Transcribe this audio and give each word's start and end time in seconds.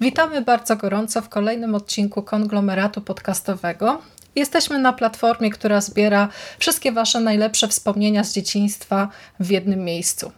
Witamy 0.00 0.42
bardzo 0.42 0.76
gorąco 0.76 1.22
w 1.22 1.28
kolejnym 1.28 1.74
odcinku 1.74 2.22
konglomeratu 2.22 3.00
podcastowego. 3.00 4.02
Jesteśmy 4.36 4.78
na 4.78 4.92
platformie, 4.92 5.50
która 5.50 5.80
zbiera 5.80 6.28
wszystkie 6.58 6.92
Wasze 6.92 7.20
najlepsze 7.20 7.68
wspomnienia 7.68 8.24
z 8.24 8.32
dzieciństwa 8.32 9.08
w 9.40 9.50
jednym 9.50 9.84
miejscu. 9.84 10.32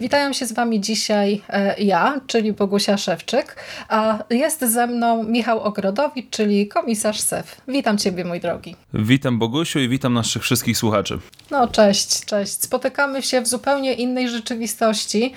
Witają 0.00 0.32
się 0.32 0.46
z 0.46 0.52
Wami 0.52 0.80
dzisiaj 0.80 1.42
e, 1.48 1.82
ja, 1.82 2.20
czyli 2.26 2.52
Bogusia 2.52 2.96
Szewczyk, 2.96 3.56
a 3.88 4.18
jest 4.30 4.60
ze 4.60 4.86
mną 4.86 5.22
Michał 5.22 5.60
Ogrodowicz, 5.60 6.30
czyli 6.30 6.68
komisarz 6.68 7.20
SEF. 7.20 7.60
Witam 7.68 7.98
Ciebie, 7.98 8.24
mój 8.24 8.40
drogi. 8.40 8.76
Witam 8.94 9.38
Bogusiu 9.38 9.78
i 9.78 9.88
witam 9.88 10.14
naszych 10.14 10.42
wszystkich 10.42 10.78
słuchaczy. 10.78 11.18
No 11.50 11.68
cześć, 11.68 12.24
cześć. 12.24 12.52
Spotykamy 12.52 13.22
się 13.22 13.40
w 13.40 13.46
zupełnie 13.46 13.92
innej 13.92 14.28
rzeczywistości, 14.28 15.32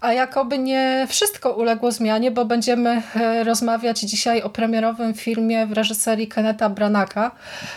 a 0.00 0.12
jakoby 0.12 0.58
nie 0.58 1.06
wszystko 1.08 1.52
uległo 1.52 1.92
zmianie, 1.92 2.30
bo 2.30 2.44
będziemy 2.44 3.02
e, 3.16 3.44
rozmawiać 3.44 4.00
dzisiaj 4.00 4.42
o 4.42 4.50
premierowym 4.50 5.14
filmie 5.14 5.66
w 5.66 5.72
reżyserii 5.72 6.28
Keneta 6.28 6.68
Branaka, 6.70 7.30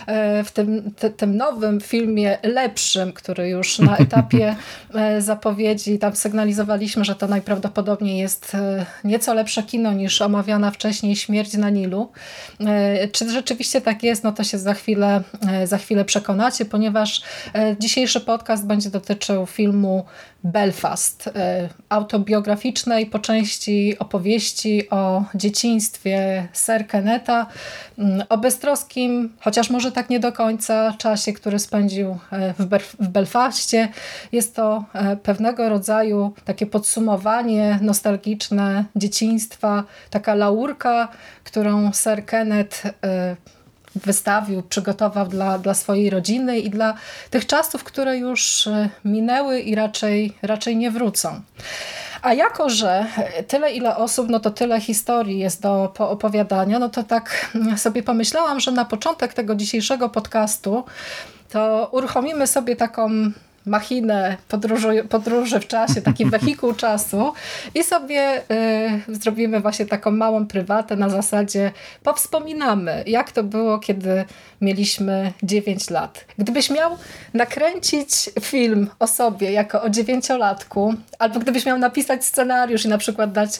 e, 0.06 0.44
w 0.44 0.52
tym, 0.52 0.90
tym 1.16 1.36
nowym 1.36 1.80
filmie 1.80 2.38
lepszym, 2.42 3.12
który 3.12 3.48
już 3.48 3.78
na 3.78 3.96
etapie 3.96 4.56
zapowiedzi 5.18 5.93
tam 5.98 6.16
sygnalizowaliśmy, 6.16 7.04
że 7.04 7.14
to 7.14 7.26
najprawdopodobniej 7.26 8.18
jest 8.18 8.54
e, 8.54 8.86
nieco 9.04 9.34
lepsze 9.34 9.62
kino 9.62 9.92
niż 9.92 10.22
omawiana 10.22 10.70
wcześniej 10.70 11.16
Śmierć 11.16 11.52
na 11.52 11.70
Nilu. 11.70 12.12
E, 12.60 13.08
czy 13.08 13.30
rzeczywiście 13.30 13.80
tak 13.80 14.02
jest, 14.02 14.24
no 14.24 14.32
to 14.32 14.44
się 14.44 14.58
za 14.58 14.74
chwilę, 14.74 15.22
e, 15.48 15.66
za 15.66 15.78
chwilę 15.78 16.04
przekonacie, 16.04 16.64
ponieważ 16.64 17.22
dzisiejszy 17.80 18.20
podcast 18.20 18.66
będzie 18.66 18.90
dotyczył 18.90 19.46
filmu 19.46 20.04
Belfast, 20.44 21.30
autobiograficznej 21.88 23.06
po 23.06 23.18
części 23.18 23.98
opowieści 23.98 24.90
o 24.90 25.24
dzieciństwie 25.34 26.48
Sir 26.52 26.86
Keneta, 26.86 27.46
mm, 27.98 28.22
o 28.28 28.38
beztroskim, 28.38 29.32
chociaż 29.40 29.70
może 29.70 29.92
tak 29.92 30.10
nie 30.10 30.20
do 30.20 30.32
końca, 30.32 30.94
czasie, 30.98 31.32
który 31.32 31.58
spędził 31.58 32.18
w, 32.58 32.78
w 33.00 33.08
Belfaście. 33.08 33.88
Jest 34.32 34.56
to 34.56 34.84
pewnego 35.22 35.68
rodzaju 35.68 35.83
rodzaju 35.84 36.32
takie 36.44 36.66
podsumowanie 36.66 37.78
nostalgiczne 37.82 38.84
dzieciństwa, 38.96 39.84
taka 40.10 40.34
laurka, 40.34 41.08
którą 41.44 41.92
Sir 41.92 42.24
Kenneth 42.26 42.86
y, 42.86 42.90
wystawił, 43.94 44.62
przygotował 44.62 45.26
dla, 45.26 45.58
dla 45.58 45.74
swojej 45.74 46.10
rodziny 46.10 46.58
i 46.58 46.70
dla 46.70 46.94
tych 47.30 47.46
czasów, 47.46 47.84
które 47.84 48.18
już 48.18 48.66
y, 48.66 48.88
minęły 49.04 49.60
i 49.60 49.74
raczej, 49.74 50.32
raczej 50.42 50.76
nie 50.76 50.90
wrócą. 50.90 51.40
A 52.22 52.34
jako, 52.34 52.70
że 52.70 53.06
tyle 53.48 53.72
ile 53.72 53.96
osób, 53.96 54.28
no 54.28 54.40
to 54.40 54.50
tyle 54.50 54.80
historii 54.80 55.38
jest 55.38 55.62
do 55.62 55.92
poopowiadania, 55.96 56.78
no 56.78 56.88
to 56.88 57.02
tak 57.02 57.50
sobie 57.76 58.02
pomyślałam, 58.02 58.60
że 58.60 58.72
na 58.72 58.84
początek 58.84 59.34
tego 59.34 59.54
dzisiejszego 59.54 60.08
podcastu 60.08 60.84
to 61.50 61.88
uruchomimy 61.92 62.46
sobie 62.46 62.76
taką 62.76 63.10
machinę 63.66 64.36
podróży, 64.48 65.04
podróży 65.08 65.60
w 65.60 65.66
czasie, 65.66 66.02
taki 66.02 66.26
wehikuł 66.30 66.74
czasu 66.74 67.32
i 67.74 67.84
sobie 67.84 68.38
y, 69.08 69.14
zrobimy 69.14 69.60
właśnie 69.60 69.86
taką 69.86 70.10
małą 70.10 70.46
prywatę 70.46 70.96
na 70.96 71.08
zasadzie 71.08 71.72
powspominamy, 72.02 73.04
jak 73.06 73.32
to 73.32 73.42
było, 73.42 73.78
kiedy 73.78 74.24
mieliśmy 74.60 75.32
9 75.42 75.90
lat. 75.90 76.24
Gdybyś 76.38 76.70
miał 76.70 76.96
nakręcić 77.34 78.30
film 78.40 78.90
o 78.98 79.06
sobie 79.06 79.52
jako 79.52 79.82
o 79.82 79.90
dziewięciolatku, 79.90 80.94
albo 81.18 81.40
gdybyś 81.40 81.66
miał 81.66 81.78
napisać 81.78 82.24
scenariusz 82.24 82.84
i 82.84 82.88
na 82.88 82.98
przykład 82.98 83.32
dać 83.32 83.50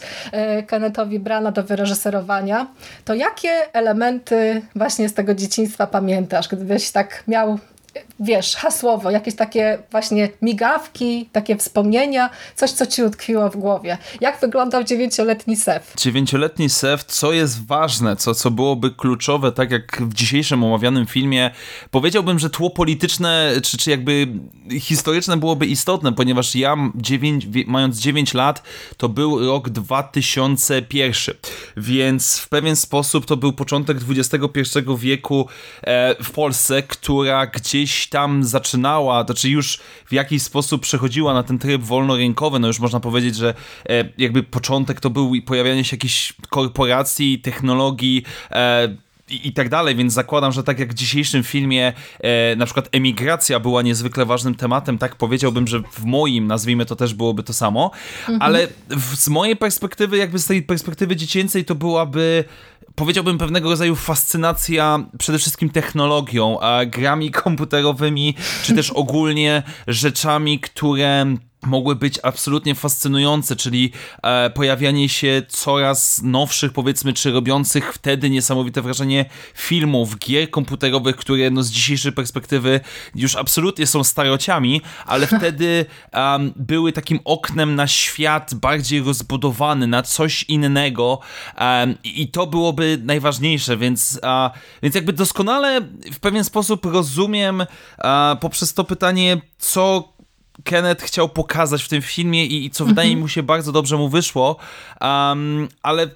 y, 0.59 0.63
Kennethowi 0.63 1.19
Brana 1.19 1.53
do 1.53 1.63
wyreżyserowania, 1.63 2.67
to 3.05 3.15
jakie 3.15 3.75
elementy 3.75 4.63
właśnie 4.77 5.09
z 5.09 5.15
tego 5.15 5.35
dzieciństwa 5.35 5.87
pamiętasz? 5.87 6.49
Gdybyś 6.49 6.91
tak 6.91 7.25
miał 7.29 7.59
wiesz, 8.21 8.57
hasłowo, 8.57 9.11
jakieś 9.11 9.35
takie 9.35 9.79
właśnie 9.91 10.29
migawki, 10.43 11.29
takie 11.33 11.57
wspomnienia, 11.57 12.31
coś, 12.55 12.71
co 12.71 12.87
ci 12.87 13.03
utkwiło 13.03 13.51
w 13.51 13.57
głowie. 13.57 13.99
Jak 14.21 14.41
wyglądał 14.41 14.85
dziewięcioletni 14.85 15.57
Sef? 15.57 15.95
Dziewięcioletni 15.97 16.71
Sef, 16.71 17.05
co 17.05 17.33
jest 17.33 17.67
ważne, 17.67 18.17
co, 18.17 18.35
co 18.35 18.51
byłoby 18.51 18.91
kluczowe, 18.91 19.53
tak 19.53 19.71
jak 19.71 20.03
w 20.03 20.15
dzisiejszym 20.15 20.65
omawianym 20.65 21.07
filmie, 21.07 21.51
powiedziałbym, 21.91 22.39
że 22.39 22.51
tło 22.51 22.71
polityczne, 22.71 23.53
czy, 23.63 23.79
czy 23.79 23.91
jakby 23.91 24.27
historyczne 24.81 25.37
byłoby 25.37 25.67
istotne, 25.67 26.13
ponieważ 26.13 26.55
ja, 26.55 26.77
dziewięć, 26.95 27.47
mając 27.67 27.99
9 27.99 28.35
lat, 28.35 28.63
to 28.97 29.09
był 29.09 29.47
rok 29.47 29.71
2001, 29.71 31.35
więc 31.77 32.39
w 32.39 32.49
pewien 32.49 32.77
sposób 32.77 33.27
to 33.27 33.37
był 33.37 33.53
początek 33.53 33.99
XXI 34.09 34.79
wieku 34.99 35.49
e, 35.83 36.25
w 36.25 36.31
Polsce, 36.31 36.83
która 36.83 37.47
gdzieś 37.47 37.84
gdzieś 37.85 38.07
tam 38.07 38.45
zaczynała, 38.45 39.25
to 39.25 39.35
czy 39.35 39.49
już 39.49 39.79
w 40.07 40.13
jakiś 40.13 40.43
sposób 40.43 40.83
przechodziła 40.83 41.35
na 41.35 41.43
ten 41.43 41.59
tryb 41.59 41.83
wolnorynkowy, 41.83 42.59
no 42.59 42.67
już 42.67 42.81
można 42.81 43.01
powiedzieć, 43.01 43.37
że 43.37 43.55
e, 43.89 44.05
jakby 44.19 44.43
początek 44.43 45.01
to 45.01 45.11
był 45.11 45.33
pojawianie 45.47 45.85
się 45.85 45.97
jakichś 45.97 46.33
korporacji, 46.51 47.39
technologii, 47.39 48.25
e, 48.51 48.97
i, 49.29 49.49
i, 49.49 49.53
tak 49.53 49.69
dalej, 49.69 49.97
więc 49.97 50.13
zakładam, 50.13 50.53
że 50.53 50.63
tak 50.63 50.79
jak 50.79 50.91
w 50.91 50.95
dzisiejszym 50.95 51.43
filmie 51.43 51.93
e, 52.21 52.57
na 52.57 52.65
przykład 52.65 52.89
emigracja 52.93 53.61
była 53.61 53.83
niezwykle 53.83 54.25
ważnym 54.25 54.55
tematem, 54.55 54.99
tak 54.99 55.17
powiedziałbym, 55.17 55.67
że 55.67 55.83
w 55.93 56.05
moim, 56.05 56.47
nazwijmy 56.47 56.87
to 56.87 56.97
też 56.97 57.15
byłoby 57.15 57.43
to 57.43 57.53
samo, 57.53 57.91
mhm. 58.21 58.43
ale 58.43 58.69
w, 58.91 59.17
z 59.17 59.29
mojej 59.29 59.57
perspektywy, 59.57 60.17
jakby 60.17 60.39
z 60.39 60.47
tej 60.47 60.63
perspektywy 60.63 61.17
dziecięcej 61.17 61.65
to 61.65 61.75
byłaby 61.75 62.45
powiedziałbym, 62.95 63.39
pewnego 63.39 63.71
rodzaju 63.71 63.97
fascynacja 63.97 65.07
przede 65.19 65.39
wszystkim 65.39 65.71
technologią, 65.71 66.61
a 66.61 66.85
grami 66.85 67.31
komputerowymi, 67.31 68.35
czy 68.63 68.75
też 68.75 68.91
ogólnie 68.91 69.63
rzeczami, 69.87 70.61
które 70.61 71.37
mogły 71.67 71.97
być 71.97 72.19
absolutnie 72.23 72.75
fascynujące, 72.75 73.57
czyli 73.57 73.93
e, 74.23 74.51
pojawianie 74.51 75.09
się 75.09 75.43
coraz 75.49 76.23
nowszych, 76.23 76.73
powiedzmy, 76.73 77.13
czy 77.13 77.33
robiących 77.33 77.93
wtedy 77.95 78.31
niesamowite 78.31 78.83
wrażenie 78.83 79.25
filmów, 79.55 80.19
gier 80.19 80.51
komputerowych, 80.51 81.17
które 81.17 81.51
no, 81.51 81.63
z 81.63 81.71
dzisiejszej 81.71 82.13
perspektywy 82.13 82.81
już 83.15 83.37
absolutnie 83.37 83.87
są 83.87 84.05
starociami, 84.05 84.81
ale 85.07 85.27
wtedy 85.39 85.87
um, 86.13 86.53
były 86.57 86.93
takim 86.93 87.21
oknem 87.25 87.75
na 87.75 87.87
świat 87.87 88.55
bardziej 88.55 89.03
rozbudowany, 89.03 89.87
na 89.87 90.03
coś 90.03 90.43
innego 90.43 91.21
um, 91.61 91.95
i 92.05 92.29
to 92.29 92.47
byłoby 92.47 92.99
najważniejsze, 93.03 93.77
więc, 93.77 94.21
uh, 94.23 94.59
więc 94.83 94.95
jakby 94.95 95.13
doskonale 95.13 95.81
w 96.13 96.21
pewien 96.21 96.45
sposób 96.45 96.85
rozumiem 96.85 97.61
uh, 97.61 97.67
poprzez 98.41 98.75
to 98.75 98.85
pytanie, 98.85 99.41
co 99.59 100.14
Kenneth 100.65 101.05
chciał 101.05 101.29
pokazać 101.29 101.83
w 101.83 101.89
tym 101.89 102.03
filmie 102.03 102.47
i, 102.47 102.65
i 102.65 102.71
co 102.71 102.85
wydaje 102.85 103.09
mhm. 103.09 103.25
mi 103.25 103.31
się 103.31 103.43
bardzo 103.43 103.73
dobrze 103.73 103.97
mu 103.97 104.09
wyszło, 104.09 104.57
um, 105.01 105.69
ale 105.83 106.11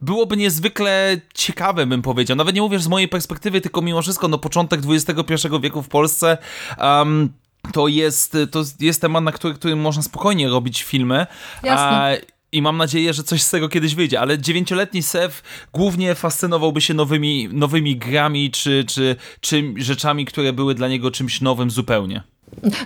byłoby 0.00 0.36
niezwykle 0.36 1.20
ciekawe, 1.34 1.86
bym 1.86 2.02
powiedział. 2.02 2.36
Nawet 2.36 2.54
nie 2.54 2.60
mówię 2.62 2.78
z 2.78 2.88
mojej 2.88 3.08
perspektywy, 3.08 3.60
tylko 3.60 3.82
mimo 3.82 4.02
wszystko, 4.02 4.28
no 4.28 4.38
początek 4.38 4.80
XXI 4.88 5.48
wieku 5.60 5.82
w 5.82 5.88
Polsce 5.88 6.38
um, 6.78 7.32
to 7.72 7.88
jest, 7.88 8.36
to 8.50 8.64
jest 8.80 9.00
temat, 9.00 9.24
na 9.24 9.32
który, 9.32 9.54
którym 9.54 9.80
można 9.80 10.02
spokojnie 10.02 10.48
robić 10.48 10.82
filmy. 10.82 11.26
Jasne. 11.62 12.20
i 12.52 12.62
mam 12.62 12.76
nadzieję, 12.76 13.14
że 13.14 13.22
coś 13.22 13.42
z 13.42 13.50
tego 13.50 13.68
kiedyś 13.68 13.94
wyjdzie, 13.94 14.20
ale 14.20 14.38
dziewięcioletni 14.38 15.02
Sef 15.02 15.42
głównie 15.72 16.14
fascynowałby 16.14 16.80
się 16.80 16.94
nowymi, 16.94 17.48
nowymi 17.52 17.96
grami 17.96 18.50
czy, 18.50 18.84
czy, 18.88 19.16
czy 19.40 19.74
rzeczami, 19.76 20.24
które 20.24 20.52
były 20.52 20.74
dla 20.74 20.88
niego 20.88 21.10
czymś 21.10 21.40
nowym 21.40 21.70
zupełnie. 21.70 22.22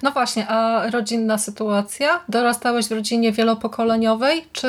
No 0.03 0.11
właśnie, 0.11 0.49
a 0.49 0.91
rodzinna 0.91 1.39
sytuacja? 1.39 2.21
Dorastałeś 2.29 2.87
w 2.87 2.93
rodzinie 2.93 3.33
wielopokoleniowej, 3.33 4.45
czy 4.53 4.69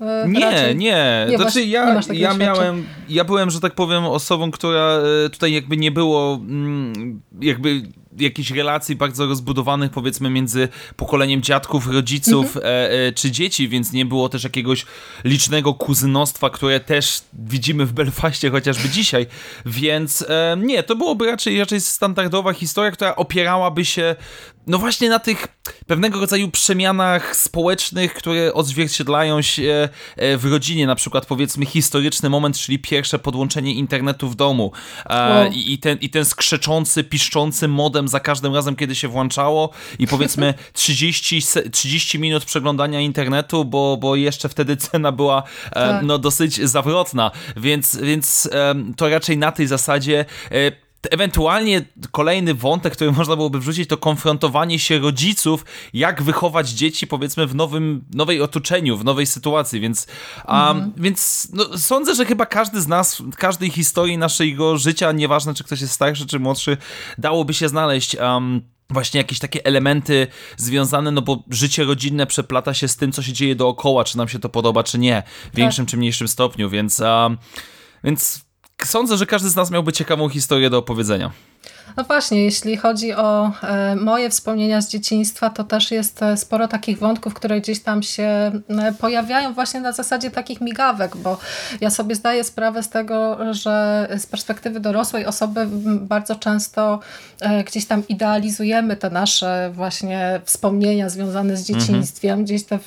e, 0.00 0.24
nie, 0.28 0.74
nie. 0.74 1.26
nie 1.30 1.36
znaczy, 1.36 1.44
masz, 1.44 1.66
ja, 1.66 2.00
nie 2.12 2.20
ja 2.20 2.34
miałem, 2.34 2.86
ja 3.08 3.24
byłem, 3.24 3.50
że 3.50 3.60
tak 3.60 3.74
powiem, 3.74 4.04
osobą, 4.04 4.50
która 4.50 4.98
e, 5.26 5.30
tutaj 5.30 5.52
jakby 5.52 5.76
nie 5.76 5.90
było 5.90 6.34
mm, 6.34 7.20
jakby 7.40 7.82
jakichś 8.18 8.50
relacji 8.50 8.96
bardzo 8.96 9.26
rozbudowanych 9.26 9.90
powiedzmy 9.90 10.30
między 10.30 10.68
pokoleniem 10.96 11.42
dziadków, 11.42 11.86
rodziców 11.86 12.56
mhm. 12.56 12.64
e, 12.74 12.90
e, 12.90 13.12
czy 13.12 13.30
dzieci, 13.30 13.68
więc 13.68 13.92
nie 13.92 14.04
było 14.04 14.28
też 14.28 14.44
jakiegoś 14.44 14.86
licznego 15.24 15.74
kuzynostwa, 15.74 16.50
które 16.50 16.80
też 16.80 17.22
widzimy 17.32 17.86
w 17.86 17.92
Belfaście 17.92 18.50
chociażby 18.50 18.88
dzisiaj, 18.88 19.26
więc 19.66 20.22
e, 20.28 20.56
nie, 20.58 20.82
to 20.82 20.96
byłoby 20.96 21.26
raczej, 21.26 21.58
raczej 21.58 21.80
standardowa 21.80 22.52
historia, 22.52 22.90
która 22.90 23.16
opierałaby 23.16 23.84
się 23.84 24.16
no 24.66 24.78
właśnie 24.78 25.08
na 25.08 25.18
tych 25.18 25.48
pewnego 25.86 26.20
rodzaju 26.20 26.50
przemianach 26.50 27.36
społecznych, 27.36 28.14
które 28.14 28.54
odzwierciedlają 28.54 29.42
się 29.42 29.88
e, 30.16 30.36
w 30.38 30.44
rodzinie, 30.44 30.86
na 30.86 30.94
przykład 30.94 31.26
powiedzmy 31.26 31.66
historyczny 31.66 32.30
moment, 32.30 32.58
czyli 32.58 32.78
pierwsze 32.78 33.18
podłączenie 33.18 33.74
internetu 33.74 34.28
w 34.28 34.36
domu 34.36 34.72
wow. 35.10 35.52
I, 35.52 35.72
i, 35.72 35.78
ten, 35.78 35.98
i 35.98 36.10
ten 36.10 36.24
skrzeczący, 36.24 37.04
piszczący 37.04 37.68
modem 37.68 38.08
za 38.08 38.20
każdym 38.20 38.54
razem, 38.54 38.76
kiedy 38.76 38.94
się 38.94 39.08
włączało 39.08 39.70
i 39.98 40.06
powiedzmy 40.06 40.54
30, 40.72 41.42
30 41.72 42.18
minut 42.18 42.44
przeglądania 42.44 43.00
internetu, 43.00 43.64
bo, 43.64 43.96
bo 43.96 44.16
jeszcze 44.16 44.48
wtedy 44.48 44.76
cena 44.76 45.12
była 45.12 45.42
tak. 45.72 46.02
no, 46.02 46.18
dosyć 46.18 46.60
zawrotna, 46.68 47.30
więc, 47.56 47.96
więc 47.96 48.50
to 48.96 49.08
raczej 49.08 49.38
na 49.38 49.52
tej 49.52 49.66
zasadzie 49.66 50.24
Ewentualnie 51.10 51.84
kolejny 52.10 52.54
wątek, 52.54 52.92
który 52.92 53.12
można 53.12 53.36
byłoby 53.36 53.60
wrzucić, 53.60 53.88
to 53.88 53.96
konfrontowanie 53.96 54.78
się 54.78 54.98
rodziców, 54.98 55.64
jak 55.94 56.22
wychować 56.22 56.70
dzieci, 56.70 57.06
powiedzmy, 57.06 57.46
w 57.46 57.54
nowym, 57.54 58.04
nowej 58.14 58.40
otoczeniu, 58.42 58.96
w 58.96 59.04
nowej 59.04 59.26
sytuacji, 59.26 59.80
więc, 59.80 60.06
um, 60.48 60.92
więc 60.96 61.48
no, 61.52 61.78
sądzę, 61.78 62.14
że 62.14 62.26
chyba 62.26 62.46
każdy 62.46 62.80
z 62.80 62.88
nas, 62.88 63.22
każdej 63.36 63.70
historii 63.70 64.18
naszego 64.18 64.78
życia, 64.78 65.12
nieważne 65.12 65.54
czy 65.54 65.64
ktoś 65.64 65.80
jest 65.80 65.92
starszy 65.92 66.26
czy 66.26 66.38
młodszy, 66.38 66.76
dałoby 67.18 67.54
się 67.54 67.68
znaleźć. 67.68 68.16
Um, 68.16 68.62
właśnie 68.90 69.18
jakieś 69.18 69.38
takie 69.38 69.64
elementy 69.64 70.26
związane, 70.56 71.10
no 71.10 71.22
bo 71.22 71.44
życie 71.50 71.84
rodzinne 71.84 72.26
przeplata 72.26 72.74
się 72.74 72.88
z 72.88 72.96
tym, 72.96 73.12
co 73.12 73.22
się 73.22 73.32
dzieje 73.32 73.54
dookoła, 73.54 74.04
czy 74.04 74.18
nam 74.18 74.28
się 74.28 74.38
to 74.38 74.48
podoba, 74.48 74.82
czy 74.82 74.98
nie, 74.98 75.22
w 75.52 75.56
większym 75.56 75.84
tak. 75.84 75.90
czy 75.90 75.96
mniejszym 75.96 76.28
stopniu, 76.28 76.70
więc, 76.70 77.00
um, 77.00 77.38
więc 78.04 78.49
sądzę, 78.84 79.16
że 79.16 79.26
każdy 79.26 79.48
z 79.48 79.56
nas 79.56 79.70
miałby 79.70 79.92
ciekawą 79.92 80.28
historię 80.28 80.70
do 80.70 80.78
opowiedzenia. 80.78 81.30
No 81.96 82.04
właśnie, 82.04 82.44
jeśli 82.44 82.76
chodzi 82.76 83.12
o 83.12 83.52
e, 83.62 83.96
moje 83.96 84.30
wspomnienia 84.30 84.80
z 84.80 84.88
dzieciństwa, 84.88 85.50
to 85.50 85.64
też 85.64 85.90
jest 85.90 86.22
e, 86.22 86.36
sporo 86.36 86.68
takich 86.68 86.98
wątków, 86.98 87.34
które 87.34 87.60
gdzieś 87.60 87.80
tam 87.82 88.02
się 88.02 88.22
e, 88.24 88.92
pojawiają 88.98 89.54
właśnie 89.54 89.80
na 89.80 89.92
zasadzie 89.92 90.30
takich 90.30 90.60
migawek, 90.60 91.16
bo 91.16 91.38
ja 91.80 91.90
sobie 91.90 92.14
zdaję 92.14 92.44
sprawę 92.44 92.82
z 92.82 92.88
tego, 92.88 93.38
że 93.54 94.08
z 94.18 94.26
perspektywy 94.26 94.80
dorosłej 94.80 95.26
osoby 95.26 95.66
bardzo 96.00 96.36
często 96.36 97.00
gdzieś 97.66 97.86
tam 97.86 98.08
idealizujemy 98.08 98.96
te 98.96 99.10
nasze 99.10 99.70
właśnie 99.74 100.40
wspomnienia 100.44 101.08
związane 101.08 101.56
z 101.56 101.70
mhm. 101.70 101.80
dzieciństwem, 101.80 102.30
mhm. 102.30 102.44
gdzieś, 102.44 102.64
te, 102.64 102.78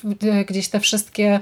gdzieś 0.48 0.70
te 0.70 0.80
wszystkie 0.80 1.40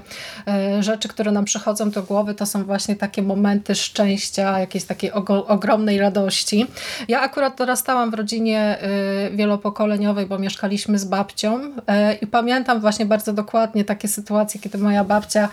rzeczy, 0.80 1.08
które 1.08 1.32
nam 1.32 1.46
przychodzą 1.46 1.90
do 1.92 2.04
głowy, 2.04 2.34
to 2.34 2.46
są 2.46 2.64
właśnie 2.64 2.96
takie 2.96 3.22
momenty 3.22 3.76
szczęścia, 3.76 4.60
jakiejś 4.60 4.84
takiej 4.84 5.12
ogromnej 5.48 6.00
radości. 6.00 6.68
Ja 7.08 7.21
akurat 7.22 7.42
akurat 7.42 7.58
dorastałam 7.58 8.12
w 8.12 8.14
rodzinie 8.14 8.78
y, 9.34 9.36
wielopokoleniowej, 9.36 10.26
bo 10.26 10.40
mieszkaliśmy 10.40 11.00
z 11.00 11.06
babcią 11.06 11.64
y, 11.64 11.74
i 12.22 12.28
pamiętam 12.28 12.82
właśnie 12.82 13.06
bardzo 13.06 13.34
dokładnie 13.34 13.86
takie 13.86 14.08
sytuacje, 14.08 14.62
kiedy 14.62 14.78
moja 14.78 15.04
babcia 15.04 15.50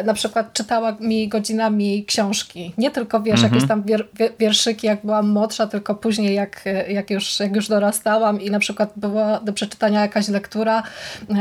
y, 0.00 0.04
na 0.04 0.14
przykład 0.14 0.52
czytała 0.52 0.96
mi 1.00 1.28
godzinami 1.28 2.04
książki. 2.04 2.74
Nie 2.78 2.90
tylko, 2.90 3.20
wiesz, 3.20 3.34
mhm. 3.34 3.54
jakieś 3.54 3.68
tam 3.68 3.82
wier, 3.82 4.08
wierszyki, 4.38 4.86
jak 4.86 5.00
byłam 5.04 5.28
młodsza, 5.28 5.66
tylko 5.66 5.94
później, 5.94 6.34
jak, 6.34 6.64
jak, 6.88 7.10
już, 7.10 7.40
jak 7.40 7.56
już 7.56 7.68
dorastałam 7.68 8.40
i 8.40 8.50
na 8.50 8.58
przykład 8.58 8.92
była 8.96 9.40
do 9.40 9.52
przeczytania 9.52 10.00
jakaś 10.00 10.28
lektura 10.28 10.82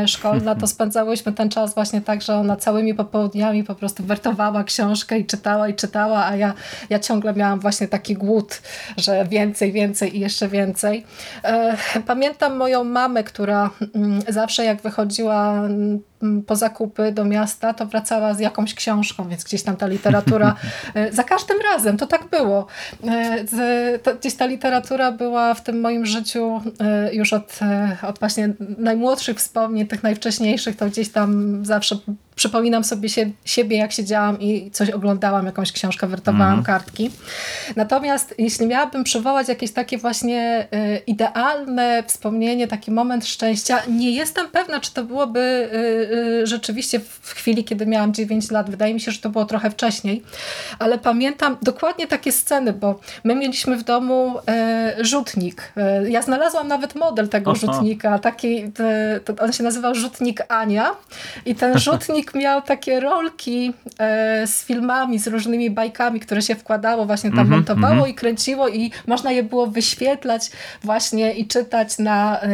szkolna, 0.08 0.56
to 0.56 0.68
spędzałyśmy 0.68 1.34
ten 1.34 1.50
czas 1.50 1.75
właśnie 1.75 2.02
tak, 2.02 2.22
że 2.22 2.36
ona 2.36 2.56
całymi 2.56 2.94
popołudniami 2.94 3.64
po 3.64 3.75
prostu 3.75 4.04
wertowała 4.04 4.64
książkę 4.64 5.19
i 5.19 5.25
czytała 5.25 5.68
i 5.68 5.74
czytała, 5.74 6.25
a 6.25 6.36
ja, 6.36 6.54
ja 6.90 7.00
ciągle 7.00 7.34
miałam 7.34 7.60
właśnie 7.60 7.88
taki 7.88 8.14
głód, 8.14 8.62
że 8.98 9.25
więcej, 9.25 9.56
więcej 9.57 9.71
więcej 9.71 10.18
i 10.18 10.19
jeszcze 10.19 10.48
więcej. 10.48 11.06
E, 11.44 11.77
pamiętam 12.06 12.57
moją 12.57 12.83
mamę, 12.83 13.24
która 13.24 13.69
mm, 13.95 14.21
zawsze 14.27 14.65
jak 14.65 14.81
wychodziła 14.81 15.54
mm, 15.54 16.00
po 16.48 16.56
zakupy 16.56 17.12
do 17.12 17.25
miasta, 17.25 17.74
to 17.74 17.86
wracała 17.86 18.34
z 18.34 18.40
jakąś 18.40 18.74
książką, 18.74 19.30
więc 19.30 19.44
gdzieś 19.44 19.64
tam 19.64 19.78
ta 19.78 19.88
literatura, 19.88 20.56
e, 20.96 21.12
za 21.14 21.24
każdym 21.24 21.58
razem, 21.74 21.98
to 21.98 22.08
tak 22.08 22.30
było. 22.30 22.68
E, 23.08 24.14
gdzieś 24.19 24.36
ta 24.36 24.46
literatura 24.46 25.12
była 25.12 25.54
w 25.54 25.64
tym 25.64 25.81
moim 25.81 26.06
życiu 26.06 26.62
już 27.12 27.34
od, 27.34 27.60
od 28.02 28.19
właśnie 28.19 28.50
najmłodszych 28.78 29.38
wspomnień, 29.38 29.88
tych 29.88 30.04
najwcześniejszych, 30.04 30.75
to 30.75 30.86
gdzieś 30.86 31.10
tam 31.10 31.60
zawsze 31.66 31.98
przypominam 32.38 32.84
sobie 32.84 33.10
się, 33.10 33.31
siebie, 33.46 33.78
jak 33.78 33.92
siedziałam 33.92 34.40
i 34.40 34.72
coś 34.72 34.90
oglądałam, 34.90 35.46
jakąś 35.46 35.72
książkę, 35.72 36.08
wertowałam 36.08 36.54
mm. 36.54 36.64
kartki. 36.64 37.12
Natomiast 37.75 38.36
jeśli 38.38 38.68
miałabym 38.68 39.04
przywołać 39.04 39.48
jakieś 39.48 39.72
takie 39.72 39.98
właśnie 39.98 40.68
idealne 41.08 42.04
wspomnienie, 42.08 42.68
taki 42.68 42.92
moment 42.92 43.25
szczęścia, 43.25 43.80
nie 43.90 44.12
jestem 44.12 44.48
pewna, 44.48 44.80
czy 44.80 44.94
to 44.94 45.04
byłoby 45.04 45.69
rzeczywiście 46.44 47.00
w 47.00 47.33
chwili, 47.33 47.63
kiedy 47.63 47.86
miałam 47.86 48.13
9 48.13 48.51
lat. 48.51 48.69
Wydaje 48.69 48.94
mi 48.94 49.00
się, 49.00 49.12
że 49.12 49.19
to 49.19 49.30
było 49.30 49.45
trochę 49.45 49.71
wcześniej, 49.71 50.24
ale 50.80 50.98
pamiętam 50.98 51.57
dokładnie 51.62 52.07
takie 52.07 52.31
sceny, 52.31 52.74
bo 52.74 53.00
my 53.24 53.36
mieliśmy 53.36 53.77
w 53.77 53.83
domu 53.83 54.38
y, 55.00 55.06
rzutnik. 55.06 55.74
Y, 56.06 56.09
ja 56.09 56.21
znalazłam 56.21 56.68
nawet 56.68 56.95
model 56.95 57.30
tego 57.30 57.51
Aha. 57.51 57.59
rzutnika, 57.59 58.19
taki, 58.19 58.71
on 59.39 59.54
się 59.54 59.63
nazywał 59.63 59.95
rzutnik 59.95 60.42
Ania 60.48 60.92
i 61.45 61.56
ten 61.56 61.80
rzutnik 61.86 62.36
miał 62.36 62.62
takie 62.62 63.00
rolki 63.00 63.74
e, 64.00 64.48
z 64.48 64.65
filmami, 64.65 65.19
z 65.19 65.27
różnymi 65.27 65.69
bajkami, 65.69 66.19
które 66.19 66.42
się 66.42 66.56
wkładało, 66.56 67.06
właśnie 67.06 67.30
tam 67.30 67.39
mm 67.39 67.50
-hmm, 67.50 67.56
montowało 67.56 67.94
mm 67.94 68.06
-hmm. 68.06 68.09
i 68.09 68.13
kręciło 68.13 68.69
i 68.69 68.92
można 69.07 69.31
je 69.31 69.44
było 69.44 69.68
wyświetlać 69.68 70.51
właśnie 70.83 71.33
i 71.33 71.48
czytać 71.48 71.98
na, 72.00 72.42
e, 72.42 72.50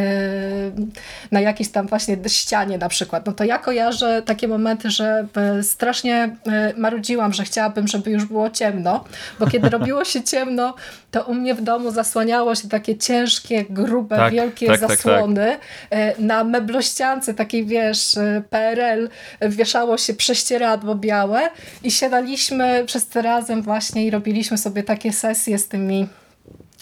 na 1.30 1.40
jakiejś 1.40 1.70
tam 1.70 1.86
właśnie 1.86 2.16
ścianie 2.28 2.78
na 2.78 2.88
przykład. 2.88 3.26
No 3.26 3.32
to 3.32 3.43
ja 3.44 3.58
kojarzę 3.58 4.22
takie 4.22 4.48
momenty, 4.48 4.90
że 4.90 5.26
e, 5.36 5.62
strasznie 5.62 6.36
e, 6.46 6.72
marudziłam, 6.76 7.32
że 7.32 7.44
chciałabym, 7.44 7.88
żeby 7.88 8.10
już 8.10 8.24
było 8.24 8.50
ciemno, 8.50 9.04
bo 9.40 9.46
kiedy 9.46 9.68
robiło 9.78 10.04
się 10.04 10.22
ciemno, 10.22 10.74
to 11.10 11.22
u 11.22 11.34
mnie 11.34 11.54
w 11.54 11.62
domu 11.62 11.90
zasłaniało 11.90 12.54
się 12.54 12.68
takie 12.68 12.98
ciężkie, 12.98 13.64
grube, 13.70 14.16
tak, 14.16 14.32
wielkie 14.32 14.66
tak, 14.66 14.80
tak 14.80 14.90
zasłony 14.90 15.58
tak, 15.90 16.18
na 16.18 16.44
meblościance, 16.44 17.34
takiej 17.34 17.66
wiesz, 17.66 18.16
PRL, 18.50 19.08
wieszało 19.40 19.98
się 19.98 20.14
prześcieradło 20.14 20.94
białe 20.94 21.50
i 21.82 21.90
siadaliśmy 21.90 22.84
wszyscy 22.86 23.22
razem 23.22 23.62
właśnie 23.62 24.06
i 24.06 24.10
robiliśmy 24.10 24.58
sobie 24.58 24.82
takie 24.82 25.12
sesje 25.12 25.58
z 25.58 25.68
tymi 25.68 26.06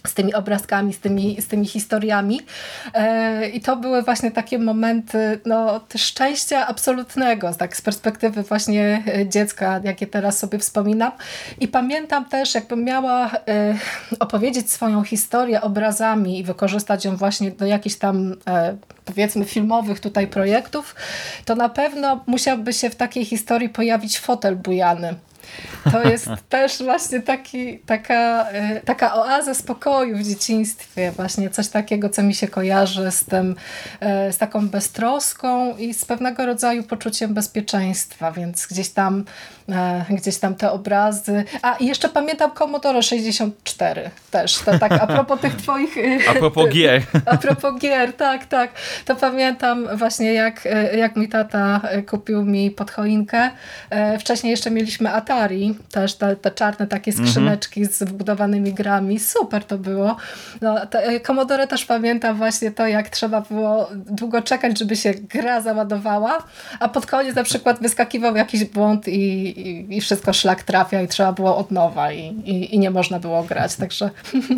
z 0.07 0.15
tymi 0.15 0.35
obrazkami, 0.35 0.93
z 0.93 1.01
tymi, 1.01 1.43
z 1.43 1.47
tymi 1.47 1.67
historiami. 1.67 2.41
E, 2.95 3.49
I 3.49 3.61
to 3.61 3.77
były 3.77 4.03
właśnie 4.03 4.31
takie 4.31 4.59
momenty 4.59 5.41
no, 5.47 5.81
szczęścia 5.97 6.67
absolutnego, 6.67 7.55
tak 7.55 7.77
z 7.77 7.83
perspektywy 7.83 8.43
właśnie 8.43 9.03
e, 9.07 9.29
dziecka, 9.29 9.81
jakie 9.85 10.07
teraz 10.07 10.39
sobie 10.39 10.59
wspominam. 10.59 11.13
I 11.61 11.69
pamiętam 11.69 12.25
też, 12.25 12.55
jakbym 12.55 12.85
miała 12.85 13.31
e, 13.31 13.75
opowiedzieć 14.21 14.71
swoją 14.71 15.05
historię 15.05 15.61
obrazami 15.61 16.39
i 16.39 16.45
wykorzystać 16.45 17.05
ją 17.05 17.17
właśnie 17.17 17.51
do 17.51 17.67
jakichś 17.67 17.97
tam 17.97 18.35
powiedzmy 19.05 19.45
filmowych 19.45 20.01
tutaj 20.01 20.27
projektów, 20.27 20.95
to 21.45 21.55
na 21.55 21.69
pewno 21.69 22.25
musiałby 22.27 22.73
się 22.73 22.91
w 22.91 22.97
takiej 22.97 23.25
historii 23.25 23.69
pojawić 23.69 24.19
fotel 24.19 24.57
bujany. 24.57 25.15
To 25.93 26.03
jest 26.03 26.29
też 26.49 26.83
właśnie 26.83 27.21
taki, 27.21 27.79
taka, 27.79 28.49
e, 28.49 28.81
taka 28.81 29.15
oaza 29.15 29.55
spokoju 29.55 30.17
w 30.17 30.23
dzieciństwie, 30.23 31.13
właśnie 31.17 31.51
coś 31.51 31.69
takiego, 31.69 32.09
co 32.09 32.23
mi 32.23 32.35
się 32.35 32.49
kojarzy 32.49 33.11
z 33.11 33.25
tym, 33.25 33.57
e, 34.01 34.33
z 34.33 34.39
taką 34.39 34.69
beztroską 34.69 35.77
i 35.77 35.95
z 35.95 36.05
pewnego 36.05 36.47
rodzaju 36.47 36.83
poczuciem 36.83 37.35
bezpieczeństwa, 37.35 38.33
więc 38.33 38.67
gdzieś 38.67 38.89
tam, 38.89 39.25
gdzieś 40.11 40.39
tam 40.39 40.55
te 40.55 40.71
obrazy. 40.71 41.45
A 41.63 41.77
i 41.77 41.87
jeszcze 41.87 42.09
pamiętam 42.09 42.51
Commodore 42.51 43.03
64 43.03 44.11
też, 44.31 44.59
to 44.59 44.79
tak 44.79 44.93
a 44.93 45.07
propos 45.07 45.41
tych 45.41 45.57
twoich... 45.57 45.95
A 46.31 46.35
propos 46.35 46.69
gier. 46.69 47.03
A 47.27 47.37
propos 47.37 47.81
gier, 47.81 48.13
tak, 48.13 48.47
tak. 48.47 48.71
To 49.05 49.17
pamiętam 49.17 49.89
właśnie 49.97 50.35
jak, 50.35 50.69
jak 50.97 51.17
mi 51.17 51.29
tata 51.29 51.81
kupił 52.07 52.45
mi 52.45 52.71
pod 52.71 52.91
choinkę. 52.91 53.51
Wcześniej 54.19 54.51
jeszcze 54.51 54.71
mieliśmy 54.71 55.13
Atari 55.13 55.75
też 55.91 56.15
te, 56.15 56.37
te 56.37 56.51
czarne 56.51 56.87
takie 56.87 57.11
mhm. 57.11 57.29
skrzyneczki 57.29 57.81
mm 57.81 57.93
-hmm. 57.93 57.95
z 57.95 58.03
wbudowanymi 58.03 58.73
grami. 58.73 59.19
Super 59.19 59.65
to 59.65 59.79
było. 59.79 60.17
No, 60.61 60.87
te, 60.87 61.05
e, 61.05 61.21
Commodore 61.21 61.67
też 61.67 61.85
pamięta 61.85 62.35
właśnie 62.35 62.71
to, 62.71 62.87
jak 62.87 63.09
trzeba 63.09 63.41
było 63.41 63.89
długo 63.95 64.43
czekać, 64.43 64.79
żeby 64.79 64.97
się 64.97 65.15
gra 65.15 65.61
załadowała, 65.61 66.39
a 66.81 66.89
pod 66.89 67.07
koniec 67.07 67.37
na 67.37 67.45
przykład 67.45 67.83
wyskakiwał 67.83 68.37
jakiś 68.37 68.65
błąd 68.65 69.09
i, 69.09 69.55
i, 69.69 69.97
i 69.97 70.01
wszystko 70.01 70.33
szlak 70.33 70.63
trafia 70.63 71.03
i 71.03 71.09
trzeba 71.09 71.33
było 71.33 71.57
od 71.57 71.71
nowa 71.71 72.13
i, 72.13 72.21
i, 72.27 72.75
i 72.75 72.79
nie 72.79 72.91
można 72.91 73.19
było 73.19 73.43
grać. 73.43 73.77
Także 73.77 74.11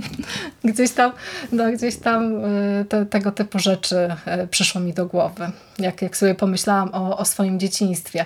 gdzieś 0.65 0.91
tam, 0.91 1.13
no, 1.53 1.73
gdzieś 1.73 1.97
tam 1.97 2.45
y, 2.45 2.85
te, 2.89 3.07
tego 3.07 3.33
typu 3.33 3.59
rzeczy 3.59 3.97
y, 4.45 4.47
przyszło 4.47 4.81
mi 4.81 4.93
do 4.93 5.07
głowy, 5.07 5.51
jak, 5.79 6.03
jak 6.03 6.17
sobie 6.17 6.35
pomyślałam 6.35 6.91
o, 6.93 7.19
o 7.19 7.25
swoim 7.25 7.61
dzieciństwie. 7.61 8.25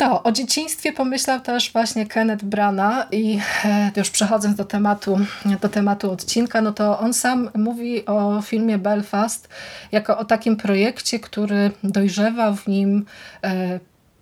No, 0.00 0.22
o 0.22 0.32
dzieciństwie 0.32 0.92
pomyślał 0.92 1.40
też 1.40 1.72
właśnie 1.72 2.06
Kenneth 2.06 2.44
Brana 2.44 3.06
i 3.12 3.40
e, 3.64 3.90
już 3.96 4.10
przechodząc 4.10 4.56
do 4.56 4.64
tematu, 4.64 5.18
do 5.60 5.68
tematu 5.68 6.10
odcinka, 6.10 6.60
no 6.60 6.72
to 6.72 6.98
on 6.98 7.14
sam 7.14 7.50
mówi 7.54 8.06
o 8.06 8.42
filmie 8.42 8.78
Belfast 8.78 9.48
jako 9.92 10.18
o 10.18 10.24
takim 10.24 10.56
projekcie, 10.56 11.20
który 11.20 11.70
dojrzewa 11.84 12.52
w 12.52 12.68
nim 12.68 13.04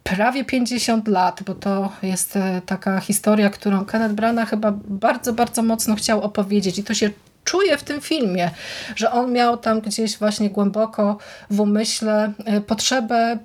prawie 0.04 0.44
50 0.44 1.08
lat, 1.08 1.42
bo 1.42 1.54
to 1.54 1.92
jest 2.02 2.36
e, 2.36 2.62
taka 2.66 3.00
historia, 3.00 3.50
którą 3.50 3.84
Kenneth 3.84 4.14
Branagh 4.14 4.50
chyba 4.50 4.72
bardzo, 4.84 5.32
bardzo 5.32 5.62
mocno 5.62 5.94
chciał 5.94 6.22
opowiedzieć 6.22 6.78
i 6.78 6.84
to 6.84 6.94
się 6.94 7.10
czuje 7.44 7.78
w 7.78 7.82
tym 7.82 8.00
filmie, 8.00 8.50
że 8.96 9.10
on 9.12 9.32
miał 9.32 9.56
tam 9.56 9.80
gdzieś 9.80 10.18
właśnie 10.18 10.50
głęboko 10.50 11.18
w 11.50 11.60
umyśle 11.60 12.32
e, 12.44 12.60
potrzebę 12.60 13.16
e, 13.16 13.38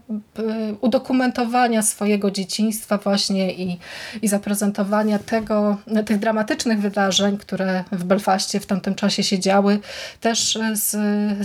udokumentowania 0.82 1.82
swojego 1.82 2.32
dzieciństwa 2.32 2.98
właśnie 2.98 3.54
i, 3.54 3.80
i 4.22 4.28
zaprezentowania 4.28 5.20
tego, 5.20 5.78
tych 6.06 6.20
dramatycznych 6.20 6.82
wydarzeń, 6.82 7.38
które 7.38 7.84
w 7.92 8.04
Belfaście 8.04 8.60
w 8.60 8.66
tamtym 8.66 8.96
czasie 8.96 9.24
się 9.24 9.40
działy, 9.40 9.80
też 10.22 10.60
z, 10.74 10.92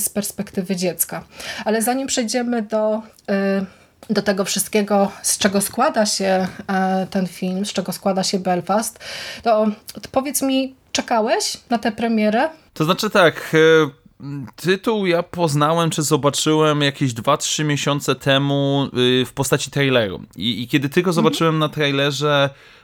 z 0.02 0.09
perspektywy 0.09 0.76
dziecka. 0.76 1.25
Ale 1.64 1.83
zanim 1.83 2.07
przejdziemy 2.07 2.62
do 2.62 3.02
do 4.11 4.23
tego 4.23 4.45
wszystkiego, 4.45 5.12
z 5.23 5.38
czego 5.38 5.61
składa 5.61 6.07
się 6.07 6.47
e, 6.69 7.07
ten 7.11 7.26
film, 7.26 7.67
z 7.67 7.73
czego 7.73 7.93
składa 7.93 8.23
się 8.23 8.38
Belfast, 8.38 8.99
to, 9.43 9.67
to 9.93 10.09
powiedz 10.12 10.43
mi, 10.43 10.75
czekałeś 10.93 11.57
na 11.71 11.79
tę 11.79 11.93
premierę? 11.93 12.49
To 12.75 12.85
znaczy 12.85 13.11
tak, 13.11 13.52
e, 13.55 13.90
tytuł 14.57 15.07
ja 15.07 15.23
poznałem, 15.23 15.90
czy 15.90 16.02
zobaczyłem 16.02 16.81
jakieś 16.81 17.12
2-3 17.12 17.64
miesiące 17.64 18.14
temu 18.14 18.88
y, 19.23 19.25
w 19.26 19.33
postaci 19.33 19.71
traileru. 19.71 20.23
I, 20.37 20.62
i 20.62 20.69
kiedy 20.69 20.88
tylko 20.88 21.11
mhm. 21.11 21.14
zobaczyłem 21.14 21.59
na 21.59 21.69
trailerze 21.69 22.50
E, 22.50 22.79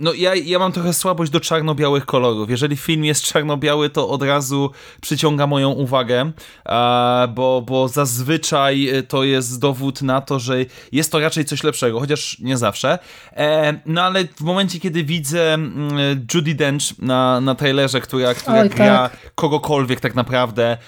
no 0.00 0.12
ja, 0.12 0.34
ja 0.34 0.58
mam 0.58 0.72
trochę 0.72 0.92
słabość 0.92 1.32
do 1.32 1.40
czarno-białych 1.40 2.06
kolorów. 2.06 2.50
Jeżeli 2.50 2.76
film 2.76 3.04
jest 3.04 3.24
czarno-biały, 3.24 3.90
to 3.90 4.08
od 4.08 4.22
razu 4.22 4.70
przyciąga 5.00 5.46
moją 5.46 5.70
uwagę, 5.70 6.32
e, 6.66 7.28
bo, 7.34 7.62
bo 7.66 7.88
zazwyczaj 7.88 8.88
to 9.08 9.24
jest 9.24 9.60
dowód 9.60 10.02
na 10.02 10.20
to, 10.20 10.38
że 10.38 10.56
jest 10.92 11.12
to 11.12 11.20
raczej 11.20 11.44
coś 11.44 11.62
lepszego, 11.62 12.00
chociaż 12.00 12.38
nie 12.38 12.56
zawsze. 12.56 12.98
E, 13.32 13.80
no 13.86 14.02
ale 14.02 14.24
w 14.24 14.40
momencie, 14.40 14.80
kiedy 14.80 15.04
widzę 15.04 15.54
mm, 15.54 16.26
Judy 16.34 16.54
Dench 16.54 16.98
na, 16.98 17.40
na 17.40 17.54
trailerze, 17.54 18.00
która, 18.00 18.34
która 18.34 18.60
Oj, 18.60 18.68
gra 18.68 19.08
tak. 19.08 19.34
kogokolwiek 19.34 20.00
tak 20.00 20.14
naprawdę 20.14 20.78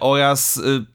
oraz 0.00 0.56
Y, 0.56 0.86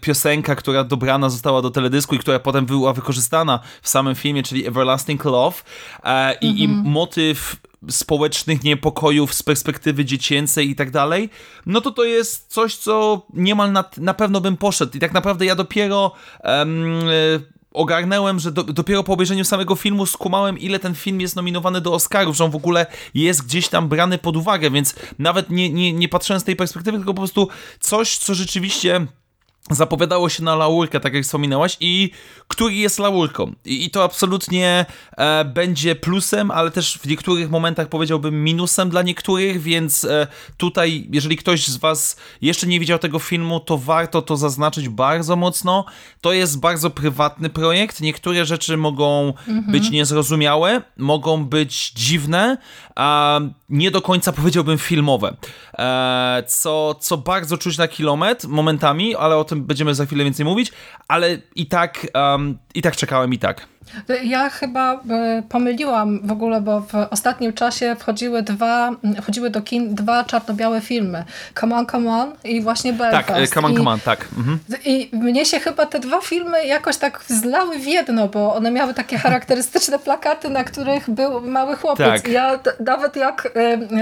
piosenka, 0.00 0.54
która 0.54 0.84
dobrana 0.84 1.30
została 1.30 1.62
do 1.62 1.70
teledysku 1.70 2.14
i 2.14 2.18
która 2.18 2.38
potem 2.38 2.66
była 2.66 2.92
wykorzystana 2.92 3.60
w 3.82 3.88
samym 3.88 4.14
filmie, 4.14 4.42
czyli 4.42 4.66
Everlasting 4.66 5.24
Love 5.24 5.56
e, 6.04 6.34
i, 6.40 6.46
mm 6.46 6.56
-hmm. 6.56 6.60
i 6.60 6.64
mhm. 6.64 6.92
motyw 6.92 7.56
społecznych 7.90 8.64
niepokojów 8.64 9.34
z 9.34 9.42
perspektywy 9.42 10.04
dziecięcej 10.04 10.70
i 10.70 10.76
tak 10.76 10.90
dalej, 10.90 11.30
no 11.66 11.80
to 11.80 11.90
to 11.90 12.04
jest 12.04 12.52
coś, 12.52 12.76
co 12.76 13.26
niemal 13.34 13.72
na, 13.72 13.84
na 13.96 14.14
pewno 14.14 14.40
bym 14.40 14.56
poszedł 14.56 14.96
i 14.96 15.00
tak 15.00 15.12
naprawdę 15.12 15.44
ja 15.44 15.54
dopiero 15.54 16.12
um, 16.44 17.00
ogarnęłem, 17.72 18.38
że 18.38 18.52
do, 18.52 18.64
dopiero 18.64 19.04
po 19.04 19.12
obejrzeniu 19.12 19.44
samego 19.44 19.74
filmu 19.74 20.06
skumałem, 20.06 20.58
ile 20.58 20.78
ten 20.78 20.94
film 20.94 21.20
jest 21.20 21.36
nominowany 21.36 21.80
do 21.80 21.94
Oscarów, 21.94 22.36
że 22.36 22.44
on 22.44 22.50
w 22.50 22.56
ogóle 22.56 22.86
jest 23.14 23.44
gdzieś 23.44 23.68
tam 23.68 23.88
brany 23.88 24.18
pod 24.18 24.36
uwagę, 24.36 24.70
więc 24.70 24.94
nawet 25.18 25.50
nie, 25.50 25.70
nie, 25.70 25.92
nie 25.92 26.08
patrzyłem 26.08 26.40
z 26.40 26.44
tej 26.44 26.56
perspektywy, 26.56 26.98
tylko 26.98 27.14
po 27.14 27.20
prostu 27.20 27.48
coś, 27.80 28.18
co 28.18 28.34
rzeczywiście 28.34 29.06
zapowiadało 29.70 30.28
się 30.28 30.44
na 30.44 30.56
laurkę, 30.56 31.00
tak 31.00 31.14
jak 31.14 31.24
wspominałaś, 31.24 31.76
i 31.80 32.10
który 32.48 32.74
jest 32.74 32.98
laurką. 32.98 33.52
I, 33.64 33.84
i 33.84 33.90
to 33.90 34.04
absolutnie 34.04 34.86
e, 35.16 35.44
będzie 35.44 35.94
plusem, 35.94 36.50
ale 36.50 36.70
też 36.70 36.98
w 36.98 37.06
niektórych 37.06 37.50
momentach 37.50 37.88
powiedziałbym 37.88 38.44
minusem 38.44 38.90
dla 38.90 39.02
niektórych, 39.02 39.62
więc 39.62 40.04
e, 40.04 40.26
tutaj, 40.56 41.08
jeżeli 41.12 41.36
ktoś 41.36 41.66
z 41.66 41.76
Was 41.76 42.16
jeszcze 42.42 42.66
nie 42.66 42.80
widział 42.80 42.98
tego 42.98 43.18
filmu, 43.18 43.60
to 43.60 43.78
warto 43.78 44.22
to 44.22 44.36
zaznaczyć 44.36 44.88
bardzo 44.88 45.36
mocno. 45.36 45.84
To 46.20 46.32
jest 46.32 46.60
bardzo 46.60 46.90
prywatny 46.90 47.50
projekt. 47.50 48.00
Niektóre 48.00 48.44
rzeczy 48.44 48.76
mogą 48.76 49.26
mhm. 49.48 49.72
być 49.72 49.90
niezrozumiałe, 49.90 50.82
mogą 50.96 51.44
być 51.44 51.92
dziwne, 51.92 52.58
a 52.96 53.40
nie 53.68 53.90
do 53.90 54.02
końca 54.02 54.32
powiedziałbym 54.32 54.78
filmowe. 54.78 55.36
E, 55.78 56.42
co, 56.46 56.94
co 57.00 57.16
bardzo 57.16 57.58
czuć 57.58 57.78
na 57.78 57.88
kilometr 57.88 58.48
momentami, 58.48 59.14
ale 59.14 59.36
o 59.36 59.44
tym 59.44 59.64
będziemy 59.64 59.94
za 59.94 60.06
chwilę 60.06 60.24
więcej 60.24 60.46
mówić, 60.46 60.72
ale 61.08 61.38
i 61.54 61.66
tak, 61.66 62.06
um, 62.14 62.58
i 62.74 62.82
tak 62.82 62.96
czekałem 62.96 63.34
i 63.34 63.38
tak. 63.38 63.66
Ja 64.24 64.50
chyba 64.50 64.94
e, 64.94 65.42
pomyliłam 65.48 66.20
w 66.26 66.32
ogóle, 66.32 66.60
bo 66.60 66.80
w 66.80 66.94
ostatnim 67.10 67.52
czasie 67.52 67.96
wchodziły 67.98 68.42
dwa, 68.42 68.90
wchodziły 69.22 69.50
do 69.50 69.62
kin 69.62 69.94
dwa 69.94 70.24
czarno-białe 70.24 70.80
filmy. 70.80 71.24
Come 71.60 71.76
on, 71.76 71.86
come 71.86 72.10
on 72.10 72.32
i 72.44 72.62
właśnie 72.62 72.92
Belfast. 72.92 73.26
Tak, 73.28 73.38
e, 73.38 73.46
Come 73.46 73.66
on, 73.66 73.72
I, 73.72 73.76
come 73.76 73.90
on, 73.90 74.00
tak. 74.00 74.28
Mhm. 74.38 74.58
I 74.84 75.10
mnie 75.12 75.44
się 75.44 75.60
chyba 75.60 75.86
te 75.86 76.00
dwa 76.00 76.20
filmy 76.20 76.66
jakoś 76.66 76.96
tak 76.96 77.24
zlały 77.26 77.78
w 77.78 77.86
jedno, 77.86 78.28
bo 78.28 78.54
one 78.54 78.70
miały 78.70 78.94
takie 78.94 79.18
charakterystyczne 79.28 79.98
plakaty, 79.98 80.50
na 80.50 80.64
których 80.64 81.10
był 81.10 81.40
mały 81.40 81.76
chłopiec. 81.76 82.22
Tak. 82.22 82.28
Ja 82.28 82.58
nawet 82.80 83.16
jak 83.16 83.52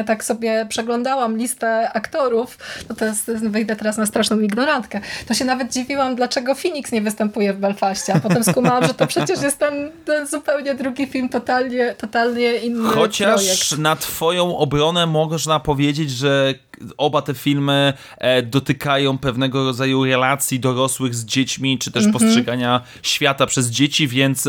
tak 0.06 0.24
sobie 0.24 0.66
przeglądałam 0.68 1.36
listę 1.36 1.90
aktorów, 1.92 2.58
to, 2.88 2.94
to 2.94 3.04
jest, 3.04 3.30
wyjdę 3.30 3.76
teraz 3.76 3.96
na 3.96 4.06
straszną 4.06 4.40
ignorantkę, 4.40 5.00
to 5.26 5.34
się 5.34 5.44
nawet 5.44 5.72
dziwiłam, 5.72 6.14
dlaczego 6.14 6.54
Phoenix 6.54 6.92
nie 6.92 7.00
występuje 7.00 7.52
w 7.52 7.58
Belfaście, 7.58 8.14
a 8.14 8.20
potem 8.20 8.44
skumałam, 8.44 8.86
że 8.86 8.94
to 8.94 9.06
przecież 9.06 9.42
jest 9.42 9.58
ten 9.58 9.75
ten, 10.04 10.26
zupełnie 10.26 10.74
drugi 10.74 11.06
film, 11.06 11.28
totalnie, 11.28 11.94
totalnie 11.98 12.56
inny 12.56 12.88
Chociaż 12.88 13.44
projekt. 13.44 13.78
na 13.78 13.96
twoją 13.96 14.58
obronę 14.58 15.06
można 15.06 15.60
powiedzieć, 15.60 16.10
że 16.10 16.54
oba 16.96 17.22
te 17.22 17.34
filmy 17.34 17.92
e, 18.18 18.42
dotykają 18.42 19.18
pewnego 19.18 19.64
rodzaju 19.64 20.04
relacji 20.04 20.60
dorosłych 20.60 21.14
z 21.14 21.24
dziećmi, 21.24 21.78
czy 21.78 21.92
też 21.92 22.04
mm 22.04 22.14
-hmm. 22.14 22.18
postrzegania 22.18 22.80
świata 23.02 23.46
przez 23.46 23.66
dzieci, 23.66 24.08
więc 24.08 24.48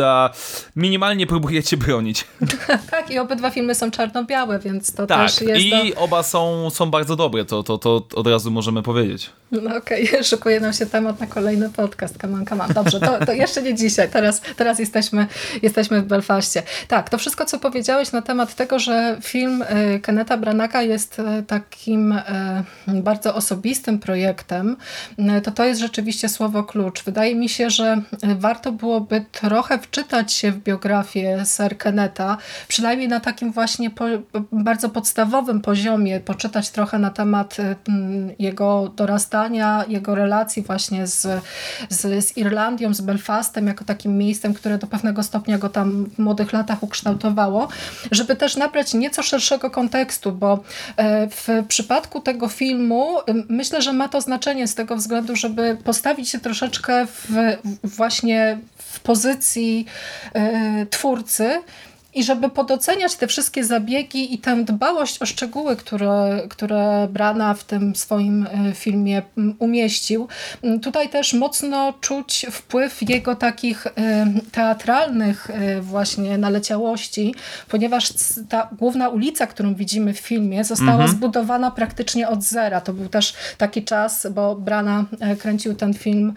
minimalnie 0.76 1.28
próbujecie 1.28 1.78
bronić. 1.78 2.26
tak, 2.92 3.12
i 3.12 3.20
obydwa 3.20 3.50
filmy 3.50 3.76
są 3.76 3.92
czarno-białe, 3.92 4.60
więc 4.60 4.94
to 4.94 5.08
tak, 5.08 5.32
też 5.32 5.42
jest... 5.42 5.62
i 5.62 5.94
do... 5.94 6.02
oba 6.02 6.24
są, 6.24 6.70
są 6.70 6.92
bardzo 6.92 7.16
dobre, 7.16 7.46
to, 7.46 7.64
to, 7.64 7.78
to 7.78 8.08
od 8.16 8.28
razu 8.28 8.52
możemy 8.52 8.84
powiedzieć. 8.84 9.30
No 9.52 9.76
okej, 9.78 10.10
okay. 10.10 10.24
szykuje 10.32 10.60
nam 10.60 10.74
się 10.74 10.86
temat 10.86 11.20
na 11.20 11.28
kolejny 11.28 11.70
podcast, 11.70 12.18
come 12.22 12.34
on, 12.34 12.46
come 12.46 12.64
on. 12.64 12.74
Dobrze, 12.74 13.00
to, 13.00 13.26
to 13.26 13.34
jeszcze 13.34 13.64
nie 13.64 13.76
dzisiaj, 13.76 14.10
teraz, 14.10 14.42
teraz 14.56 14.80
jesteśmy, 14.80 15.28
jesteśmy 15.62 16.02
w 16.02 16.06
Belfaście. 16.06 16.64
Tak, 16.88 17.10
to 17.10 17.18
wszystko, 17.18 17.46
co 17.46 17.60
powiedziałeś 17.60 18.12
na 18.12 18.22
temat 18.22 18.56
tego, 18.56 18.80
że 18.80 19.18
film 19.22 19.62
y, 19.62 20.00
Keneta 20.00 20.38
Branaka 20.38 20.82
jest 20.82 21.20
y, 21.20 21.44
takim 21.48 22.17
bardzo 22.88 23.36
osobistym 23.36 24.00
projektem, 24.00 24.78
e, 25.18 25.42
to 25.42 25.52
to 25.52 25.66
jest 25.66 25.82
rzeczywiście 25.82 26.30
słowo 26.30 26.64
klucz. 26.64 27.04
Wydaje 27.04 27.36
mi 27.36 27.50
się, 27.50 27.70
że 27.70 28.02
warto 28.36 28.72
byłoby 28.72 29.26
trochę 29.32 29.80
wczytać 29.80 30.34
się 30.34 30.52
w 30.52 30.64
biografię 30.64 31.44
Sir 31.46 31.78
Keneta, 31.78 32.38
przynajmniej 32.68 33.08
na 33.08 33.20
takim 33.20 33.52
właśnie 33.52 33.90
po, 33.90 34.06
bardzo 34.52 34.90
podstawowym 34.90 35.62
poziomie, 35.62 36.20
poczytać 36.20 36.70
trochę 36.70 37.00
na 37.00 37.10
temat 37.10 37.60
e, 37.60 37.76
jego 38.40 38.92
dorastania, 38.96 39.86
jego 39.88 40.16
relacji 40.16 40.64
właśnie 40.64 41.08
z, 41.08 41.44
z, 41.90 42.26
z 42.26 42.38
Irlandią, 42.38 42.94
z 42.94 43.02
Belfastem, 43.02 43.68
jako 43.68 43.86
takim 43.86 44.18
miejscem, 44.18 44.54
które 44.54 44.78
do 44.78 44.88
pewnego 44.88 45.24
stopnia 45.24 45.58
go 45.58 45.70
tam 45.70 46.06
w 46.06 46.20
młodych 46.20 46.54
latach 46.54 46.84
ukształtowało, 46.84 47.68
żeby 48.12 48.36
też 48.36 48.56
nabrać 48.56 48.94
nieco 48.94 49.24
szerszego 49.24 49.72
kontekstu, 49.72 50.32
bo 50.32 50.64
w 51.32 51.64
przypadku 51.68 52.07
przypadku 52.08 52.22
tego 52.22 52.48
filmu 52.48 53.18
myślę, 53.50 53.82
że 53.82 53.94
ma 53.94 54.10
to 54.10 54.22
znaczenie 54.22 54.68
z 54.68 54.76
tego 54.76 54.96
względu, 54.96 55.36
żeby 55.36 55.78
postawić 55.84 56.30
się 56.30 56.40
troszeczkę 56.40 57.06
w, 57.06 57.58
właśnie 57.84 58.58
w 58.78 59.00
pozycji 59.00 59.86
y, 60.36 60.86
twórcy 60.86 61.62
I 62.18 62.24
żeby 62.24 62.50
podoceniać 62.50 63.16
te 63.16 63.28
wszystkie 63.28 63.64
zabiegi 63.64 64.34
i 64.34 64.38
tę 64.38 64.64
dbałość 64.66 65.22
o 65.22 65.26
szczegóły, 65.26 65.76
które, 65.76 66.42
które 66.50 67.08
Brana 67.12 67.54
w 67.54 67.64
tym 67.64 67.96
swoim 67.96 68.48
e, 68.52 68.74
filmie 68.74 69.22
umieścił, 69.60 70.28
tutaj 70.82 71.10
też 71.10 71.34
mocno 71.34 71.94
czuć 72.02 72.46
wpływ 72.52 73.10
jego 73.10 73.36
takich 73.36 73.88
e, 73.88 73.92
teatralnych 74.52 75.50
e, 75.50 75.82
właśnie 75.82 76.38
naleciałości, 76.38 77.36
ponieważ 77.68 78.10
ta 78.50 78.70
główna 78.78 79.10
ulica, 79.10 79.48
którą 79.48 79.76
widzimy 79.76 80.14
w 80.14 80.20
filmie, 80.20 80.64
została 80.64 80.92
mhm. 80.92 81.12
zbudowana 81.12 81.72
praktycznie 81.72 82.30
od 82.30 82.44
zera. 82.44 82.82
To 82.82 82.94
był 82.94 83.10
też 83.10 83.34
taki 83.58 83.84
czas, 83.84 84.28
bo 84.32 84.56
Brana 84.56 85.06
kręcił 85.40 85.76
ten 85.76 85.94
film 85.94 86.34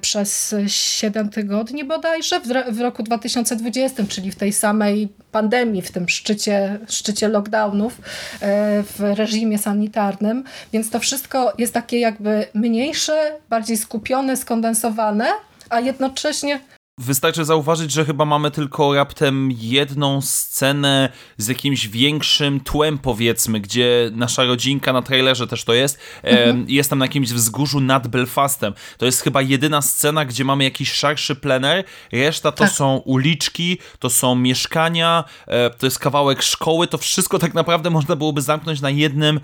przez 0.00 0.54
7 0.66 1.28
tygodni 1.28 1.84
bodajże 1.84 2.40
w 2.70 2.80
roku 2.80 3.02
2020, 3.02 4.02
czyli 4.08 4.30
w 4.30 4.36
tej 4.36 4.52
samej 4.52 4.91
pandemii, 5.32 5.82
w 5.82 5.90
tym 5.90 6.08
szczycie, 6.08 6.78
szczycie 6.88 7.28
lockdownów 7.28 7.92
e, 8.40 8.82
w 8.82 9.00
reżimie 9.00 9.58
sanitarnym, 9.58 10.44
więc 10.72 10.90
to 10.90 11.00
wszystko 11.00 11.52
jest 11.58 11.74
takie 11.74 11.98
jakby 11.98 12.46
mniejsze, 12.54 13.32
bardziej 13.50 13.76
skupione, 13.76 14.36
skondensowane, 14.36 15.26
a 15.70 15.80
jednocześnie 15.80 16.60
Wystarczy 17.02 17.44
zauważyć, 17.44 17.92
że 17.92 18.04
chyba 18.04 18.24
mamy 18.24 18.50
tylko 18.50 18.94
raptem 18.94 19.48
jedną 19.52 20.20
scenę 20.20 21.08
z 21.36 21.48
jakimś 21.48 21.88
większym 21.88 22.60
tłem, 22.60 22.98
powiedzmy, 22.98 23.60
gdzie 23.60 24.10
nasza 24.14 24.44
rodzinka 24.44 24.92
na 24.92 25.02
trailerze 25.02 25.46
też 25.46 25.64
to 25.64 25.74
jest. 25.74 25.98
Mhm. 26.22 26.64
Jest 26.68 26.90
tam 26.90 26.98
na 26.98 27.04
jakimś 27.04 27.32
wzgórzu 27.32 27.80
nad 27.80 28.08
Belfastem. 28.08 28.74
To 28.98 29.06
jest 29.06 29.20
chyba 29.20 29.42
jedyna 29.42 29.82
scena, 29.82 30.24
gdzie 30.24 30.44
mamy 30.44 30.64
jakiś 30.64 30.92
szarszy 30.92 31.34
plener. 31.34 31.84
Reszta 32.12 32.52
to 32.52 32.64
tak. 32.64 32.72
są 32.72 32.96
uliczki, 32.96 33.78
to 33.98 34.10
są 34.10 34.34
mieszkania, 34.34 35.24
e, 35.46 35.70
to 35.70 35.86
jest 35.86 35.98
kawałek 35.98 36.42
szkoły. 36.42 36.86
To 36.86 36.98
wszystko 36.98 37.38
tak 37.38 37.54
naprawdę 37.54 37.90
można 37.90 38.16
byłoby 38.16 38.42
zamknąć 38.42 38.80
na 38.80 38.90
jednym 38.90 39.40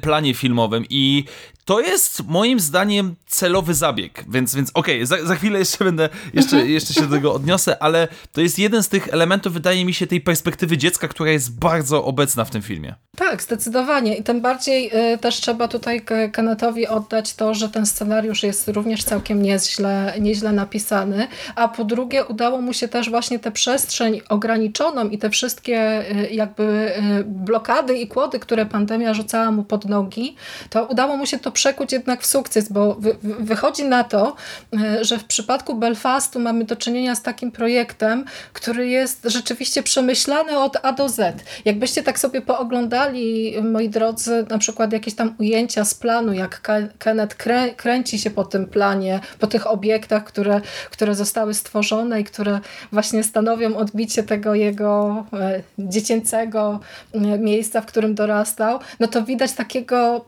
planie 0.00 0.34
filmowym. 0.34 0.84
I 0.90 1.24
to 1.66 1.80
jest 1.80 2.24
moim 2.24 2.60
zdaniem 2.60 3.14
celowy 3.26 3.74
zabieg, 3.74 4.24
więc, 4.28 4.54
więc 4.54 4.70
okej, 4.74 4.96
okay, 4.96 5.06
za, 5.06 5.26
za, 5.26 5.36
chwilę 5.36 5.58
jeszcze 5.58 5.84
będę, 5.84 6.08
jeszcze, 6.34 6.55
mhm. 6.58 6.72
jeszcze 6.72 6.94
się 6.94 7.00
do 7.02 7.16
tego 7.16 7.34
odniosę, 7.34 7.82
ale 7.82 8.08
to 8.32 8.40
jest 8.40 8.58
jeden 8.58 8.82
z 8.82 8.88
tych 8.88 9.08
elementów, 9.08 9.52
wydaje 9.52 9.84
mi 9.84 9.94
się, 9.94 10.06
tej 10.06 10.20
perspektywy 10.20 10.78
dziecka, 10.78 11.08
która 11.08 11.30
jest 11.30 11.58
bardzo 11.58 12.04
obecna 12.04 12.44
w 12.44 12.50
tym 12.50 12.62
filmie. 12.62 12.94
Tak, 13.16 13.42
zdecydowanie 13.42 14.16
i 14.16 14.22
tym 14.22 14.40
bardziej 14.40 14.90
y, 15.14 15.18
też 15.18 15.34
trzeba 15.40 15.68
tutaj 15.68 16.04
Kennethowi 16.32 16.86
oddać 16.86 17.34
to, 17.34 17.54
że 17.54 17.68
ten 17.68 17.86
scenariusz 17.86 18.42
jest 18.42 18.68
również 18.68 19.04
całkiem 19.04 19.42
nieźle, 19.42 20.14
nieźle 20.20 20.52
napisany, 20.52 21.28
a 21.54 21.68
po 21.68 21.84
drugie 21.84 22.24
udało 22.24 22.60
mu 22.60 22.72
się 22.72 22.88
też 22.88 23.10
właśnie 23.10 23.38
tę 23.38 23.52
przestrzeń 23.52 24.20
ograniczoną 24.28 25.08
i 25.08 25.18
te 25.18 25.30
wszystkie 25.30 26.04
y, 26.10 26.30
jakby 26.30 26.62
y, 26.62 27.24
blokady 27.24 27.98
i 27.98 28.08
kłody, 28.08 28.38
które 28.38 28.66
pandemia 28.66 29.14
rzucała 29.14 29.50
mu 29.50 29.64
pod 29.64 29.84
nogi, 29.84 30.36
to 30.70 30.84
udało 30.84 31.16
mu 31.16 31.26
się 31.26 31.38
to 31.38 31.52
przekuć 31.52 31.92
jednak 31.92 32.22
w 32.22 32.26
sukces, 32.26 32.72
bo 32.72 32.94
wy, 32.94 33.16
wychodzi 33.22 33.84
na 33.84 34.04
to, 34.04 34.36
e, 34.82 35.04
że 35.04 35.18
w 35.18 35.24
przypadku 35.24 35.74
Belfastu 35.74 36.35
mamy 36.38 36.64
do 36.64 36.76
czynienia 36.76 37.14
z 37.14 37.22
takim 37.22 37.52
projektem, 37.52 38.24
który 38.52 38.88
jest 38.88 39.22
rzeczywiście 39.24 39.82
przemyślany 39.82 40.58
od 40.58 40.76
A 40.82 40.92
do 40.92 41.08
Z. 41.08 41.44
Jakbyście 41.64 42.02
tak 42.02 42.18
sobie 42.18 42.40
pooglądali, 42.40 43.54
moi 43.62 43.88
drodzy, 43.88 44.46
na 44.50 44.58
przykład 44.58 44.92
jakieś 44.92 45.14
tam 45.14 45.34
ujęcia 45.38 45.84
z 45.84 45.94
planu, 45.94 46.32
jak 46.32 46.60
Kenneth 46.98 47.36
krę 47.36 47.74
kręci 47.74 48.18
się 48.18 48.30
po 48.30 48.44
tym 48.44 48.66
planie, 48.66 49.20
po 49.38 49.46
tych 49.46 49.66
obiektach, 49.66 50.24
które, 50.24 50.60
które 50.90 51.14
zostały 51.14 51.54
stworzone 51.54 52.20
i 52.20 52.24
które 52.24 52.60
właśnie 52.92 53.22
stanowią 53.24 53.76
odbicie 53.76 54.22
tego 54.22 54.54
jego 54.54 55.24
e, 55.32 55.62
dziecięcego 55.78 56.80
e, 57.12 57.18
miejsca, 57.38 57.80
w 57.80 57.86
którym 57.86 58.14
dorastał, 58.14 58.78
no 59.00 59.06
to 59.06 59.22
widać 59.22 59.52
takiego 59.52 60.24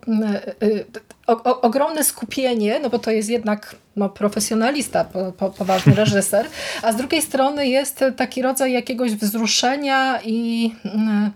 o, 1.28 1.42
o, 1.44 1.60
ogromne 1.60 2.04
skupienie, 2.04 2.80
no 2.80 2.90
bo 2.90 2.98
to 2.98 3.10
jest 3.10 3.28
jednak 3.28 3.76
no, 3.96 4.08
profesjonalista, 4.08 5.04
po, 5.04 5.32
po, 5.32 5.50
poważny 5.50 5.94
reżyser, 5.94 6.46
a 6.82 6.92
z 6.92 6.96
drugiej 6.96 7.22
strony 7.22 7.68
jest 7.68 8.04
taki 8.16 8.42
rodzaj 8.42 8.72
jakiegoś 8.72 9.14
wzruszenia 9.14 10.20
i, 10.24 10.74
mm, 10.84 11.30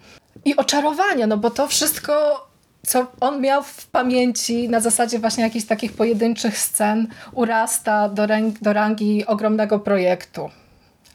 i 0.44 0.56
oczarowania, 0.56 1.26
no 1.26 1.36
bo 1.36 1.50
to 1.50 1.68
wszystko 1.68 2.12
co 2.86 3.06
on 3.20 3.40
miał 3.40 3.62
w 3.62 3.86
pamięci 3.86 4.68
na 4.68 4.80
zasadzie 4.80 5.18
właśnie 5.18 5.44
jakichś 5.44 5.66
takich 5.66 5.92
pojedynczych 5.92 6.58
scen 6.58 7.08
urasta 7.32 8.08
do, 8.08 8.26
rang, 8.26 8.58
do 8.60 8.72
rangi 8.72 9.26
ogromnego 9.26 9.78
projektu. 9.78 10.50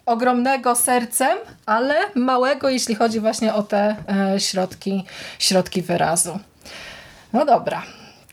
Ogromnego 0.05 0.75
sercem, 0.75 1.37
ale 1.65 1.95
małego, 2.15 2.69
jeśli 2.69 2.95
chodzi 2.95 3.19
właśnie 3.19 3.53
o 3.53 3.63
te 3.63 3.95
e, 4.33 4.39
środki, 4.39 5.05
środki 5.39 5.81
wyrazu. 5.81 6.39
No 7.33 7.45
dobra, 7.45 7.83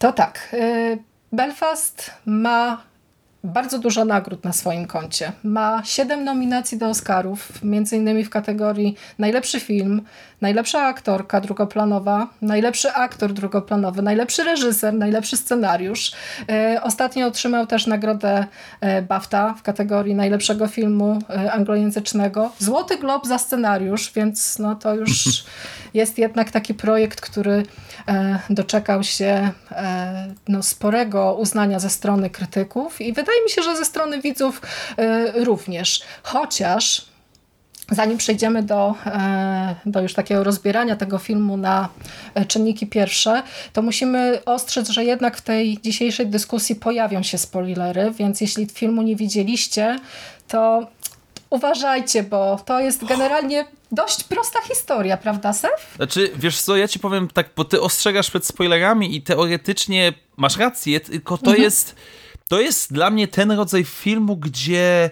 to 0.04 0.12
tak. 0.12 0.48
Y, 0.52 0.98
Belfast 1.32 2.10
ma 2.26 2.82
bardzo 3.44 3.78
dużo 3.78 4.04
nagród 4.04 4.44
na 4.44 4.52
swoim 4.52 4.86
koncie. 4.86 5.32
Ma 5.44 5.82
siedem 5.84 6.24
nominacji 6.24 6.78
do 6.78 6.88
Oscarów, 6.88 7.62
między 7.62 7.96
innymi 7.96 8.24
w 8.24 8.30
kategorii 8.30 8.96
najlepszy 9.18 9.60
film, 9.60 10.02
najlepsza 10.44 10.86
aktorka 10.86 11.40
drugoplanowa, 11.40 12.28
najlepszy 12.42 12.92
aktor 12.92 13.32
drugoplanowy, 13.32 14.02
najlepszy 14.02 14.44
reżyser, 14.44 14.94
najlepszy 14.94 15.36
scenariusz. 15.36 16.12
E, 16.48 16.80
ostatnio 16.82 17.26
otrzymał 17.26 17.66
też 17.66 17.86
nagrodę 17.86 18.46
e, 18.80 19.02
BAFTA 19.02 19.54
w 19.54 19.62
kategorii 19.62 20.14
najlepszego 20.14 20.68
filmu 20.68 21.18
e, 21.30 21.52
anglojęzycznego. 21.52 22.50
Złoty 22.58 22.96
Glob 22.96 23.26
za 23.26 23.38
scenariusz, 23.38 24.12
więc 24.12 24.58
no 24.58 24.74
to 24.74 24.94
już 24.94 25.44
jest 26.00 26.18
jednak 26.18 26.50
taki 26.50 26.74
projekt, 26.74 27.20
który 27.20 27.62
doczekał 28.50 29.02
się 29.02 29.50
no, 30.48 30.62
sporego 30.62 31.34
uznania 31.34 31.78
ze 31.78 31.90
strony 31.90 32.30
krytyków 32.30 33.00
i 33.00 33.12
wydaje 33.12 33.42
mi 33.42 33.50
się, 33.50 33.62
że 33.62 33.76
ze 33.76 33.84
strony 33.84 34.20
widzów 34.20 34.62
również. 35.34 36.02
Chociaż 36.22 37.13
Zanim 37.90 38.18
przejdziemy 38.18 38.62
do, 38.62 38.94
e, 39.06 39.74
do 39.86 40.00
już 40.00 40.14
takiego 40.14 40.44
rozbierania 40.44 40.96
tego 40.96 41.18
filmu 41.18 41.56
na 41.56 41.88
e, 42.34 42.44
czynniki 42.44 42.86
pierwsze, 42.86 43.42
to 43.72 43.82
musimy 43.82 44.44
ostrzec, 44.44 44.88
że 44.88 45.04
jednak 45.04 45.36
w 45.36 45.42
tej 45.42 45.80
dzisiejszej 45.80 46.26
dyskusji 46.26 46.76
pojawią 46.76 47.22
się 47.22 47.38
spoilery, 47.38 48.10
więc 48.18 48.40
jeśli 48.40 48.66
filmu 48.66 49.02
nie 49.02 49.16
widzieliście, 49.16 49.98
to 50.48 50.86
uważajcie, 51.50 52.22
bo 52.22 52.60
to 52.66 52.80
jest 52.80 53.04
generalnie 53.04 53.66
dość 53.92 54.24
prosta 54.24 54.58
historia, 54.68 55.16
prawda, 55.16 55.52
Sef? 55.52 55.94
Znaczy, 55.96 56.30
wiesz 56.36 56.60
co, 56.60 56.76
ja 56.76 56.88
ci 56.88 56.98
powiem 56.98 57.28
tak, 57.28 57.50
bo 57.56 57.64
ty 57.64 57.80
ostrzegasz 57.80 58.30
przed 58.30 58.46
spoilerami 58.46 59.16
i 59.16 59.22
teoretycznie 59.22 60.12
masz 60.36 60.56
rację, 60.56 61.00
tylko 61.00 61.38
to 61.38 61.46
mhm. 61.46 61.62
jest 61.62 61.94
to 62.48 62.60
jest 62.60 62.92
dla 62.92 63.10
mnie 63.10 63.28
ten 63.28 63.50
rodzaj 63.50 63.84
filmu, 63.84 64.36
gdzie 64.36 65.10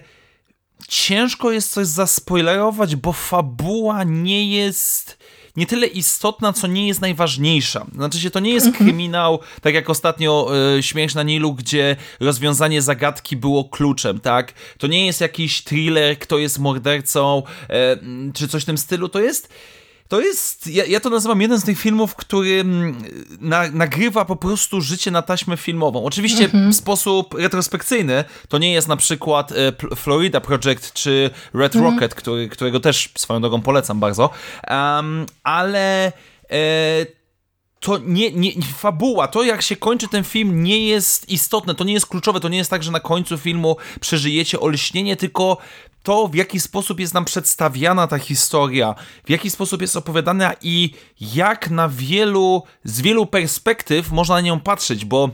ciężko 0.87 1.51
jest 1.51 1.71
coś 1.71 1.87
zaspoilerować, 1.87 2.95
bo 2.95 3.13
fabuła 3.13 4.03
nie 4.03 4.57
jest 4.57 5.17
nie 5.55 5.65
tyle 5.65 5.87
istotna, 5.87 6.53
co 6.53 6.67
nie 6.67 6.87
jest 6.87 7.01
najważniejsza. 7.01 7.85
Znaczy 7.95 8.19
się, 8.19 8.29
to 8.31 8.39
nie 8.39 8.53
jest 8.53 8.65
mhm. 8.65 8.85
kryminał, 8.85 9.39
tak 9.61 9.73
jak 9.73 9.89
ostatnio 9.89 10.51
y, 10.77 10.83
Śmierć 10.83 11.15
na 11.15 11.23
Nilu, 11.23 11.53
gdzie 11.53 11.95
rozwiązanie 12.19 12.81
zagadki 12.81 13.37
było 13.37 13.63
kluczem, 13.63 14.19
tak? 14.19 14.53
To 14.77 14.87
nie 14.87 15.05
jest 15.05 15.21
jakiś 15.21 15.63
thriller, 15.63 16.19
kto 16.19 16.37
jest 16.37 16.59
mordercą, 16.59 17.43
y, 18.29 18.33
czy 18.33 18.47
coś 18.47 18.63
w 18.63 18.65
tym 18.65 18.77
stylu. 18.77 19.09
To 19.09 19.19
jest 19.19 19.49
to 20.13 20.21
jest, 20.21 20.67
ja, 20.67 20.85
ja, 20.85 20.99
to 20.99 21.09
nazywam 21.09 21.41
jeden 21.41 21.59
z 21.59 21.63
tych 21.63 21.79
filmów, 21.79 22.15
który 22.15 22.59
mm, 22.59 23.03
na, 23.39 23.71
nagrywa 23.71 24.25
po 24.25 24.35
prostu 24.35 24.81
życie 24.81 25.11
na 25.11 25.21
taśmę 25.21 25.57
filmową. 25.57 26.05
Oczywiście 26.05 26.45
mhm. 26.45 26.71
w 26.73 26.75
sposób 26.75 27.33
retrospekcyjny, 27.33 28.23
to 28.47 28.57
nie 28.57 28.73
jest 28.73 28.87
na 28.87 28.97
przykład 28.97 29.51
e, 29.51 29.95
Florida 29.95 30.41
Project 30.41 30.93
czy 30.93 31.29
Red 31.53 31.75
mhm. 31.75 31.93
Rocket, 31.93 32.15
który, 32.15 32.49
którego 32.49 32.79
też 32.79 33.09
swoją 33.17 33.41
drogą 33.41 33.61
polecam 33.61 33.99
bardzo, 33.99 34.29
um, 34.69 35.25
ale... 35.43 36.11
E, 36.49 37.22
to 37.83 37.97
nie, 37.97 38.31
nie, 38.31 38.51
fabuła, 38.61 39.27
to 39.27 39.43
jak 39.43 39.61
się 39.61 39.75
kończy 39.75 40.07
ten 40.07 40.23
film 40.23 40.63
nie 40.63 40.87
jest 40.87 41.29
istotne, 41.29 41.75
to 41.75 41.83
nie 41.83 41.93
jest 41.93 42.05
kluczowe, 42.05 42.39
to 42.39 42.49
nie 42.49 42.57
jest 42.57 42.69
tak, 42.69 42.83
że 42.83 42.91
na 42.91 42.99
końcu 42.99 43.37
filmu 43.37 43.77
przeżyjecie 43.99 44.59
olśnienie, 44.59 45.15
tylko 45.15 45.57
to, 46.03 46.27
w 46.27 46.35
jaki 46.35 46.59
sposób 46.59 46.99
jest 46.99 47.13
nam 47.13 47.25
przedstawiana 47.25 48.07
ta 48.07 48.19
historia, 48.19 48.95
w 49.25 49.29
jaki 49.29 49.49
sposób 49.49 49.81
jest 49.81 49.95
opowiadana 49.95 50.53
i 50.61 50.93
jak 51.21 51.69
na 51.69 51.89
wielu, 51.89 52.63
z 52.83 53.01
wielu 53.01 53.25
perspektyw 53.25 54.11
można 54.11 54.35
na 54.35 54.41
nią 54.41 54.59
patrzeć, 54.59 55.05
bo 55.05 55.29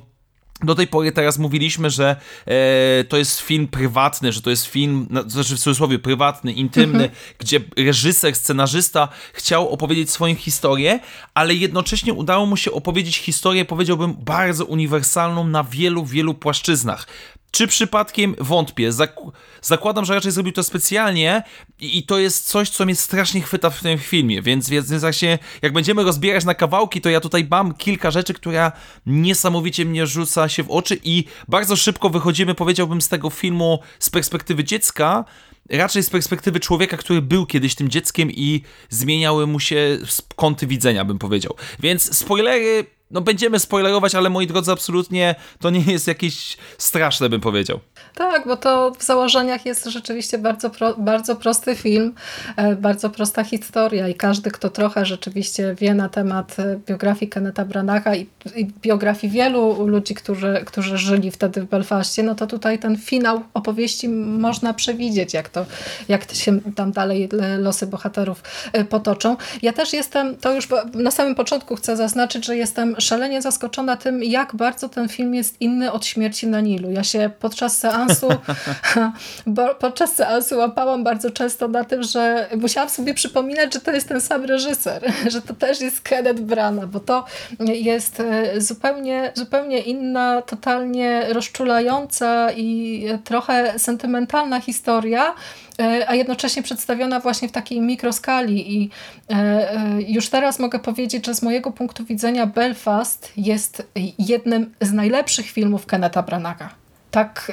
do 0.63 0.75
tej 0.75 0.87
pory 0.87 1.11
teraz 1.11 1.37
mówiliśmy, 1.37 1.89
że 1.89 2.15
e, 2.45 3.03
to 3.03 3.17
jest 3.17 3.39
film 3.39 3.67
prywatny, 3.67 4.31
że 4.31 4.41
to 4.41 4.49
jest 4.49 4.65
film, 4.65 5.07
no, 5.09 5.29
znaczy 5.29 5.55
w 5.55 5.59
cudzysłowie 5.59 5.99
prywatny, 5.99 6.53
intymny, 6.53 7.03
mhm. 7.03 7.11
gdzie 7.39 7.59
reżyser, 7.77 8.35
scenarzysta 8.35 9.07
chciał 9.33 9.69
opowiedzieć 9.69 10.11
swoją 10.11 10.35
historię, 10.35 10.99
ale 11.33 11.55
jednocześnie 11.55 12.13
udało 12.13 12.45
mu 12.45 12.57
się 12.57 12.71
opowiedzieć 12.71 13.17
historię, 13.17 13.65
powiedziałbym, 13.65 14.13
bardzo 14.13 14.65
uniwersalną 14.65 15.43
na 15.47 15.63
wielu, 15.63 16.05
wielu 16.05 16.33
płaszczyznach 16.33 17.07
Czy 17.51 17.67
przypadkiem 17.67 18.35
wątpię? 18.39 18.91
Zak 18.91 19.15
zakładam, 19.61 20.05
że 20.05 20.13
raczej 20.13 20.31
zrobił 20.31 20.53
to 20.53 20.63
specjalnie 20.63 21.43
i, 21.79 22.03
to 22.03 22.19
jest 22.19 22.47
coś, 22.47 22.69
co 22.69 22.85
mnie 22.85 22.95
strasznie 22.95 23.41
chwyta 23.41 23.69
w 23.69 23.81
tym 23.81 23.99
filmie, 23.99 24.41
więc, 24.41 24.69
więc, 24.69 24.91
się, 25.11 25.37
jak 25.61 25.73
będziemy 25.73 26.03
rozbierać 26.03 26.45
na 26.45 26.53
kawałki, 26.53 27.01
to 27.01 27.09
ja 27.09 27.19
tutaj 27.19 27.47
mam 27.51 27.73
kilka 27.73 28.11
rzeczy, 28.11 28.33
która 28.33 28.71
niesamowicie 29.05 29.85
mnie 29.85 30.07
rzuca 30.07 30.49
się 30.49 30.63
w 30.63 30.71
oczy 30.71 30.99
i 31.03 31.25
bardzo 31.47 31.75
szybko 31.75 32.09
wychodzimy, 32.09 32.55
powiedziałbym, 32.55 33.01
z 33.01 33.09
tego 33.09 33.29
filmu 33.29 33.79
z 33.99 34.09
perspektywy 34.09 34.63
dziecka, 34.63 35.25
raczej 35.69 36.03
z 36.03 36.09
perspektywy 36.09 36.59
człowieka, 36.59 36.97
który 36.97 37.21
był 37.21 37.45
kiedyś 37.45 37.75
tym 37.75 37.89
dzieckiem 37.89 38.31
i 38.31 38.61
zmieniały 38.89 39.47
mu 39.47 39.59
się 39.59 39.97
kąty 40.35 40.67
widzenia, 40.67 41.05
bym 41.05 41.19
powiedział. 41.19 41.55
Więc 41.79 42.17
spoilery 42.17 42.98
no 43.11 43.21
będziemy 43.21 43.59
spoilerować, 43.59 44.15
ale 44.15 44.29
moi 44.29 44.47
drodzy, 44.47 44.71
absolutnie 44.71 45.35
to 45.59 45.69
nie 45.69 45.79
jest 45.81 46.07
jakieś 46.07 46.57
straszne, 46.77 47.29
bym 47.29 47.41
powiedział. 47.41 47.79
Tak, 48.19 48.47
bo 48.47 48.57
to 48.57 48.91
w 48.97 49.03
założeniach 49.03 49.65
jest 49.65 49.85
rzeczywiście 49.85 50.37
bardzo, 50.37 50.69
pro, 50.69 50.93
bardzo 50.97 51.35
prosty 51.35 51.75
film, 51.75 52.13
e, 52.55 52.75
bardzo 52.75 53.09
prosta 53.09 53.43
historia 53.43 54.07
i 54.07 54.15
każdy, 54.15 54.51
kto 54.51 54.69
trochę 54.69 55.05
rzeczywiście 55.05 55.75
wie 55.79 55.93
na 55.93 56.09
temat 56.09 56.59
e, 56.59 56.79
biografii 56.87 57.29
Kenneta 57.29 57.65
Branacha 57.65 58.15
i, 58.15 58.27
i 58.55 58.65
biografii 58.81 59.33
wielu 59.33 59.87
ludzi, 59.87 60.15
którzy, 60.15 60.61
którzy 60.65 60.97
żyli 60.97 61.31
wtedy 61.31 61.61
w 61.61 61.65
Belfaście, 61.65 62.23
no 62.23 62.35
to 62.35 62.47
tutaj 62.47 62.79
ten 62.79 62.97
finał 62.97 63.41
opowieści 63.53 64.09
można 64.09 64.73
przewidzieć, 64.73 65.33
jak 65.33 65.49
to, 65.49 65.65
jak 66.09 66.33
się 66.33 66.59
tam 66.75 66.91
dalej 66.91 67.29
losy 67.57 67.87
bohaterów 67.87 68.43
e, 68.73 68.85
potoczą. 68.85 69.37
Ja 69.61 69.73
też 69.73 69.93
jestem, 69.93 70.35
to 70.35 70.53
już 70.53 70.67
na 70.93 71.11
samym 71.11 71.35
początku 71.35 71.75
chcę 71.75 71.97
zaznaczyć, 71.97 72.45
że 72.45 72.57
jestem 72.57 72.95
szalenie 73.01 73.41
zaskoczona 73.41 73.97
tym, 73.97 74.23
jak 74.23 74.55
bardzo 74.55 74.89
ten 74.89 75.09
film 75.09 75.35
jest 75.35 75.61
inny 75.61 75.91
od 75.91 76.05
Śmierci 76.05 76.47
na 76.47 76.61
Nilu. 76.61 76.91
Ja 76.91 77.03
się 77.03 77.29
podczas 77.39 77.77
seansu 77.77 78.08
podczas 79.79 80.15
seansu 80.15 80.57
łapałam 80.57 81.03
bardzo 81.03 81.31
często 81.31 81.67
na 81.67 81.83
tym, 81.83 82.03
że 82.03 82.49
musiałam 82.57 82.89
sobie 82.89 83.13
przypominać, 83.13 83.73
że 83.73 83.79
to 83.79 83.91
jest 83.91 84.07
ten 84.07 84.21
sam 84.21 84.45
reżyser, 84.45 85.13
że 85.33 85.41
to 85.41 85.53
też 85.53 85.81
jest 85.81 86.01
Kenneth 86.01 86.41
Branagh, 86.41 86.89
bo 86.89 86.99
to 86.99 87.25
jest 87.59 88.19
e, 88.19 88.61
zupełnie, 88.61 89.31
zupełnie 89.35 89.79
inna, 89.79 90.41
totalnie 90.41 91.25
rozczulająca 91.33 92.51
i 92.51 93.05
trochę 93.23 93.79
sentymentalna 93.79 94.59
historia, 94.59 95.33
E, 95.79 96.09
a 96.09 96.15
jednocześnie 96.15 96.63
przedstawiona 96.63 97.19
właśnie 97.19 97.49
w 97.49 97.51
takiej 97.51 97.81
mikroskali. 97.81 98.77
I 98.77 98.89
e, 99.29 100.01
już 100.01 100.29
teraz 100.29 100.59
mogę 100.59 100.79
powiedzieć, 100.79 101.25
że 101.25 101.35
z 101.35 101.41
mojego 101.41 101.71
punktu 101.71 102.05
widzenia 102.05 102.45
Belfast 102.45 103.31
jest 103.37 103.87
jednym 104.19 104.73
z 104.81 104.93
najlepszych 104.93 105.45
filmów 105.45 105.85
Kenneta 105.85 106.23
Branaga 106.23 106.78
tak 107.11 107.51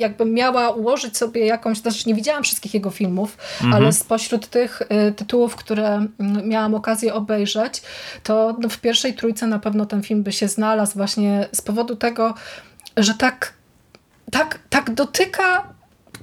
jakbym 0.00 0.34
miała 0.34 0.70
ułożyć 0.70 1.16
sobie 1.16 1.46
jakąś, 1.46 1.80
też 1.80 2.06
nie 2.06 2.14
widziałam 2.14 2.42
wszystkich 2.42 2.74
jego 2.74 2.90
filmów, 2.90 3.36
mhm. 3.54 3.74
ale 3.74 3.92
spośród 3.92 4.48
tych 4.48 4.82
tytułów, 5.16 5.56
które 5.56 6.06
miałam 6.44 6.74
okazję 6.74 7.14
obejrzeć, 7.14 7.82
to 8.22 8.56
no, 8.60 8.68
w 8.68 8.78
pierwszej 8.78 9.14
trójce 9.14 9.46
na 9.46 9.58
pewno 9.58 9.86
ten 9.86 10.02
film 10.02 10.22
by 10.22 10.32
się 10.32 10.48
znalazł 10.48 10.94
właśnie 10.96 11.48
z 11.52 11.60
powodu 11.60 11.96
tego, 11.96 12.34
że 12.96 13.14
tak, 13.14 13.52
tak, 14.30 14.58
tak 14.70 14.94
dotyka 14.94 15.77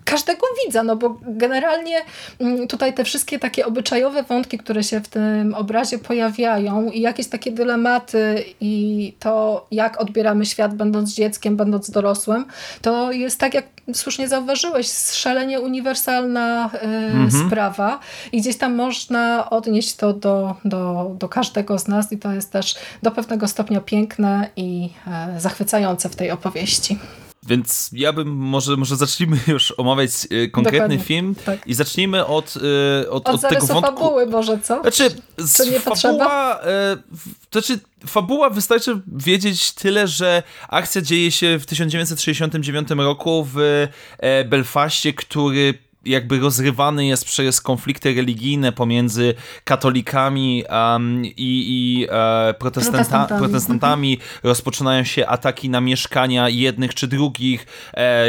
każdego 0.06 0.48
widza, 0.66 0.84
no 0.84 0.96
bo 0.96 1.18
generalnie 1.22 2.02
mm, 2.40 2.68
tutaj 2.68 2.94
te 2.94 3.04
wszystkie 3.04 3.40
takie 3.40 3.66
obyczajowe 3.66 4.24
wątki, 4.24 4.58
które 4.58 4.84
się 4.84 5.00
w 5.00 5.08
tym 5.08 5.54
obrazie 5.54 6.00
pojawiają 6.00 6.92
i 6.92 7.02
jakieś 7.02 7.28
takie 7.28 7.52
dylematy 7.52 8.44
i 8.62 9.14
to, 9.20 9.66
jak 9.72 10.02
odbieramy 10.02 10.46
świat 10.46 10.76
będąc 10.76 11.14
dzieckiem, 11.14 11.58
będąc 11.58 11.90
dorosłym, 11.90 12.46
to 12.82 13.12
jest 13.12 13.40
tak, 13.40 13.54
jak 13.54 13.66
słusznie 13.94 14.28
zauważyłeś, 14.28 14.92
szalenie 15.12 15.60
uniwersalna 15.62 16.70
y, 16.74 16.78
mhm. 16.86 17.48
sprawa 17.48 18.00
i 18.32 18.42
gdzieś 18.42 18.58
tam 18.58 18.76
można 18.76 19.50
odnieść 19.50 19.96
to 19.96 20.14
do, 20.14 20.56
do, 20.66 21.12
do 21.20 21.30
każdego 21.30 21.80
z 21.80 21.88
nas 21.88 22.12
i 22.12 22.18
to 22.18 22.32
jest 22.32 22.52
też 22.52 22.76
do 23.04 23.12
pewnego 23.12 23.48
stopnia 23.48 23.82
piękne 23.82 24.50
i 24.56 24.90
y, 25.38 25.40
zachwycające 25.40 26.10
w 26.10 26.16
tej 26.16 26.32
opowieści. 26.32 26.98
Więc 27.46 27.90
ja 27.94 28.14
bym, 28.14 28.28
może, 28.28 28.76
może 28.76 28.96
zacznijmy 28.96 29.38
już 29.48 29.74
omawiać 29.78 30.12
y, 30.32 30.50
konkretny 30.50 30.80
Dokładnie, 30.80 31.00
film 31.00 31.36
tak. 31.46 31.68
i 31.68 31.74
zacznijmy 31.74 32.26
od, 32.26 32.56
y, 33.04 33.10
od, 33.10 33.30
od, 33.30 33.36
od 33.36 33.50
tego 33.50 33.66
wątku. 33.66 33.82
fabuły 33.82 34.26
może, 34.26 34.60
co? 34.60 34.82
Znaczy, 34.82 35.16
Czy 35.58 35.72
nie 35.72 35.80
fabuła, 35.80 36.60
y, 36.60 37.52
znaczy, 37.52 37.80
fabuła 38.08 38.50
wystarczy 38.50 39.02
wiedzieć 39.08 39.72
tyle, 39.72 40.08
że 40.08 40.44
akcja 40.70 41.02
dzieje 41.02 41.32
się 41.32 41.60
w 41.60 41.66
1969 41.66 42.90
roku 42.90 43.48
w 43.54 43.88
e, 44.18 44.46
Belfaście, 44.46 45.14
który 45.14 45.74
jakby 46.06 46.40
rozrywany 46.40 47.06
jest 47.06 47.26
przez 47.26 47.62
konflikty 47.62 48.14
religijne 48.14 48.72
pomiędzy 48.72 49.34
katolikami 49.64 50.64
um, 50.70 51.26
i, 51.26 51.34
i 51.38 52.08
e, 52.10 52.54
protestanta 52.54 52.98
protestantami. 52.98 53.40
protestantami. 53.40 54.20
Rozpoczynają 54.44 55.04
się 55.04 55.28
ataki 55.28 55.70
na 55.70 55.82
mieszkania 55.82 56.50
jednych 56.50 56.94
czy 56.94 57.08
drugich. 57.08 57.66
E, 57.94 58.26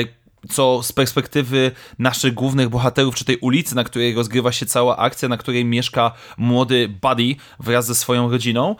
co 0.51 0.83
z 0.83 0.93
perspektywy 0.93 1.73
naszych 1.99 2.35
głównych 2.35 2.69
bohaterów, 2.69 3.15
czy 3.15 3.25
tej 3.25 3.37
ulicy, 3.37 3.75
na 3.75 3.85
której 3.85 4.15
rozgrywa 4.15 4.53
się 4.53 4.67
cała 4.67 4.97
akcja, 4.97 5.29
na 5.29 5.37
której 5.37 5.65
mieszka 5.65 6.13
młody 6.37 6.89
Buddy 7.03 7.37
wraz 7.61 7.87
ze 7.87 7.95
swoją 7.95 8.31
rodziną, 8.31 8.77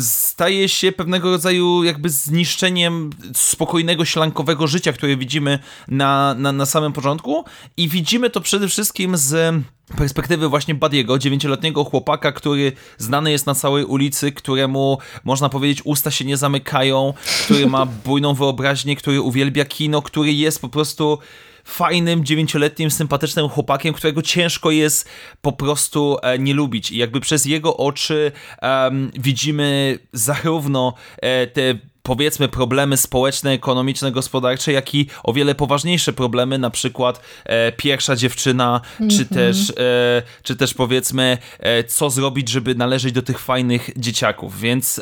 staje 0.00 0.68
się 0.68 0.92
pewnego 0.92 1.30
rodzaju 1.30 1.84
jakby 1.84 2.10
zniszczeniem 2.10 3.10
spokojnego, 3.34 4.04
ślankowego 4.04 4.66
życia, 4.66 4.92
które 4.92 5.16
widzimy 5.16 5.58
na, 5.88 6.34
na, 6.38 6.52
na 6.52 6.66
samym 6.66 6.92
początku. 6.92 7.44
I 7.76 7.88
widzimy 7.88 8.30
to 8.30 8.40
przede 8.40 8.68
wszystkim 8.68 9.16
z 9.16 9.62
perspektywy 9.96 10.48
właśnie 10.48 10.74
Badiego, 10.74 11.18
dziewięcioletniego 11.18 11.84
chłopaka, 11.84 12.32
który 12.32 12.72
znany 12.98 13.30
jest 13.30 13.46
na 13.46 13.54
całej 13.54 13.84
ulicy, 13.84 14.32
któremu 14.32 14.98
można 15.24 15.48
powiedzieć 15.48 15.80
usta 15.84 16.10
się 16.10 16.24
nie 16.24 16.36
zamykają, 16.36 17.14
który 17.44 17.66
ma 17.66 17.86
bujną 18.06 18.34
wyobraźnię, 18.34 18.96
który 18.96 19.20
uwielbia 19.20 19.64
kino, 19.64 20.02
który 20.02 20.32
jest 20.32 20.60
po 20.60 20.68
prostu 20.68 21.18
fajnym, 21.64 22.24
dziewięcioletnim, 22.24 22.90
sympatycznym 22.90 23.48
chłopakiem, 23.48 23.94
którego 23.94 24.22
ciężko 24.22 24.70
jest 24.70 25.08
po 25.42 25.52
prostu 25.52 26.16
e, 26.22 26.38
nie 26.38 26.54
lubić. 26.54 26.90
I 26.90 26.96
jakby 26.96 27.20
przez 27.20 27.44
jego 27.44 27.76
oczy 27.76 28.32
um, 28.62 29.10
widzimy 29.14 29.98
zarówno 30.12 30.94
e, 31.16 31.46
te 31.46 31.91
powiedzmy 32.02 32.48
problemy 32.48 32.96
społeczne, 32.96 33.50
ekonomiczne, 33.50 34.12
gospodarcze, 34.12 34.72
jak 34.72 34.94
i 34.94 35.06
o 35.22 35.32
wiele 35.32 35.54
poważniejsze 35.54 36.12
problemy, 36.12 36.58
na 36.58 36.70
przykład 36.70 37.20
e, 37.44 37.72
pierwsza 37.72 38.16
dziewczyna, 38.16 38.80
mm 39.00 39.10
-hmm. 39.10 39.16
czy, 39.16 39.22
mhm. 39.22 39.40
też, 39.40 39.70
e, 39.70 40.22
czy 40.42 40.56
też 40.56 40.74
powiedzmy 40.74 41.38
e, 41.58 41.84
co 41.84 42.10
zrobić, 42.10 42.48
żeby 42.48 42.74
należeć 42.74 43.12
do 43.12 43.22
tych 43.22 43.38
fajnych 43.38 43.90
dzieciaków, 43.96 44.60
więc 44.60 45.00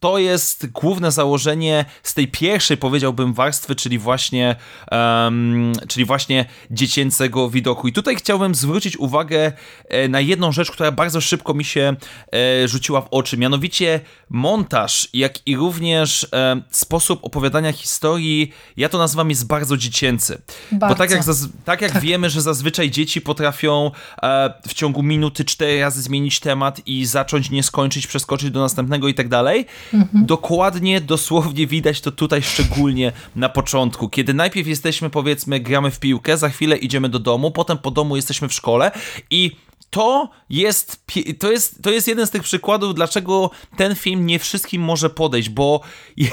to 0.00 0.18
jest 0.18 0.66
główne 0.66 1.12
założenie 1.12 1.84
z 2.02 2.14
tej 2.14 2.28
pierwszej, 2.28 2.76
powiedziałbym, 2.76 3.32
warstwy, 3.32 3.76
czyli 3.76 3.98
właśnie, 3.98 4.56
um, 4.90 5.72
czyli 5.88 6.04
właśnie 6.04 6.44
dziecięcego 6.70 7.50
widoku. 7.50 7.88
I 7.88 7.92
tutaj 7.92 8.16
chciałbym 8.16 8.54
zwrócić 8.54 8.96
uwagę 8.96 9.52
e, 9.88 10.08
na 10.08 10.20
jedną 10.20 10.52
rzecz, 10.52 10.70
która 10.70 10.92
bardzo 10.92 11.20
szybko 11.20 11.54
mi 11.54 11.64
się 11.64 11.96
e, 12.32 12.68
rzuciła 12.68 13.00
w 13.00 13.08
oczy, 13.10 13.36
mianowicie 13.36 14.00
montaż, 14.30 15.08
jak 15.12 15.46
i 15.46 15.56
również 15.56 16.26
e, 16.32 16.62
sposób 16.70 17.24
opowiadania 17.24 17.72
historii, 17.72 18.52
ja 18.76 18.88
to 18.88 18.98
nazywam 18.98 19.30
jest 19.30 19.46
bardzo 19.46 19.76
dziecięcy. 19.76 20.42
Bardzo. 20.72 20.94
Bo 20.94 20.98
tak 20.98 21.10
jak, 21.10 21.22
tak 21.64 21.80
jak 21.80 21.92
tak. 21.92 22.02
wiemy, 22.02 22.30
że 22.30 22.42
zazwyczaj 22.42 22.90
dzieci 22.90 23.20
potrafią 23.20 23.90
w 24.68 24.74
ciągu 24.74 25.02
minuty 25.02 25.44
cztery 25.44 25.80
razy 25.80 26.02
zmienić 26.02 26.40
temat 26.40 26.80
i 26.86 27.06
zacząć, 27.06 27.50
nie 27.50 27.62
skończyć, 27.62 28.06
przeskoczyć 28.06 28.50
do 28.50 28.60
następnego 28.60 29.08
i 29.08 29.14
tak 29.14 29.28
dalej, 29.28 29.66
Mhm. 29.94 30.26
Dokładnie, 30.26 31.00
dosłownie 31.00 31.66
widać 31.66 32.00
to 32.00 32.12
tutaj 32.12 32.42
szczególnie 32.42 33.12
na 33.36 33.48
początku, 33.48 34.08
kiedy 34.08 34.34
najpierw 34.34 34.68
jesteśmy, 34.68 35.10
powiedzmy, 35.10 35.60
gramy 35.60 35.90
w 35.90 36.00
piłkę, 36.00 36.36
za 36.36 36.48
chwilę 36.48 36.76
idziemy 36.76 37.08
do 37.08 37.18
domu, 37.18 37.50
potem 37.50 37.78
po 37.78 37.90
domu 37.90 38.16
jesteśmy 38.16 38.48
w 38.48 38.52
szkole 38.52 38.90
i 39.30 39.56
to 39.90 40.28
jest, 40.50 41.04
to, 41.38 41.52
jest, 41.52 41.82
to 41.82 41.90
jest 41.90 42.08
jeden 42.08 42.26
z 42.26 42.30
tych 42.30 42.42
przykładów, 42.42 42.94
dlaczego 42.94 43.50
ten 43.76 43.94
film 43.94 44.26
nie 44.26 44.38
wszystkim 44.38 44.82
może 44.82 45.10
podejść, 45.10 45.48
bo 45.48 45.80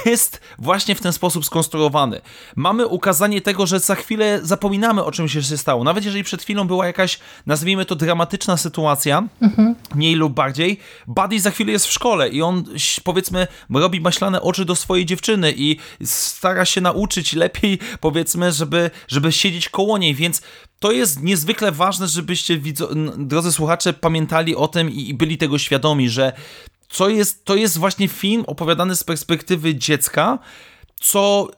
jest 0.06 0.42
właśnie 0.60 0.96
w 0.96 1.02
ten 1.02 1.14
sposób 1.14 1.46
skonstruowany. 1.46 2.22
Mamy 2.56 2.88
ukazanie 2.88 3.42
tego, 3.42 3.68
że 3.68 3.80
za 3.80 3.96
chwilę 3.96 4.40
zapominamy 4.44 5.04
o 5.04 5.12
czym 5.12 5.30
się 5.30 5.42
stało. 5.42 5.84
Nawet 5.84 6.06
jeżeli 6.06 6.24
przed 6.24 6.42
chwilą 6.42 6.68
była 6.68 6.88
jakaś, 6.88 7.20
nazwijmy 7.46 7.86
to, 7.86 7.96
dramatyczna 7.96 8.58
sytuacja, 8.58 9.24
mhm. 9.42 9.76
mniej 9.96 10.16
lub 10.16 10.34
bardziej, 10.34 10.80
Buddy 11.08 11.40
za 11.40 11.52
chwilę 11.52 11.72
jest 11.72 11.88
w 11.88 11.92
szkole 11.92 12.30
i 12.30 12.42
on, 12.42 12.64
powiedzmy, 13.04 13.48
robi 13.70 14.02
maślane 14.02 14.42
oczy 14.42 14.66
do 14.66 14.76
swojej 14.76 15.06
dziewczyny 15.06 15.54
i 15.58 15.78
stara 16.04 16.66
się 16.66 16.82
nauczyć 16.82 17.34
lepiej, 17.34 17.80
powiedzmy, 18.00 18.52
żeby, 18.52 18.92
żeby 19.08 19.32
siedzieć 19.32 19.70
koło 19.70 19.98
niej, 19.98 20.16
więc 20.16 20.42
to 20.80 20.92
jest 20.92 21.24
niezwykle 21.24 21.72
ważne, 21.72 22.08
żebyście, 22.08 22.60
drodzy 23.18 23.52
słuchacze, 23.52 23.94
pamiętali 23.94 24.56
o 24.56 24.68
tym 24.68 24.90
i 24.90 25.14
byli 25.14 25.38
tego 25.38 25.58
świadomi, 25.58 26.10
że 26.10 26.34
co 26.90 27.10
jest, 27.10 27.46
to 27.46 27.56
jest 27.56 27.78
właśnie 27.78 28.08
film 28.08 28.44
opowiadany 28.48 28.96
z 28.96 29.04
perspektywy 29.04 29.76
dziecka, 29.76 30.40
co 31.02 31.52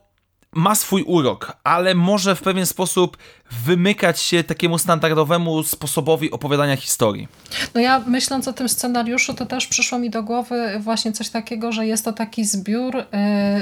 ma 0.51 0.75
swój 0.75 1.03
urok, 1.03 1.53
ale 1.63 1.95
może 1.95 2.35
w 2.35 2.41
pewien 2.41 2.65
sposób 2.65 3.17
wymykać 3.51 4.21
się 4.21 4.43
takiemu 4.43 4.77
standardowemu 4.77 5.63
sposobowi 5.63 6.31
opowiadania 6.31 6.75
historii. 6.75 7.27
No 7.75 7.81
ja 7.81 8.03
myśląc 8.07 8.47
o 8.47 8.53
tym 8.53 8.69
scenariuszu, 8.69 9.33
to 9.33 9.45
też 9.45 9.67
przyszło 9.67 9.99
mi 9.99 10.09
do 10.09 10.23
głowy 10.23 10.79
właśnie 10.79 11.11
coś 11.11 11.29
takiego, 11.29 11.71
że 11.71 11.87
jest 11.87 12.05
to 12.05 12.13
taki 12.13 12.45
zbiór 12.45 12.97
y, 12.97 13.05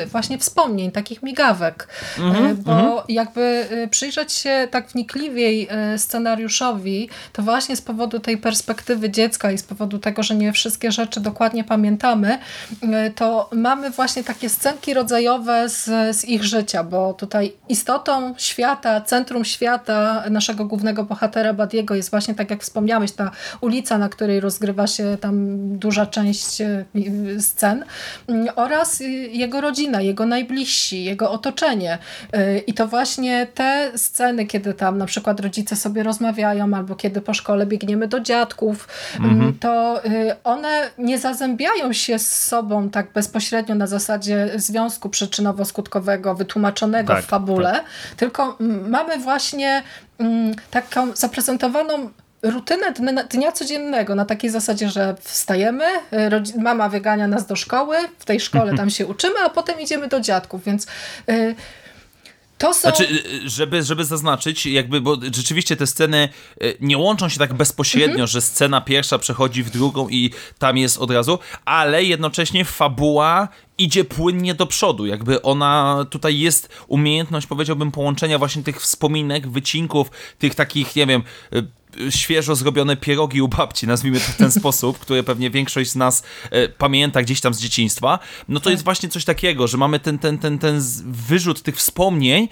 właśnie 0.06 0.38
wspomnień, 0.38 0.92
takich 0.92 1.24
migawek, 1.24 1.88
mm 2.18 2.34
-hmm, 2.34 2.56
bo 2.56 2.72
mm 2.72 2.86
-hmm. 2.86 3.02
jakby 3.10 3.68
y, 3.72 3.88
przyjrzeć 3.88 4.34
się 4.34 4.68
tak 4.72 4.88
wnikliwiej 4.88 5.68
scenariuszowi, 5.98 7.10
to 7.34 7.42
właśnie 7.42 7.76
z 7.76 7.82
powodu 7.82 8.20
tej 8.20 8.38
perspektywy 8.38 9.10
dziecka 9.10 9.52
i 9.52 9.58
z 9.58 9.64
powodu 9.64 10.00
tego, 10.00 10.24
że 10.24 10.36
nie 10.36 10.54
wszystkie 10.54 10.92
rzeczy 10.92 11.20
dokładnie 11.20 11.64
pamiętamy, 11.64 12.40
to 13.16 13.50
mamy 13.54 13.90
właśnie 13.90 14.24
takie 14.24 14.50
scenki 14.50 14.94
rodzajowe 14.94 15.70
z, 15.70 15.86
z 16.18 16.26
ich 16.26 16.44
życia, 16.44 16.84
bo 16.84 17.14
tutaj 17.14 17.54
istotą 17.70 18.36
świata, 18.38 19.02
centrum 19.02 19.46
świata 19.46 19.77
świata 19.78 20.24
naszego 20.30 20.66
głównego 20.66 21.04
bohatera 21.04 21.54
Badiego 21.54 21.96
jest 21.96 22.12
właśnie, 22.12 22.36
tak 22.36 22.50
jak 22.50 22.62
wspomniałeś, 22.62 23.12
ta 23.12 23.32
ulica, 23.62 23.98
na 23.98 24.10
której 24.10 24.40
rozgrywa 24.40 24.88
się 24.88 25.18
tam 25.22 25.36
duża 25.78 26.06
część 26.06 26.62
e, 26.62 26.86
scen 27.40 27.84
mm, 28.28 28.48
oraz 28.56 29.00
jego 29.32 29.62
rodzina, 29.62 30.02
jego 30.02 30.26
najbliżsi, 30.26 31.04
jego 31.04 31.32
otoczenie. 31.32 31.98
E, 32.34 32.58
I 32.58 32.74
to 32.74 32.88
właśnie 32.88 33.48
te 33.54 33.92
sceny, 33.96 34.46
kiedy 34.46 34.74
tam 34.74 34.98
na 34.98 35.06
przykład 35.06 35.40
rodzice 35.40 35.76
sobie 35.76 36.04
rozmawiają 36.04 36.74
albo 36.74 36.96
kiedy 36.96 37.22
po 37.22 37.34
szkole 37.34 37.66
biegniemy 37.66 38.08
do 38.08 38.20
dziadków, 38.20 38.88
mm, 39.20 39.32
mhm. 39.32 39.54
to 39.60 40.04
e, 40.06 40.36
one 40.44 40.90
nie 40.98 41.20
zazębiają 41.20 41.94
się 41.94 42.20
z 42.20 42.46
sobą 42.46 42.90
tak 42.90 43.12
bezpośrednio 43.14 43.76
na 43.76 43.88
zasadzie 43.88 44.50
związku 44.56 45.10
przyczynowo-skutkowego 45.10 46.36
wytłumaczonego 46.36 47.14
tak, 47.14 47.24
w 47.24 47.28
fabule, 47.28 47.72
tak. 47.72 47.86
tylko 48.18 48.58
mamy 48.90 49.18
właśnie 49.18 49.67
właśnie 49.68 49.84
mm, 50.20 50.56
taką 50.72 51.16
zaprezentowaną 51.16 52.10
rutynę 52.42 52.94
dnia 53.30 53.52
codziennego 53.52 54.16
na 54.16 54.26
takiej 54.26 54.50
zasadzie, 54.50 54.90
że 54.90 55.16
wstajemy, 55.22 55.86
y, 56.56 56.62
mama 56.62 56.90
wygania 56.90 57.28
nas 57.28 57.46
do 57.46 57.56
szkoły, 57.56 57.98
w 58.20 58.26
tej 58.26 58.40
szkole 58.40 58.76
tam 58.78 58.90
się 58.90 59.06
uczymy, 59.06 59.36
a 59.46 59.50
potem 59.50 59.80
idziemy 59.80 60.08
do 60.08 60.20
dziadków, 60.20 60.64
więc 60.64 60.88
y, 61.30 61.56
to 62.58 62.74
są... 62.74 62.82
Znaczy, 62.82 63.08
y, 63.44 63.50
żeby, 63.50 63.84
żeby 63.84 64.06
zaznaczyć, 64.06 64.66
jakby, 64.66 65.02
bo 65.02 65.18
rzeczywiście 65.36 65.76
te 65.76 65.88
sceny 65.88 66.30
nie 66.80 66.98
łączą 66.98 67.30
się 67.30 67.40
tak 67.40 67.54
bezpośrednio, 67.54 68.12
mhm. 68.12 68.28
że 68.28 68.42
scena 68.42 68.82
pierwsza 68.82 69.20
przechodzi 69.20 69.64
w 69.64 69.70
drugą 69.70 70.10
i 70.10 70.32
tam 70.60 70.78
jest 70.78 70.98
od 70.98 71.12
razu, 71.12 71.40
ale 71.66 72.04
jednocześnie 72.04 72.66
fabuła 72.66 73.48
idzie 73.78 74.04
płynnie 74.04 74.56
do 74.56 74.66
przodu, 74.66 75.06
jakby 75.06 75.42
ona, 75.42 76.06
tutaj 76.10 76.40
jest 76.40 76.70
umiejętność, 76.88 77.48
powiedziałbym, 77.48 77.92
połączenia 77.92 78.38
właśnie 78.40 78.64
tych 78.64 78.82
wspominek, 78.82 79.48
wycinków, 79.48 80.12
tych 80.40 80.56
takich, 80.56 80.96
nie 80.96 81.06
wiem, 81.06 81.24
y, 81.54 81.68
świeżo 82.10 82.56
zrobione 82.56 82.98
pierogi 82.98 83.42
u 83.42 83.48
babci, 83.48 83.88
nazwijmy 83.88 84.20
to 84.20 84.32
w 84.32 84.36
ten 84.36 84.52
sposób, 84.60 85.00
które 85.00 85.24
pewnie 85.24 85.50
większość 85.50 85.90
z 85.90 85.96
nas 85.96 86.24
e, 86.52 86.70
pamięta 86.70 87.22
gdzieś 87.22 87.42
tam 87.42 87.54
z 87.54 87.60
dzieciństwa, 87.60 88.20
no 88.48 88.60
to 88.60 88.64
tak. 88.64 88.72
jest 88.72 88.84
właśnie 88.84 89.10
coś 89.10 89.26
takiego, 89.26 89.68
że 89.68 89.78
mamy 89.78 90.00
ten, 90.00 90.20
ten, 90.20 90.38
ten, 90.38 90.60
ten 90.60 90.82
wyrzut 91.06 91.62
tych 91.62 91.76
wspomnień, 91.76 92.48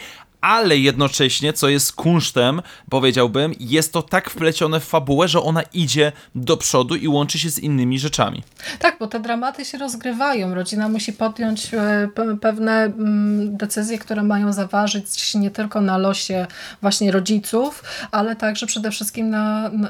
ale 0.45 0.77
jednocześnie, 0.77 1.53
co 1.53 1.69
jest 1.69 1.93
kunsztem, 1.93 2.61
powiedziałbym, 2.89 3.53
jest 3.59 3.93
to 3.93 4.01
tak 4.01 4.29
wplecione 4.29 4.79
w 4.79 4.85
fabułę, 4.85 5.27
że 5.27 5.41
ona 5.41 5.61
idzie 5.61 6.11
do 6.35 6.57
przodu 6.57 6.95
i 6.95 7.07
łączy 7.07 7.39
się 7.39 7.49
z 7.49 7.59
innymi 7.59 7.99
rzeczami. 7.99 8.43
Tak, 8.79 8.97
bo 8.99 9.07
te 9.07 9.19
dramaty 9.19 9.65
się 9.65 9.77
rozgrywają. 9.77 10.55
Rodzina 10.55 10.89
musi 10.89 11.13
podjąć 11.13 11.73
e, 11.73 12.09
pewne 12.41 12.83
mm, 12.83 13.57
decyzje, 13.57 13.99
które 13.99 14.23
mają 14.23 14.53
zaważyć 14.53 15.35
nie 15.35 15.51
tylko 15.51 15.81
na 15.81 15.97
losie 15.97 16.47
właśnie 16.81 17.11
rodziców, 17.11 17.83
ale 18.11 18.35
także 18.35 18.67
przede 18.67 18.91
wszystkim 18.91 19.29
na, 19.29 19.69
na, 19.69 19.89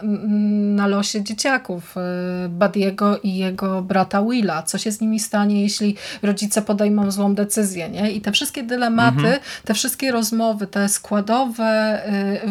na 0.75 0.87
losie 0.87 1.23
dzieciaków, 1.23 1.95
e, 1.97 2.01
Badiego 2.49 3.19
i 3.19 3.35
jego 3.35 3.81
brata 3.81 4.23
Willa. 4.23 4.63
Co 4.63 4.77
się 4.77 4.91
z 4.91 5.01
nimi 5.01 5.19
stanie, 5.19 5.61
jeśli 5.61 5.95
rodzice 6.21 6.61
podejmą 6.61 7.11
złą 7.11 7.35
decyzję, 7.35 7.89
nie? 7.89 8.11
I 8.11 8.21
te 8.21 8.31
wszystkie 8.31 8.63
dylematy, 8.63 9.17
mhm. 9.17 9.39
te 9.65 9.73
wszystkie 9.73 10.11
rozmowy 10.11 10.44
rozmowy, 10.45 10.67
te 10.67 10.89
składowe 10.89 12.01
y, 12.07 12.41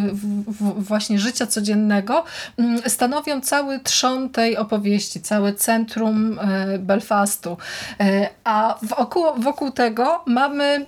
właśnie 0.77 1.19
życia 1.19 1.47
codziennego 1.47 2.25
mm, 2.57 2.81
stanowią 2.87 3.41
cały 3.41 3.81
trzon 3.81 4.31
tej 4.31 4.57
opowieści, 4.57 5.21
całe 5.21 5.53
centrum 5.53 6.39
y, 6.75 6.79
Belfastu. 6.79 7.57
Y, 8.01 8.27
a 8.45 8.79
wokół, 8.83 9.25
wokół 9.39 9.71
tego 9.71 10.23
mamy 10.27 10.87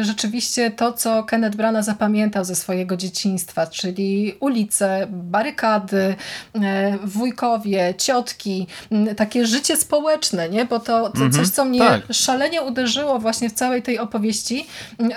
rzeczywiście 0.00 0.70
to, 0.70 0.92
co 0.92 1.24
Kenneth 1.24 1.56
Branagh 1.56 1.84
zapamiętał 1.84 2.44
ze 2.44 2.54
swojego 2.54 2.96
dzieciństwa, 2.96 3.66
czyli 3.66 4.34
ulice, 4.40 5.06
barykady, 5.10 6.14
wujkowie, 7.04 7.94
ciotki, 7.98 8.66
mm, 8.90 9.14
takie 9.14 9.46
życie 9.46 9.76
społeczne, 9.76 10.48
nie? 10.48 10.64
bo 10.64 10.80
to, 10.80 11.10
to 11.10 11.18
coś, 11.18 11.24
mhm. 11.24 11.50
co 11.50 11.64
mnie 11.64 11.78
tak. 11.78 12.02
szalenie 12.12 12.62
uderzyło 12.62 13.18
właśnie 13.18 13.50
w 13.50 13.52
całej 13.52 13.82
tej 13.82 13.98
opowieści, 13.98 14.66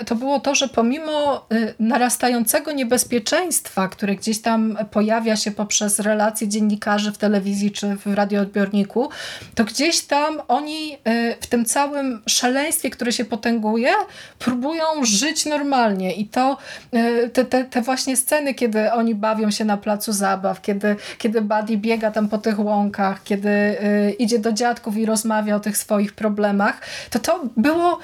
to 0.06 0.14
było 0.14 0.40
to, 0.40 0.54
że 0.54 0.68
pomimo 0.68 1.05
y, 1.52 1.74
narastającego 1.78 2.72
niebezpieczeństwa, 2.72 3.88
które 3.88 4.14
gdzieś 4.14 4.42
tam 4.42 4.78
pojawia 4.90 5.36
się 5.36 5.50
poprzez 5.50 5.98
relacje 5.98 6.48
dziennikarzy 6.48 7.12
w 7.12 7.18
telewizji 7.18 7.70
czy 7.70 7.96
w 7.96 8.06
radioodbiorniku, 8.06 9.08
to 9.54 9.64
gdzieś 9.64 10.00
tam 10.00 10.42
oni 10.48 10.94
y, 10.94 11.36
w 11.40 11.46
tym 11.46 11.64
całym 11.64 12.22
szaleństwie, 12.26 12.90
które 12.90 13.12
się 13.12 13.24
potęguje, 13.24 13.92
próbują 14.38 14.84
żyć 15.02 15.46
normalnie. 15.46 16.14
I 16.14 16.26
to 16.26 16.56
y, 16.94 17.30
te, 17.32 17.44
te, 17.44 17.64
te 17.64 17.82
właśnie 17.82 18.16
sceny, 18.16 18.54
kiedy 18.54 18.92
oni 18.92 19.14
bawią 19.14 19.50
się 19.50 19.64
na 19.64 19.76
placu 19.76 20.12
zabaw, 20.12 20.62
kiedy, 20.62 20.96
kiedy 21.18 21.40
Buddy 21.40 21.76
biega 21.76 22.10
tam 22.10 22.28
po 22.28 22.38
tych 22.38 22.58
łąkach, 22.58 23.22
kiedy 23.24 23.76
idzie 24.18 24.38
do 24.38 24.52
dziadków 24.52 24.96
i 24.96 25.06
rozmawia 25.06 25.56
o 25.56 25.60
tych 25.60 25.76
swoich 25.76 26.12
problemach, 26.12 26.80
to 27.10 27.18
to 27.18 27.40
było 27.56 27.98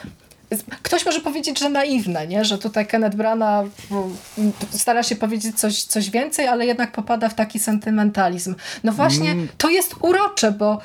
Ktoś 0.82 1.06
może 1.06 1.20
powiedzieć, 1.20 1.58
że 1.58 1.70
naiwne, 1.70 2.26
nie? 2.26 2.44
że 2.44 2.58
tutaj 2.58 2.86
Kenneth 2.86 3.16
Branagh 3.16 3.68
stara 4.70 5.02
się 5.02 5.16
powiedzieć 5.16 5.58
coś, 5.58 5.82
coś 5.82 6.10
więcej, 6.10 6.46
ale 6.46 6.66
jednak 6.66 6.92
popada 6.92 7.28
w 7.28 7.34
taki 7.34 7.58
sentymentalizm. 7.58 8.54
No 8.84 8.92
właśnie, 8.92 9.30
mm. 9.30 9.48
to 9.58 9.70
jest 9.70 9.94
urocze, 10.00 10.52
bo 10.52 10.80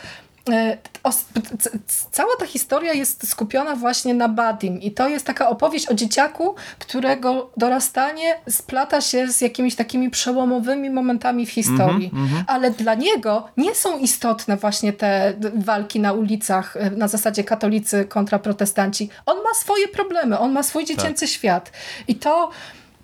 cała 2.12 2.36
ta 2.40 2.46
historia 2.46 2.94
jest 2.94 3.30
skupiona 3.30 3.76
właśnie 3.76 4.14
na 4.14 4.30
Badim 4.30 4.82
i 4.82 4.92
to 4.92 5.08
jest 5.08 5.26
taka 5.26 5.50
opowieść 5.50 5.88
o 5.88 5.94
dzieciaku, 5.94 6.56
którego 6.80 7.50
dorastanie 7.58 8.40
splata 8.50 9.02
się 9.02 9.28
z 9.28 9.42
jakimiś 9.42 9.76
takimi 9.76 10.10
przełomowymi 10.10 10.90
momentami 10.90 11.46
w 11.46 11.52
historii. 11.52 12.12
Mm 12.14 12.28
-hmm. 12.28 12.44
Ale 12.48 12.72
dla 12.72 12.96
niego 12.96 13.48
nie 13.58 13.76
są 13.76 14.00
istotne 14.00 14.58
właśnie 14.58 14.94
te 14.94 15.34
walki 15.56 16.00
na 16.00 16.14
ulicach 16.14 16.78
e, 16.78 16.90
na 16.90 17.08
zasadzie 17.08 17.44
katolicy 17.44 18.06
kontra 18.06 18.40
protestanci. 18.40 19.10
On 19.26 19.38
ma 19.38 19.54
swoje 19.54 19.88
problemy, 19.88 20.40
on 20.40 20.52
ma 20.52 20.64
swój 20.64 20.86
dziecięcy 20.86 21.26
tak. 21.26 21.30
świat. 21.30 21.72
I 22.08 22.16
to 22.16 22.50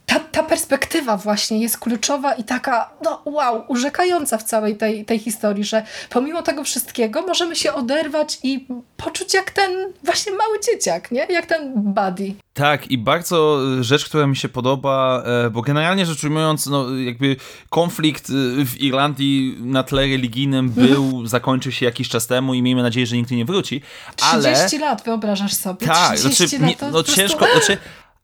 ta, 0.05 0.19
ta 0.19 0.43
perspektywa 0.43 1.17
właśnie 1.17 1.59
jest 1.59 1.77
kluczowa 1.77 2.33
i 2.33 2.43
taka, 2.43 2.89
no 3.03 3.21
wow, 3.25 3.63
urzekająca 3.67 4.37
w 4.37 4.43
całej 4.43 4.77
tej, 4.77 5.05
tej 5.05 5.19
historii, 5.19 5.63
że 5.63 5.83
pomimo 6.09 6.41
tego 6.41 6.63
wszystkiego 6.63 7.21
możemy 7.21 7.55
się 7.55 7.73
oderwać 7.73 8.39
i 8.43 8.67
poczuć 8.97 9.33
jak 9.33 9.51
ten 9.51 9.71
właśnie 10.03 10.31
mały 10.31 10.59
dzieciak, 10.71 11.11
nie? 11.11 11.25
Jak 11.29 11.45
ten 11.45 11.73
buddy. 11.75 12.33
Tak, 12.53 12.91
i 12.91 12.97
bardzo 12.97 13.59
e, 13.79 13.83
rzecz, 13.83 14.05
która 14.05 14.27
mi 14.27 14.35
się 14.35 14.49
podoba, 14.49 15.23
e, 15.25 15.49
bo 15.49 15.61
generalnie 15.61 16.05
rzecz 16.05 16.23
ujmując, 16.23 16.65
no 16.65 16.95
jakby 16.95 17.35
konflikt 17.69 18.29
e, 18.29 18.65
w 18.65 18.81
Irlandii 18.81 19.57
na 19.59 19.83
tle 19.83 20.01
religijnym 20.01 20.65
mhm. 20.65 20.87
był, 20.87 21.27
zakończył 21.27 21.71
się 21.71 21.85
jakiś 21.85 22.09
czas 22.09 22.27
temu 22.27 22.53
i 22.53 22.61
miejmy 22.61 22.83
nadzieję, 22.83 23.05
że 23.05 23.15
nigdy 23.15 23.35
nie 23.35 23.45
wróci, 23.45 23.81
ale... 24.21 24.55
30 24.55 24.77
lat, 24.77 25.03
wyobrażasz 25.05 25.53
sobie. 25.53 25.87
Tak, 25.87 26.17
znaczy, 26.19 26.59
lat, 26.59 26.79
to 26.79 26.91
no 26.91 27.03
ciężko, 27.03 27.37
prostu... 27.37 27.57
znaczy 27.57 27.77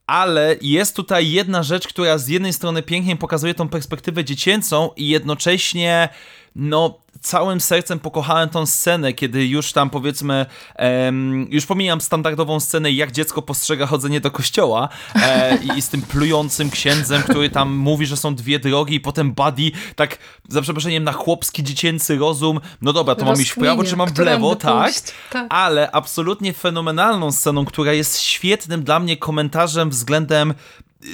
ale 0.10 0.56
jest 0.62 0.96
tutaj 0.96 1.32
jedna 1.32 1.64
rzecz, 1.64 1.88
która 1.88 2.18
z 2.18 2.28
jednej 2.28 2.54
strony 2.54 2.84
pięknie 2.84 3.16
pokazuje 3.16 3.54
tą 3.54 3.70
perspektywę 3.70 4.26
dziecięcą 4.26 4.90
i 4.98 5.10
jednocześnie 5.10 6.10
no 6.56 7.00
całym 7.22 7.62
sercem 7.62 8.00
pokochałem 8.00 8.50
tą 8.50 8.66
scenę, 8.66 9.14
kiedy 9.14 9.48
już 9.48 9.74
tam 9.74 9.90
powiedzmy, 9.90 10.46
um, 10.80 11.48
już 11.50 11.66
pomijam 11.66 12.02
standardową 12.02 12.60
scenę, 12.60 12.92
jak 12.92 13.12
dziecko 13.12 13.42
postrzega 13.42 13.86
chodzenie 13.86 14.22
do 14.22 14.32
kościoła 14.32 14.90
e, 15.16 15.58
i, 15.78 15.82
z 15.82 15.90
tym 15.90 16.02
plującym 16.02 16.70
księdzem, 16.70 17.22
który 17.24 17.50
tam 17.50 17.76
mówi, 17.76 18.06
że 18.06 18.18
są 18.18 18.36
dwie 18.36 18.60
drogi 18.60 18.96
i 18.96 19.00
potem 19.00 19.34
Buddy 19.34 19.72
tak, 19.96 20.18
za 20.50 20.62
przeproszeniem, 20.62 21.04
na 21.04 21.12
chłopski, 21.12 21.64
dziecięcy 21.64 22.18
rozum, 22.18 22.60
no 22.82 22.94
dobra, 22.94 23.16
to 23.16 23.26
mam 23.26 23.42
iść 23.42 23.52
w 23.52 23.56
prawo, 23.56 23.84
czy 23.84 23.96
mam 23.96 24.14
w 24.14 24.20
lewo, 24.20 24.56
tak? 24.56 24.94
tak, 25.32 25.48
ale 25.50 25.92
absolutnie 25.92 26.54
fenomenalną 26.54 27.32
sceną, 27.32 27.66
która 27.66 27.94
jest 27.94 28.22
świetnym 28.22 28.84
dla 28.84 29.00
mnie 29.00 29.18
komentarzem 29.18 29.90
względem 29.90 30.54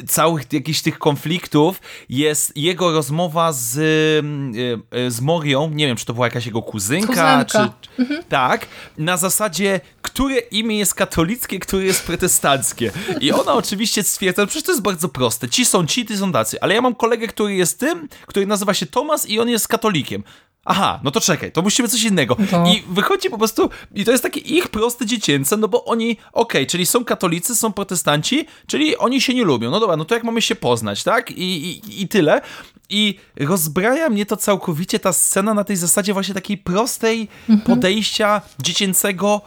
całych 0.08 0.54
jakichś 0.54 0.82
tych 0.82 1.00
konfliktów 1.00 1.82
jest 2.10 2.58
jego 2.58 2.92
rozmowa 2.92 3.54
z, 3.54 3.78
y, 3.78 4.98
y, 4.98 5.12
z 5.12 5.22
Morią, 5.22 5.70
nie 5.70 5.88
wiem, 5.88 5.98
czy 5.98 6.06
to 6.06 6.14
była 6.14 6.28
jakaś 6.28 6.46
jego 6.46 6.62
kuzynka, 6.62 7.46
czy... 7.46 7.58
Mhm. 8.00 8.24
Tak, 8.30 8.68
na 8.98 9.18
zasadzie, 9.18 9.82
które 10.02 10.38
imię 10.38 10.78
jest 10.78 10.94
katolickie, 10.94 11.60
które 11.60 11.84
jest 11.84 12.04
protestanckie. 12.04 12.92
I 13.22 13.32
ona 13.32 13.54
oczywiście 13.54 14.04
stwierdza, 14.04 14.46
przecież 14.46 14.64
to 14.64 14.72
jest 14.72 14.82
bardzo 14.82 15.10
proste, 15.10 15.50
ci 15.50 15.66
są 15.66 15.86
ci, 15.86 16.06
ty 16.06 16.18
są 16.18 16.32
tacy, 16.32 16.62
ale 16.62 16.76
ja 16.76 16.82
mam 16.82 16.96
kolegę, 16.96 17.28
który 17.28 17.56
jest 17.56 17.80
tym, 17.80 18.08
który 18.26 18.46
nazywa 18.46 18.74
się 18.74 18.86
Tomas 18.86 19.30
i 19.30 19.40
on 19.40 19.50
jest 19.50 19.68
katolikiem. 19.68 20.24
Aha, 20.66 21.00
no 21.04 21.12
to 21.12 21.22
czekaj, 21.22 21.52
to 21.52 21.62
musimy 21.62 21.88
coś 21.88 22.04
innego. 22.04 22.38
No. 22.52 22.72
I 22.74 22.84
wychodzi 22.90 23.30
po 23.30 23.38
prostu, 23.38 23.70
i 23.96 24.06
to 24.06 24.12
jest 24.12 24.24
takie 24.24 24.40
ich 24.40 24.68
proste 24.68 25.06
dziecięce, 25.06 25.58
no 25.58 25.68
bo 25.68 25.86
oni, 25.86 26.12
okej, 26.12 26.22
okay, 26.32 26.66
czyli 26.66 26.86
są 26.86 27.06
katolicy, 27.06 27.56
są 27.56 27.74
protestanci, 27.74 28.48
czyli 28.68 28.98
oni 28.98 29.22
się 29.22 29.34
nie 29.34 29.44
lubią. 29.44 29.72
No 29.72 29.80
dobra, 29.80 29.98
no 29.98 30.06
to 30.06 30.16
jak 30.16 30.24
mamy 30.24 30.42
się 30.42 30.56
poznać, 30.56 31.04
tak? 31.04 31.32
I, 31.32 31.70
i, 31.70 32.02
i 32.02 32.08
tyle. 32.08 32.42
I 32.90 33.20
rozbraja 33.40 34.10
mnie 34.10 34.26
to 34.26 34.38
całkowicie 34.38 35.00
ta 35.00 35.14
scena 35.14 35.54
na 35.54 35.64
tej 35.64 35.76
zasadzie 35.76 36.14
właśnie 36.14 36.34
takiej 36.34 36.58
prostej 36.58 37.28
mhm. 37.50 37.62
podejścia 37.62 38.42
dziecięcego 38.60 39.42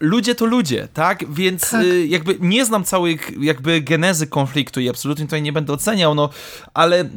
ludzie 0.00 0.34
to 0.34 0.46
ludzie, 0.46 0.88
tak? 0.94 1.32
Więc 1.32 1.70
tak. 1.70 1.82
Y, 1.82 2.06
jakby 2.06 2.36
nie 2.40 2.64
znam 2.64 2.84
całej 2.84 3.18
jakby 3.40 3.80
genezy 3.80 4.26
konfliktu 4.26 4.80
i 4.80 4.88
absolutnie 4.88 5.24
tutaj 5.24 5.42
nie 5.42 5.52
będę 5.52 5.72
oceniał, 5.72 6.14
no, 6.14 6.30
ale 6.74 7.08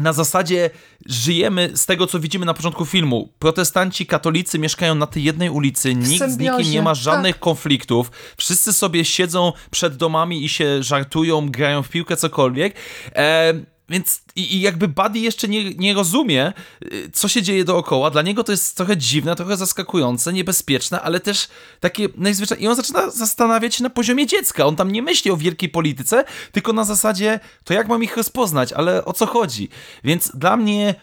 na 0.00 0.12
zasadzie 0.12 0.70
żyjemy 1.06 1.70
z 1.74 1.86
tego, 1.86 2.06
co 2.06 2.20
widzimy 2.20 2.46
na 2.46 2.54
początku 2.54 2.86
filmu. 2.86 3.32
Protestanci, 3.38 4.06
katolicy 4.06 4.58
mieszkają 4.58 4.94
na 4.94 5.06
tej 5.06 5.24
jednej 5.24 5.50
ulicy, 5.50 5.94
nikt 5.94 6.30
z 6.30 6.38
nikim 6.38 6.70
nie 6.70 6.82
ma 6.82 6.94
żadnych 6.94 7.34
tak. 7.34 7.40
konfliktów, 7.40 8.10
wszyscy 8.36 8.72
sobie 8.72 9.04
siedzą 9.04 9.52
przed 9.70 9.96
domami 9.96 10.44
i 10.44 10.48
się 10.48 10.82
żartują, 10.82 11.50
grają 11.50 11.82
w 11.82 11.88
piłkę, 11.88 12.16
cokolwiek. 12.16 12.74
E, 13.16 13.54
więc 13.92 14.22
i, 14.36 14.56
i, 14.56 14.60
jakby 14.60 14.88
Buddy 14.88 15.18
jeszcze 15.18 15.48
nie, 15.48 15.74
nie 15.74 15.94
rozumie, 15.94 16.52
y, 16.82 17.10
co 17.12 17.28
się 17.28 17.42
dzieje 17.42 17.64
dookoła. 17.64 18.10
Dla 18.10 18.22
niego 18.22 18.44
to 18.44 18.52
jest 18.52 18.76
trochę 18.76 18.96
dziwne, 18.96 19.36
trochę 19.36 19.56
zaskakujące, 19.56 20.32
niebezpieczne, 20.32 21.00
ale 21.00 21.20
też 21.20 21.48
takie 21.80 22.08
najzwyczajniej. 22.16 22.64
I 22.64 22.68
on 22.68 22.76
zaczyna 22.76 23.10
zastanawiać 23.10 23.74
się 23.74 23.82
na 23.82 23.90
poziomie 23.90 24.26
dziecka. 24.26 24.66
On 24.66 24.76
tam 24.76 24.92
nie 24.92 25.02
myśli 25.02 25.30
o 25.30 25.36
wielkiej 25.36 25.68
polityce, 25.68 26.24
tylko 26.52 26.72
na 26.72 26.84
zasadzie, 26.84 27.40
to 27.64 27.74
jak 27.74 27.88
mam 27.88 28.04
ich 28.04 28.16
rozpoznać, 28.16 28.72
ale 28.72 29.04
o 29.04 29.12
co 29.12 29.26
chodzi. 29.26 29.68
Więc 30.04 30.30
dla 30.34 30.56
mnie 30.56 30.94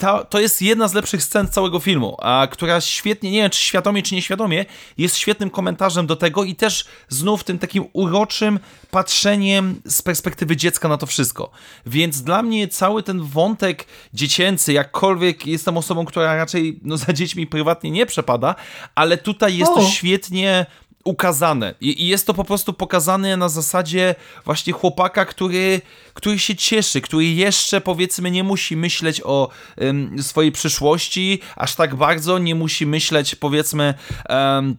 ta, 0.00 0.24
to 0.24 0.40
jest 0.40 0.62
jedna 0.62 0.88
z 0.88 0.94
lepszych 0.94 1.22
scen 1.22 1.48
całego 1.48 1.80
filmu, 1.80 2.16
a 2.22 2.48
która 2.50 2.80
świetnie, 2.80 3.30
nie 3.30 3.42
wiem 3.42 3.50
czy 3.50 3.62
świadomie, 3.62 4.02
czy 4.02 4.14
nieświadomie, 4.14 4.64
jest 4.98 5.16
świetnym 5.16 5.50
komentarzem 5.50 6.06
do 6.06 6.16
tego 6.16 6.44
i 6.44 6.54
też 6.54 6.84
znów 7.08 7.44
tym 7.44 7.58
takim 7.58 7.84
uroczym 7.92 8.58
patrzeniem 8.90 9.82
z 9.84 10.02
perspektywy 10.02 10.56
dziecka 10.56 10.88
na 10.88 10.96
to 10.96 11.06
wszystko. 11.06 11.50
Więc 11.86 12.22
dla 12.22 12.42
mnie 12.42 12.68
cały 12.68 13.02
ten 13.02 13.22
wątek 13.22 13.86
dziecięcy, 14.14 14.72
jakkolwiek 14.72 15.46
jestem 15.46 15.76
osobą, 15.76 16.04
która 16.04 16.36
raczej 16.36 16.80
no, 16.82 16.96
za 16.96 17.12
dziećmi 17.12 17.46
prywatnie 17.46 17.90
nie 17.90 18.06
przepada, 18.06 18.54
ale 18.94 19.18
tutaj 19.18 19.56
jest 19.56 19.72
o. 19.72 19.74
to 19.74 19.86
świetnie 19.86 20.66
ukazane. 21.04 21.74
I, 21.80 22.08
jest 22.08 22.26
to 22.26 22.34
po 22.34 22.44
prostu 22.44 22.72
pokazane 22.72 23.36
na 23.36 23.48
zasadzie 23.48 24.14
właśnie 24.44 24.72
chłopaka, 24.72 25.24
który, 25.24 25.80
który 26.14 26.38
się 26.38 26.56
cieszy, 26.56 27.00
który 27.00 27.26
jeszcze 27.26 27.80
powiedzmy 27.80 28.30
nie 28.30 28.44
musi 28.44 28.76
myśleć 28.76 29.20
o 29.24 29.48
um, 29.76 30.22
swojej 30.22 30.52
przyszłości 30.52 31.40
aż 31.56 31.74
tak 31.74 31.94
bardzo, 31.94 32.38
nie 32.38 32.54
musi 32.54 32.86
myśleć 32.86 33.34
powiedzmy. 33.34 33.94
Um, 34.28 34.76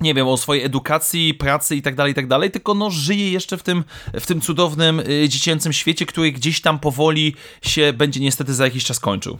nie 0.00 0.14
wiem, 0.14 0.28
o 0.28 0.36
swojej 0.36 0.64
edukacji, 0.64 1.34
pracy 1.34 1.76
i 1.76 1.82
tak 1.82 1.94
dalej, 1.94 2.12
i 2.12 2.14
tak 2.14 2.26
dalej, 2.26 2.50
tylko 2.50 2.74
no 2.74 2.90
żyje 2.90 3.32
jeszcze 3.32 3.56
w 3.56 3.62
tym, 3.62 3.84
w 4.14 4.26
tym 4.26 4.40
cudownym 4.40 5.00
y, 5.00 5.28
dziecięcym 5.28 5.72
świecie, 5.72 6.06
który 6.06 6.32
gdzieś 6.32 6.60
tam 6.60 6.78
powoli 6.78 7.34
się 7.62 7.92
będzie 7.92 8.20
niestety 8.20 8.54
za 8.54 8.64
jakiś 8.64 8.84
czas 8.84 9.00
kończył. 9.00 9.38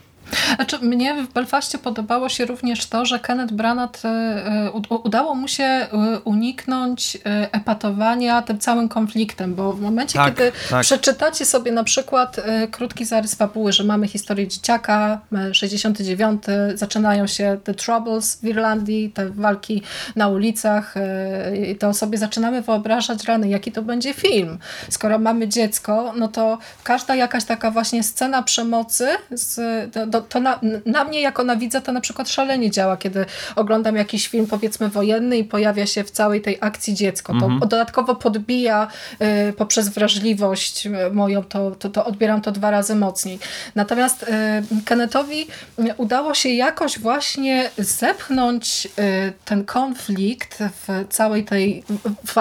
Znaczy, 0.57 0.79
mnie 0.79 1.23
w 1.23 1.33
Belfaście 1.33 1.79
podobało 1.79 2.29
się 2.29 2.45
również 2.45 2.87
to, 2.87 3.07
że 3.07 3.19
Kenneth 3.19 3.55
Branagh 3.55 4.05
e, 4.05 4.09
e, 4.09 4.71
udało 5.05 5.35
mu 5.35 5.49
się 5.49 5.65
e, 5.65 5.89
uniknąć 6.25 7.19
epatowania 7.53 8.43
tym 8.43 8.59
całym 8.59 8.89
konfliktem, 8.89 9.55
bo 9.55 9.73
w 9.73 9.81
momencie, 9.81 10.19
tak, 10.19 10.35
kiedy 10.35 10.53
tak. 10.71 10.83
przeczytacie 10.83 11.45
sobie 11.45 11.73
na 11.73 11.85
przykład 11.85 12.37
krótki 12.71 13.05
zarys 13.05 13.35
fabuły, 13.35 13.73
że 13.73 13.85
mamy 13.85 14.09
historię 14.09 14.49
dzieciaka, 14.49 15.21
69, 15.53 16.43
zaczynają 16.75 17.27
się 17.27 17.59
The 17.65 17.75
Troubles 17.75 18.37
w 18.37 18.45
Irlandii, 18.45 19.11
te 19.11 19.31
walki 19.31 19.83
na 20.17 20.29
ulicach, 20.29 20.95
to 21.79 21.95
sobie 21.95 22.19
zaczynamy 22.19 22.63
wyobrażać 22.63 23.25
rany, 23.25 23.49
jaki 23.49 23.73
to 23.73 23.83
będzie 23.83 24.15
film. 24.15 24.59
Skoro 24.91 25.19
mamy 25.19 25.49
dziecko, 25.49 26.13
no 26.17 26.29
to 26.29 26.59
każda 26.85 27.15
jakaś 27.15 27.45
taka 27.45 27.71
właśnie 27.71 28.03
scena 28.03 28.43
przemocy 28.43 29.09
z, 29.31 29.61
do, 30.11 30.13
to 30.20 30.40
na, 30.40 30.61
na 30.87 31.05
mnie 31.05 31.20
jako 31.20 31.44
na 31.44 31.57
widza 31.57 31.81
to 31.81 31.92
na 31.92 32.00
przykład 32.00 32.29
szalenie 32.29 32.70
działa, 32.70 32.96
kiedy 32.96 33.27
oglądam 33.57 33.96
jakiś 33.96 34.29
film 34.29 34.46
powiedzmy 34.46 34.88
wojenny 34.88 35.38
i 35.38 35.44
pojawia 35.44 35.87
się 35.87 36.05
w 36.05 36.11
całej 36.11 36.42
tej 36.42 36.59
akcji 36.61 36.94
dziecko. 36.94 37.33
To 37.40 37.46
mhm. 37.46 37.61
dodatkowo 37.61 38.14
podbija 38.14 38.88
y, 39.48 39.53
poprzez 39.53 39.88
wrażliwość 39.88 40.88
moją, 41.12 41.42
to, 41.42 41.70
to, 41.70 41.88
to 41.90 42.05
odbieram 42.05 42.40
to 42.40 42.53
dwa 42.53 42.70
razy 42.70 42.94
mocniej. 42.94 43.38
Natomiast 43.74 44.22
y, 44.22 44.27
Kennethowi 44.85 45.46
udało 45.96 46.35
się 46.35 46.48
jakoś 46.48 46.98
właśnie 46.98 47.70
zepchnąć 47.79 48.88
y, 48.98 49.33
ten 49.44 49.64
konflikt 49.64 50.59
w 50.59 51.05
całej 51.09 51.44
tej 51.44 51.85
w, 52.27 52.35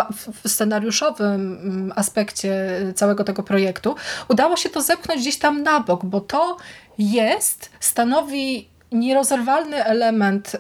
w 0.44 0.50
scenariuszowym 0.50 1.60
mm, 1.64 1.94
aspekcie 1.96 2.54
całego 2.96 3.24
tego 3.24 3.44
projektu. 3.44 3.96
Udało 4.28 4.58
się 4.58 4.70
to 4.70 4.82
zepchnąć 4.82 5.22
gdzieś 5.22 5.40
tam 5.40 5.64
na 5.64 5.80
bok, 5.80 6.06
bo 6.06 6.22
to 6.22 6.58
jest, 6.98 7.72
stanowi 7.80 8.73
nierozerwalny 8.94 9.86
element 9.86 10.56
y, 10.56 10.60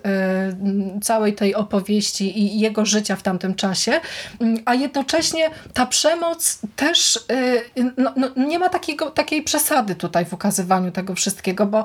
całej 1.01 1.33
tej 1.35 1.55
opowieści 1.55 2.39
i 2.39 2.59
jego 2.59 2.85
życia 2.85 3.15
w 3.15 3.23
tamtym 3.23 3.55
czasie, 3.55 3.99
a 4.65 4.73
jednocześnie 4.73 5.49
ta 5.73 5.85
przemoc 5.85 6.59
też 6.75 7.15
y, 7.77 7.91
no, 7.97 8.13
no, 8.15 8.27
nie 8.35 8.59
ma 8.59 8.69
takiego, 8.69 9.11
takiej 9.11 9.43
przesady 9.43 9.95
tutaj 9.95 10.25
w 10.25 10.33
ukazywaniu 10.33 10.91
tego 10.91 11.15
wszystkiego, 11.15 11.65
bo 11.65 11.83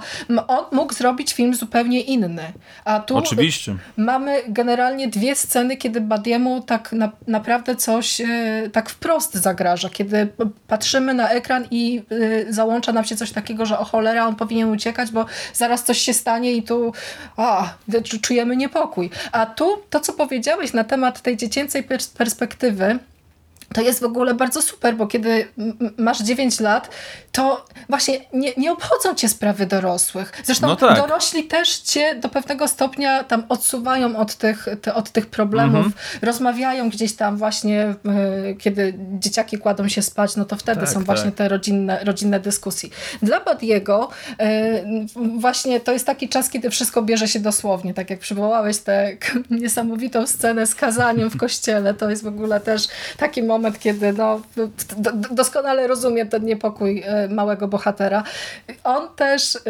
on 0.49 0.65
mógł 0.73 0.95
zrobić 0.95 1.33
film 1.33 1.55
zupełnie 1.55 2.01
inny. 2.01 2.53
A 2.85 3.01
tu 3.01 3.17
Oczywiście. 3.17 3.77
mamy 3.97 4.43
generalnie 4.49 5.09
dwie 5.09 5.37
sceny, 5.37 5.77
kiedy 5.77 6.01
Badiemu 6.01 6.63
tak 6.63 6.93
na, 6.93 7.13
naprawdę 7.27 7.77
coś 7.77 8.21
y, 8.21 8.71
tak 8.73 8.91
wprost 8.91 9.35
zagraża, 9.35 9.91
kiedy 9.91 10.29
patrzymy 10.67 11.15
na 11.15 11.29
ekran 11.29 11.67
i 11.71 12.03
załącza 12.49 12.93
nam 12.93 13.05
się 13.05 13.17
coś 13.17 13.33
takiego, 13.33 13.67
że 13.67 13.79
o 13.79 13.85
cholera, 13.85 14.27
on 14.27 14.37
powinien 14.37 14.71
uciekać, 14.71 15.11
bo 15.11 15.27
zaraz 15.55 15.85
coś 15.85 15.99
się 15.99 16.13
stanie 16.13 16.38
i 16.45 16.63
tu 16.63 16.93
a, 17.37 17.75
czujemy 18.23 18.57
niepokój. 18.57 19.11
A 19.33 19.47
tu 19.47 19.83
to, 19.91 20.01
co 20.01 20.13
powiedziałeś 20.13 20.73
na 20.73 20.85
temat 20.85 21.23
tej 21.23 21.37
dziecięcej 21.37 21.85
perspektywy, 22.19 22.99
to 23.75 23.81
jest 23.81 24.01
w 24.01 24.05
ogóle 24.05 24.35
bardzo 24.35 24.63
super, 24.63 24.97
bo 24.97 25.07
kiedy 25.07 25.49
masz 25.97 26.23
9 26.23 26.61
lat, 26.61 26.91
to 27.33 27.65
właśnie 27.89 28.21
nie, 28.33 28.53
nie 28.57 28.73
obchodzą 28.73 29.15
cię 29.15 29.29
sprawy 29.29 29.67
dorosłych. 29.67 30.33
Zresztą 30.45 30.67
no 30.67 30.77
tak. 30.77 30.97
dorośli 30.97 31.45
też 31.45 31.79
cię 31.79 32.15
do 32.15 32.29
pewnego 32.29 32.69
stopnia 32.69 33.25
tam 33.25 33.45
odsuwają 33.49 34.17
od 34.17 34.35
tych, 34.35 34.67
te, 34.83 34.95
od 34.95 35.11
tych 35.11 35.27
problemów, 35.27 35.87
mhm. 35.87 35.95
rozmawiają 36.23 36.91
gdzieś 36.91 37.17
tam 37.17 37.37
właśnie, 37.37 37.81
e, 37.81 37.95
kiedy 38.55 38.95
dzieciaki 39.19 39.59
kładą 39.59 39.89
się 39.89 40.03
spać, 40.03 40.37
no 40.37 40.45
to 40.45 40.57
wtedy 40.57 40.81
tak, 40.81 40.89
są 40.89 40.95
tak. 40.95 41.05
właśnie 41.05 41.33
te 41.33 41.49
rodzinne, 41.49 42.05
rodzinne 42.05 42.41
dyskusje. 42.41 42.89
Dla 43.23 43.41
Badiego 43.41 44.09
e, 44.41 44.85
właśnie 45.39 45.81
to 45.81 45.93
jest 45.93 46.07
taki 46.07 46.29
czas, 46.29 46.51
kiedy 46.51 46.71
wszystko 46.71 47.03
bierze 47.03 47.29
się 47.29 47.41
dosłownie, 47.41 47.95
tak 47.95 48.11
jak 48.11 48.19
przywołałeś 48.19 48.79
tę 48.79 49.17
niesamowitą 49.51 50.27
scenę 50.27 50.67
z 50.67 50.75
kazaniem 50.75 51.31
w 51.31 51.37
kościele, 51.37 51.95
to 51.95 52.11
jest 52.11 52.25
w 52.25 52.27
ogóle 52.27 52.61
też 52.61 52.89
taki 53.17 53.43
moment, 53.43 53.58
moment, 53.59 53.79
kiedy 53.79 54.13
no, 54.13 54.41
doskonale 55.31 55.87
rozumiem 55.87 56.29
ten 56.29 56.45
niepokój 56.45 57.03
e, 57.07 57.29
małego 57.29 57.69
bohatera. 57.69 58.23
On 58.85 59.09
też 59.17 59.57
e, 59.57 59.61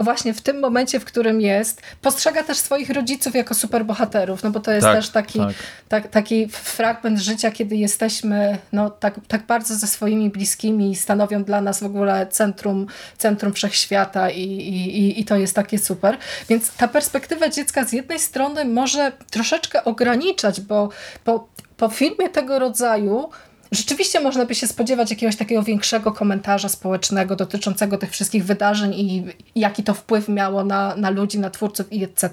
właśnie 0.00 0.34
w 0.34 0.40
tym 0.40 0.60
momencie, 0.60 1.00
w 1.00 1.04
którym 1.04 1.40
jest, 1.40 1.82
postrzega 2.02 2.42
też 2.42 2.58
swoich 2.58 2.90
rodziców 2.90 3.34
jako 3.34 3.54
superbohaterów, 3.54 4.42
no 4.42 4.50
bo 4.50 4.60
to 4.60 4.72
jest 4.72 4.86
tak, 4.86 4.96
też 4.96 5.10
taki, 5.10 5.38
tak. 5.38 5.54
tak. 5.88 6.08
taki 6.08 6.48
fragment 6.48 7.18
życia, 7.18 7.50
kiedy 7.50 7.76
jesteśmy 7.76 8.58
no, 8.72 8.90
tak, 8.90 9.14
tak 9.28 9.46
bardzo 9.46 9.74
ze 9.74 9.86
swoimi 9.86 10.30
bliskimi 10.30 10.90
i 10.90 10.96
stanowią 10.96 11.44
dla 11.44 11.60
nas 11.60 11.80
w 11.80 11.86
ogóle 11.86 12.26
centrum, 12.26 12.86
centrum 13.18 13.52
wszechświata 13.52 14.30
i, 14.30 14.42
i, 14.42 15.20
i 15.20 15.24
to 15.24 15.36
jest 15.36 15.54
takie 15.54 15.78
super. 15.78 16.16
Więc 16.48 16.72
ta 16.72 16.88
perspektywa 16.88 17.48
dziecka 17.48 17.84
z 17.84 17.92
jednej 17.92 18.18
strony 18.18 18.64
może 18.64 19.12
troszeczkę 19.30 19.84
ograniczać, 19.84 20.60
bo, 20.60 20.88
bo 21.24 21.48
po 21.78 21.88
filmie 21.88 22.28
tego 22.28 22.58
rodzaju 22.58 23.30
rzeczywiście 23.72 24.20
można 24.20 24.46
by 24.46 24.54
się 24.54 24.66
spodziewać 24.66 25.10
jakiegoś 25.10 25.36
takiego 25.36 25.62
większego 25.62 26.12
komentarza 26.12 26.68
społecznego 26.68 27.36
dotyczącego 27.36 27.98
tych 27.98 28.10
wszystkich 28.10 28.44
wydarzeń 28.44 28.94
i 28.94 29.24
jaki 29.54 29.82
to 29.82 29.94
wpływ 29.94 30.28
miało 30.28 30.64
na, 30.64 30.96
na 30.96 31.10
ludzi, 31.10 31.38
na 31.38 31.50
twórców 31.50 31.92
i 31.92 32.04
etc. 32.04 32.30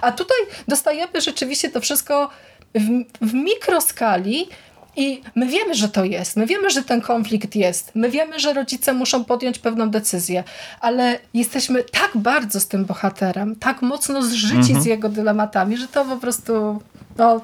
A 0.00 0.12
tutaj 0.12 0.36
dostajemy 0.68 1.20
rzeczywiście 1.20 1.70
to 1.70 1.80
wszystko 1.80 2.30
w, 2.74 3.04
w 3.26 3.34
mikroskali 3.34 4.48
i 4.96 5.22
my 5.34 5.46
wiemy, 5.46 5.74
że 5.74 5.88
to 5.88 6.04
jest, 6.04 6.36
my 6.36 6.46
wiemy, 6.46 6.70
że 6.70 6.82
ten 6.82 7.00
konflikt 7.00 7.56
jest, 7.56 7.90
my 7.94 8.10
wiemy, 8.10 8.40
że 8.40 8.52
rodzice 8.52 8.92
muszą 8.92 9.24
podjąć 9.24 9.58
pewną 9.58 9.90
decyzję, 9.90 10.44
ale 10.80 11.18
jesteśmy 11.34 11.84
tak 11.84 12.10
bardzo 12.14 12.60
z 12.60 12.68
tym 12.68 12.84
bohaterem, 12.84 13.56
tak 13.56 13.82
mocno 13.82 14.22
zżyci 14.22 14.56
mhm. 14.56 14.82
z 14.82 14.86
jego 14.86 15.08
dylematami, 15.08 15.76
że 15.76 15.88
to 15.88 16.04
po 16.04 16.16
prostu 16.16 16.82
no, 17.18 17.40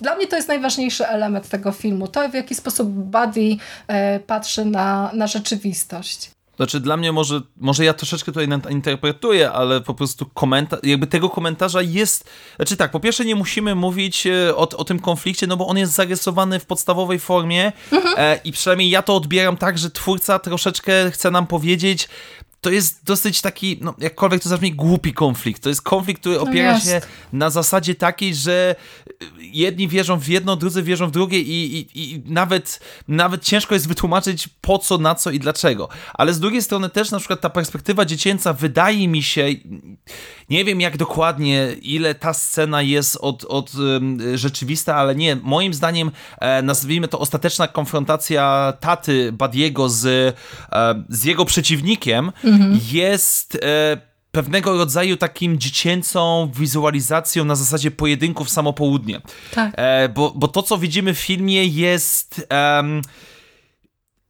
dla 0.00 0.16
mnie 0.16 0.26
to 0.26 0.36
jest 0.36 0.48
najważniejszy 0.48 1.08
element 1.08 1.48
tego 1.48 1.72
filmu. 1.72 2.08
To, 2.08 2.28
w 2.28 2.34
jaki 2.34 2.54
sposób 2.54 2.88
Buddy 2.88 3.56
e, 3.88 4.20
patrzy 4.20 4.64
na, 4.64 5.10
na 5.14 5.26
rzeczywistość. 5.26 6.30
Znaczy 6.58 6.80
dla 6.80 6.96
mnie 6.96 7.12
może, 7.12 7.40
może 7.56 7.84
ja 7.84 7.94
troszeczkę 7.94 8.32
tutaj 8.32 8.48
interpretuję, 8.70 9.50
ale 9.50 9.80
po 9.80 9.94
prostu 9.94 10.26
komentarz, 10.34 10.80
jakby 10.82 11.06
tego 11.06 11.30
komentarza 11.30 11.82
jest, 11.82 12.30
znaczy 12.56 12.76
tak, 12.76 12.90
po 12.90 13.00
pierwsze 13.00 13.24
nie 13.24 13.34
musimy 13.34 13.74
mówić 13.74 14.26
e, 14.26 14.56
o, 14.56 14.68
o 14.68 14.84
tym 14.84 14.98
konflikcie, 14.98 15.46
no 15.46 15.56
bo 15.56 15.66
on 15.66 15.78
jest 15.78 15.92
zarysowany 15.92 16.60
w 16.60 16.66
podstawowej 16.66 17.18
formie 17.18 17.72
mhm. 17.92 18.14
e, 18.18 18.40
i 18.44 18.52
przynajmniej 18.52 18.90
ja 18.90 19.02
to 19.02 19.16
odbieram 19.16 19.56
tak, 19.56 19.78
że 19.78 19.90
twórca 19.90 20.38
troszeczkę 20.38 21.10
chce 21.10 21.30
nam 21.30 21.46
powiedzieć, 21.46 22.08
to 22.60 22.70
jest 22.70 23.04
dosyć 23.04 23.40
taki, 23.40 23.78
no 23.80 23.94
jakkolwiek 23.98 24.42
to 24.42 24.48
zabrzmi, 24.48 24.72
głupi 24.72 25.12
konflikt. 25.12 25.62
To 25.62 25.68
jest 25.68 25.82
konflikt, 25.82 26.20
który 26.20 26.36
no 26.36 26.42
opiera 26.42 26.72
no 26.72 26.80
się 26.80 27.00
na 27.32 27.50
zasadzie 27.50 27.94
takiej, 27.94 28.34
że 28.34 28.74
jedni 29.40 29.88
wierzą 29.88 30.20
w 30.20 30.28
jedno, 30.28 30.56
drudzy 30.56 30.82
wierzą 30.82 31.06
w 31.06 31.10
drugie 31.10 31.40
i, 31.40 31.78
i, 31.78 32.14
i 32.14 32.22
nawet, 32.26 32.80
nawet 33.08 33.44
ciężko 33.44 33.74
jest 33.74 33.88
wytłumaczyć 33.88 34.48
po 34.60 34.78
co, 34.78 34.98
na 34.98 35.14
co 35.14 35.30
i 35.30 35.38
dlaczego. 35.38 35.88
Ale 36.14 36.32
z 36.32 36.40
drugiej 36.40 36.62
strony 36.62 36.90
też 36.90 37.10
na 37.10 37.18
przykład 37.18 37.40
ta 37.40 37.50
perspektywa 37.50 38.04
dziecięca 38.04 38.52
wydaje 38.52 39.08
mi 39.08 39.22
się, 39.22 39.46
nie 40.50 40.64
wiem 40.64 40.80
jak 40.80 40.96
dokładnie, 40.96 41.76
ile 41.82 42.14
ta 42.14 42.34
scena 42.34 42.82
jest 42.82 43.18
od, 43.20 43.44
od 43.44 43.72
rzeczywista, 44.34 44.96
ale 44.96 45.14
nie, 45.14 45.36
moim 45.36 45.74
zdaniem 45.74 46.10
e, 46.38 46.62
nazwijmy 46.62 47.08
to 47.08 47.18
ostateczna 47.18 47.68
konfrontacja 47.68 48.72
taty 48.80 49.32
Badiego 49.32 49.88
z, 49.88 50.06
e, 50.72 51.04
z 51.08 51.24
jego 51.24 51.44
przeciwnikiem 51.44 52.32
mhm. 52.48 52.80
jest 52.92 53.54
e, 53.54 53.98
pewnego 54.32 54.76
rodzaju 54.78 55.16
takim 55.16 55.58
dziecięcą 55.58 56.50
wizualizacją 56.54 57.44
na 57.44 57.54
zasadzie 57.54 57.90
pojedynków 57.90 58.50
samopołudnie. 58.50 59.20
Tak. 59.54 59.74
E, 59.76 60.08
bo, 60.08 60.32
bo 60.36 60.48
to, 60.48 60.62
co 60.62 60.78
widzimy 60.78 61.14
w 61.14 61.18
filmie 61.18 61.64
jest 61.64 62.46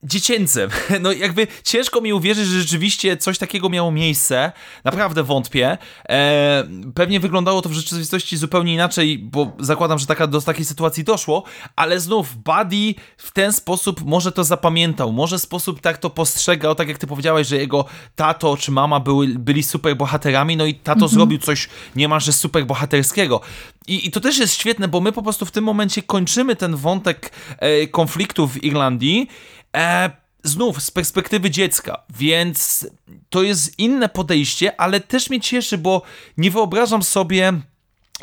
dziecięcym. 0.02 0.70
No 1.00 1.12
jakby 1.12 1.46
ciężko 1.64 2.00
mi 2.00 2.12
uwierzyć, 2.12 2.46
że 2.46 2.60
rzeczywiście 2.60 3.16
coś 3.16 3.38
takiego 3.38 3.68
miało 3.68 3.90
miejsce. 3.90 4.52
Naprawdę 4.84 5.22
wątpię. 5.22 5.78
E, 6.08 6.64
pewnie 6.94 7.20
wyglądało 7.20 7.62
to 7.62 7.68
w 7.68 7.72
rzeczywistości 7.72 8.36
zupełnie 8.36 8.74
inaczej, 8.74 9.18
bo 9.18 9.52
zakładam, 9.58 9.98
że 9.98 10.06
taka, 10.06 10.26
do 10.26 10.40
takiej 10.40 10.64
sytuacji 10.64 11.04
doszło, 11.04 11.42
ale 11.76 12.00
znów 12.00 12.36
Buddy 12.36 12.94
w 13.16 13.30
ten 13.32 13.52
sposób 13.52 14.04
może 14.04 14.32
to 14.32 14.44
zapamiętał, 14.44 15.12
może 15.12 15.38
sposób 15.38 15.80
tak 15.80 15.98
to 15.98 16.10
postrzegał, 16.10 16.74
tak 16.74 16.88
jak 16.88 16.98
ty 16.98 17.06
powiedziałeś, 17.06 17.46
że 17.46 17.56
jego 17.56 17.84
tato 18.16 18.56
czy 18.56 18.70
mama 18.70 19.00
były, 19.00 19.26
byli 19.26 19.62
super 19.62 19.96
bohaterami, 19.96 20.56
no 20.56 20.66
i 20.66 20.74
tato 20.74 20.92
mhm. 20.92 21.12
zrobił 21.12 21.38
coś 21.38 21.68
niemalże 21.96 22.32
super 22.32 22.66
bohaterskiego. 22.66 23.40
I, 23.86 24.06
I 24.06 24.10
to 24.10 24.20
też 24.20 24.38
jest 24.38 24.54
świetne, 24.54 24.88
bo 24.88 25.00
my 25.00 25.12
po 25.12 25.22
prostu 25.22 25.46
w 25.46 25.50
tym 25.50 25.64
momencie 25.64 26.02
kończymy 26.02 26.56
ten 26.56 26.76
wątek 26.76 27.32
e, 27.58 27.86
konfliktu 27.86 28.48
w 28.48 28.64
Irlandii 28.64 29.28
E, 29.76 30.10
znów 30.44 30.82
z 30.82 30.90
perspektywy 30.90 31.50
dziecka, 31.50 32.02
więc 32.10 32.86
to 33.30 33.42
jest 33.42 33.78
inne 33.78 34.08
podejście, 34.08 34.80
ale 34.80 35.00
też 35.00 35.30
mnie 35.30 35.40
cieszy, 35.40 35.78
bo 35.78 36.02
nie 36.36 36.50
wyobrażam 36.50 37.02
sobie 37.02 37.52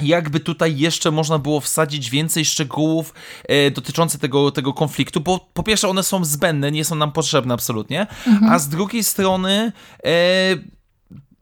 jakby 0.01 0.39
tutaj 0.39 0.77
jeszcze 0.77 1.11
można 1.11 1.39
było 1.39 1.59
wsadzić 1.59 2.09
więcej 2.09 2.45
szczegółów 2.45 3.13
e, 3.43 3.71
dotyczących 3.71 4.21
tego, 4.21 4.51
tego 4.51 4.73
konfliktu, 4.73 5.21
bo 5.21 5.49
po 5.53 5.63
pierwsze 5.63 5.89
one 5.89 6.03
są 6.03 6.25
zbędne, 6.25 6.71
nie 6.71 6.85
są 6.85 6.95
nam 6.95 7.11
potrzebne 7.11 7.53
absolutnie, 7.53 8.07
mhm. 8.27 8.51
a 8.51 8.59
z 8.59 8.69
drugiej 8.69 9.03
strony 9.03 9.71
e, 10.03 10.09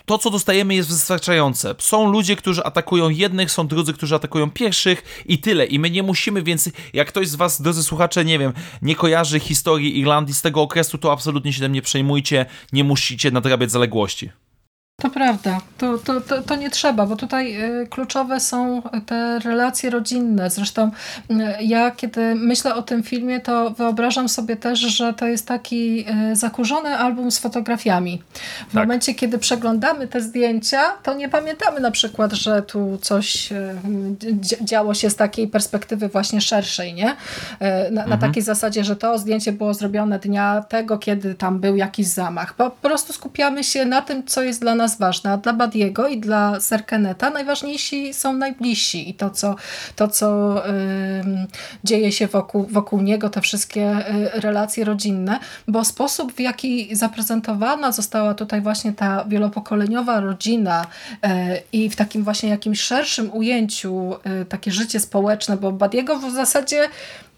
to, 0.05 0.17
co 0.17 0.29
dostajemy, 0.29 0.75
jest 0.75 0.89
wystarczające. 0.89 1.75
Są 1.79 2.11
ludzie, 2.11 2.35
którzy 2.35 2.63
atakują 2.63 3.09
jednych, 3.09 3.51
są 3.51 3.67
drudzy, 3.67 3.93
którzy 3.93 4.15
atakują 4.15 4.51
pierwszych 4.51 5.23
i 5.25 5.37
tyle. 5.37 5.65
I 5.65 5.79
my 5.79 5.89
nie 5.89 6.03
musimy 6.03 6.43
więc, 6.43 6.69
jak 6.93 7.07
ktoś 7.07 7.27
z 7.27 7.35
Was, 7.35 7.61
drodzy 7.61 7.83
słuchacze, 7.83 8.25
nie 8.25 8.39
wiem, 8.39 8.53
nie 8.81 8.95
kojarzy 8.95 9.39
historii 9.39 9.99
Irlandii 9.99 10.35
z 10.35 10.41
tego 10.41 10.61
okresu, 10.61 10.97
to 10.97 11.11
absolutnie 11.11 11.53
się 11.53 11.61
tym 11.61 11.71
nie 11.71 11.81
przejmujcie, 11.81 12.45
nie 12.73 12.83
musicie 12.83 13.31
nadrabiać 13.31 13.71
zaległości. 13.71 14.42
To 15.03 15.09
prawda, 15.09 15.61
to, 15.77 15.97
to, 15.97 16.21
to, 16.21 16.41
to, 16.41 16.55
nie 16.55 16.69
trzeba, 16.69 17.05
bo 17.05 17.15
tutaj 17.15 17.63
y, 17.81 17.87
kluczowe 17.87 18.39
są 18.39 18.81
te 19.05 19.39
relacje 19.39 19.89
rodzinne. 19.89 20.49
Zresztą 20.49 20.91
y, 21.31 21.33
ja, 21.61 21.91
kiedy 21.91 22.35
myślę 22.35 22.75
o 22.75 22.81
tym 22.81 23.03
filmie, 23.03 23.39
to 23.39 23.69
wyobrażam 23.69 24.29
sobie 24.29 24.55
też, 24.55 24.79
że 24.79 25.13
to 25.13 25.27
jest 25.27 25.47
taki 25.47 26.05
y, 26.31 26.35
zakurzony 26.35 26.97
album 26.97 27.31
z 27.31 27.39
fotografiami. 27.39 28.21
W 28.69 28.73
tak. 28.73 28.73
momencie, 28.73 29.13
kiedy 29.13 29.37
przeglądamy 29.37 30.07
te 30.07 30.21
zdjęcia, 30.21 30.81
to 31.03 31.13
nie 31.13 31.29
pamiętamy 31.29 31.79
na 31.79 31.91
przykład, 31.91 32.33
że 32.33 32.61
tu 32.61 32.97
coś 33.01 33.49
działo 34.61 34.93
się 34.93 35.09
z 35.09 35.15
takiej 35.15 35.47
perspektywy 35.47 36.07
właśnie 36.07 36.41
szerszej, 36.41 36.93
nie? 36.93 37.15
Na, 37.91 38.01
mhm. 38.01 38.09
na 38.09 38.17
takiej 38.17 38.43
zasadzie, 38.43 38.83
że 38.83 38.95
to 38.95 39.19
zdjęcie 39.19 39.51
było 39.51 39.73
zrobione 39.73 40.19
dnia 40.19 40.65
tego, 40.69 40.97
kiedy 40.97 41.35
tam 41.35 41.59
był 41.59 41.75
jakiś 41.75 42.07
zamach. 42.07 42.53
Po, 42.53 42.69
po 42.69 42.89
prostu 42.89 43.13
skupiamy 43.13 43.63
się 43.63 43.85
na 43.85 44.01
tym, 44.01 44.25
co 44.25 44.43
jest 44.43 44.61
dla 44.61 44.75
nas 44.75 44.92
nas 44.93 44.99
ważne, 44.99 45.31
a 45.31 45.37
dla 45.37 45.53
Badiego 45.53 46.07
i 46.07 46.19
dla 46.19 46.59
Serkeneta 46.59 47.29
najważniejsi 47.29 48.13
są 48.13 48.33
najbliżsi 48.33 49.09
i 49.09 49.13
to, 49.13 49.29
co, 49.29 49.55
to, 49.95 50.07
co 50.07 50.57
y, 50.69 50.71
dzieje 51.83 52.11
się 52.11 52.27
wokół, 52.27 52.65
wokół 52.69 53.01
niego, 53.01 53.29
te 53.29 53.41
wszystkie 53.41 54.09
y, 54.35 54.41
relacje 54.41 54.85
rodzinne, 54.85 55.39
bo 55.67 55.85
sposób, 55.85 56.33
w 56.33 56.39
jaki 56.39 56.95
zaprezentowana 56.95 57.91
została 57.91 58.33
tutaj 58.33 58.61
właśnie 58.61 58.93
ta 58.93 59.25
wielopokoleniowa 59.25 60.19
rodzina 60.19 60.85
y, 60.85 61.29
i 61.73 61.89
w 61.89 61.95
takim 61.95 62.23
właśnie 62.23 62.49
jakimś 62.49 62.81
szerszym 62.81 63.33
ujęciu 63.33 64.13
y, 64.41 64.45
takie 64.45 64.71
życie 64.71 64.99
społeczne, 64.99 65.57
bo 65.57 65.71
Badiego 65.71 66.19
w 66.19 66.31
zasadzie 66.31 66.89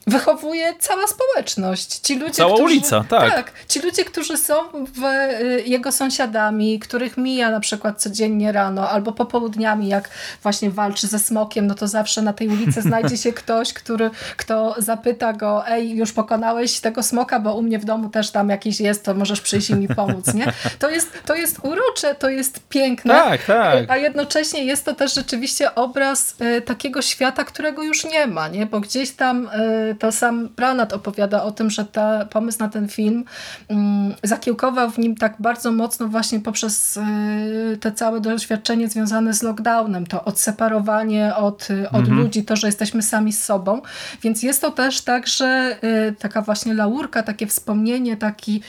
wychowuje 0.07 0.73
cała 0.79 1.07
społeczność. 1.07 1.99
Ci 1.99 2.15
ludzie, 2.19 2.33
Cała 2.33 2.53
którzy, 2.53 2.63
ulica, 2.63 3.05
tak. 3.09 3.33
tak. 3.33 3.51
Ci 3.67 3.79
ludzie, 3.79 4.05
którzy 4.05 4.37
są 4.37 4.53
w, 4.73 5.03
y, 5.03 5.63
jego 5.65 5.91
sąsiadami, 5.91 6.79
których 6.79 7.17
mija 7.17 7.51
na 7.51 7.59
przykład 7.59 8.01
codziennie 8.01 8.51
rano 8.51 8.89
albo 8.89 9.11
popołudniami, 9.11 9.87
jak 9.87 10.09
właśnie 10.43 10.69
walczy 10.69 11.07
ze 11.07 11.19
smokiem, 11.19 11.67
no 11.67 11.75
to 11.75 11.87
zawsze 11.87 12.21
na 12.21 12.33
tej 12.33 12.47
ulicy 12.47 12.81
znajdzie 12.89 13.17
się 13.17 13.33
ktoś, 13.33 13.73
który, 13.73 14.09
kto 14.37 14.75
zapyta 14.77 15.33
go, 15.33 15.67
ej, 15.67 15.95
już 15.95 16.11
pokonałeś 16.11 16.79
tego 16.79 17.03
smoka, 17.03 17.39
bo 17.39 17.55
u 17.55 17.61
mnie 17.61 17.79
w 17.79 17.85
domu 17.85 18.09
też 18.09 18.31
tam 18.31 18.49
jakiś 18.49 18.79
jest, 18.79 19.05
to 19.05 19.13
możesz 19.13 19.41
przyjść 19.41 19.69
i 19.69 19.75
mi 19.75 19.87
pomóc, 19.87 20.33
nie? 20.33 20.53
To 20.79 20.89
jest, 20.89 21.11
to 21.25 21.35
jest 21.35 21.59
urocze, 21.63 22.15
to 22.15 22.29
jest 22.29 22.67
piękne, 22.69 23.13
tak, 23.13 23.45
tak. 23.45 23.85
a 23.87 23.97
jednocześnie 23.97 24.65
jest 24.65 24.85
to 24.85 24.95
też 24.95 25.13
rzeczywiście 25.13 25.75
obraz 25.75 26.35
y, 26.41 26.61
takiego 26.61 27.01
świata, 27.01 27.43
którego 27.43 27.83
już 27.83 28.05
nie 28.05 28.27
ma, 28.27 28.47
nie? 28.47 28.65
Bo 28.65 28.79
gdzieś 28.79 29.11
tam 29.11 29.49
y, 29.91 29.94
to 29.95 30.11
sam 30.11 30.49
Branat 30.55 30.93
opowiada 30.93 31.43
o 31.43 31.51
tym, 31.51 31.69
że 31.69 31.85
ta, 31.85 32.25
pomysł 32.25 32.59
na 32.59 32.69
ten 32.69 32.87
film 32.87 33.25
um, 33.67 34.13
zakiełkował 34.23 34.91
w 34.91 34.97
nim 34.97 35.15
tak 35.15 35.35
bardzo 35.39 35.71
mocno 35.71 36.07
właśnie 36.07 36.39
poprzez 36.39 36.97
y, 36.97 37.77
te 37.81 37.91
całe 37.91 38.19
doświadczenie 38.21 38.89
związane 38.89 39.33
z 39.33 39.43
lockdownem, 39.43 40.07
to 40.07 40.25
odseparowanie 40.25 41.35
od, 41.35 41.67
od 41.91 41.99
mhm. 41.99 42.19
ludzi, 42.19 42.43
to, 42.43 42.55
że 42.55 42.67
jesteśmy 42.67 43.01
sami 43.01 43.33
z 43.33 43.43
sobą, 43.43 43.81
więc 44.23 44.43
jest 44.43 44.61
to 44.61 44.71
też 44.71 45.01
tak, 45.01 45.27
że 45.27 45.77
y, 45.83 46.15
taka 46.19 46.41
właśnie 46.41 46.73
laurka, 46.73 47.23
takie 47.23 47.47
wspomnienie, 47.47 48.17
taki 48.17 48.61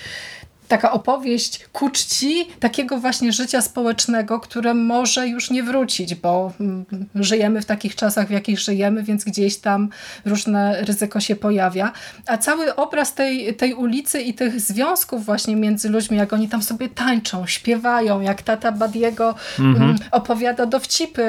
taka 0.68 0.92
opowieść 0.92 1.64
ku 1.72 1.90
czci 1.90 2.48
takiego 2.60 2.98
właśnie 2.98 3.32
życia 3.32 3.62
społecznego, 3.62 4.40
które 4.40 4.74
może 4.74 5.28
już 5.28 5.50
nie 5.50 5.62
wrócić, 5.62 6.14
bo 6.14 6.52
mm, 6.60 6.84
żyjemy 7.14 7.62
w 7.62 7.64
takich 7.64 7.94
czasach, 7.94 8.28
w 8.28 8.30
jakich 8.30 8.58
żyjemy, 8.58 9.02
więc 9.02 9.24
gdzieś 9.24 9.56
tam 9.56 9.88
różne 10.24 10.84
ryzyko 10.84 11.20
się 11.20 11.36
pojawia. 11.36 11.92
A 12.26 12.38
cały 12.38 12.74
obraz 12.74 13.14
tej, 13.14 13.56
tej 13.56 13.74
ulicy 13.74 14.20
i 14.20 14.34
tych 14.34 14.60
związków 14.60 15.24
właśnie 15.24 15.56
między 15.56 15.88
ludźmi, 15.88 16.18
jak 16.18 16.32
oni 16.32 16.48
tam 16.48 16.62
sobie 16.62 16.88
tańczą, 16.88 17.46
śpiewają, 17.46 18.20
jak 18.20 18.42
tata 18.42 18.72
Badiego 18.72 19.34
mhm. 19.58 19.76
Mm, 19.82 19.96
opowiada 20.10 20.66
dowcipy 20.66 21.22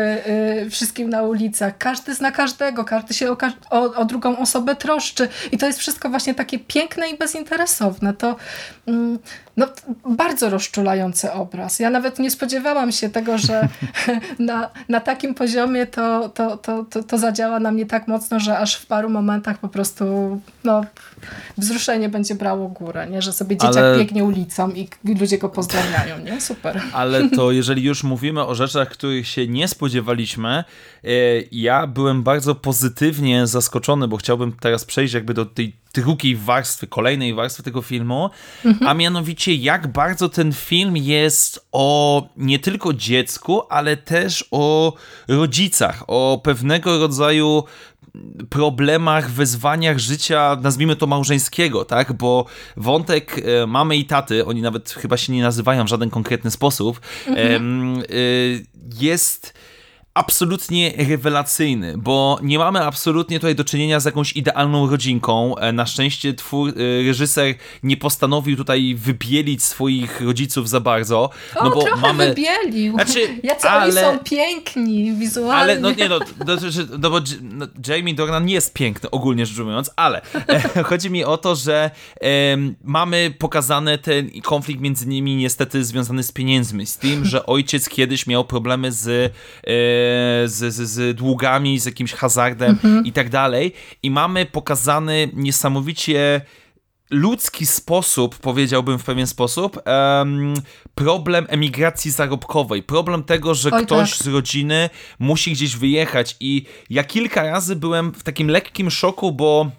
y, 0.64 0.70
wszystkim 0.70 1.10
na 1.10 1.24
ulicach. 1.24 1.78
Każdy 1.78 2.16
zna 2.16 2.32
każdego, 2.32 2.84
każdy 2.84 3.14
się 3.14 3.32
o, 3.32 3.38
o, 3.70 3.94
o 3.94 4.06
drugą 4.06 4.38
osobę 4.38 4.76
troszczy 4.76 5.30
i 5.52 5.58
to 5.58 5.68
jest 5.68 5.80
wszystko 5.80 6.10
właśnie 6.10 6.36
takie 6.36 6.60
piękne 6.60 7.10
i 7.10 7.18
bezinteresowne. 7.18 8.14
To 8.14 8.36
mm, 8.88 9.20
no, 9.58 9.68
bardzo 10.06 10.50
rozczulający 10.50 11.32
obraz. 11.32 11.80
Ja 11.80 11.90
nawet 11.90 12.20
nie 12.20 12.32
spodziewałam 12.32 12.92
się 12.92 13.10
tego, 13.10 13.38
że 13.38 13.68
na, 14.40 14.70
na 14.90 15.00
takim 15.00 15.36
poziomie 15.36 15.88
to, 15.88 16.30
to, 16.30 16.58
to, 16.58 16.86
to, 16.90 17.04
to 17.04 17.18
zadziała 17.18 17.60
na 17.60 17.72
mnie 17.72 17.86
tak 17.86 18.08
mocno, 18.08 18.40
że 18.40 18.58
aż 18.58 18.76
w 18.76 18.86
paru 18.86 19.10
momentach 19.10 19.58
po 19.58 19.68
prostu 19.68 20.06
no, 20.64 20.86
wzruszenie 21.58 22.10
będzie 22.10 22.36
brało 22.36 22.68
górę, 22.68 23.08
nie? 23.10 23.22
że 23.22 23.34
sobie 23.34 23.58
dzieciak 23.58 23.78
Ale... 23.78 23.98
biegnie 23.98 24.24
ulicą 24.24 24.72
i 24.72 24.90
ludzie 25.20 25.38
go 25.38 25.50
pozdrawiają. 25.50 26.20
Nie? 26.20 26.42
Super. 26.42 26.82
Ale 26.94 27.30
to 27.30 27.52
jeżeli 27.52 27.84
już 27.84 28.04
mówimy 28.04 28.46
o 28.46 28.56
rzeczach, 28.56 28.90
których 28.90 29.28
się 29.28 29.48
nie 29.48 29.68
spodziewaliśmy, 29.68 30.64
e, 31.04 31.10
ja 31.52 31.88
byłem 31.88 32.24
bardzo 32.24 32.56
pozytywnie 32.56 33.48
zaskoczony, 33.48 34.08
bo 34.08 34.18
chciałbym 34.18 34.52
teraz 34.60 34.86
przejść 34.86 35.14
jakby 35.14 35.34
do 35.34 35.46
tej 35.46 35.87
drugiej 36.02 36.36
warstwy, 36.36 36.88
kolejnej 36.88 37.34
warstwy 37.34 37.64
tego 37.64 37.82
filmu, 37.82 38.30
mhm. 38.66 38.88
a 38.88 38.94
mianowicie 38.94 39.56
jak 39.56 39.88
bardzo 39.88 40.30
ten 40.30 40.54
film 40.54 40.98
jest 40.98 41.68
o 41.72 42.28
nie 42.38 42.60
tylko 42.60 42.94
dziecku, 42.94 43.62
ale 43.70 43.98
też 43.98 44.46
o 44.52 44.94
rodzicach, 45.28 46.04
o 46.08 46.42
pewnego 46.44 47.00
rodzaju 47.00 47.64
problemach, 48.50 49.32
wyzwaniach 49.32 50.00
życia, 50.00 50.58
nazwijmy 50.62 50.96
to 50.96 51.08
małżeńskiego, 51.08 51.86
tak? 51.86 52.14
Bo 52.14 52.46
wątek 52.78 53.42
e, 53.64 53.68
mamy 53.68 53.98
i 53.98 54.06
taty, 54.06 54.46
oni 54.46 54.62
nawet 54.62 54.90
chyba 54.90 55.18
się 55.18 55.34
nie 55.34 55.42
nazywają 55.42 55.86
w 55.86 55.88
żaden 55.88 56.10
konkretny 56.10 56.52
sposób, 56.52 57.02
mhm. 57.28 57.98
e, 58.00 58.04
jest 59.00 59.54
absolutnie 60.18 60.94
rewelacyjny, 61.10 61.98
bo 61.98 62.40
nie 62.42 62.60
mamy 62.60 62.84
absolutnie 62.84 63.40
tutaj 63.40 63.56
do 63.56 63.64
czynienia 63.64 64.00
z 64.00 64.06
jakąś 64.06 64.36
idealną 64.36 64.90
rodzinką. 64.90 65.58
E, 65.58 65.72
na 65.72 65.86
szczęście 65.86 66.34
twór, 66.34 66.70
e, 66.70 66.74
reżyser 67.08 67.56
nie 67.84 67.98
postanowił 67.98 68.58
tutaj 68.58 68.96
wybielić 68.96 69.64
swoich 69.64 70.22
rodziców 70.22 70.70
za 70.70 70.80
bardzo. 70.80 71.30
O, 71.56 71.64
no 71.64 71.70
bo 71.70 71.82
trochę 71.82 72.02
mamy... 72.02 72.28
wybielił. 72.28 72.94
Znaczy, 72.94 73.20
Jacy 73.44 73.70
ale... 73.70 74.08
oni 74.08 74.18
są 74.18 74.24
piękni 74.24 75.14
wizualnie. 75.14 75.62
Ale 75.62 75.80
no 75.80 75.92
nie 75.92 76.10
no, 76.10 76.20
no, 76.46 76.56
no 77.00 77.10
bo 77.10 77.20
no, 77.42 77.68
Jamie 77.88 78.14
Dornan 78.14 78.46
nie 78.46 78.54
jest 78.54 78.74
piękny 78.74 79.10
ogólnie 79.10 79.46
rzecz 79.46 79.60
ujmując, 79.60 79.92
ale 79.96 80.22
e, 80.48 80.84
chodzi 80.90 81.10
mi 81.10 81.24
o 81.24 81.38
to, 81.38 81.56
że 81.56 81.92
mamy 82.84 83.34
pokazane 83.40 83.98
ten 83.98 84.30
konflikt 84.42 84.82
między 84.82 85.08
nimi 85.08 85.36
niestety 85.36 85.86
związany 85.86 86.24
z 86.24 86.32
pieniędzmi, 86.32 86.86
z 86.86 86.98
tym, 86.98 87.26
że 87.26 87.46
ojciec 87.46 87.90
kiedyś 87.90 88.28
miał 88.28 88.46
problemy 88.46 88.92
z 88.92 89.34
z, 90.46 90.74
z, 90.74 90.90
z 90.90 91.18
długami, 91.18 91.80
z 91.80 91.86
jakimś 91.86 92.14
hazardem 92.14 92.70
mhm. 92.70 93.06
i 93.06 93.12
tak 93.12 93.30
dalej. 93.30 93.74
I 94.04 94.12
mamy 94.12 94.46
pokazany 94.46 95.30
niesamowicie 95.34 96.42
ludzki 97.10 97.66
sposób, 97.66 98.38
powiedziałbym 98.38 99.00
w 99.00 99.04
pewien 99.04 99.28
sposób, 99.28 99.82
um, 99.86 100.54
problem 100.96 101.46
emigracji 101.50 102.12
zarobkowej. 102.12 102.84
Problem 102.84 103.24
tego, 103.24 103.56
że 103.56 103.72
Oj, 103.72 103.86
ktoś 103.86 104.12
tak. 104.12 104.24
z 104.24 104.28
rodziny 104.28 104.90
musi 105.20 105.52
gdzieś 105.52 105.76
wyjechać. 105.76 106.36
I 106.40 106.66
ja 106.90 107.04
kilka 107.04 107.44
razy 107.44 107.76
byłem 107.76 108.14
w 108.14 108.24
takim 108.24 108.48
lekkim 108.48 108.92
szoku, 108.92 109.32
bo 109.32 109.72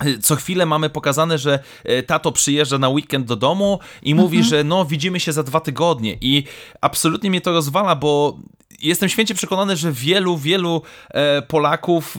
e, 0.00 0.18
co 0.18 0.36
chwilę 0.36 0.66
mamy 0.66 0.90
pokazane, 0.90 1.38
że 1.38 1.58
e, 1.84 2.02
tato 2.02 2.32
przyjeżdża 2.32 2.78
na 2.78 2.88
weekend 2.88 3.26
do 3.26 3.36
domu 3.36 3.78
i 4.02 4.14
mówi, 4.14 4.38
mhm. 4.38 4.50
że 4.50 4.64
no 4.64 4.84
widzimy 4.84 5.20
się 5.20 5.32
za 5.32 5.42
dwa 5.42 5.60
tygodnie 5.60 6.18
i 6.20 6.44
absolutnie 6.80 7.30
mnie 7.30 7.40
to 7.40 7.52
rozwala, 7.52 7.96
bo 7.96 8.38
jestem 8.82 9.08
święcie 9.08 9.34
przekonany, 9.34 9.76
że 9.76 9.92
wielu, 9.92 10.36
wielu 10.36 10.82
e, 11.10 11.42
Polaków 11.42 12.18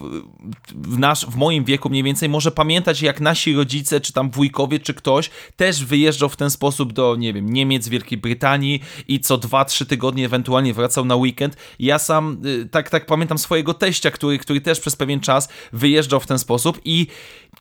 w, 0.76 1.00
nasz, 1.00 1.26
w 1.26 1.36
moim 1.36 1.64
wieku 1.64 1.90
mniej 1.90 2.04
więcej 2.04 2.30
może 2.30 2.52
pamiętać, 2.52 3.02
jak 3.02 3.22
nasi 3.22 3.56
rodzice, 3.56 4.02
czy 4.02 4.14
tam 4.14 4.32
wujkowie, 4.32 4.80
czy 4.80 4.94
ktoś 4.94 5.30
też 5.56 5.86
wyjeżdżał 5.86 6.30
w 6.30 6.36
ten 6.36 6.50
sposób 6.50 6.94
do, 6.94 7.16
nie 7.16 7.34
wiem, 7.34 7.54
Niemiec, 7.54 7.88
Wielkiej 7.88 8.18
Brytanii 8.18 8.82
i 9.08 9.20
co 9.20 9.38
dwa, 9.38 9.66
trzy 9.66 9.86
tygodnie 9.86 10.26
ewentualnie 10.26 10.74
wracał 10.74 11.06
na 11.06 11.16
weekend. 11.16 11.58
Ja 11.80 12.00
sam 12.00 12.42
e, 12.64 12.66
tak, 12.66 12.90
tak 12.90 13.06
pamiętam 13.06 13.38
swojego 13.38 13.74
teścia, 13.74 14.12
który, 14.12 14.40
który 14.40 14.62
też 14.62 14.80
przez 14.80 14.96
pewien 14.96 15.20
czas 15.20 15.50
wyjeżdżał 15.74 16.20
w 16.20 16.28
ten 16.28 16.40
sposób 16.40 16.82
i 16.86 17.08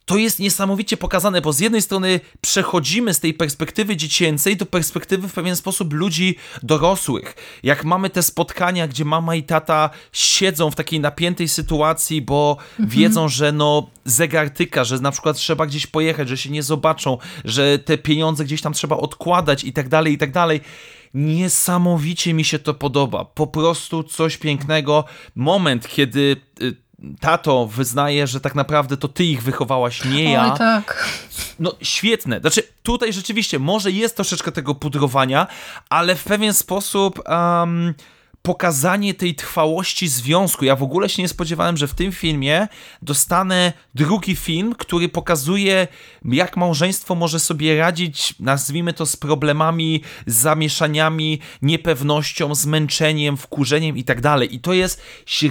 to 0.09 0.17
jest 0.17 0.39
niesamowicie 0.39 0.97
pokazane, 0.97 1.41
bo 1.41 1.53
z 1.53 1.61
jednej 1.61 1.83
strony 1.83 2.21
przechodzimy 2.41 3.15
z 3.15 3.21
tej 3.21 3.35
perspektywy 3.35 3.97
dziecięcej 3.97 4.57
do 4.57 4.67
perspektywy 4.67 5.29
w 5.29 5.33
pewien 5.33 5.57
sposób 5.57 5.93
ludzi 5.93 6.37
dorosłych. 6.63 7.35
Jak 7.63 7.85
mamy 7.85 8.11
te 8.11 8.23
spotkania, 8.23 8.89
gdzie 8.89 9.05
mama 9.05 9.35
i 9.35 9.43
tata 9.43 9.91
siedzą 10.13 10.71
w 10.71 10.75
takiej 10.75 11.01
napiętej 11.01 11.49
sytuacji, 11.49 12.23
bo 12.23 12.57
mhm. 12.71 12.89
wiedzą, 12.89 13.29
że 13.29 13.53
no 13.53 13.91
zegar 14.05 14.51
tyka, 14.51 14.85
że 14.85 14.99
na 14.99 15.11
przykład 15.11 15.37
trzeba 15.37 15.67
gdzieś 15.67 15.87
pojechać, 15.87 16.29
że 16.29 16.37
się 16.37 16.51
nie 16.51 16.63
zobaczą, 16.63 17.19
że 17.45 17.79
te 17.79 17.99
pieniądze 17.99 18.45
gdzieś 18.45 18.63
tam 18.63 18.73
trzeba 18.73 18.97
odkładać 18.97 19.65
i 19.65 19.73
tak 19.73 19.89
dalej, 19.89 20.13
i 20.13 20.19
tak 20.19 20.33
dalej. 20.33 20.61
Niesamowicie 21.15 22.35
mi 22.35 22.45
się 22.45 22.59
to 22.59 22.75
podoba. 22.75 23.25
Po 23.25 23.47
prostu 23.47 24.03
coś 24.03 24.37
pięknego. 24.37 25.05
Moment, 25.35 25.89
kiedy 25.89 26.37
y, 26.63 26.88
tato 27.21 27.67
wyznaje, 27.67 28.27
że 28.27 28.41
tak 28.41 28.55
naprawdę 28.55 28.97
to 28.97 29.09
ty 29.09 29.25
ich 29.25 29.43
wychowałaś, 29.43 30.05
nie 30.05 30.33
ja. 30.33 30.53
Oj, 30.53 30.59
tak. 30.59 31.09
No 31.59 31.73
świetne. 31.83 32.41
Znaczy, 32.41 32.63
tutaj 32.83 33.13
rzeczywiście 33.13 33.59
może 33.59 33.91
jest 33.91 34.17
troszeczkę 34.17 34.53
tego 34.53 34.75
pudrowania, 34.75 35.47
ale 35.89 36.15
w 36.15 36.25
pewien 36.25 36.55
sposób. 36.55 37.23
Um, 37.29 37.95
pokazanie 38.49 39.15
tej 39.15 39.35
trwałości 39.35 40.09
związku. 40.09 40.65
Ja 40.65 40.77
w 40.77 40.83
ogóle 40.83 41.09
się 41.09 41.23
nie 41.23 41.29
spodziewałem, 41.29 41.77
że 41.77 41.89
w 41.89 41.95
tym 41.95 42.13
filmie 42.13 42.69
dostanę 43.03 43.73
drugi 43.95 44.37
film, 44.37 44.75
który 44.75 45.09
pokazuje, 45.09 45.89
jak 46.25 46.57
małżeństwo 46.57 47.15
może 47.15 47.41
sobie 47.41 47.79
radzić, 47.79 48.35
nazwijmy 48.41 48.93
to, 48.93 49.07
z 49.07 49.17
problemami, 49.17 50.03
z 50.27 50.35
zamieszaniami, 50.35 51.41
niepewnością, 51.63 52.55
zmęczeniem, 52.55 53.37
wkurzeniem 53.37 53.97
i 53.97 54.05
tak. 54.05 54.19
I 54.51 54.61
to 54.61 54.73
jest 54.73 55.03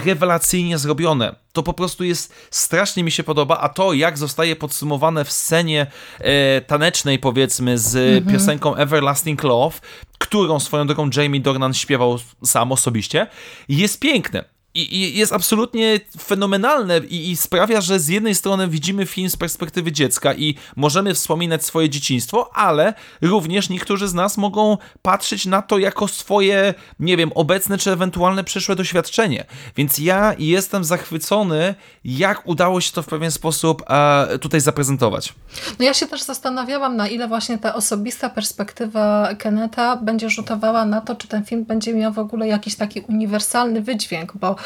rewelacyjnie 0.04 0.78
zrobione. 0.78 1.34
To 1.52 1.62
po 1.62 1.72
prostu 1.72 2.04
jest, 2.04 2.34
strasznie 2.50 3.04
mi 3.04 3.10
się 3.10 3.24
podoba, 3.24 3.58
a 3.58 3.68
to 3.68 3.92
jak 3.92 4.18
zostaje 4.18 4.56
podsumowane 4.56 5.24
w 5.24 5.32
scenie 5.32 5.86
e, 6.18 6.60
tanecznej 6.60 7.18
powiedzmy 7.18 7.78
z 7.78 7.96
mhm. 7.96 8.34
piosenką 8.34 8.74
Everlasting 8.74 9.42
Love, 9.42 9.78
którą 10.18 10.60
swoją 10.60 10.86
drogą 10.86 11.10
Jamie 11.16 11.40
Dornan 11.40 11.74
śpiewał 11.74 12.18
sam 12.44 12.72
osobiście, 12.72 13.26
jest 13.68 14.00
piękne. 14.00 14.57
I, 14.82 15.18
jest 15.18 15.32
absolutnie 15.32 16.00
fenomenalne 16.20 16.98
i, 16.98 17.30
i, 17.30 17.36
sprawia, 17.36 17.80
że 17.80 18.00
z 18.00 18.08
jednej 18.08 18.34
strony 18.34 18.68
widzimy 18.68 19.06
film 19.06 19.30
z 19.30 19.36
perspektywy 19.36 19.92
dziecka 19.92 20.34
i 20.34 20.54
możemy 20.76 21.14
wspominać 21.14 21.64
swoje 21.64 21.90
dzieciństwo, 21.90 22.50
ale 22.54 22.94
również 23.22 23.68
niektórzy 23.68 24.08
z 24.08 24.14
nas 24.14 24.36
mogą 24.36 24.78
patrzeć 25.02 25.46
na 25.46 25.62
to 25.62 25.78
jako 25.78 26.08
swoje, 26.08 26.74
nie 27.00 27.16
wiem, 27.16 27.32
obecne 27.34 27.78
czy 27.78 27.90
ewentualne 27.92 28.44
przyszłe 28.44 28.76
doświadczenie. 28.76 29.44
Więc 29.76 29.98
ja 29.98 30.34
jestem 30.38 30.84
zachwycony, 30.84 31.74
jak 32.04 32.48
udało 32.48 32.80
się 32.80 32.92
to 32.92 33.02
w 33.02 33.06
pewien 33.06 33.30
sposób 33.30 33.82
e, 33.90 34.38
tutaj 34.38 34.60
zaprezentować. 34.60 35.34
No 35.78 35.84
ja 35.84 35.94
się 35.94 36.06
też 36.06 36.22
zastanawiałam, 36.22 36.96
na 36.96 37.08
ile 37.08 37.28
właśnie 37.28 37.58
ta 37.58 37.74
osobista 37.74 38.30
perspektywa 38.30 39.34
Keneta 39.38 39.96
będzie 39.96 40.30
rzutowała 40.30 40.84
na 40.84 41.00
to, 41.00 41.14
czy 41.14 41.28
ten 41.28 41.44
film 41.44 41.64
będzie 41.64 41.94
miał 41.94 42.12
w 42.12 42.18
ogóle 42.18 42.48
jakiś 42.48 42.76
taki 42.76 43.00
uniwersalny 43.00 43.82
wydźwięk, 43.82 44.32
bo 44.36 44.56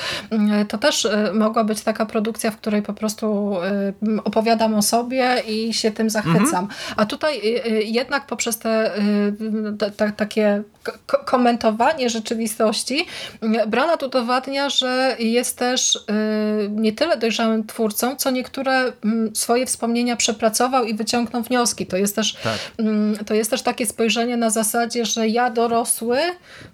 to 0.69 0.79
też 0.79 1.05
y, 1.05 1.33
mogła 1.35 1.65
być 1.65 1.81
taka 1.81 2.07
produkcja, 2.07 2.51
w 2.51 2.57
której 2.57 2.83
po 2.83 2.93
prostu 2.93 3.57
y, 4.03 4.23
opowiadam 4.25 4.75
o 4.75 4.83
sobie 4.83 5.43
i 5.49 5.75
się 5.75 5.91
tym 5.91 6.11
zachwycam. 6.11 6.65
Mhm. 6.65 6.69
A 6.97 7.07
tutaj 7.07 7.39
y, 7.67 7.83
jednak 7.83 8.27
poprzez 8.27 8.59
te, 8.59 8.93
te, 9.79 9.91
te 9.91 10.13
takie 10.13 10.63
komentowanie 11.24 12.11
rzeczywistości 12.11 13.07
Branat 13.66 14.03
udowadnia, 14.03 14.70
że 14.70 15.16
jest 15.18 15.59
też 15.59 15.99
nie 16.70 16.93
tyle 16.93 17.16
dojrzałym 17.16 17.66
twórcą, 17.66 18.16
co 18.16 18.30
niektóre 18.30 18.93
mm, 19.05 19.37
swoje 19.37 19.66
wspomnienia 19.66 20.16
przepracował 20.16 20.85
i 20.85 20.95
wyciągnął 20.95 21.43
wnioski. 21.43 21.87
To 21.87 21.97
jest 21.97 22.16
też, 22.16 22.33
tak. 22.33 22.59
Mm, 22.78 23.16
to 23.24 23.35
jest 23.35 23.51
też 23.51 23.62
takie 23.62 23.87
spojrzenie 23.87 24.37
na 24.37 24.51
zasadzie, 24.51 25.05
że 25.05 25.28
ja 25.28 25.51
dorosły 25.51 26.18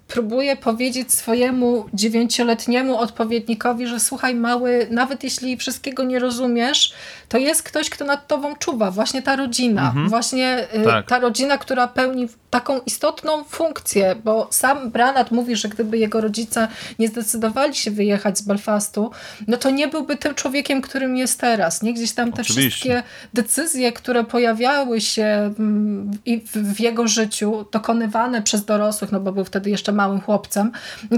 próbuję 0.07 0.55
powiedzieć 0.55 1.13
swojemu 1.13 1.85
dziewięcioletniemu 1.93 2.97
odpowiednikowi, 2.97 3.87
że 3.87 3.99
słuchaj 3.99 4.35
mały, 4.35 4.87
nawet 4.91 5.23
jeśli 5.23 5.57
wszystkiego 5.57 6.03
nie 6.03 6.19
rozumiesz, 6.19 6.93
to 7.29 7.37
jest 7.37 7.63
ktoś, 7.63 7.89
kto 7.89 8.05
nad 8.05 8.27
tobą 8.27 8.55
czuwa. 8.55 8.91
Właśnie 8.91 9.21
ta 9.21 9.35
rodzina. 9.35 9.87
Mhm. 9.87 10.09
Właśnie 10.09 10.67
y, 10.75 10.83
tak. 10.83 11.05
ta 11.05 11.19
rodzina, 11.19 11.57
która 11.57 11.87
pełni 11.87 12.27
taką 12.49 12.79
istotną 12.85 13.43
funkcję, 13.43 14.15
bo 14.23 14.47
sam 14.51 14.91
Branat 14.91 15.31
mówi, 15.31 15.55
że 15.55 15.69
gdyby 15.69 15.97
jego 15.97 16.21
rodzice 16.21 16.67
nie 16.99 17.07
zdecydowali 17.07 17.75
się 17.75 17.91
wyjechać 17.91 18.37
z 18.37 18.41
Belfastu, 18.41 19.11
no 19.47 19.57
to 19.57 19.69
nie 19.69 19.87
byłby 19.87 20.17
tym 20.17 20.35
człowiekiem, 20.35 20.81
którym 20.81 21.17
jest 21.17 21.39
teraz. 21.39 21.81
Nie 21.81 21.93
gdzieś 21.93 22.11
tam 22.11 22.31
te 22.31 22.41
Oczywiście. 22.41 22.69
wszystkie 22.69 23.03
decyzje, 23.33 23.91
które 23.91 24.23
pojawiały 24.23 25.01
się 25.01 25.53
mm, 25.59 26.11
w 26.55 26.79
jego 26.79 27.07
życiu, 27.07 27.65
dokonywane 27.71 28.41
przez 28.41 28.65
dorosłych, 28.65 29.11
no 29.11 29.19
bo 29.19 29.31
był 29.31 29.45
wtedy 29.45 29.69
jeszcze 29.69 29.91
małym 29.91 30.21
chłopcem, 30.21 30.71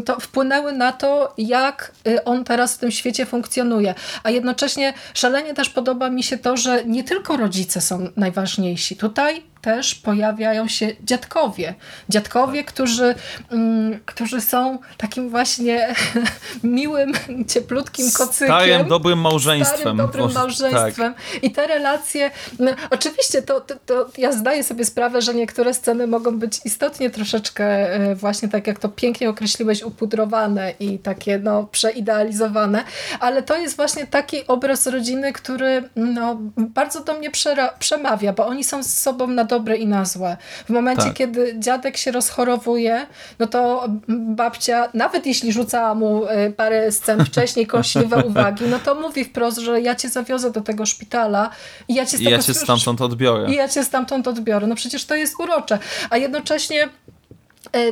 to 0.05 0.19
wpłynęły 0.19 0.73
na 0.73 0.91
to, 0.91 1.33
jak 1.37 1.91
y, 2.07 2.23
on 2.23 2.43
teraz 2.43 2.75
w 2.75 2.77
tym 2.77 2.91
świecie 2.91 3.25
funkcjonuje. 3.25 3.95
A 4.23 4.29
jednocześnie 4.29 4.93
szalenie 5.13 5.53
też 5.53 5.69
podoba 5.69 6.00
mi 6.09 6.23
się 6.23 6.37
to, 6.37 6.57
że 6.57 6.85
nie 6.85 7.03
tylko 7.03 7.37
rodzice 7.37 7.81
są 7.81 8.07
najważniejsi. 8.15 8.95
Tutaj 8.95 9.50
też 9.61 9.95
pojawiają 9.95 10.67
się 10.67 10.95
dziadkowie. 11.03 11.73
Dziadkowie, 12.09 12.63
którzy, 12.63 13.15
mm, 13.51 13.99
którzy 14.05 14.41
są 14.41 14.77
takim 14.97 15.29
właśnie 15.29 15.95
miłym, 16.63 17.13
cieplutkim 17.47 18.11
kocykiem. 18.11 18.47
Starym, 18.47 18.87
dobrym 18.87 19.19
małżeństwem. 19.19 19.79
Starym, 19.79 19.97
dobrym 19.97 20.25
tak. 20.27 20.35
małżeństwem. 20.35 21.13
Tak. 21.13 21.43
I 21.43 21.51
te 21.51 21.67
relacje, 21.67 22.31
no, 22.59 22.71
oczywiście 22.89 23.41
to, 23.41 23.61
to, 23.61 23.75
to, 23.85 24.09
ja 24.17 24.31
zdaję 24.31 24.63
sobie 24.63 24.85
sprawę, 24.85 25.21
że 25.21 25.33
niektóre 25.33 25.73
sceny 25.73 26.07
mogą 26.07 26.39
być 26.39 26.59
istotnie 26.65 27.09
troszeczkę 27.09 27.93
e, 27.93 28.15
właśnie 28.15 28.49
tak 28.49 28.67
jak 28.67 28.79
to 28.79 28.89
pięknie 28.89 29.29
określiłeś, 29.29 29.83
upudrowane 29.83 30.73
i 30.79 30.99
takie 30.99 31.39
no, 31.39 31.63
przeidealizowane, 31.63 32.83
ale 33.19 33.43
to 33.43 33.57
jest 33.57 33.75
właśnie 33.75 34.07
taki 34.07 34.47
obraz 34.47 34.87
rodziny, 34.87 35.33
który 35.33 35.89
no, 35.95 36.37
bardzo 36.57 37.03
do 37.03 37.13
mnie 37.13 37.31
przemawia, 37.79 38.33
bo 38.33 38.45
oni 38.45 38.63
są 38.63 38.83
z 38.83 38.99
sobą 38.99 39.27
na 39.27 39.43
dobre 39.51 39.77
i 39.77 39.87
na 39.87 40.05
złe. 40.05 40.37
W 40.65 40.69
momencie, 40.69 41.03
tak. 41.03 41.13
kiedy 41.13 41.55
dziadek 41.59 41.97
się 41.97 42.11
rozchorowuje, 42.11 43.05
no 43.39 43.47
to 43.47 43.87
babcia, 44.09 44.89
nawet 44.93 45.25
jeśli 45.25 45.51
rzucała 45.51 45.95
mu 45.95 46.25
e, 46.27 46.51
parę 46.51 46.91
scen 46.91 47.25
wcześniej 47.29 47.67
kąśliwe 47.67 48.23
uwagi, 48.25 48.65
no 48.65 48.79
to 48.79 48.95
mówi 48.95 49.25
wprost, 49.25 49.57
że 49.57 49.81
ja 49.81 49.95
cię 49.95 50.09
zawiozę 50.09 50.51
do 50.51 50.61
tego 50.61 50.85
szpitala 50.85 51.49
i 51.87 51.93
ja 51.93 52.05
cię, 52.05 52.17
I 52.17 52.23
ja 52.23 52.39
cię 52.39 52.53
stamtąd 52.53 53.01
odbiorę. 53.01 53.51
I 53.51 53.55
ja 53.55 53.67
cię 53.67 53.83
stamtąd 53.83 54.27
odbiorę. 54.27 54.67
No 54.67 54.75
przecież 54.75 55.05
to 55.05 55.15
jest 55.15 55.39
urocze. 55.39 55.79
A 56.09 56.17
jednocześnie 56.17 56.89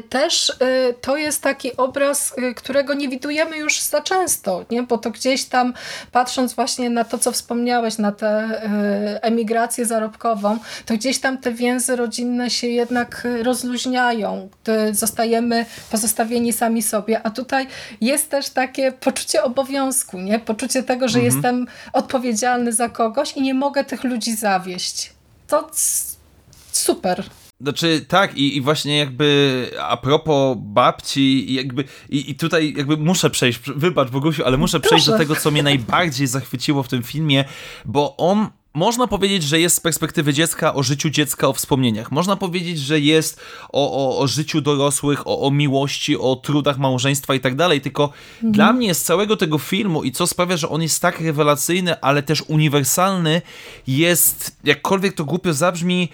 też 0.10 0.50
e, 0.50 0.94
to 0.94 1.18
jest 1.18 1.42
taki 1.42 1.78
obraz, 1.78 2.34
e, 2.38 2.54
którego 2.54 2.94
nie 2.94 3.10
widujemy 3.10 3.58
już 3.58 3.82
za 3.82 4.02
często, 4.02 4.66
nie? 4.72 4.84
bo 4.84 4.98
to 4.98 5.12
gdzieś 5.12 5.46
tam 5.46 5.74
patrząc 6.12 6.54
właśnie 6.54 6.90
na 6.90 7.04
to, 7.04 7.18
co 7.18 7.32
wspomniałeś, 7.32 7.98
na 7.98 8.12
tę 8.12 8.62
emigrację 9.22 9.86
zarobkową, 9.86 10.58
to 10.86 10.94
gdzieś 10.94 11.20
tam 11.20 11.38
te 11.38 11.52
więzy 11.52 11.96
rodzinne 11.96 12.50
się 12.50 12.68
jednak 12.68 13.28
rozluźniają, 13.44 14.50
zostajemy 14.92 15.66
pozostawieni 15.92 16.54
sami 16.54 16.82
sobie, 16.82 17.22
a 17.24 17.30
tutaj 17.30 17.68
jest 18.02 18.30
też 18.30 18.50
takie 18.50 18.92
poczucie 18.92 19.44
obowiązku, 19.44 20.20
nie? 20.20 20.40
poczucie 20.40 20.84
tego, 20.84 21.08
że 21.08 21.20
mhm. 21.20 21.36
jestem 21.36 21.68
odpowiedzialny 21.94 22.74
za 22.74 22.90
kogoś 22.90 23.34
i 23.34 23.42
nie 23.42 23.54
mogę 23.54 23.84
tych 23.84 24.04
ludzi 24.04 24.36
zawieść. 24.36 25.14
To 25.48 25.70
super. 26.72 27.24
Znaczy, 27.62 28.06
tak, 28.08 28.38
i, 28.38 28.58
i 28.58 28.62
właśnie 28.62 28.98
jakby 28.98 29.70
a 29.82 29.98
propos 29.98 30.58
babci, 30.60 31.54
jakby, 31.54 31.84
i, 32.10 32.32
i 32.32 32.36
tutaj 32.36 32.74
jakby 32.78 32.98
muszę 32.98 33.30
przejść, 33.30 33.60
wybacz 33.76 34.10
Bogusiu, 34.10 34.46
ale 34.46 34.58
muszę 34.58 34.80
przejść 34.80 35.06
Proszę. 35.06 35.18
do 35.18 35.24
tego, 35.24 35.42
co 35.42 35.52
mnie 35.52 35.64
najbardziej 35.64 36.28
zachwyciło 36.28 36.84
w 36.84 36.88
tym 36.88 37.04
filmie, 37.04 37.46
bo 37.86 38.18
on 38.18 38.48
można 38.74 39.08
powiedzieć, 39.08 39.44
że 39.44 39.60
jest 39.60 39.76
z 39.76 39.80
perspektywy 39.80 40.34
dziecka 40.34 40.74
o 40.74 40.84
życiu 40.84 41.10
dziecka, 41.10 41.48
o 41.48 41.54
wspomnieniach. 41.54 42.12
Można 42.12 42.36
powiedzieć, 42.36 42.80
że 42.80 43.00
jest 43.00 43.42
o, 43.70 43.92
o, 43.92 44.20
o 44.20 44.28
życiu 44.28 44.62
dorosłych, 44.62 45.28
o, 45.28 45.42
o 45.42 45.52
miłości, 45.52 46.18
o 46.18 46.36
trudach 46.36 46.78
małżeństwa 46.78 47.36
i 47.36 47.40
tak 47.40 47.56
dalej. 47.56 47.82
Tylko 47.82 48.04
mhm. 48.36 48.52
dla 48.52 48.74
mnie 48.74 48.94
z 48.94 49.04
całego 49.04 49.38
tego 49.38 49.58
filmu 49.58 50.04
i 50.04 50.12
co 50.12 50.28
sprawia, 50.28 50.58
że 50.58 50.70
on 50.70 50.82
jest 50.82 51.02
tak 51.02 51.22
rewelacyjny, 51.22 52.02
ale 52.02 52.24
też 52.24 52.44
uniwersalny, 52.48 53.42
jest, 53.88 54.58
jakkolwiek 54.64 55.14
to 55.14 55.26
głupio 55.26 55.54
zabrzmi, 55.54 56.10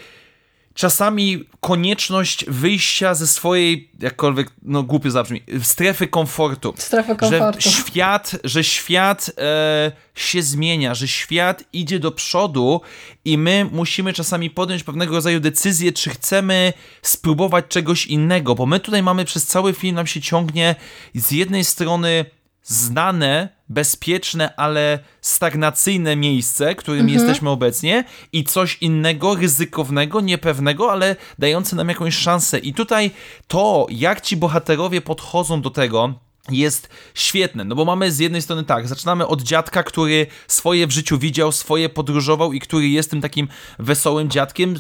czasami 0.75 1.43
konieczność 1.59 2.45
wyjścia 2.47 3.15
ze 3.15 3.27
swojej, 3.27 3.89
jakkolwiek, 3.99 4.51
no 4.61 4.83
głupio 4.83 5.11
zabrzmi, 5.11 5.43
strefy 5.61 6.07
komfortu. 6.07 6.73
Strefy 6.77 7.15
komfortu. 7.15 7.61
Że 7.61 7.69
świat, 7.71 8.35
że 8.43 8.63
świat 8.63 9.31
e, 9.37 9.91
się 10.15 10.41
zmienia, 10.41 10.95
że 10.95 11.07
świat 11.07 11.63
idzie 11.73 11.99
do 11.99 12.11
przodu 12.11 12.81
i 13.25 13.37
my 13.37 13.69
musimy 13.71 14.13
czasami 14.13 14.49
podjąć 14.49 14.83
pewnego 14.83 15.15
rodzaju 15.15 15.39
decyzję, 15.39 15.91
czy 15.91 16.09
chcemy 16.09 16.73
spróbować 17.01 17.65
czegoś 17.69 18.05
innego, 18.05 18.55
bo 18.55 18.65
my 18.65 18.79
tutaj 18.79 19.03
mamy 19.03 19.25
przez 19.25 19.45
cały 19.45 19.73
film, 19.73 19.95
nam 19.95 20.07
się 20.07 20.21
ciągnie 20.21 20.75
z 21.15 21.31
jednej 21.31 21.63
strony 21.63 22.25
znane, 22.65 23.49
bezpieczne, 23.69 24.55
ale 24.55 24.99
stagnacyjne 25.21 26.15
miejsce, 26.15 26.75
którym 26.75 27.01
mhm. 27.01 27.19
jesteśmy 27.19 27.49
obecnie 27.49 28.03
i 28.33 28.43
coś 28.43 28.77
innego, 28.81 29.35
ryzykownego, 29.35 30.21
niepewnego, 30.21 30.91
ale 30.91 31.15
dające 31.39 31.75
nam 31.75 31.89
jakąś 31.89 32.15
szansę. 32.15 32.59
I 32.59 32.73
tutaj 32.73 33.11
to, 33.47 33.87
jak 33.89 34.21
ci 34.21 34.37
bohaterowie 34.37 35.01
podchodzą 35.01 35.61
do 35.61 35.69
tego, 35.69 36.24
jest 36.49 36.89
świetne, 37.13 37.63
no 37.63 37.75
bo 37.75 37.85
mamy 37.85 38.11
z 38.11 38.19
jednej 38.19 38.41
strony 38.41 38.63
tak, 38.63 38.87
zaczynamy 38.87 39.27
od 39.27 39.41
dziadka, 39.41 39.83
który 39.83 40.27
swoje 40.47 40.87
w 40.87 40.91
życiu 40.91 41.17
widział, 41.17 41.51
swoje 41.51 41.89
podróżował 41.89 42.53
i 42.53 42.59
który 42.59 42.89
jest 42.89 43.11
tym 43.11 43.21
takim 43.21 43.47
wesołym 43.79 44.29
dziadkiem, 44.29 44.75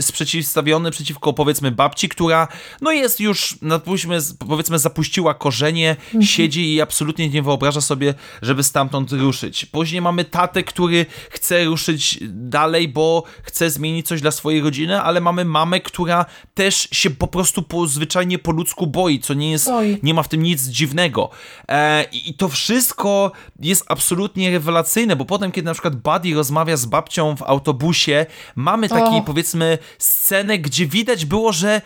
sprzeciwstawiony 0.00 0.90
przeciwko 0.90 1.32
powiedzmy 1.32 1.70
babci, 1.70 2.08
która 2.08 2.48
no 2.80 2.92
jest 2.92 3.20
już, 3.20 3.58
no 3.62 3.80
powiedzmy, 3.80 4.18
powiedzmy 4.48 4.78
zapuściła 4.78 5.34
korzenie, 5.34 5.90
mhm. 5.90 6.22
siedzi 6.22 6.74
i 6.74 6.80
absolutnie 6.80 7.28
nie 7.28 7.42
wyobraża 7.42 7.80
sobie, 7.80 8.14
żeby 8.42 8.62
stamtąd 8.62 9.12
ruszyć. 9.12 9.66
Później 9.66 10.02
mamy 10.02 10.24
tatę, 10.24 10.62
który 10.62 11.06
chce 11.30 11.64
ruszyć 11.64 12.18
dalej, 12.30 12.88
bo 12.88 13.22
chce 13.42 13.70
zmienić 13.70 14.06
coś 14.06 14.20
dla 14.20 14.30
swojej 14.30 14.60
rodziny, 14.60 15.00
ale 15.02 15.20
mamy 15.20 15.44
mamę, 15.44 15.80
która 15.80 16.26
też 16.54 16.88
się 16.92 17.10
po 17.10 17.26
prostu 17.26 17.62
po, 17.62 17.86
zwyczajnie 17.86 18.38
po 18.38 18.52
ludzku 18.52 18.86
boi, 18.86 19.20
co 19.20 19.34
nie 19.34 19.50
jest, 19.50 19.68
Oj. 19.68 19.98
nie 20.02 20.14
ma 20.14 20.22
w 20.22 20.28
tym 20.28 20.42
nic 20.42 20.62
dziwnego, 20.62 21.05
innego. 21.06 21.30
E, 21.68 22.04
I 22.04 22.34
to 22.34 22.48
wszystko 22.48 23.32
jest 23.60 23.84
absolutnie 23.88 24.50
rewelacyjne, 24.50 25.16
bo 25.16 25.24
potem, 25.24 25.52
kiedy 25.52 25.66
na 25.66 25.72
przykład 25.72 25.96
Buddy 25.96 26.34
rozmawia 26.34 26.76
z 26.76 26.86
babcią 26.86 27.36
w 27.36 27.42
autobusie, 27.42 28.26
mamy 28.56 28.88
taki, 28.88 29.22
powiedzmy, 29.22 29.78
scenę, 29.98 30.58
gdzie 30.58 30.86
widać 30.86 31.24
było, 31.24 31.52
że 31.52 31.82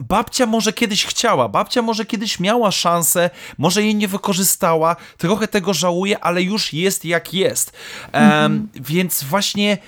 babcia 0.00 0.46
może 0.46 0.72
kiedyś 0.72 1.04
chciała, 1.04 1.48
babcia 1.48 1.82
może 1.82 2.04
kiedyś 2.04 2.40
miała 2.40 2.70
szansę, 2.70 3.30
może 3.58 3.82
jej 3.82 3.94
nie 3.94 4.08
wykorzystała, 4.08 4.96
trochę 5.18 5.48
tego 5.48 5.74
żałuje, 5.74 6.18
ale 6.18 6.42
już 6.42 6.72
jest 6.72 7.04
jak 7.04 7.34
jest. 7.34 7.72
Um, 8.12 8.68
Więc 8.74 9.24
właśnie 9.24 9.78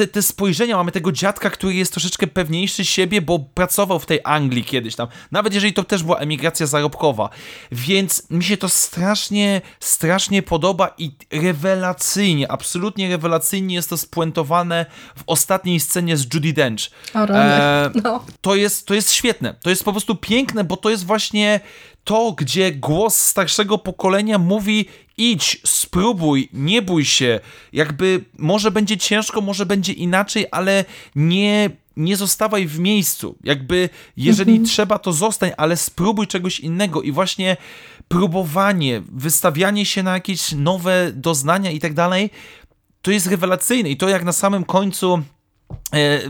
te, 0.00 0.06
te 0.06 0.22
spojrzenia, 0.22 0.76
mamy 0.76 0.92
tego 0.92 1.12
dziadka, 1.12 1.50
który 1.50 1.74
jest 1.74 1.92
troszeczkę 1.92 2.26
pewniejszy 2.26 2.84
siebie, 2.84 3.22
bo 3.22 3.38
pracował 3.38 3.98
w 3.98 4.06
tej 4.06 4.20
Anglii 4.24 4.64
kiedyś 4.64 4.96
tam, 4.96 5.08
nawet 5.30 5.54
jeżeli 5.54 5.72
to 5.72 5.84
też 5.84 6.02
była 6.02 6.18
emigracja 6.18 6.66
zarobkowa, 6.66 7.28
więc 7.72 8.30
mi 8.30 8.44
się 8.44 8.56
to 8.56 8.68
strasznie, 8.68 9.60
strasznie 9.80 10.42
podoba 10.42 10.94
i 10.98 11.10
rewelacyjnie, 11.32 12.52
absolutnie 12.52 13.08
rewelacyjnie 13.08 13.74
jest 13.74 13.90
to 13.90 13.96
spuentowane 13.96 14.86
w 15.16 15.22
ostatniej 15.26 15.80
scenie 15.80 16.16
z 16.16 16.34
Judy 16.34 16.52
Dench. 16.52 16.90
E, 17.14 17.90
no. 18.04 18.24
to, 18.40 18.54
jest, 18.54 18.86
to 18.86 18.94
jest 18.94 19.12
świetne, 19.12 19.54
to 19.62 19.70
jest 19.70 19.84
po 19.84 19.92
prostu 19.92 20.14
piękne, 20.14 20.64
bo 20.64 20.76
to 20.76 20.90
jest 20.90 21.06
właśnie 21.06 21.60
to, 22.04 22.32
gdzie 22.32 22.72
głos 22.72 23.16
starszego 23.16 23.78
pokolenia 23.78 24.38
mówi 24.38 24.88
idź, 25.20 25.60
spróbuj, 25.64 26.48
nie 26.52 26.82
bój 26.82 27.04
się, 27.04 27.40
jakby 27.72 28.24
może 28.38 28.70
będzie 28.70 28.96
ciężko, 28.96 29.40
może 29.40 29.66
będzie 29.66 29.92
inaczej, 29.92 30.46
ale 30.50 30.84
nie, 31.14 31.70
nie 31.96 32.16
zostawaj 32.16 32.66
w 32.66 32.78
miejscu. 32.78 33.36
Jakby 33.44 33.88
jeżeli 34.16 34.52
mhm. 34.52 34.68
trzeba, 34.68 34.98
to 34.98 35.12
zostań, 35.12 35.50
ale 35.56 35.76
spróbuj 35.76 36.26
czegoś 36.26 36.60
innego 36.60 37.02
i 37.02 37.12
właśnie 37.12 37.56
próbowanie, 38.08 39.02
wystawianie 39.12 39.86
się 39.86 40.02
na 40.02 40.12
jakieś 40.12 40.52
nowe 40.52 41.12
doznania 41.14 41.70
i 41.70 41.80
tak 41.80 41.94
dalej, 41.94 42.30
to 43.02 43.10
jest 43.10 43.26
rewelacyjne 43.26 43.90
i 43.90 43.96
to 43.96 44.08
jak 44.08 44.24
na 44.24 44.32
samym 44.32 44.64
końcu 44.64 45.22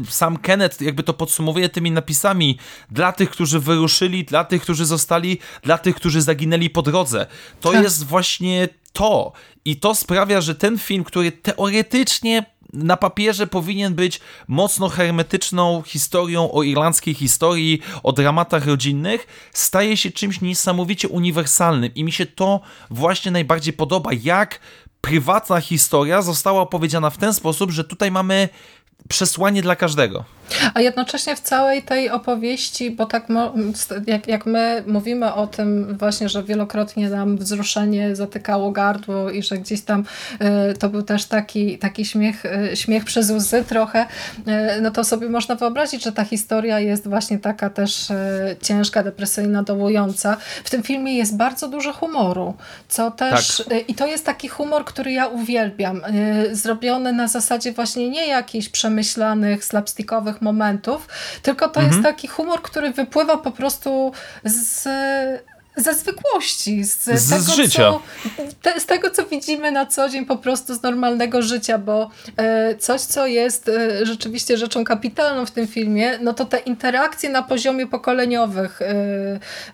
sam 0.08 0.36
Kenneth 0.36 0.80
jakby 0.80 1.02
to 1.02 1.14
podsumowuje 1.14 1.68
tymi 1.68 1.90
napisami 1.90 2.58
dla 2.90 3.12
tych, 3.12 3.30
którzy 3.30 3.60
wyruszyli, 3.60 4.24
dla 4.24 4.44
tych, 4.44 4.62
którzy 4.62 4.86
zostali, 4.86 5.38
dla 5.62 5.78
tych, 5.78 5.96
którzy 5.96 6.22
zaginęli 6.22 6.70
po 6.70 6.82
drodze. 6.82 7.26
To 7.60 7.72
tak. 7.72 7.82
jest 7.82 8.06
właśnie 8.06 8.68
to. 8.92 9.32
I 9.64 9.76
to 9.76 9.94
sprawia, 9.94 10.40
że 10.40 10.54
ten 10.54 10.78
film, 10.78 11.04
który 11.04 11.32
teoretycznie 11.32 12.44
na 12.72 12.96
papierze 12.96 13.46
powinien 13.46 13.94
być 13.94 14.20
mocno 14.48 14.88
hermetyczną 14.88 15.82
historią 15.86 16.52
o 16.52 16.62
irlandzkiej 16.62 17.14
historii, 17.14 17.80
o 18.02 18.12
dramatach 18.12 18.66
rodzinnych, 18.66 19.26
staje 19.52 19.96
się 19.96 20.10
czymś 20.10 20.40
niesamowicie 20.40 21.08
uniwersalnym 21.08 21.94
i 21.94 22.04
mi 22.04 22.12
się 22.12 22.26
to 22.26 22.60
właśnie 22.90 23.30
najbardziej 23.30 23.72
podoba, 23.72 24.10
jak 24.22 24.60
prywatna 25.00 25.60
historia 25.60 26.22
została 26.22 26.62
opowiedziana 26.62 27.10
w 27.10 27.18
ten 27.18 27.34
sposób, 27.34 27.70
że 27.70 27.84
tutaj 27.84 28.10
mamy 28.10 28.48
przesłanie 29.08 29.62
dla 29.62 29.76
każdego. 29.76 30.24
A 30.74 30.80
jednocześnie 30.80 31.36
w 31.36 31.40
całej 31.40 31.82
tej 31.82 32.10
opowieści, 32.10 32.90
bo 32.90 33.06
tak 33.06 33.28
jak, 34.06 34.28
jak 34.28 34.46
my 34.46 34.84
mówimy 34.86 35.34
o 35.34 35.46
tym 35.46 35.98
właśnie, 35.98 36.28
że 36.28 36.42
wielokrotnie 36.42 37.10
nam 37.10 37.36
wzruszenie 37.36 38.16
zatykało 38.16 38.70
gardło 38.70 39.30
i 39.30 39.42
że 39.42 39.58
gdzieś 39.58 39.80
tam 39.80 40.04
y, 40.70 40.74
to 40.74 40.88
był 40.88 41.02
też 41.02 41.24
taki, 41.24 41.78
taki 41.78 42.04
śmiech, 42.04 42.44
y, 42.44 42.76
śmiech 42.76 43.04
przez 43.04 43.30
łzy 43.30 43.64
trochę, 43.64 44.06
y, 44.78 44.80
no 44.80 44.90
to 44.90 45.04
sobie 45.04 45.28
można 45.28 45.54
wyobrazić, 45.54 46.04
że 46.04 46.12
ta 46.12 46.24
historia 46.24 46.80
jest 46.80 47.08
właśnie 47.08 47.38
taka 47.38 47.70
też 47.70 48.08
ciężka, 48.62 49.02
depresyjna, 49.02 49.62
dołująca. 49.62 50.36
W 50.64 50.70
tym 50.70 50.82
filmie 50.82 51.16
jest 51.16 51.36
bardzo 51.36 51.68
dużo 51.68 51.92
humoru, 51.92 52.54
co 52.88 53.10
też 53.10 53.64
tak. 53.68 53.88
i 53.88 53.94
to 53.94 54.06
jest 54.06 54.26
taki 54.26 54.48
humor, 54.48 54.84
który 54.84 55.12
ja 55.12 55.26
uwielbiam. 55.26 56.02
Zrobiony 56.52 57.12
na 57.12 57.28
zasadzie 57.28 57.72
właśnie 57.72 58.10
nie 58.10 58.26
jakichś 58.26 58.68
przemyślanych, 58.68 59.64
slapstickowych 59.64 60.39
komediowych 60.40 60.42
momentów, 60.42 61.08
tylko 61.42 61.68
to 61.68 61.80
mhm. 61.80 61.86
jest 61.86 62.02
taki 62.02 62.28
humor, 62.28 62.62
który 62.62 62.92
wypływa 62.92 63.36
po 63.36 63.50
prostu 63.50 64.12
z 64.44 64.88
ze 65.76 65.94
zwykłości, 65.94 66.84
z, 66.84 67.04
z 67.04 67.30
tego, 67.30 67.52
życia. 67.52 67.92
Co, 67.92 68.02
te, 68.62 68.80
z 68.80 68.86
tego, 68.86 69.10
co 69.10 69.26
widzimy 69.26 69.72
na 69.72 69.86
co 69.86 70.08
dzień 70.08 70.26
po 70.26 70.36
prostu 70.36 70.74
z 70.74 70.82
normalnego 70.82 71.42
życia, 71.42 71.78
bo 71.78 72.10
e, 72.36 72.76
coś, 72.76 73.00
co 73.00 73.26
jest 73.26 73.68
e, 73.68 74.06
rzeczywiście 74.06 74.56
rzeczą 74.56 74.84
kapitalną 74.84 75.46
w 75.46 75.50
tym 75.50 75.66
filmie, 75.66 76.18
no 76.18 76.32
to 76.32 76.44
te 76.44 76.58
interakcje 76.58 77.30
na 77.30 77.42
poziomie 77.42 77.86
pokoleniowych 77.86 78.82
e, 78.82 78.86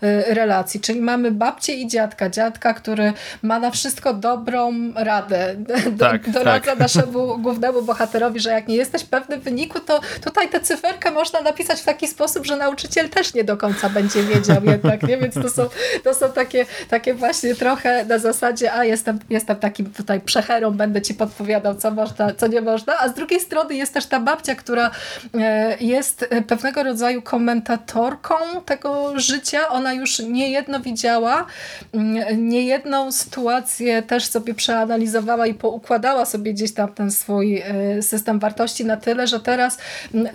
e 0.02 0.34
relacji, 0.34 0.80
czyli 0.80 1.00
mamy 1.00 1.30
babcię 1.30 1.74
i 1.74 1.88
dziadka, 1.88 2.30
dziadka, 2.30 2.74
który 2.74 3.12
ma 3.42 3.58
na 3.58 3.70
wszystko 3.70 4.14
dobrą 4.14 4.72
radę, 4.94 5.56
tak, 5.98 6.30
doradza 6.30 6.70
tak. 6.70 6.78
naszemu 6.78 7.38
głównemu 7.38 7.82
bohaterowi, 7.82 8.40
że 8.40 8.50
jak 8.50 8.68
nie 8.68 8.76
jesteś 8.76 9.04
pewny 9.04 9.38
wyniku, 9.38 9.80
to 9.80 10.00
tutaj 10.24 10.48
tę 10.48 10.60
cyferkę 10.60 11.10
można 11.10 11.40
napisać 11.40 11.80
w 11.80 11.84
taki 11.84 12.08
sposób, 12.08 12.46
że 12.46 12.56
nauczyciel 12.56 13.08
też 13.08 13.34
nie 13.34 13.44
do 13.44 13.56
końca 13.56 13.88
będzie 13.88 14.22
wiedział 14.22 14.64
jednak, 14.64 15.02
nie? 15.02 15.18
więc 15.18 15.34
to 15.34 15.50
są 15.50 15.68
to 16.04 16.14
są 16.14 16.32
takie, 16.32 16.66
takie 16.90 17.14
właśnie 17.14 17.54
trochę 17.54 18.04
na 18.04 18.18
zasadzie, 18.18 18.72
a 18.72 18.84
jestem, 18.84 19.18
jestem 19.30 19.56
takim 19.56 19.86
tutaj 19.92 20.20
przecherą, 20.20 20.70
będę 20.70 21.02
ci 21.02 21.14
podpowiadał, 21.14 21.74
co 21.74 21.90
można, 21.90 22.34
co 22.34 22.46
nie 22.46 22.60
można, 22.60 22.98
a 22.98 23.08
z 23.08 23.14
drugiej 23.14 23.40
strony 23.40 23.74
jest 23.74 23.94
też 23.94 24.06
ta 24.06 24.20
babcia, 24.20 24.54
która 24.54 24.90
e, 25.34 25.76
jest 25.80 26.28
pewnego 26.46 26.82
rodzaju 26.82 27.22
komentatorką 27.22 28.34
tego 28.64 29.12
życia. 29.18 29.68
Ona 29.68 29.92
już 29.92 30.18
niejedno 30.18 30.80
widziała, 30.80 31.46
mm, 31.92 32.48
niejedną 32.48 33.12
sytuację 33.12 34.02
też 34.02 34.26
sobie 34.26 34.54
przeanalizowała 34.54 35.46
i 35.46 35.54
poukładała 35.54 36.24
sobie 36.24 36.52
gdzieś 36.52 36.74
tam 36.74 36.94
ten 36.94 37.10
swój 37.10 37.58
e, 37.58 38.02
system 38.02 38.38
wartości 38.38 38.84
na 38.84 38.96
tyle, 38.96 39.26
że 39.26 39.40
teraz 39.40 39.78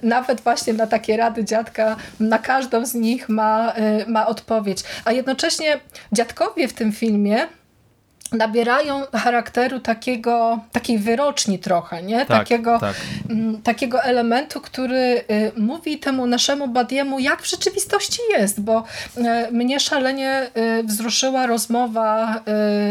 nawet 0.04 0.42
właśnie 0.42 0.74
na 0.74 0.88
takie 0.88 1.18
rady 1.18 1.46
dziadka, 1.46 1.96
na 2.20 2.40
każdą 2.40 2.86
z 2.86 2.94
nich 2.94 3.30
ma, 3.30 3.74
e, 3.74 4.06
ma 4.06 4.28
odpowiedź. 4.28 4.84
A 5.06 5.12
jednocześnie 5.12 5.41
jednocześnie 5.44 5.80
dziadkowie 6.12 6.68
w 6.68 6.74
tym 6.74 6.92
filmie 6.92 7.48
nabierają 8.32 9.02
charakteru 9.14 9.80
takiego, 9.80 10.60
takiej 10.72 10.98
wyroczni 10.98 11.60
trochę, 11.60 12.04
nie? 12.04 12.18
Tak, 12.18 12.28
takiego, 12.28 12.80
tak. 12.80 12.96
M, 13.30 13.40
mm, 13.40 13.62
takiego 13.62 14.04
elementu, 14.04 14.62
który 14.62 15.24
y, 15.32 15.52
mówi 15.58 16.00
temu 16.00 16.28
naszemu 16.28 16.68
Badiemu, 16.68 17.20
jak 17.20 17.42
w 17.42 17.50
rzeczywistości 17.50 18.20
jest, 18.30 18.62
bo 18.62 18.84
y, 19.18 19.52
mnie 19.52 19.80
szalenie 19.80 20.48
y, 20.80 20.84
wzruszyła 20.84 21.48
rozmowa, 21.48 22.42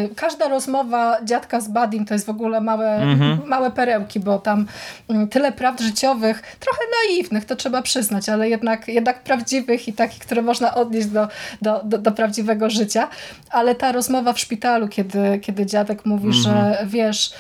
y, 0.07 0.15
każda 0.15 0.49
rozmowa 0.49 1.19
dziadka 1.25 1.61
z 1.61 1.69
Badim 1.69 2.05
to 2.05 2.15
jest 2.15 2.27
w 2.27 2.31
ogóle 2.31 2.61
małe, 2.61 2.97
mhm. 2.97 3.41
małe 3.47 3.71
perełki, 3.71 4.21
bo 4.21 4.39
tam 4.39 4.67
mm, 5.09 5.29
tyle 5.29 5.53
prawd 5.53 5.81
życiowych, 5.81 6.43
trochę 6.61 6.83
naiwnych, 7.03 7.45
to 7.45 7.57
trzeba 7.57 7.83
przyznać, 7.83 8.29
ale 8.29 8.49
jednak, 8.49 8.89
jednak 8.89 9.23
prawdziwych 9.23 9.89
i 9.89 9.93
takich, 9.93 10.19
które 10.19 10.43
można 10.43 10.75
odnieść 10.75 11.07
do, 11.07 11.29
do, 11.63 11.81
do, 11.85 11.99
do 11.99 12.13
prawdziwego 12.13 12.71
życia, 12.71 13.09
ale 13.51 13.75
ta 13.75 13.93
rozmowa 13.93 14.33
w 14.33 14.39
szpitalu, 14.39 14.89
kiedy 14.89 15.30
kiedy 15.39 15.67
dziadek 15.67 16.07
mówi, 16.07 16.25
mm 16.25 16.37
-hmm. 16.39 16.43
że 16.43 16.51
mhm. 16.51 16.89
wiesz, 16.89 17.33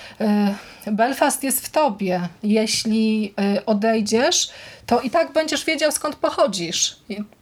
y, 0.86 0.93
Belfast 0.93 1.45
jest 1.45 1.66
w 1.66 1.70
tobie. 1.70 2.20
Jeśli 2.43 3.34
y, 3.57 3.64
odejdziesz, 3.64 4.51
to 4.86 5.01
i 5.01 5.11
tak 5.11 5.32
będziesz 5.32 5.64
wiedział 5.64 5.93
skąd 5.93 6.16
pochodzisz. 6.16 6.97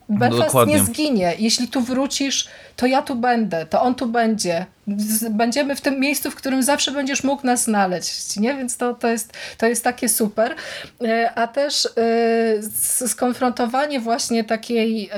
Belfast 0.08 0.46
Dokładnie. 0.46 0.74
nie 0.74 0.84
zginie. 0.84 1.34
Jeśli 1.38 1.68
tu 1.68 1.80
wrócisz, 1.80 2.48
to 2.76 2.86
ja 2.86 3.02
tu 3.02 3.14
będę, 3.14 3.66
to 3.66 3.82
on 3.82 3.94
tu 3.94 4.06
będzie. 4.06 4.66
Będziemy 5.30 5.76
w 5.76 5.80
tym 5.80 6.00
miejscu, 6.00 6.30
w 6.30 6.34
którym 6.34 6.62
zawsze 6.62 6.90
będziesz 6.90 7.24
mógł 7.24 7.46
nas 7.46 7.64
znaleźć. 7.64 8.36
Nie? 8.36 8.54
Więc 8.54 8.76
to, 8.76 8.94
to, 8.94 9.08
jest, 9.08 9.32
to 9.58 9.66
jest 9.66 9.84
takie 9.84 10.08
super. 10.08 10.54
Y, 11.02 11.30
a 11.34 11.46
też 11.46 11.88
skonfrontowanie 13.06 14.00
właśnie 14.00 14.44
takiej 14.44 15.10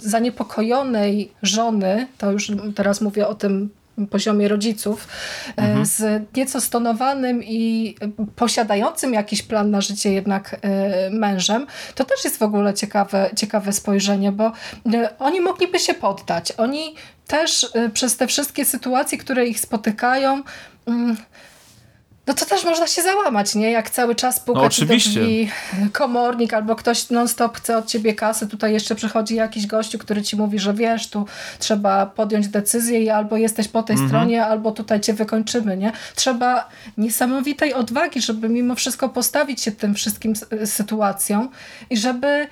zaniepokojonej 0.00 1.32
żony, 1.42 2.06
to 2.18 2.32
już 2.32 2.52
teraz 2.74 3.00
mówię 3.00 3.28
o 3.28 3.34
tym 3.34 3.70
poziomie 4.10 4.48
rodziców, 4.48 5.08
e, 5.48 5.62
mhm. 5.62 5.86
z 5.86 6.22
nieco 6.36 6.60
stonowanym 6.60 7.44
i 7.44 7.94
posiadającym 8.36 9.14
jakiś 9.14 9.42
plan 9.42 9.70
na 9.70 9.80
życie 9.80 10.12
jednak 10.12 10.56
e, 10.62 11.10
mężem, 11.10 11.66
to 11.94 12.04
też 12.04 12.24
jest 12.24 12.38
w 12.38 12.42
ogóle 12.42 12.74
ciekawe, 12.74 13.30
ciekawe 13.36 13.72
spojrzenie, 13.72 14.32
bo 14.32 14.52
e, 14.94 15.18
oni 15.18 15.40
mogliby 15.40 15.78
się 15.78 15.94
poddać. 15.94 16.52
Oni 16.52 16.94
też 17.26 17.72
przez 17.94 18.16
te 18.16 18.26
wszystkie 18.26 18.64
sytuacje, 18.64 19.18
które 19.18 19.46
ich 19.46 19.60
spotykają, 19.60 20.42
mm, 20.86 21.16
no 22.26 22.34
to 22.34 22.46
też 22.46 22.64
można 22.64 22.86
się 22.86 23.02
załamać, 23.02 23.54
nie? 23.54 23.70
Jak 23.70 23.90
cały 23.90 24.14
czas 24.14 24.40
pukać 24.40 24.62
no, 24.62 24.66
oczywiście. 24.66 25.20
drzwi 25.20 25.50
komornik 25.92 26.54
albo 26.54 26.76
ktoś 26.76 27.10
non-stop 27.10 27.56
chce 27.56 27.78
od 27.78 27.86
ciebie 27.86 28.14
kasy, 28.14 28.46
tutaj 28.46 28.72
jeszcze 28.72 28.94
przychodzi 28.94 29.34
jakiś 29.34 29.66
gościu, 29.66 29.98
który 29.98 30.22
ci 30.22 30.36
mówi, 30.36 30.58
że 30.58 30.74
wiesz, 30.74 31.10
tu 31.10 31.26
trzeba 31.58 32.06
podjąć 32.06 32.48
decyzję 32.48 33.02
i 33.02 33.10
albo 33.10 33.36
jesteś 33.36 33.68
po 33.68 33.82
tej 33.82 33.94
mhm. 33.94 34.08
stronie, 34.08 34.46
albo 34.46 34.72
tutaj 34.72 35.00
cię 35.00 35.14
wykończymy, 35.14 35.76
nie? 35.76 35.92
Trzeba 36.14 36.68
niesamowitej 36.98 37.74
odwagi, 37.74 38.20
żeby 38.20 38.48
mimo 38.48 38.74
wszystko 38.74 39.08
postawić 39.08 39.60
się 39.60 39.72
tym 39.72 39.94
wszystkim 39.94 40.34
sytuacjom 40.64 41.48
i 41.90 41.96
żeby 41.96 42.46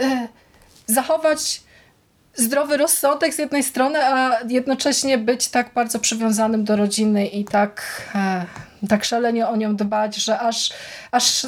y, 0.00 0.04
zachować 0.86 1.62
zdrowy 2.34 2.76
rozsądek 2.76 3.34
z 3.34 3.38
jednej 3.38 3.62
strony, 3.62 4.04
a 4.04 4.40
jednocześnie 4.48 5.18
być 5.18 5.48
tak 5.48 5.74
bardzo 5.74 5.98
przywiązanym 5.98 6.64
do 6.64 6.76
rodziny 6.76 7.26
i 7.26 7.44
tak... 7.44 8.02
Y, 8.14 8.73
tak 8.88 9.04
szalenie 9.04 9.48
o 9.48 9.56
nią 9.56 9.76
dbać, 9.76 10.16
że 10.16 10.38
aż, 10.38 10.72
aż 11.10 11.46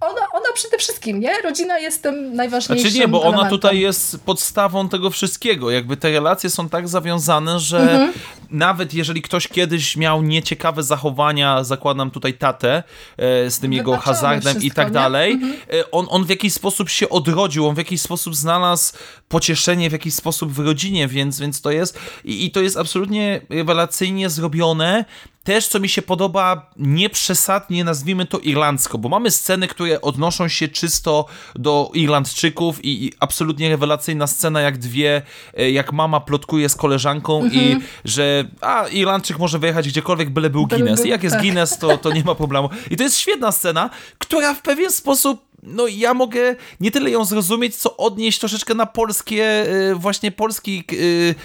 ona, 0.00 0.20
ona 0.32 0.46
przede 0.54 0.78
wszystkim, 0.78 1.20
nie? 1.20 1.42
Rodzina 1.42 1.78
jest 1.78 2.02
tym 2.02 2.34
najważniejszym 2.34 2.90
Znaczy 2.90 2.98
nie, 2.98 3.08
bo 3.08 3.18
elementem. 3.18 3.40
ona 3.40 3.50
tutaj 3.50 3.80
jest 3.80 4.20
podstawą 4.24 4.88
tego 4.88 5.10
wszystkiego. 5.10 5.70
Jakby 5.70 5.96
te 5.96 6.10
relacje 6.10 6.50
są 6.50 6.68
tak 6.68 6.88
zawiązane, 6.88 7.60
że 7.60 7.80
mhm. 7.80 8.12
nawet 8.50 8.94
jeżeli 8.94 9.22
ktoś 9.22 9.48
kiedyś 9.48 9.96
miał 9.96 10.22
nieciekawe 10.22 10.82
zachowania, 10.82 11.64
zakładam 11.64 12.10
tutaj 12.10 12.34
tatę 12.34 12.82
e, 13.16 13.50
z 13.50 13.58
tym 13.58 13.72
jego 13.72 13.96
hazardem 13.96 14.62
i 14.62 14.70
tak 14.70 14.90
dalej, 14.90 15.32
mhm. 15.32 15.52
e, 15.72 15.90
on, 15.90 16.06
on 16.08 16.24
w 16.24 16.30
jakiś 16.30 16.52
sposób 16.52 16.88
się 16.88 17.08
odrodził, 17.08 17.68
on 17.68 17.74
w 17.74 17.78
jakiś 17.78 18.00
sposób 18.00 18.36
znalazł 18.36 18.92
pocieszenie 19.28 19.90
w 19.90 19.92
jakiś 19.92 20.14
sposób 20.14 20.52
w 20.52 20.58
rodzinie, 20.58 21.08
więc, 21.08 21.40
więc 21.40 21.60
to 21.60 21.70
jest 21.70 21.98
i, 22.24 22.44
i 22.44 22.50
to 22.50 22.60
jest 22.60 22.76
absolutnie 22.76 23.40
rewelacyjnie 23.50 24.30
zrobione 24.30 25.04
też, 25.46 25.68
co 25.68 25.80
mi 25.80 25.88
się 25.88 26.02
podoba, 26.02 26.70
nieprzesadnie 26.76 27.84
nazwijmy 27.84 28.26
to 28.26 28.38
irlandzko, 28.38 28.98
bo 28.98 29.08
mamy 29.08 29.30
sceny, 29.30 29.68
które 29.68 29.85
odnoszą 30.00 30.48
się 30.48 30.68
czysto 30.68 31.26
do 31.54 31.90
Irlandczyków 31.94 32.84
i, 32.84 33.04
i 33.04 33.12
absolutnie 33.20 33.68
rewelacyjna 33.68 34.26
scena, 34.26 34.60
jak 34.60 34.78
dwie, 34.78 35.22
e, 35.54 35.70
jak 35.70 35.92
mama 35.92 36.20
plotkuje 36.20 36.68
z 36.68 36.74
koleżanką 36.74 37.42
mhm. 37.42 37.62
i 37.62 37.76
że 38.04 38.44
a, 38.60 38.88
Irlandczyk 38.88 39.38
może 39.38 39.58
wyjechać 39.58 39.88
gdziekolwiek, 39.88 40.30
byle 40.30 40.50
był 40.50 40.66
Guinness. 40.66 41.06
I 41.06 41.08
jak 41.08 41.22
jest 41.22 41.34
tak. 41.34 41.42
Guinness, 41.42 41.78
to, 41.78 41.98
to 41.98 42.12
nie 42.12 42.24
ma 42.24 42.34
problemu. 42.34 42.68
I 42.90 42.96
to 42.96 43.02
jest 43.02 43.18
świetna 43.18 43.52
scena, 43.52 43.90
która 44.18 44.54
w 44.54 44.62
pewien 44.62 44.90
sposób 44.90 45.46
no 45.62 45.86
ja 45.86 46.14
mogę 46.14 46.56
nie 46.80 46.90
tyle 46.90 47.10
ją 47.10 47.24
zrozumieć, 47.24 47.76
co 47.76 47.96
odnieść 47.96 48.38
troszeczkę 48.38 48.74
na 48.74 48.86
polskie, 48.86 49.44
e, 49.90 49.94
właśnie 49.94 50.32
polski 50.32 50.84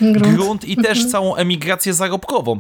e, 0.02 0.14
grunt, 0.14 0.36
grunt 0.36 0.66
i 0.66 0.76
też 0.76 0.98
mhm. 0.98 1.12
całą 1.12 1.36
emigrację 1.36 1.94
zarobkową. 1.94 2.60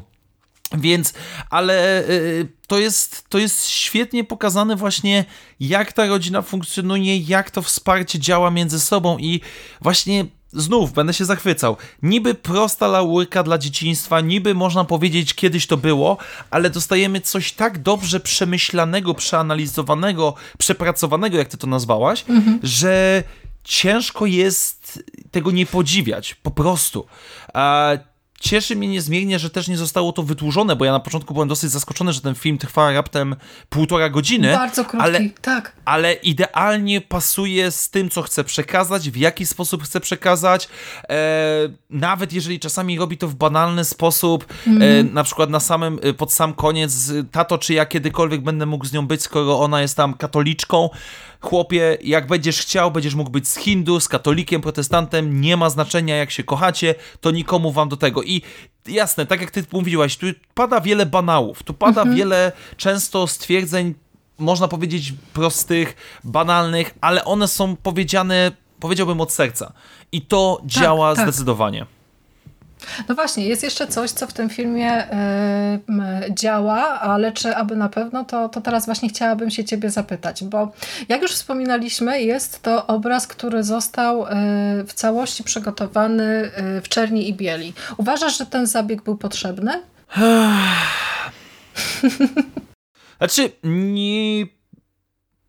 Więc, 0.77 1.13
ale 1.49 2.03
y, 2.09 2.47
to, 2.67 2.79
jest, 2.79 3.29
to 3.29 3.37
jest 3.37 3.67
świetnie 3.67 4.23
pokazane 4.23 4.75
właśnie, 4.75 5.25
jak 5.59 5.93
ta 5.93 6.07
rodzina 6.07 6.41
funkcjonuje, 6.41 7.17
jak 7.17 7.51
to 7.51 7.61
wsparcie 7.61 8.19
działa 8.19 8.51
między 8.51 8.79
sobą 8.79 9.17
i 9.17 9.41
właśnie 9.81 10.25
znów 10.53 10.93
będę 10.93 11.13
się 11.13 11.25
zachwycał. 11.25 11.77
Niby 12.03 12.33
prosta 12.33 12.87
laurka 12.87 13.43
dla 13.43 13.57
dzieciństwa, 13.57 14.21
niby 14.21 14.53
można 14.53 14.85
powiedzieć 14.85 15.33
kiedyś 15.33 15.67
to 15.67 15.77
było, 15.77 16.17
ale 16.49 16.69
dostajemy 16.69 17.21
coś 17.21 17.51
tak 17.51 17.81
dobrze 17.81 18.19
przemyślanego, 18.19 19.13
przeanalizowanego, 19.13 20.33
przepracowanego, 20.57 21.37
jak 21.37 21.47
ty 21.47 21.57
to 21.57 21.67
nazwałaś, 21.67 22.25
mhm. 22.29 22.59
że 22.63 23.23
ciężko 23.63 24.25
jest 24.25 25.03
tego 25.31 25.51
nie 25.51 25.65
podziwiać, 25.65 26.35
po 26.35 26.51
prostu. 26.51 27.05
Cieszy 28.41 28.75
mnie 28.75 28.87
niezmiernie, 28.87 29.39
że 29.39 29.49
też 29.49 29.67
nie 29.67 29.77
zostało 29.77 30.11
to 30.11 30.23
wydłużone, 30.23 30.75
bo 30.75 30.85
ja 30.85 30.91
na 30.91 30.99
początku 30.99 31.33
byłem 31.33 31.49
dosyć 31.49 31.71
zaskoczony, 31.71 32.13
że 32.13 32.21
ten 32.21 32.35
film 32.35 32.57
trwa 32.57 32.93
raptem 32.93 33.35
półtora 33.69 34.09
godziny. 34.09 34.53
Bardzo 34.53 34.85
krótki, 34.85 35.07
ale, 35.07 35.19
tak. 35.41 35.71
Ale 35.85 36.13
idealnie 36.13 37.01
pasuje 37.01 37.71
z 37.71 37.89
tym, 37.89 38.09
co 38.09 38.21
chce 38.21 38.43
przekazać, 38.43 39.09
w 39.09 39.17
jaki 39.17 39.45
sposób 39.45 39.83
chce 39.83 39.99
przekazać. 39.99 40.67
E, 41.09 41.69
nawet 41.89 42.33
jeżeli 42.33 42.59
czasami 42.59 42.99
robi 42.99 43.17
to 43.17 43.27
w 43.27 43.35
banalny 43.35 43.85
sposób, 43.85 44.45
mm. 44.67 44.81
e, 44.81 44.85
mhm. 44.85 45.13
na 45.13 45.23
przykład 45.23 45.49
na 45.49 45.59
samym, 45.59 45.99
e, 46.03 46.13
pod 46.13 46.33
sam 46.33 46.53
koniec, 46.53 47.11
tato, 47.31 47.57
czy 47.57 47.73
ja 47.73 47.85
kiedykolwiek 47.85 48.41
będę 48.41 48.65
mógł 48.65 48.85
z 48.85 48.93
nią 48.93 49.07
być, 49.07 49.21
skoro 49.21 49.59
ona 49.59 49.81
jest 49.81 49.97
tam 49.97 50.13
katoliczką 50.13 50.89
chłopie, 51.41 51.97
jak 52.01 52.27
będziesz 52.27 52.61
chciał, 52.61 52.91
będziesz 52.91 53.15
mógł 53.15 53.29
być 53.29 53.47
z 53.47 53.57
Hindu, 53.57 53.99
z 53.99 54.07
katolikiem, 54.07 54.61
protestantem, 54.61 55.41
nie 55.41 55.57
ma 55.57 55.69
znaczenia 55.69 56.15
jak 56.15 56.31
się 56.31 56.43
kochacie, 56.43 56.95
to 57.21 57.31
nikomu 57.31 57.71
wam 57.71 57.89
do 57.89 57.97
tego. 57.97 58.23
I 58.23 58.41
jasne, 58.87 59.25
tak 59.25 59.41
jak 59.41 59.51
ty 59.51 59.63
mówiłaś, 59.71 60.17
tu 60.17 60.25
pada 60.53 60.81
wiele 60.81 61.05
banałów, 61.05 61.63
tu 61.63 61.73
pada 61.73 62.01
mhm. 62.01 62.17
wiele 62.17 62.51
często 62.77 63.27
stwierdzeń 63.27 63.93
można 64.37 64.67
powiedzieć, 64.67 65.13
prostych, 65.33 65.95
banalnych, 66.23 66.93
ale 67.01 67.25
one 67.25 67.47
są 67.47 67.75
powiedziane, 67.75 68.51
powiedziałbym, 68.79 69.21
od 69.21 69.31
serca. 69.31 69.73
I 70.11 70.21
to 70.21 70.57
tak, 70.59 70.67
działa 70.67 71.15
tak. 71.15 71.25
zdecydowanie. 71.25 71.85
No 73.09 73.15
właśnie, 73.15 73.45
jest 73.45 73.63
jeszcze 73.63 73.87
coś, 73.87 74.11
co 74.11 74.27
w 74.27 74.33
tym 74.33 74.49
filmie 74.49 75.07
działa, 76.29 76.99
ale 76.99 77.31
czy 77.31 77.55
aby 77.55 77.75
na 77.75 77.89
pewno, 77.89 78.25
to, 78.25 78.49
to 78.49 78.61
teraz 78.61 78.85
właśnie 78.85 79.09
chciałabym 79.09 79.51
się 79.51 79.63
ciebie 79.65 79.89
zapytać, 79.89 80.43
bo 80.43 80.71
jak 81.09 81.21
już 81.21 81.31
wspominaliśmy, 81.31 82.21
jest 82.21 82.61
to 82.61 82.87
obraz, 82.87 83.27
który 83.27 83.63
został 83.63 84.25
y, 84.25 84.27
w 84.87 84.93
całości 84.93 85.43
przygotowany 85.43 86.51
y, 86.77 86.81
w 86.81 86.89
czerni 86.89 87.29
i 87.29 87.33
bieli. 87.33 87.73
Uważasz, 87.97 88.37
że 88.37 88.45
ten 88.45 88.67
zabieg 88.67 89.01
był 89.01 89.17
potrzebny? 89.17 89.81
znaczy, 93.17 93.51
nie, 93.63 94.45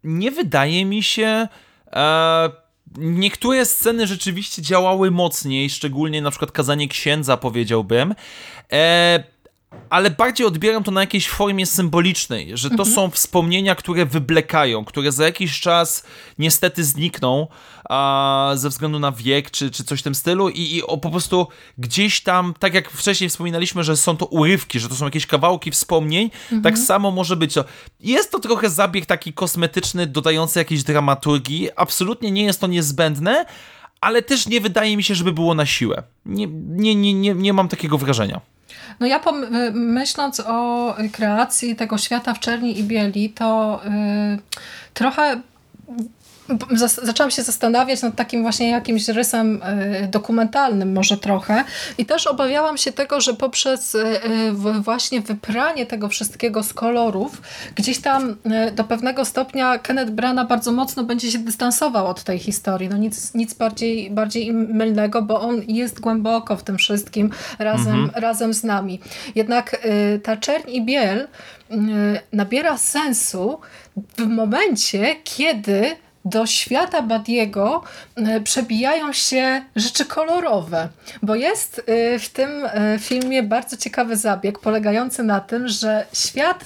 nie 0.05 0.30
wydaje 0.30 0.85
mi 0.85 1.03
się... 1.03 1.49
E 1.93 2.62
Niektóre 2.97 3.66
sceny 3.66 4.07
rzeczywiście 4.07 4.62
działały 4.62 5.11
mocniej, 5.11 5.70
szczególnie 5.70 6.22
na 6.22 6.30
przykład 6.30 6.53
kazanie 6.53 6.88
księdza, 6.88 7.36
powiedziałbym. 7.36 8.14
E, 8.72 9.24
ale 9.91 10.11
bardziej 10.11 10.47
odbieram 10.47 10.85
to 10.85 10.91
na 10.91 11.01
jakiejś 11.01 11.29
formie 11.29 11.66
symbolicznej, 11.66 12.51
że 12.55 12.68
to 12.68 12.75
mhm. 12.75 12.95
są 12.95 13.11
wspomnienia, 13.11 13.75
które 13.75 14.07
wyblekają, 14.07 14.85
które 14.85 15.12
za 15.12 15.25
jakiś 15.25 15.61
czas 15.61 16.05
niestety 16.39 16.85
znikną 16.85 17.47
a, 17.89 18.53
ze 18.55 18.68
względu 18.68 18.99
na 18.99 19.12
wiek 19.12 19.51
czy, 19.51 19.70
czy 19.70 19.85
coś 19.85 20.01
w 20.01 20.03
tym 20.03 20.14
stylu 20.14 20.49
i, 20.49 20.77
i 20.77 20.83
o, 20.83 20.99
po 20.99 21.11
prostu 21.11 21.47
gdzieś 21.79 22.20
tam, 22.20 22.55
tak 22.59 22.75
jak 22.75 22.91
wcześniej 22.91 23.31
wspominaliśmy, 23.31 23.85
że 23.85 23.97
są 23.97 24.16
to 24.16 24.27
urywki, 24.27 24.81
że 24.81 24.89
to 24.89 24.95
są 24.95 25.05
jakieś 25.05 25.27
kawałki 25.27 25.70
wspomnień, 25.70 26.31
mhm. 26.43 26.62
tak 26.62 26.79
samo 26.79 27.11
może 27.11 27.37
być. 27.37 27.55
Jest 28.01 28.31
to 28.31 28.39
trochę 28.39 28.70
zabieg 28.70 29.07
taki 29.07 29.33
kosmetyczny, 29.33 30.07
dodający 30.07 30.59
jakiejś 30.59 30.83
dramaturgii, 30.83 31.68
absolutnie 31.77 32.31
nie 32.31 32.45
jest 32.45 32.61
to 32.61 32.66
niezbędne, 32.66 33.45
ale 34.01 34.23
też 34.23 34.49
nie 34.49 34.61
wydaje 34.61 34.97
mi 34.97 35.03
się, 35.03 35.14
żeby 35.14 35.33
było 35.33 35.55
na 35.55 35.66
siłę. 35.66 36.03
Nie, 36.27 36.47
nie, 36.47 36.95
nie, 36.95 37.14
nie, 37.14 37.35
nie 37.35 37.53
mam 37.53 37.68
takiego 37.68 37.99
wrażenia. 37.99 38.41
No 39.01 39.07
ja 39.07 39.20
myśląc 39.72 40.40
o 40.40 40.95
kreacji 41.12 41.76
tego 41.76 41.99
świata 41.99 42.34
w 42.34 42.38
czerni 42.38 42.78
i 42.78 42.84
bieli, 42.84 43.30
to 43.30 43.80
yy, 43.84 44.38
trochę 44.95 45.40
zaczęłam 47.03 47.30
się 47.30 47.43
zastanawiać 47.43 48.03
nad 48.03 48.16
takim 48.16 48.43
właśnie 48.43 48.70
jakimś 48.70 49.09
rysem 49.09 49.61
e, 49.62 50.09
dokumentalnym 50.09 50.93
może 50.93 51.16
trochę 51.16 51.64
i 51.99 52.07
też 52.07 52.26
obawiałam 52.26 52.76
się 52.76 52.93
tego, 52.93 53.20
że 53.20 53.34
poprzez 53.34 53.95
e, 53.95 54.53
właśnie 54.80 55.20
wypranie 55.20 55.86
tego 55.86 56.09
wszystkiego 56.09 56.62
z 56.62 56.74
kolorów, 56.74 57.43
gdzieś 57.74 58.01
tam 58.01 58.36
do 58.72 58.84
pewnego 58.84 59.24
stopnia 59.24 59.78
Kenneth 59.78 60.11
Branagh 60.11 60.49
bardzo 60.49 60.72
mocno 60.72 61.05
będzie 61.05 61.32
się 61.32 61.38
dystansował 61.38 62.07
od 62.07 62.22
tej 62.22 62.38
historii. 62.38 62.88
No 62.88 62.97
nic, 62.97 63.34
nic 63.34 63.55
bardziej, 63.55 64.11
bardziej 64.11 64.53
mylnego, 64.53 65.22
bo 65.22 65.40
on 65.40 65.62
jest 65.68 66.01
głęboko 66.01 66.57
w 66.57 66.62
tym 66.62 66.78
wszystkim 66.78 67.30
razem, 67.59 67.95
mhm. 67.95 68.22
razem 68.22 68.55
z 68.55 68.64
nami. 68.64 69.01
Jednak 69.34 69.86
ta 70.22 70.36
czerń 70.36 70.70
i 70.70 70.84
biel 70.84 71.28
nabiera 72.32 72.78
sensu 72.78 73.61
w 74.18 74.26
momencie, 74.26 75.16
kiedy 75.24 75.97
do 76.25 76.47
świata 76.47 77.03
Badiego 77.03 77.83
e, 78.16 78.41
przebijają 78.41 79.12
się 79.12 79.64
rzeczy 79.77 80.05
kolorowe, 80.05 80.89
bo 81.23 81.35
jest 81.35 81.83
e, 81.87 82.18
w 82.18 82.29
tym 82.29 82.51
e, 82.64 82.99
filmie 82.99 83.43
bardzo 83.43 83.77
ciekawy 83.77 84.16
zabieg 84.16 84.59
polegający 84.59 85.23
na 85.23 85.41
tym, 85.41 85.68
że 85.68 86.07
świat 86.12 86.64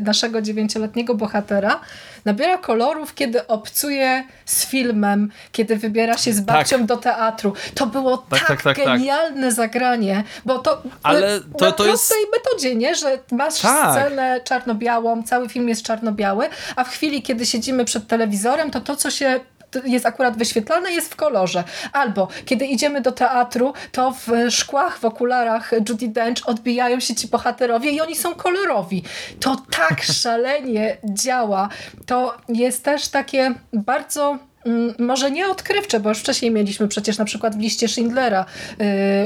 naszego 0.00 0.42
dziewięcioletniego 0.42 1.14
bohatera 1.14 1.80
nabiera 2.24 2.58
kolorów, 2.58 3.14
kiedy 3.14 3.46
obcuje 3.46 4.24
z 4.44 4.66
filmem, 4.66 5.30
kiedy 5.52 5.76
wybiera 5.76 6.18
się 6.18 6.32
z 6.32 6.40
babcią 6.40 6.76
tak. 6.76 6.86
do 6.86 6.96
teatru. 6.96 7.52
To 7.74 7.86
było 7.86 8.18
tak, 8.18 8.46
tak, 8.46 8.62
tak, 8.62 8.76
tak 8.76 8.86
genialne 8.86 9.52
zagranie, 9.52 10.24
bo 10.44 10.58
to, 10.58 10.82
Ale 11.02 11.40
to, 11.40 11.64
na 11.64 11.72
to 11.72 11.84
prostej 11.84 12.18
jest... 12.20 12.32
metodzie, 12.32 12.74
nie? 12.74 12.94
że 12.94 13.18
masz 13.32 13.60
tak. 13.60 13.92
scenę 13.92 14.40
czarno-białą, 14.44 15.22
cały 15.22 15.48
film 15.48 15.68
jest 15.68 15.82
czarno-biały, 15.82 16.48
a 16.76 16.84
w 16.84 16.88
chwili, 16.88 17.22
kiedy 17.22 17.46
siedzimy 17.46 17.84
przed 17.84 18.06
telewizorem, 18.06 18.70
to 18.70 18.80
to, 18.80 18.96
co 18.96 19.10
się 19.10 19.40
jest 19.84 20.06
akurat 20.06 20.36
wyświetlane, 20.36 20.92
jest 20.92 21.12
w 21.12 21.16
kolorze. 21.16 21.64
Albo 21.92 22.28
kiedy 22.44 22.66
idziemy 22.66 23.00
do 23.00 23.12
teatru, 23.12 23.72
to 23.92 24.10
w 24.12 24.50
szkłach, 24.50 24.98
w 24.98 25.04
okularach 25.04 25.72
Judy 25.88 26.08
Dench 26.08 26.48
odbijają 26.48 27.00
się 27.00 27.14
ci 27.14 27.28
bohaterowie 27.28 27.90
i 27.90 28.00
oni 28.00 28.16
są 28.16 28.34
kolorowi. 28.34 29.02
To 29.40 29.56
tak 29.70 30.02
szalenie 30.22 30.96
działa. 31.04 31.68
To 32.06 32.36
jest 32.48 32.84
też 32.84 33.08
takie 33.08 33.54
bardzo 33.72 34.38
może 34.98 35.30
nie 35.30 35.48
odkrywcze, 35.48 36.00
bo 36.00 36.08
już 36.08 36.18
wcześniej 36.18 36.50
mieliśmy 36.50 36.88
przecież 36.88 37.18
na 37.18 37.24
przykład 37.24 37.56
w 37.56 37.60
liście 37.60 37.88
Schindlera 37.88 38.46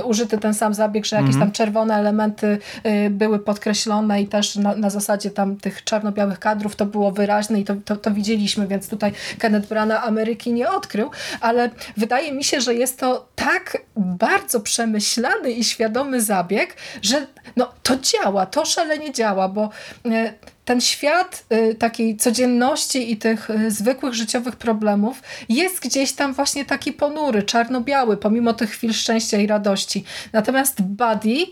y, 0.00 0.04
użyty 0.04 0.38
ten 0.38 0.54
sam 0.54 0.74
zabieg, 0.74 1.06
że 1.06 1.16
jakieś 1.16 1.28
mm 1.28 1.40
-hmm. 1.40 1.44
tam 1.44 1.52
czerwone 1.52 1.94
elementy 1.94 2.58
y, 2.86 3.10
były 3.10 3.38
podkreślone 3.38 4.22
i 4.22 4.26
też 4.26 4.56
na, 4.56 4.74
na 4.76 4.90
zasadzie 4.90 5.30
tam 5.30 5.56
tych 5.56 5.84
czarno-białych 5.84 6.38
kadrów 6.38 6.76
to 6.76 6.86
było 6.86 7.12
wyraźne 7.12 7.60
i 7.60 7.64
to, 7.64 7.74
to, 7.84 7.96
to 7.96 8.10
widzieliśmy, 8.10 8.66
więc 8.66 8.88
tutaj 8.88 9.12
Kenneth 9.38 9.68
Branagh 9.68 10.04
Ameryki 10.04 10.52
nie 10.52 10.70
odkrył, 10.70 11.10
ale 11.40 11.70
wydaje 11.96 12.32
mi 12.32 12.44
się, 12.44 12.60
że 12.60 12.74
jest 12.74 12.98
to 13.00 13.28
tak 13.34 13.78
bardzo 13.96 14.60
przemyślany 14.60 15.50
i 15.50 15.64
świadomy 15.64 16.20
zabieg, 16.20 16.76
że 17.02 17.26
no, 17.56 17.72
to 17.82 17.96
działa, 17.96 18.46
to 18.46 18.64
szalenie 18.64 19.12
działa, 19.12 19.48
bo 19.48 19.70
y, 20.06 20.34
ten 20.64 20.80
świat 20.80 21.44
y, 21.52 21.74
takiej 21.74 22.16
codzienności 22.16 23.12
i 23.12 23.16
tych 23.16 23.50
y, 23.50 23.70
zwykłych 23.70 24.14
życiowych 24.14 24.56
problemów 24.56 25.22
jest 25.48 25.80
gdzieś 25.80 26.12
tam 26.12 26.34
właśnie 26.34 26.64
taki 26.64 26.92
ponury, 26.92 27.42
czarno-biały, 27.42 28.16
pomimo 28.16 28.52
tych 28.52 28.70
chwil 28.70 28.92
szczęścia 28.92 29.38
i 29.38 29.46
radości. 29.46 30.04
Natomiast 30.32 30.82
Buddy 30.82 31.46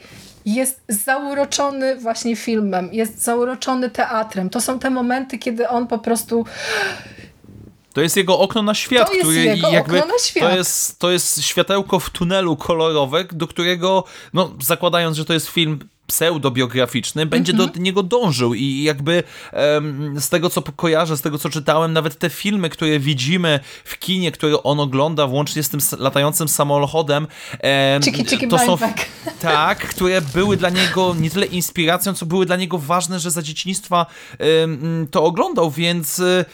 jest 0.46 0.80
zauroczony 0.88 1.96
właśnie 1.96 2.36
filmem, 2.36 2.88
jest 2.92 3.22
zauroczony 3.22 3.90
teatrem. 3.90 4.50
To 4.50 4.60
są 4.60 4.78
te 4.78 4.90
momenty, 4.90 5.38
kiedy 5.38 5.68
on 5.68 5.86
po 5.86 5.98
prostu 5.98 6.44
to 7.92 8.00
jest 8.00 8.16
jego 8.16 8.38
okno 8.38 8.62
na 8.62 8.74
świat, 8.74 9.10
to 9.10 9.18
który 9.18 9.44
jakby 9.72 10.02
świat. 10.22 10.50
To, 10.50 10.56
jest, 10.56 10.98
to 10.98 11.10
jest 11.10 11.42
światełko 11.42 12.00
w 12.00 12.10
tunelu 12.10 12.56
kolorowe, 12.56 13.24
do 13.32 13.46
którego, 13.46 14.04
no 14.34 14.54
zakładając, 14.62 15.16
że 15.16 15.24
to 15.24 15.32
jest 15.32 15.48
film 15.48 15.78
pseudobiograficzny, 16.10 17.26
będzie 17.26 17.52
mm 17.52 17.56
-hmm. 17.56 17.66
do 17.66 17.68
mhm. 17.68 17.84
niego 17.84 18.02
dążył 18.02 18.54
i 18.54 18.82
jakby 18.82 19.22
um, 19.52 20.20
z 20.20 20.28
tego, 20.28 20.50
co 20.50 20.62
kojarzę, 20.62 21.16
z 21.16 21.20
tego, 21.20 21.38
co 21.38 21.50
czytałem, 21.50 21.92
nawet 21.92 22.18
te 22.18 22.30
filmy, 22.30 22.70
które 22.70 22.98
widzimy 22.98 23.60
w 23.84 23.98
kinie, 23.98 24.32
które 24.32 24.62
on 24.62 24.80
ogląda, 24.80 25.26
włącznie 25.26 25.62
z 25.62 25.68
tym 25.68 25.80
latającym 25.98 26.48
samochodem, 26.48 27.26
um, 27.92 28.02
chiki, 28.02 28.24
chiki, 28.24 28.48
to 28.48 28.58
są 28.58 28.76
tak, 29.40 29.78
które 29.78 30.20
były 30.20 30.56
dla 30.56 30.70
niego 30.70 31.14
nie 31.20 31.30
tyle 31.30 31.46
inspiracją, 31.46 32.14
co 32.14 32.26
były 32.26 32.46
dla 32.46 32.56
niego 32.56 32.78
ważne, 32.78 33.20
że 33.20 33.30
za 33.30 33.42
dzieciństwa 33.42 34.06
um, 34.60 35.06
to 35.10 35.24
oglądał, 35.24 35.70
więc 35.70 36.18
y, 36.18 36.44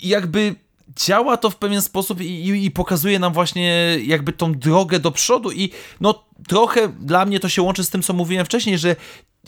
jakby 0.00 0.54
działa 0.96 1.36
to 1.36 1.50
w 1.50 1.56
pewien 1.56 1.82
sposób 1.82 2.20
i, 2.20 2.24
i, 2.24 2.64
i, 2.64 2.70
pokazuje 2.70 3.18
nam 3.18 3.32
właśnie 3.32 3.98
jakby 4.04 4.32
tą 4.32 4.52
drogę 4.52 4.98
do 4.98 5.10
przodu 5.10 5.52
i 5.52 5.70
no 6.00 6.24
trochę 6.48 6.88
dla 6.88 7.24
mnie 7.24 7.40
to 7.40 7.48
się 7.48 7.62
łączy 7.62 7.84
z 7.84 7.90
tym, 7.90 8.02
co 8.02 8.12
mówiłem 8.12 8.46
wcześniej, 8.46 8.78
że 8.78 8.96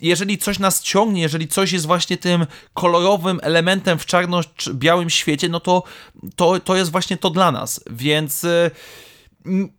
jeżeli 0.03 0.39
coś 0.39 0.59
nas 0.59 0.83
ciągnie, 0.83 1.23
jeżeli 1.23 1.49
coś 1.49 1.73
jest 1.73 1.87
właśnie 1.87 2.17
tym 2.17 2.47
kolorowym 2.75 3.41
elementem 3.43 3.99
w 3.99 4.07
czarno-białym 4.07 5.11
świecie, 5.11 5.49
no 5.49 5.61
to, 5.61 5.83
to, 6.37 6.61
to 6.61 6.77
jest 6.77 6.91
właśnie 6.91 7.17
to 7.17 7.31
dla 7.31 7.53
nas, 7.53 7.85
więc 7.91 8.45
y, 8.45 8.71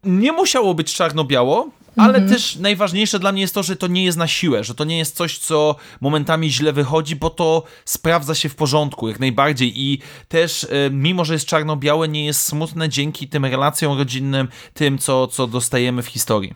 nie 0.04 0.32
musiało 0.32 0.74
być 0.74 0.94
czarno-biało, 0.94 1.70
ale 1.98 2.14
mhm. 2.14 2.30
też 2.30 2.56
najważniejsze 2.56 3.20
dla 3.20 3.32
mnie 3.32 3.42
jest 3.42 3.54
to, 3.54 3.64
że 3.64 3.76
to 3.76 3.88
nie 3.88 4.04
jest 4.04 4.18
na 4.18 4.28
siłę, 4.28 4.64
że 4.64 4.76
to 4.76 4.84
nie 4.84 4.98
jest 4.98 5.16
coś, 5.16 5.38
co 5.38 5.76
momentami 6.02 6.52
źle 6.52 6.74
wychodzi, 6.74 7.16
bo 7.16 7.30
to 7.30 7.64
sprawdza 7.86 8.36
się 8.36 8.50
w 8.50 8.56
porządku, 8.56 9.08
jak 9.08 9.20
najbardziej. 9.20 9.82
I 9.82 10.00
też, 10.28 10.64
e, 10.64 10.90
mimo 10.92 11.26
że 11.26 11.34
jest 11.34 11.46
czarno-białe, 11.46 12.08
nie 12.08 12.26
jest 12.26 12.42
smutne 12.42 12.90
dzięki 12.90 13.28
tym 13.28 13.46
relacjom 13.46 13.98
rodzinnym, 13.98 14.48
tym, 14.74 14.98
co, 14.98 15.28
co 15.28 15.48
dostajemy 15.48 16.04
w 16.04 16.08
historii. 16.08 16.54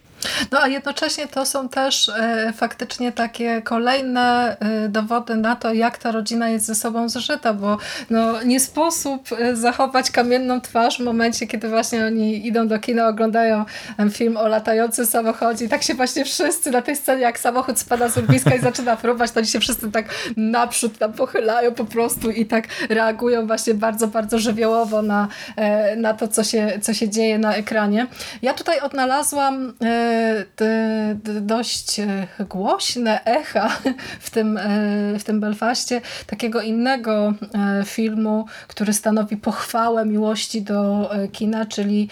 No 0.52 0.60
a 0.62 0.68
jednocześnie 0.68 1.28
to 1.28 1.46
są 1.46 1.70
też 1.70 2.10
e, 2.10 2.54
faktycznie 2.56 3.12
takie 3.12 3.62
kolejne 3.62 4.58
e, 4.60 4.90
dowody 4.90 5.36
na 5.36 5.56
to, 5.56 5.74
jak 5.74 5.98
ta 5.98 6.12
rodzina 6.12 6.50
jest 6.50 6.66
ze 6.66 6.76
sobą 6.76 7.10
zżyta, 7.10 7.54
bo 7.54 7.78
no, 8.10 8.44
nie 8.44 8.60
sposób 8.60 9.30
e, 9.40 9.56
zachować 9.56 10.12
kamienną 10.12 10.62
twarz 10.62 10.98
w 10.98 11.04
momencie, 11.04 11.48
kiedy 11.48 11.70
właśnie 11.70 12.06
oni 12.06 12.48
idą 12.48 12.68
do 12.68 12.80
kina, 12.80 13.08
oglądają 13.08 13.66
film 14.12 14.38
o 14.38 14.48
latającym 14.48 15.06
samochodzie 15.06 15.66
i 15.66 15.70
tak 15.70 15.84
się 15.84 15.94
właśnie 15.94 16.26
wszyscy 16.26 16.72
na 16.72 16.82
tej 16.82 16.96
scenie, 16.96 17.22
jak 17.22 17.40
samochód 17.40 17.80
spada 17.80 18.10
z 18.10 18.18
urwiska 18.18 18.56
i 18.56 18.60
zaczyna 18.60 18.96
fruwać, 18.96 19.32
to 19.32 19.40
oni 19.40 19.48
się 19.48 19.60
wszyscy 19.60 19.92
tak 19.92 20.06
naprzód 20.38 20.98
tam 20.98 21.14
pochylają 21.14 21.72
po 21.74 21.86
prostu 21.86 22.32
i 22.32 22.46
tak 22.46 22.68
reagują 22.90 23.48
właśnie 23.48 23.74
bardzo, 23.74 24.08
bardzo 24.08 24.40
żywiołowo 24.40 25.02
na, 25.02 25.28
e, 25.56 25.96
na 25.96 26.14
to, 26.14 26.28
co 26.28 26.44
się, 26.44 26.80
co 26.82 26.94
się 26.94 27.10
dzieje 27.10 27.40
na 27.40 27.56
ekranie. 27.56 28.08
Ja 28.42 28.54
tutaj 28.54 28.80
odnalazłam 28.80 29.74
e, 29.82 30.09
dość 31.42 32.02
głośne 32.50 33.26
echa 33.26 33.70
w 34.20 34.30
tym, 34.30 34.60
w 35.20 35.24
tym 35.24 35.40
Belfaście 35.40 36.02
takiego 36.28 36.62
innego 36.62 37.34
filmu, 37.86 38.46
który 38.68 38.94
stanowi 38.94 39.38
pochwałę 39.38 40.06
miłości 40.06 40.62
do 40.62 41.10
kina, 41.32 41.66
czyli 41.66 42.10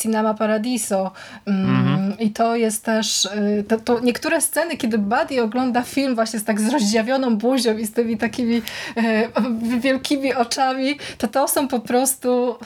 Cinema 0.00 0.34
Paradiso. 0.34 1.12
Mm, 1.46 1.70
mhm. 1.70 2.18
I 2.18 2.30
to 2.30 2.56
jest 2.56 2.84
też, 2.84 3.28
to, 3.68 3.80
to 3.80 4.00
niektóre 4.00 4.40
sceny, 4.40 4.76
kiedy 4.76 4.98
Buddy 4.98 5.42
ogląda 5.42 5.82
film 5.82 6.14
właśnie 6.14 6.38
z 6.38 6.44
tak 6.44 6.60
zrozdziawioną 6.60 7.36
buzią 7.36 7.76
i 7.78 7.86
z 7.86 7.92
tymi 7.92 8.18
takimi 8.18 8.62
wielkimi 9.78 10.34
oczami, 10.34 10.98
to 11.18 11.28
to 11.28 11.48
są 11.48 11.68
po 11.68 11.80
prostu 11.80 12.58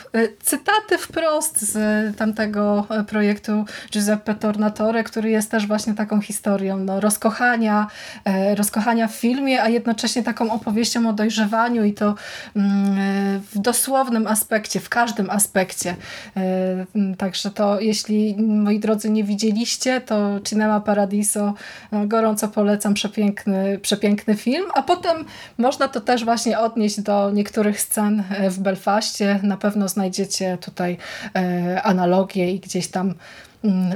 cytaty 0.43 0.99
wprost 0.99 1.61
z 1.61 2.17
tamtego 2.17 2.87
projektu 3.09 3.65
Giuseppe 3.91 4.35
Tornatore, 4.51 5.05
który 5.05 5.31
jest 5.31 5.51
też 5.51 5.67
właśnie 5.67 5.95
taką 5.95 6.21
historią 6.21 6.77
no, 6.77 7.01
rozkochania, 7.01 7.87
e, 8.25 8.55
rozkochania 8.55 9.09
w 9.09 9.15
filmie, 9.15 9.63
a 9.63 9.69
jednocześnie 9.69 10.23
taką 10.23 10.51
opowieścią 10.51 11.09
o 11.09 11.13
dojrzewaniu 11.13 11.85
i 11.85 11.93
to 11.93 12.15
mm, 12.57 13.41
w 13.41 13.59
dosłownym 13.59 14.27
aspekcie, 14.27 14.81
w 14.81 14.89
każdym 14.89 15.31
aspekcie. 15.31 15.97
E, 16.37 17.17
także 17.19 17.51
to, 17.51 17.81
jeśli 17.81 18.37
moi 18.39 18.81
drodzy 18.81 19.11
nie 19.11 19.25
widzieliście, 19.25 20.01
to 20.01 20.41
Cinema 20.45 20.81
Paradiso 20.81 21.55
no, 21.93 22.07
gorąco 22.07 22.49
polecam, 22.49 22.95
przepiękny, 22.95 23.79
przepiękny 23.79 24.37
film, 24.37 24.65
a 24.75 24.83
potem 24.83 25.25
można 25.59 25.89
to 25.89 26.01
też 26.01 26.25
właśnie 26.25 26.59
odnieść 26.59 27.01
do 27.01 27.31
niektórych 27.31 27.81
scen 27.81 28.25
w 28.51 28.59
Belfaście. 28.59 29.41
Na 29.43 29.57
pewno 29.57 29.89
znajdziecie 29.89 30.59
tutaj 30.61 30.97
e, 31.35 31.83
analogię 31.83 32.53
i 32.53 32.61
gdzieś 32.61 32.89
tam 32.89 33.15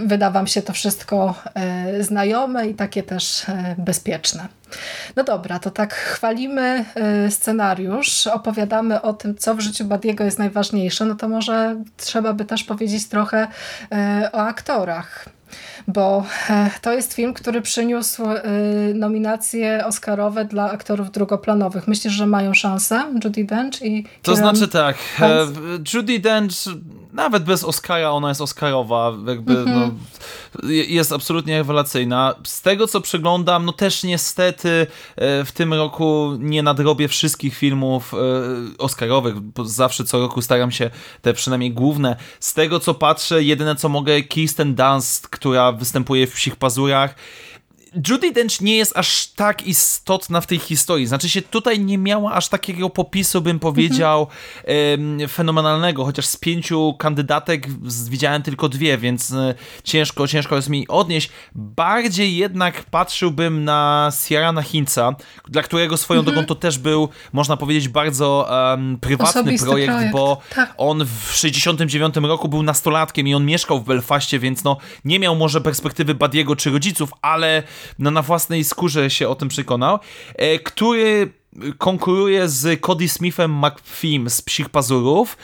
wyda 0.06 0.30
Wam 0.30 0.46
się 0.46 0.62
to 0.62 0.72
wszystko 0.72 1.34
e, 1.54 2.02
znajome 2.02 2.68
i 2.68 2.74
takie 2.74 3.02
też 3.02 3.48
e, 3.48 3.74
bezpieczne. 3.78 4.48
No 5.16 5.24
dobra, 5.24 5.58
to 5.58 5.70
tak 5.70 5.94
chwalimy 5.94 6.84
scenariusz, 7.30 8.26
opowiadamy 8.26 9.02
o 9.02 9.12
tym, 9.12 9.36
co 9.36 9.54
w 9.54 9.60
życiu 9.60 9.84
Badiego 9.84 10.24
jest 10.24 10.38
najważniejsze, 10.38 11.04
no 11.04 11.14
to 11.14 11.28
może 11.28 11.76
trzeba 11.96 12.32
by 12.32 12.44
też 12.44 12.64
powiedzieć 12.64 13.08
trochę 13.08 13.46
o 14.32 14.38
aktorach 14.38 15.28
bo 15.88 16.24
e, 16.50 16.70
to 16.80 16.92
jest 16.92 17.14
film, 17.14 17.34
który 17.34 17.62
przyniósł 17.62 18.22
e, 18.24 18.42
nominacje 18.94 19.86
oscarowe 19.86 20.44
dla 20.44 20.70
aktorów 20.70 21.10
drugoplanowych. 21.10 21.88
Myślisz, 21.88 22.12
że 22.12 22.26
mają 22.26 22.54
szansę 22.54 23.04
Judy 23.24 23.44
Dench 23.44 23.82
i 23.82 24.06
To 24.22 24.36
znaczy 24.36 24.68
tak, 24.68 24.96
e, 25.20 25.46
Judy 25.94 26.18
Dench 26.18 26.54
nawet 27.14 27.44
bez 27.44 27.64
Oscara, 27.64 28.10
ona 28.10 28.28
jest 28.28 28.40
Oscarowa, 28.40 29.12
jakby 29.26 29.64
no, 29.66 29.90
jest 30.68 31.12
absolutnie 31.12 31.58
rewelacyjna. 31.58 32.34
Z 32.44 32.62
tego 32.62 32.86
co 32.86 33.00
przeglądam, 33.00 33.64
no 33.64 33.72
też 33.72 34.02
niestety 34.02 34.86
w 35.16 35.48
tym 35.54 35.74
roku 35.74 36.36
nie 36.38 36.62
nadrobię 36.62 37.08
wszystkich 37.08 37.56
filmów 37.56 38.14
Oscarowych, 38.78 39.40
bo 39.40 39.64
zawsze 39.64 40.04
co 40.04 40.18
roku 40.18 40.42
staram 40.42 40.70
się 40.70 40.90
te 41.22 41.32
przynajmniej 41.32 41.72
główne. 41.72 42.16
Z 42.40 42.54
tego 42.54 42.80
co 42.80 42.94
patrzę, 42.94 43.42
jedyne 43.42 43.76
co 43.76 43.88
mogę, 43.88 44.22
Kirsten 44.22 44.74
Dunst, 44.74 45.28
która 45.28 45.72
występuje 45.72 46.26
w 46.26 46.34
Psich 46.34 46.56
Pazurach 46.56 47.14
Judy 48.08 48.32
Dench 48.32 48.60
nie 48.60 48.76
jest 48.76 48.96
aż 48.96 49.26
tak 49.26 49.66
istotna 49.66 50.40
w 50.40 50.46
tej 50.46 50.58
historii. 50.58 51.06
Znaczy 51.06 51.28
się 51.28 51.42
tutaj 51.42 51.80
nie 51.80 51.98
miała 51.98 52.32
aż 52.32 52.48
takiego 52.48 52.90
popisu, 52.90 53.40
bym 53.40 53.58
powiedział, 53.58 54.26
mhm. 54.64 55.28
fenomenalnego, 55.28 56.04
chociaż 56.04 56.26
z 56.26 56.36
pięciu 56.36 56.94
kandydatek 56.98 57.66
widziałem 58.10 58.42
tylko 58.42 58.68
dwie, 58.68 58.98
więc 58.98 59.32
e, 59.32 59.54
ciężko, 59.84 60.28
ciężko 60.28 60.56
jest 60.56 60.68
mi 60.68 60.88
odnieść. 60.88 61.30
Bardziej 61.54 62.36
jednak 62.36 62.84
patrzyłbym 62.84 63.64
na 63.64 64.12
Sierrana 64.26 64.62
Hinca, 64.62 65.14
dla 65.48 65.62
którego 65.62 65.96
swoją 65.96 66.20
mhm. 66.20 66.34
drogą 66.34 66.46
to 66.46 66.54
też 66.54 66.78
był, 66.78 67.08
można 67.32 67.56
powiedzieć, 67.56 67.88
bardzo 67.88 68.48
um, 68.70 68.98
prywatny 69.00 69.42
projekt, 69.42 69.64
projekt, 69.64 70.12
bo 70.12 70.40
tak. 70.54 70.74
on 70.76 71.04
w 71.04 71.36
69 71.36 72.16
roku 72.16 72.48
był 72.48 72.62
nastolatkiem 72.62 73.28
i 73.28 73.34
on 73.34 73.46
mieszkał 73.46 73.80
w 73.80 73.84
Belfaście, 73.84 74.38
więc 74.38 74.64
no 74.64 74.76
nie 75.04 75.18
miał 75.18 75.36
może 75.36 75.60
perspektywy 75.60 76.14
Badiego 76.14 76.56
czy 76.56 76.70
rodziców, 76.70 77.10
ale 77.22 77.62
no, 77.98 78.10
na 78.10 78.22
własnej 78.22 78.64
skórze 78.64 79.10
się 79.10 79.28
o 79.28 79.34
tym 79.34 79.48
przekonał, 79.48 79.98
e, 80.36 80.58
który 80.58 81.32
konkuruje 81.78 82.48
z 82.48 82.80
Cody 82.80 83.08
Smithem 83.08 83.58
McPhee 83.58 84.24
z 84.26 84.42
Psich 84.42 84.68
Pazurów, 84.68 85.36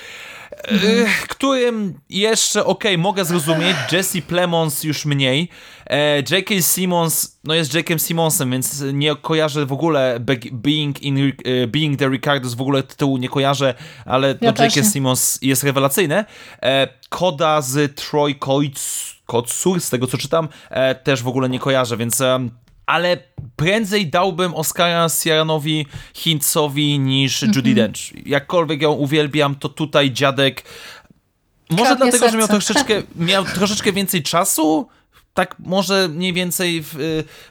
mhm. 0.69 1.07
którym 1.29 1.95
jeszcze, 2.09 2.65
okej, 2.65 2.93
okay, 2.93 3.03
mogę 3.03 3.25
zrozumieć, 3.25 3.77
Jesse 3.93 4.23
Plemons 4.23 4.85
już 4.85 5.05
mniej, 5.05 5.49
e, 5.87 6.17
J.K. 6.17 6.55
Simmons, 6.61 7.39
no 7.45 7.55
jest 7.55 7.75
J.K. 7.75 7.99
Simmonsem, 7.99 8.51
więc 8.51 8.85
nie 8.93 9.17
kojarzę 9.17 9.67
w 9.67 9.73
ogóle 9.73 10.21
Being, 10.53 11.03
in, 11.03 11.33
Being 11.69 11.99
the 11.99 12.09
Ricardos, 12.09 12.55
w 12.55 12.61
ogóle 12.61 12.83
tytułu 12.83 13.17
nie 13.17 13.29
kojarzę, 13.29 13.75
ale 14.05 14.29
ja 14.29 14.53
no, 14.59 14.65
J.K. 14.65 14.85
Simmons 14.85 15.39
jest 15.43 15.65
rewelacyjny. 15.65 16.25
Koda 17.09 17.63
z 17.63 17.97
Troy 17.97 18.35
Kotsur, 19.31 19.81
z 19.81 19.91
tego 19.91 20.07
co 20.07 20.19
czytam, 20.19 20.49
e, 20.71 20.95
też 20.95 21.23
w 21.23 21.29
ogóle 21.29 21.49
nie 21.49 21.59
kojarzę, 21.59 21.97
więc 21.97 22.21
e, 22.21 22.49
ale 22.87 23.17
prędzej 23.57 24.07
dałbym 24.07 24.55
Oscara 24.55 25.09
Sierranowi 25.09 25.87
Hintzowi 26.15 26.99
niż 26.99 27.43
mm 27.43 27.53
-hmm. 27.53 27.57
Judy 27.57 27.75
Dench. 27.75 28.27
Jakkolwiek 28.27 28.83
ją 28.83 28.93
uwielbiam, 28.93 29.55
to 29.55 29.69
tutaj 29.69 30.11
dziadek 30.11 30.65
może 31.71 31.97
dlatego, 31.97 32.19
serce. 32.19 32.31
że 32.31 32.39
miał 32.39 32.49
troszeczkę, 32.49 33.03
miał 33.17 33.45
troszeczkę 33.45 33.93
więcej 33.93 34.23
czasu, 34.23 34.89
tak 35.35 35.57
może 35.59 36.09
mniej 36.09 36.33
więcej 36.33 36.83
w, 36.83 36.95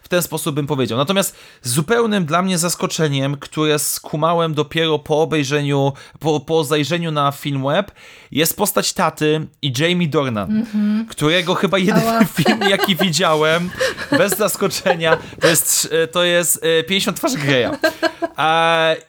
w, 0.04 0.08
ten 0.08 0.22
sposób 0.22 0.56
bym 0.56 0.68
powiedział. 0.68 0.98
Natomiast 0.98 1.36
zupełnym 1.62 2.26
dla 2.26 2.42
mnie 2.42 2.58
zaskoczeniem, 2.58 3.38
które 3.38 3.80
skumałem 3.80 4.54
dopiero 4.54 5.00
po 5.00 5.22
obejrzeniu, 5.22 5.94
po, 6.20 6.40
po 6.40 6.64
zajrzeniu 6.64 7.12
na 7.12 7.32
film 7.32 7.64
web, 7.64 7.92
jest 8.32 8.58
postać 8.58 8.94
taty 8.94 9.48
i 9.62 9.74
Jamie 9.80 10.08
Dornan, 10.08 10.52
mm 10.52 10.66
-hmm. 10.66 11.10
którego 11.10 11.56
chyba 11.56 11.78
jedyny 11.78 12.26
film, 12.44 12.60
jaki 12.70 12.96
widziałem, 12.96 13.70
bez 14.12 14.38
zaskoczenia, 14.38 15.18
to 15.42 15.48
jest, 15.48 15.94
to 16.12 16.24
jest 16.24 16.62
50 16.88 17.18
twarzy 17.18 17.38
Greya. 17.38 17.70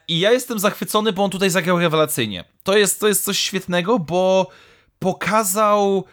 I 0.09 0.21
ja 0.21 0.33
jestem 0.33 0.59
zachwycony, 0.59 1.13
bo 1.13 1.25
on 1.25 1.31
tutaj 1.31 1.51
zagrał 1.51 1.79
rewelacyjnie. 1.79 2.45
To 2.63 2.77
jest, 2.77 3.01
to 3.01 3.09
jest 3.09 3.25
coś 3.25 3.39
świetnego, 3.39 3.99
bo 3.99 4.51
pokazał 4.99 6.05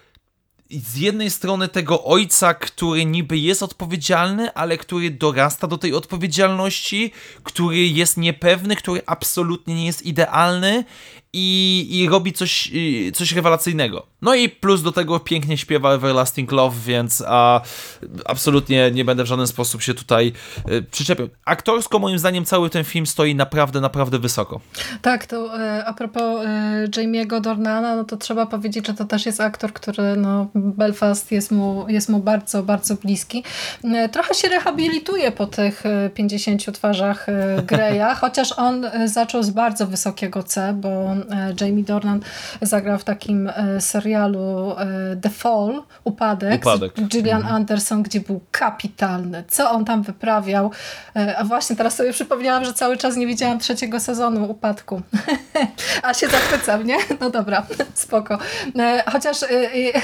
z 0.69 0.97
jednej 0.97 1.31
strony 1.31 1.67
tego 1.67 2.03
ojca, 2.03 2.53
który 2.53 3.05
niby 3.05 3.37
jest 3.37 3.63
odpowiedzialny, 3.63 4.53
ale 4.53 4.77
który 4.77 5.09
dorasta 5.09 5.67
do 5.67 5.77
tej 5.77 5.93
odpowiedzialności, 5.93 7.11
który 7.43 7.77
jest 7.77 8.17
niepewny, 8.17 8.75
który 8.75 9.01
absolutnie 9.05 9.75
nie 9.75 9.85
jest 9.85 10.05
idealny 10.05 10.83
i, 11.33 11.87
i 11.91 12.09
robi 12.09 12.33
coś, 12.33 12.71
coś 13.13 13.31
rewelacyjnego. 13.31 14.05
No 14.21 14.35
i 14.35 14.49
plus 14.49 14.83
do 14.83 14.91
tego 14.91 15.19
pięknie 15.19 15.57
śpiewa 15.57 15.93
Everlasting 15.93 16.51
Love, 16.51 16.75
więc 16.85 17.23
a, 17.27 17.61
absolutnie 18.25 18.91
nie 18.91 19.05
będę 19.05 19.23
w 19.23 19.27
żaden 19.27 19.47
sposób 19.47 19.81
się 19.81 19.93
tutaj 19.93 20.33
y, 20.71 20.81
przyczepiał. 20.91 21.27
Aktorsko 21.45 21.99
moim 21.99 22.19
zdaniem 22.19 22.45
cały 22.45 22.69
ten 22.69 22.83
film 22.83 23.05
stoi 23.05 23.35
naprawdę, 23.35 23.81
naprawdę 23.81 24.19
wysoko. 24.19 24.61
Tak, 25.01 25.25
to 25.25 25.59
e, 25.59 25.85
a 25.85 25.93
propos 25.93 26.45
e, 26.45 26.87
Jamie'ego 26.87 27.41
Dornana, 27.41 27.95
no 27.95 28.03
to 28.03 28.17
trzeba 28.17 28.45
powiedzieć, 28.45 28.87
że 28.87 28.93
to 28.93 29.05
też 29.05 29.25
jest 29.25 29.41
aktor, 29.41 29.73
który 29.73 30.15
no, 30.15 30.47
Belfast 30.55 31.31
jest 31.31 31.51
mu, 31.51 31.85
jest 31.89 32.09
mu 32.09 32.19
bardzo, 32.19 32.63
bardzo 32.63 32.95
bliski. 32.95 33.43
E, 33.83 34.09
trochę 34.09 34.33
się 34.33 34.49
rehabilituje 34.49 35.31
po 35.31 35.47
tych 35.47 35.83
50 36.13 36.69
e, 36.69 36.71
twarzach 36.71 37.29
e, 37.29 37.61
Greya, 37.63 38.15
chociaż 38.21 38.53
on 38.57 38.85
zaczął 39.05 39.43
z 39.43 39.49
bardzo 39.49 39.87
wysokiego 39.87 40.43
C, 40.43 40.73
bo 40.73 41.15
Jamie 41.61 41.83
Dornan 41.83 42.19
zagrał 42.61 42.99
w 42.99 43.03
takim 43.03 43.47
e, 43.47 43.81
serialu 43.81 44.75
e, 44.77 45.15
The 45.21 45.29
Fall, 45.29 45.83
Upadek, 46.03 46.61
Upadek. 46.61 46.93
Gillian 46.93 47.41
mhm. 47.41 47.55
Anderson, 47.55 48.03
gdzie 48.03 48.19
był 48.19 48.41
kapitalny. 48.51 49.43
Co 49.47 49.71
on 49.71 49.85
tam 49.85 50.03
wyprawiał? 50.03 50.71
A 51.37 51.43
właśnie 51.43 51.75
teraz 51.75 51.95
sobie 51.95 52.13
przypomniałam, 52.13 52.65
że 52.65 52.73
cały 52.73 52.97
czas 52.97 53.15
nie 53.15 53.27
widziałam 53.27 53.59
trzeciego 53.59 53.99
sezonu 53.99 54.51
Upadku. 54.51 55.01
A 56.03 56.13
się 56.13 56.27
zachwycam, 56.27 56.87
nie? 56.87 56.97
No 57.19 57.29
dobra, 57.29 57.65
spoko. 57.93 58.37
Chociaż 59.11 59.37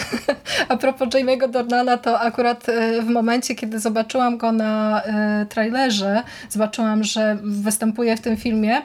a 0.70 0.78
propos 0.78 1.08
Jamie'ego 1.08 1.50
Dornana, 1.50 1.98
to 1.98 2.20
akurat 2.20 2.66
w 3.02 3.10
momencie, 3.10 3.56
kiedy 3.56 3.80
zobaczyłam 3.80 4.38
go 4.38 4.52
na 4.52 5.02
trailerze, 5.50 6.24
zobaczyłam, 6.50 7.04
że 7.04 7.38
występuje 7.44 8.18
w 8.18 8.22
tym 8.22 8.38
filmie, 8.38 8.82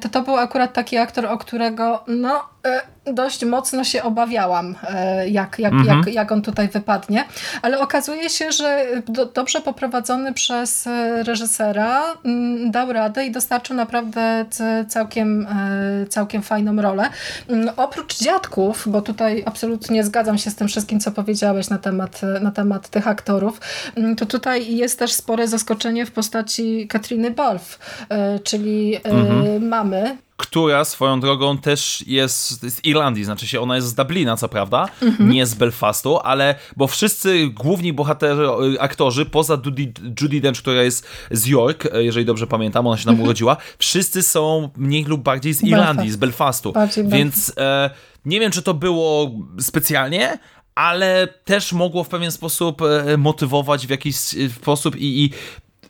to 0.00 0.08
to 0.08 0.22
był 0.22 0.36
akurat 0.36 0.72
taki 0.72 0.96
aktor, 0.96 1.26
o 1.26 1.38
którym 1.38 1.61
którego 1.62 2.04
no 2.06 2.52
dość 3.04 3.44
mocno 3.44 3.84
się 3.84 4.02
obawiałam, 4.02 4.74
jak, 5.26 5.58
jak, 5.58 5.72
mhm. 5.72 5.98
jak, 5.98 6.14
jak 6.14 6.32
on 6.32 6.42
tutaj 6.42 6.68
wypadnie, 6.68 7.24
ale 7.62 7.80
okazuje 7.80 8.30
się, 8.30 8.52
że 8.52 8.86
do, 9.08 9.26
dobrze 9.26 9.60
poprowadzony 9.60 10.32
przez 10.32 10.88
reżysera 11.26 12.02
mm, 12.24 12.70
dał 12.70 12.92
radę 12.92 13.26
i 13.26 13.30
dostarczył 13.30 13.76
naprawdę 13.76 14.44
całkiem, 14.88 15.46
całkiem 16.08 16.42
fajną 16.42 16.82
rolę. 16.82 17.08
Mm, 17.48 17.70
oprócz 17.76 18.18
dziadków, 18.18 18.84
bo 18.86 19.02
tutaj 19.02 19.42
absolutnie 19.46 20.04
zgadzam 20.04 20.38
się 20.38 20.50
z 20.50 20.54
tym 20.54 20.68
wszystkim, 20.68 21.00
co 21.00 21.10
powiedziałeś 21.10 21.70
na 21.70 21.78
temat, 21.78 22.20
na 22.40 22.50
temat 22.50 22.88
tych 22.88 23.08
aktorów, 23.08 23.60
mm, 23.96 24.16
to 24.16 24.26
tutaj 24.26 24.76
jest 24.76 24.98
też 24.98 25.12
spore 25.12 25.48
zaskoczenie 25.48 26.06
w 26.06 26.12
postaci 26.12 26.88
Katriny 26.88 27.30
Balf, 27.30 27.78
czyli 28.44 28.96
mhm. 29.04 29.68
mamy 29.68 30.16
która 30.36 30.84
swoją 30.84 31.20
drogą 31.20 31.58
też 31.58 32.04
jest 32.06 32.60
z 32.62 32.84
Irlandii, 32.84 33.24
znaczy 33.24 33.46
się 33.48 33.60
ona 33.60 33.76
jest 33.76 33.88
z 33.88 33.94
Dublina, 33.94 34.36
co 34.36 34.48
prawda, 34.48 34.88
mhm. 35.02 35.30
nie 35.30 35.46
z 35.46 35.54
Belfastu, 35.54 36.18
ale 36.18 36.54
bo 36.76 36.86
wszyscy 36.86 37.48
główni 37.48 37.92
bohaterzy, 37.92 38.46
aktorzy, 38.80 39.26
poza 39.26 39.58
Judy, 39.64 39.92
Judy 40.20 40.40
Dench, 40.40 40.58
która 40.58 40.82
jest 40.82 41.06
z 41.30 41.46
York, 41.46 41.88
jeżeli 41.94 42.26
dobrze 42.26 42.46
pamiętam, 42.46 42.86
ona 42.86 42.96
się 42.96 43.04
tam 43.04 43.12
mhm. 43.12 43.28
urodziła, 43.28 43.56
wszyscy 43.78 44.22
są 44.22 44.70
mniej 44.76 45.04
lub 45.04 45.22
bardziej 45.22 45.54
z 45.54 45.62
Irlandii, 45.62 45.96
Belfast. 45.96 46.12
z 46.12 46.16
Belfastu. 46.16 46.72
Bardziej 46.72 47.08
Więc 47.08 47.52
e, 47.56 47.90
nie 48.24 48.40
wiem, 48.40 48.52
czy 48.52 48.62
to 48.62 48.74
było 48.74 49.30
specjalnie, 49.60 50.38
ale 50.74 51.28
też 51.44 51.72
mogło 51.72 52.04
w 52.04 52.08
pewien 52.08 52.32
sposób 52.32 52.82
e, 52.82 53.16
motywować 53.16 53.86
w 53.86 53.90
jakiś 53.90 54.16
sposób 54.60 54.96
i, 54.96 55.24
i 55.24 55.30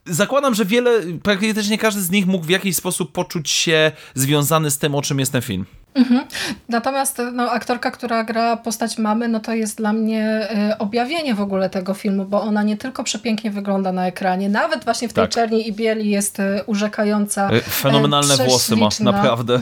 zakładam, 0.07 0.55
że 0.55 0.65
wiele, 0.65 1.03
praktycznie 1.23 1.79
każdy 1.79 2.03
z 2.03 2.11
nich 2.11 2.27
mógł 2.27 2.45
w 2.45 2.51
jakiś 2.51 2.77
sposób 2.77 3.13
poczuć 3.13 3.51
się 3.51 3.93
związany 4.15 4.71
z 4.71 4.79
tym, 4.79 4.95
o 4.95 5.03
czym 5.03 5.19
jest 5.19 5.33
ten 5.33 5.43
film. 5.43 5.67
Mhm. 5.95 6.24
Natomiast 6.68 7.22
no, 7.32 7.51
aktorka, 7.51 7.90
która 7.90 8.24
gra 8.24 8.57
postać 8.57 8.99
mamy, 8.99 9.28
no 9.28 9.40
to 9.40 9.55
jest 9.55 9.76
dla 9.76 9.93
mnie 9.93 10.49
y, 10.72 10.78
objawienie 10.78 11.34
w 11.34 11.40
ogóle 11.40 11.70
tego 11.70 11.95
filmu, 11.95 12.24
bo 12.24 12.43
ona 12.43 12.62
nie 12.62 12.76
tylko 12.76 13.05
przepięknie 13.05 13.51
wygląda 13.51 13.93
na 13.93 14.07
ekranie, 14.07 14.49
nawet 14.49 14.84
właśnie 14.84 15.09
w 15.09 15.12
tej 15.12 15.24
tak. 15.24 15.30
czerni 15.30 15.68
i 15.68 15.72
bieli 15.72 16.11
jest 16.11 16.40
y, 16.40 16.62
urzekająca. 16.66 17.53
Y, 17.53 17.61
fenomenalne 17.61 18.36
włosy 18.36 18.76
ma, 18.76 18.88
naprawdę. 19.12 19.61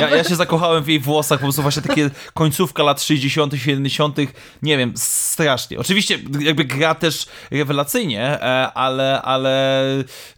ja, 0.00 0.16
ja 0.16 0.24
się 0.24 0.36
zakochałem 0.36 0.84
w 0.84 0.88
jej 0.88 1.00
włosach, 1.00 1.38
po 1.38 1.42
prostu 1.42 1.62
właśnie 1.62 1.82
takie 1.82 2.10
końcówka 2.34 2.82
lat 2.82 3.02
60., 3.02 3.54
70., 3.54 4.16
nie 4.62 4.78
wiem, 4.78 4.92
strasznie. 4.96 5.78
Oczywiście 5.78 6.18
jakby 6.40 6.64
gra 6.64 6.94
też 6.94 7.26
rewelacyjnie, 7.50 8.22
e, 8.22 8.72
ale, 8.72 9.22
ale 9.22 9.82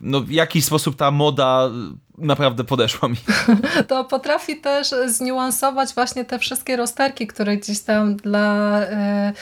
no, 0.00 0.20
w 0.20 0.30
jakiś 0.30 0.64
sposób 0.64 0.96
ta 0.96 1.10
moda 1.10 1.70
naprawdę 2.20 2.64
podeszła 2.64 3.08
mi. 3.08 3.16
To 3.88 4.04
potrafi 4.04 4.56
też 4.56 4.94
zniuansować 5.06 5.94
właśnie 5.94 6.24
te 6.24 6.38
wszystkie 6.38 6.76
rozterki, 6.76 7.26
które 7.26 7.56
gdzieś 7.56 7.80
tam 7.80 8.16
dla, 8.16 8.80
e, 8.80 9.32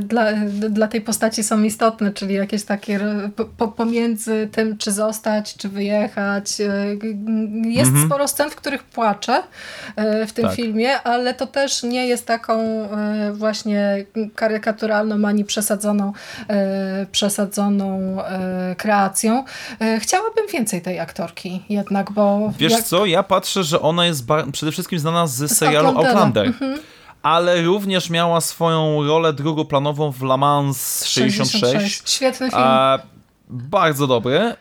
dla, 0.00 0.32
dla 0.52 0.88
tej 0.88 1.00
postaci 1.00 1.42
są 1.42 1.62
istotne, 1.62 2.12
czyli 2.12 2.34
jakieś 2.34 2.64
takie 2.64 3.00
pomiędzy 3.76 4.48
tym, 4.52 4.78
czy 4.78 4.92
zostać, 4.92 5.56
czy 5.56 5.68
wyjechać. 5.68 6.60
E, 6.60 6.66
jest 7.64 7.88
mhm. 7.88 8.06
sporo 8.06 8.28
scen, 8.28 8.50
w 8.50 8.56
których 8.56 8.82
płaczę 8.84 9.42
e, 9.96 10.26
w 10.26 10.32
tym 10.32 10.44
tak. 10.44 10.54
filmie, 10.54 11.02
ale 11.02 11.34
to 11.34 11.46
też 11.46 11.82
nie 11.82 12.06
jest 12.06 12.26
taką 12.26 12.62
właśnie 13.32 14.04
karykaturalną 14.34 15.28
ani 15.28 15.44
przesadzoną, 15.44 16.12
przesadzoną 17.12 18.18
kreacją. 18.76 19.44
Chciałabym 19.98 20.46
więcej 20.52 20.82
tej 20.82 21.00
aktorki 21.00 21.62
jednak 21.68 21.91
jednak, 21.92 22.12
bo... 22.12 22.52
Wiesz 22.58 22.72
jak... 22.72 22.84
co, 22.84 23.06
ja 23.06 23.22
patrzę, 23.22 23.64
że 23.64 23.80
ona 23.80 24.06
jest 24.06 24.24
przede 24.52 24.72
wszystkim 24.72 24.98
znana 24.98 25.26
z, 25.26 25.36
z 25.36 25.56
serialu 25.56 25.88
Outlander. 25.88 26.46
Mhm. 26.46 26.78
Ale 27.22 27.62
również 27.62 28.10
miała 28.10 28.40
swoją 28.40 29.06
rolę 29.06 29.32
drugoplanową 29.32 30.12
w 30.12 30.22
Le 30.22 30.36
Mans 30.36 31.04
66. 31.04 31.60
66. 31.60 32.10
Świetny 32.10 32.50
film. 32.50 32.62
A, 32.62 32.98
bardzo 33.52 34.06
dobry, 34.06 34.36
e, 34.38 34.54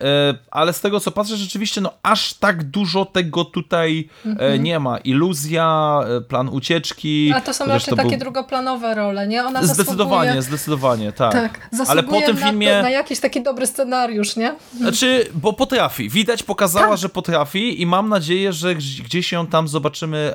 ale 0.51 0.73
z 0.73 0.81
tego 0.81 0.99
co 0.99 1.11
patrzę, 1.11 1.37
rzeczywiście 1.37 1.81
no 1.81 1.93
aż 2.03 2.33
tak 2.33 2.63
dużo 2.63 3.05
tego 3.05 3.45
tutaj 3.45 4.09
mm-hmm. 4.25 4.59
nie 4.59 4.79
ma. 4.79 4.97
Iluzja, 4.97 5.99
e, 6.17 6.21
plan 6.21 6.49
ucieczki. 6.49 7.33
A 7.35 7.41
to 7.41 7.53
są 7.53 7.65
raczej 7.65 7.95
takie 7.95 8.09
był... 8.09 8.19
drugoplanowe 8.19 8.95
role, 8.95 9.27
nie? 9.27 9.45
Ona 9.45 9.63
zdecydowanie, 9.63 10.41
zdecydowanie, 10.41 11.11
tak. 11.11 11.33
tak 11.33 11.69
ale 11.87 12.03
po 12.03 12.21
tym 12.21 12.39
na, 12.39 12.47
filmie... 12.47 12.81
na 12.81 12.89
jakiś 12.89 13.19
taki 13.19 13.43
dobry 13.43 13.67
scenariusz, 13.67 14.35
nie? 14.35 14.55
Znaczy, 14.77 15.27
bo 15.33 15.53
potrafi. 15.53 16.09
Widać, 16.09 16.43
pokazała, 16.43 16.89
tak. 16.89 16.97
że 16.97 17.09
potrafi 17.09 17.81
i 17.81 17.85
mam 17.85 18.09
nadzieję, 18.09 18.53
że 18.53 18.75
gdzieś 18.75 19.31
ją 19.31 19.47
tam 19.47 19.67
zobaczymy 19.67 20.33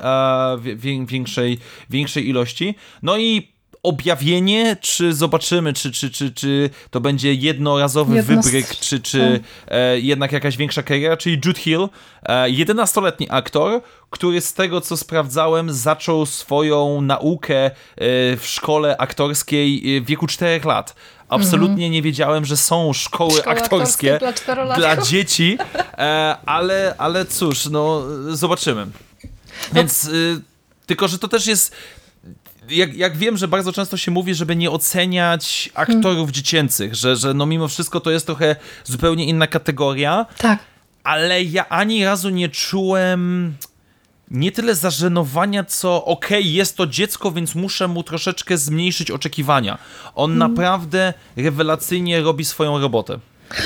w 0.57 1.05
większej, 1.07 1.59
większej 1.89 2.29
ilości. 2.29 2.75
No 3.03 3.17
i 3.17 3.56
objawienie, 3.83 4.77
czy 4.81 5.13
zobaczymy, 5.13 5.73
czy, 5.73 5.91
czy, 5.91 6.11
czy, 6.11 6.31
czy 6.31 6.69
to 6.91 7.01
będzie 7.01 7.33
jednorazowy 7.33 8.15
Jedno 8.15 8.41
wybryk, 8.41 8.75
czy, 8.75 8.99
czy 8.99 9.39
e, 9.67 9.99
jednak 9.99 10.31
jakaś 10.31 10.57
większa 10.57 10.83
kariera, 10.83 11.17
czyli 11.17 11.41
Jude 11.45 11.59
Hill, 11.59 11.89
e, 12.23 12.49
11-letni 12.49 13.27
aktor, 13.29 13.81
który 14.09 14.41
z 14.41 14.53
tego 14.53 14.81
co 14.81 14.97
sprawdzałem 14.97 15.73
zaczął 15.73 16.25
swoją 16.25 17.01
naukę 17.01 17.65
e, 17.65 17.71
w 18.37 18.41
szkole 18.43 18.97
aktorskiej 18.97 20.01
w 20.01 20.05
wieku 20.05 20.27
4 20.27 20.61
lat. 20.65 20.95
Absolutnie 21.29 21.73
mhm. 21.73 21.91
nie 21.91 22.01
wiedziałem, 22.01 22.45
że 22.45 22.57
są 22.57 22.93
szkoły 22.93 23.45
aktorskie, 23.45 24.19
dla, 24.19 24.75
dla, 24.75 24.97
dzieci, 24.97 25.57
e, 25.97 26.37
ale, 26.45 26.95
ale 26.97 27.25
cóż, 27.25 27.65
no 27.65 28.03
zobaczymy. 28.29 28.87
Więc... 29.73 30.05
Y, 30.05 30.41
tylko, 30.87 31.07
że 31.07 31.19
to 31.19 31.27
też 31.27 31.47
jest 31.47 31.75
jak, 32.69 32.95
jak 32.95 33.17
wiem, 33.17 33.37
że 33.37 33.47
bardzo 33.47 33.73
często 33.73 33.97
się 33.97 34.11
mówi, 34.11 34.33
żeby 34.33 34.55
nie 34.55 34.71
oceniać 34.71 35.69
aktorów 35.73 36.03
hmm. 36.03 36.31
dziecięcych, 36.31 36.95
że, 36.95 37.15
że 37.15 37.33
no 37.33 37.45
mimo 37.45 37.67
wszystko 37.67 37.99
to 37.99 38.11
jest 38.11 38.25
trochę 38.25 38.55
zupełnie 38.83 39.25
inna 39.25 39.47
kategoria. 39.47 40.25
Tak. 40.37 40.59
Ale 41.03 41.43
ja 41.43 41.69
ani 41.69 42.05
razu 42.05 42.29
nie 42.29 42.49
czułem 42.49 43.53
nie 44.31 44.51
tyle 44.51 44.75
zażenowania, 44.75 45.63
co 45.63 46.05
okej, 46.05 46.39
okay, 46.39 46.51
jest 46.51 46.77
to 46.77 46.87
dziecko, 46.87 47.31
więc 47.31 47.55
muszę 47.55 47.87
mu 47.87 48.03
troszeczkę 48.03 48.57
zmniejszyć 48.57 49.11
oczekiwania. 49.11 49.77
On 50.15 50.31
hmm. 50.31 50.49
naprawdę 50.49 51.13
rewelacyjnie 51.35 52.21
robi 52.21 52.45
swoją 52.45 52.79
robotę. 52.79 53.19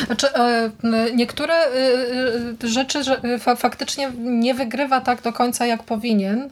Znaczy, 0.05 0.27
e, 0.33 0.69
niektóre 1.15 1.53
e, 1.53 1.67
e, 2.63 2.67
rzeczy 2.67 2.99
faktycznie 3.55 4.11
nie 4.17 4.53
wygrywa 4.53 5.01
tak 5.01 5.21
do 5.21 5.33
końca, 5.33 5.65
jak 5.65 5.83
powinien. 5.83 6.49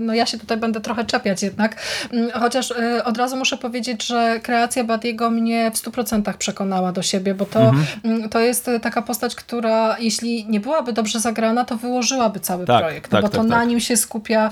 No 0.00 0.14
ja 0.14 0.26
się 0.26 0.38
tutaj 0.38 0.56
będę 0.56 0.80
trochę 0.80 1.04
czepiać 1.04 1.42
jednak, 1.42 1.76
mm, 2.12 2.30
chociaż 2.30 2.74
od 3.04 3.16
razu 3.16 3.36
muszę 3.36 3.56
powiedzieć, 3.56 4.06
że 4.06 4.40
kreacja 4.42 4.84
Badiego 4.84 5.30
mnie 5.30 5.70
w 5.70 5.76
100% 5.76 6.36
przekonała 6.38 6.92
do 6.92 7.02
siebie, 7.02 7.34
bo 7.34 7.44
to, 7.46 7.60
mhm. 7.60 7.86
Mm, 8.04 8.28
to 8.28 8.40
jest 8.40 8.70
taka 8.82 9.02
postać, 9.02 9.34
która 9.34 9.96
jeśli 9.98 10.46
nie 10.48 10.60
byłaby 10.60 10.92
dobrze 10.92 11.20
zagrana, 11.20 11.64
to 11.64 11.76
wyłożyłaby 11.76 12.40
cały 12.40 12.66
tak, 12.66 12.82
projekt, 12.82 13.10
tak, 13.10 13.22
bo 13.22 13.28
to 13.28 13.38
tak, 13.38 13.46
na 13.46 13.56
tak. 13.56 13.68
nim 13.68 13.80
się 13.80 13.96
skupia, 13.96 14.50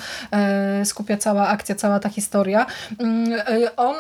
skupia 0.85 1.17
cała 1.17 1.49
akcja, 1.49 1.75
cała 1.75 2.01
ta 2.01 2.09
historia. 2.09 2.67
Mm, 2.99 3.41
on 3.77 3.95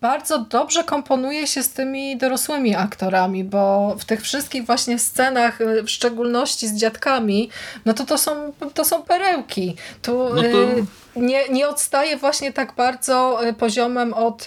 bardzo 0.00 0.38
dobrze 0.38 0.84
komponuje 0.84 1.46
się 1.46 1.62
z 1.62 1.72
tymi 1.72 2.16
dorosłymi 2.16 2.74
aktorami, 2.76 3.23
bo 3.44 3.96
w 3.98 4.04
tych 4.04 4.22
wszystkich 4.22 4.66
właśnie 4.66 4.98
scenach, 4.98 5.60
y, 5.60 5.82
w 5.82 5.90
szczególności 5.90 6.68
z 6.68 6.74
dziadkami, 6.74 7.50
no 7.84 7.94
to 7.94 8.04
to 8.04 8.18
są, 8.18 8.52
to 8.74 8.84
są 8.84 9.02
perełki. 9.02 9.76
Tu 10.02 10.34
no 10.34 10.42
to... 10.42 11.03
Y, 11.16 11.20
nie, 11.20 11.48
nie 11.48 11.68
odstaje 11.68 12.16
właśnie 12.16 12.52
tak 12.52 12.72
bardzo 12.76 13.46
y, 13.48 13.52
poziomem 13.52 14.14
od, 14.14 14.44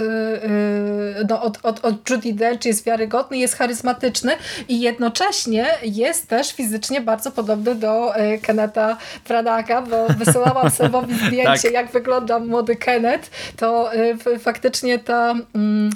no, 1.30 1.42
od, 1.42 1.60
od, 1.64 1.86
od 1.86 2.10
Judy 2.10 2.34
Dench, 2.34 2.66
jest 2.66 2.86
wiarygodny, 2.86 3.38
jest 3.38 3.56
charyzmatyczny 3.56 4.34
i 4.68 4.82
jednocześnie 4.82 5.68
jest 5.84 6.28
też 6.28 6.54
fizycznie 6.54 7.02
bardzo 7.02 7.32
podobny 7.32 7.76
do 7.76 8.14
Keneta 8.42 8.98
Branagha, 9.28 9.82
bo 9.82 10.08
wysyłałam 10.26 10.72
Sebowi 10.72 11.16
zdjęcie, 11.16 11.62
tak. 11.62 11.72
jak 11.72 11.92
wygląda 11.92 12.40
młody 12.40 12.76
Kenneth, 12.76 13.30
to 13.58 13.92
faktycznie 14.40 15.00
ta 15.00 15.36
mm, 15.56 15.90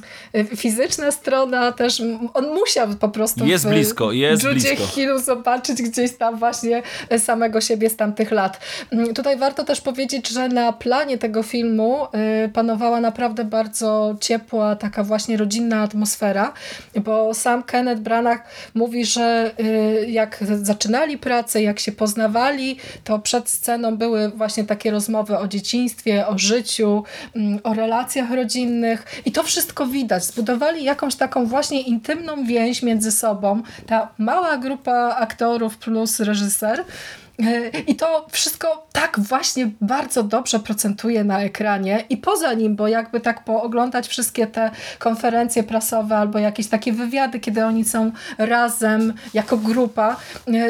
fizyczna 0.55 1.11
strona 1.11 1.71
też, 1.71 2.01
on 2.33 2.47
musi 2.47 2.71
musiał 2.71 2.87
po 2.99 3.09
prostu 3.09 3.45
jest 3.45 3.67
blisko, 3.67 4.11
jest 4.11 4.43
Judzie 4.43 4.75
blisko. 4.75 4.85
Hillu 4.85 5.19
zobaczyć 5.19 5.81
gdzieś 5.81 6.17
tam 6.17 6.37
właśnie 6.37 6.83
samego 7.17 7.61
siebie 7.61 7.89
z 7.89 7.95
tamtych 7.95 8.31
lat. 8.31 8.59
Mm, 8.91 9.13
tutaj 9.13 9.37
warto 9.37 9.63
też 9.63 9.81
powiedzieć, 9.81 10.29
że 10.29 10.47
na 10.47 10.60
planie 10.73 11.17
tego 11.17 11.43
filmu 11.43 12.05
y, 12.45 12.49
panowała 12.49 12.99
naprawdę 12.99 13.45
bardzo 13.45 14.15
ciepła, 14.21 14.75
taka 14.75 15.03
właśnie 15.03 15.37
rodzinna 15.37 15.81
atmosfera, 15.81 16.53
bo 17.03 17.33
sam 17.33 17.63
Kenneth 17.63 18.01
Branagh 18.01 18.41
mówi, 18.73 19.05
że 19.05 19.51
y, 19.59 20.05
jak 20.09 20.43
zaczynali 20.61 21.17
pracę, 21.17 21.61
jak 21.61 21.79
się 21.79 21.91
poznawali, 21.91 22.77
to 23.03 23.19
przed 23.19 23.49
sceną 23.49 23.97
były 23.97 24.29
właśnie 24.29 24.63
takie 24.63 24.91
rozmowy 24.91 25.37
o 25.37 25.47
dzieciństwie, 25.47 26.27
o 26.27 26.37
życiu, 26.37 27.03
mm, 27.35 27.59
o 27.63 27.73
relacjach 27.73 28.31
rodzinnych 28.31 29.05
i 29.25 29.31
to 29.31 29.43
wszystko 29.43 29.85
widać. 29.85 30.25
Zbudowali 30.25 30.83
jakąś 30.83 31.15
taką 31.15 31.45
właśnie 31.45 31.81
intymną 31.81 32.45
więź 32.45 32.83
między 32.83 33.11
sobą, 33.11 33.63
ta 33.87 34.09
mała 34.17 34.57
grupa 34.57 35.15
aktorów 35.19 35.77
plus 35.77 36.19
reżyser, 36.19 36.83
I 37.87 37.95
to 37.95 38.27
wszystko 38.31 38.87
tak 38.91 39.19
właśnie 39.19 39.71
bardzo 39.81 40.23
dobrze 40.23 40.59
procentuje 40.59 41.23
na 41.23 41.41
ekranie 41.41 42.03
i 42.09 42.17
poza 42.17 42.53
nim, 42.53 42.75
bo 42.75 42.87
jakby 42.87 43.19
tak 43.19 43.43
pooglądać 43.43 44.07
wszystkie 44.07 44.47
te 44.47 44.71
konferencje 44.99 45.63
prasowe 45.63 46.17
albo 46.17 46.39
jakieś 46.39 46.67
takie 46.67 46.93
wywiady, 46.93 47.39
kiedy 47.39 47.65
oni 47.65 47.85
są 47.85 48.11
razem 48.37 49.13
jako 49.33 49.57
grupa, 49.57 50.15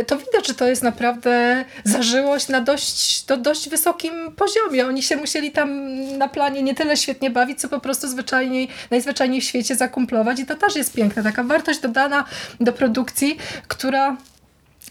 to 0.07 0.17
widać, 0.17 0.47
że 0.47 0.53
to 0.53 0.67
jest 0.67 0.83
naprawdę 0.83 1.65
zażyłość 1.83 2.47
na 2.47 2.61
dość, 2.61 3.25
do 3.25 3.37
dość 3.37 3.69
wysokim 3.69 4.13
poziomie. 4.35 4.87
Oni 4.87 5.03
się 5.03 5.15
musieli 5.15 5.51
tam 5.51 5.95
na 6.17 6.27
planie 6.27 6.63
nie 6.63 6.75
tyle 6.75 6.97
świetnie 6.97 7.29
bawić, 7.29 7.59
co 7.59 7.69
po 7.69 7.79
prostu 7.79 8.07
zwyczajniej, 8.07 8.67
najzwyczajniej 8.91 9.41
w 9.41 9.43
świecie 9.43 9.75
zakumplować 9.75 10.39
i 10.39 10.45
to 10.45 10.55
też 10.55 10.75
jest 10.75 10.93
piękne. 10.93 11.23
Taka 11.23 11.43
wartość 11.43 11.79
dodana 11.79 12.25
do 12.59 12.73
produkcji, 12.73 13.37
która 13.67 14.17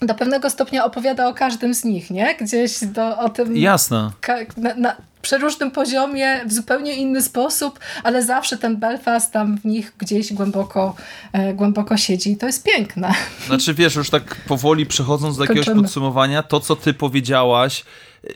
do 0.02 0.14
pewnego 0.14 0.50
stopnia 0.50 0.84
opowiada 0.84 1.28
o 1.28 1.34
każdym 1.34 1.74
z 1.74 1.84
nich, 1.84 2.10
nie? 2.10 2.34
Gdzieś 2.40 2.84
do, 2.84 3.18
o 3.18 3.28
tym... 3.28 3.56
Jasne. 3.56 4.10
Na, 4.56 4.74
na 4.74 4.96
przeróżnym 5.22 5.70
poziomie, 5.70 6.40
w 6.46 6.52
zupełnie 6.52 6.94
inny 6.94 7.22
sposób, 7.22 7.78
ale 8.02 8.22
zawsze 8.22 8.58
ten 8.58 8.76
Belfast 8.76 9.32
tam 9.32 9.58
w 9.58 9.64
nich 9.64 9.92
gdzieś 9.98 10.32
głęboko, 10.32 10.94
e, 11.32 11.54
głęboko 11.54 11.96
siedzi 11.96 12.32
i 12.32 12.36
to 12.36 12.46
jest 12.46 12.64
piękne. 12.64 13.14
Znaczy 13.46 13.74
wiesz, 13.74 13.94
już 13.94 14.10
tak 14.10 14.36
powoli 14.36 14.86
przechodząc 14.86 15.36
do 15.36 15.42
jakiegoś 15.44 15.66
Kończymy. 15.66 15.82
podsumowania, 15.82 16.42
to 16.42 16.60
co 16.60 16.76
ty 16.76 16.94
powiedziałaś, 16.94 17.84
e, 18.24 18.28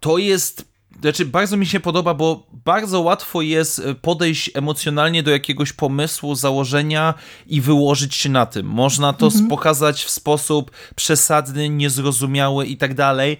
to 0.00 0.18
jest 0.18 0.67
znaczy, 1.00 1.24
bardzo 1.24 1.56
mi 1.56 1.66
się 1.66 1.80
podoba, 1.80 2.14
bo 2.14 2.46
bardzo 2.64 3.00
łatwo 3.00 3.42
jest 3.42 3.78
e, 3.78 3.94
podejść 3.94 4.50
emocjonalnie 4.54 5.22
do 5.22 5.30
jakiegoś 5.30 5.72
pomysłu, 5.72 6.34
założenia 6.34 7.14
i 7.46 7.60
wyłożyć 7.60 8.14
się 8.14 8.28
na 8.28 8.46
tym. 8.46 8.66
Można 8.66 9.12
to 9.12 9.26
mhm. 9.26 9.48
pokazać 9.48 10.04
w 10.04 10.10
sposób 10.10 10.70
przesadny, 10.96 11.68
niezrozumiały 11.68 12.66
i 12.66 12.76
tak 12.76 12.94
dalej. 12.94 13.36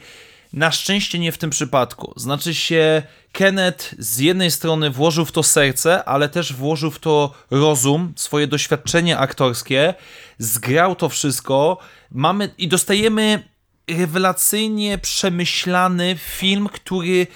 Na 0.52 0.70
szczęście 0.70 1.18
nie 1.18 1.32
w 1.32 1.38
tym 1.38 1.50
przypadku. 1.50 2.12
Znaczy 2.16 2.54
się, 2.54 3.02
Kenneth 3.32 3.94
z 3.98 4.18
jednej 4.18 4.50
strony 4.50 4.90
włożył 4.90 5.24
w 5.24 5.32
to 5.32 5.42
serce, 5.42 6.04
ale 6.04 6.28
też 6.28 6.52
włożył 6.52 6.90
w 6.90 6.98
to 6.98 7.32
rozum, 7.50 8.12
swoje 8.16 8.46
doświadczenie 8.46 9.18
aktorskie, 9.18 9.94
zgrał 10.38 10.96
to 10.96 11.08
wszystko. 11.08 11.78
Mamy 12.10 12.50
i 12.58 12.68
dostajemy 12.68 13.42
rewelacyjnie 13.88 14.98
przemyślany 14.98 16.16
film, 16.18 16.68
który 16.72 17.26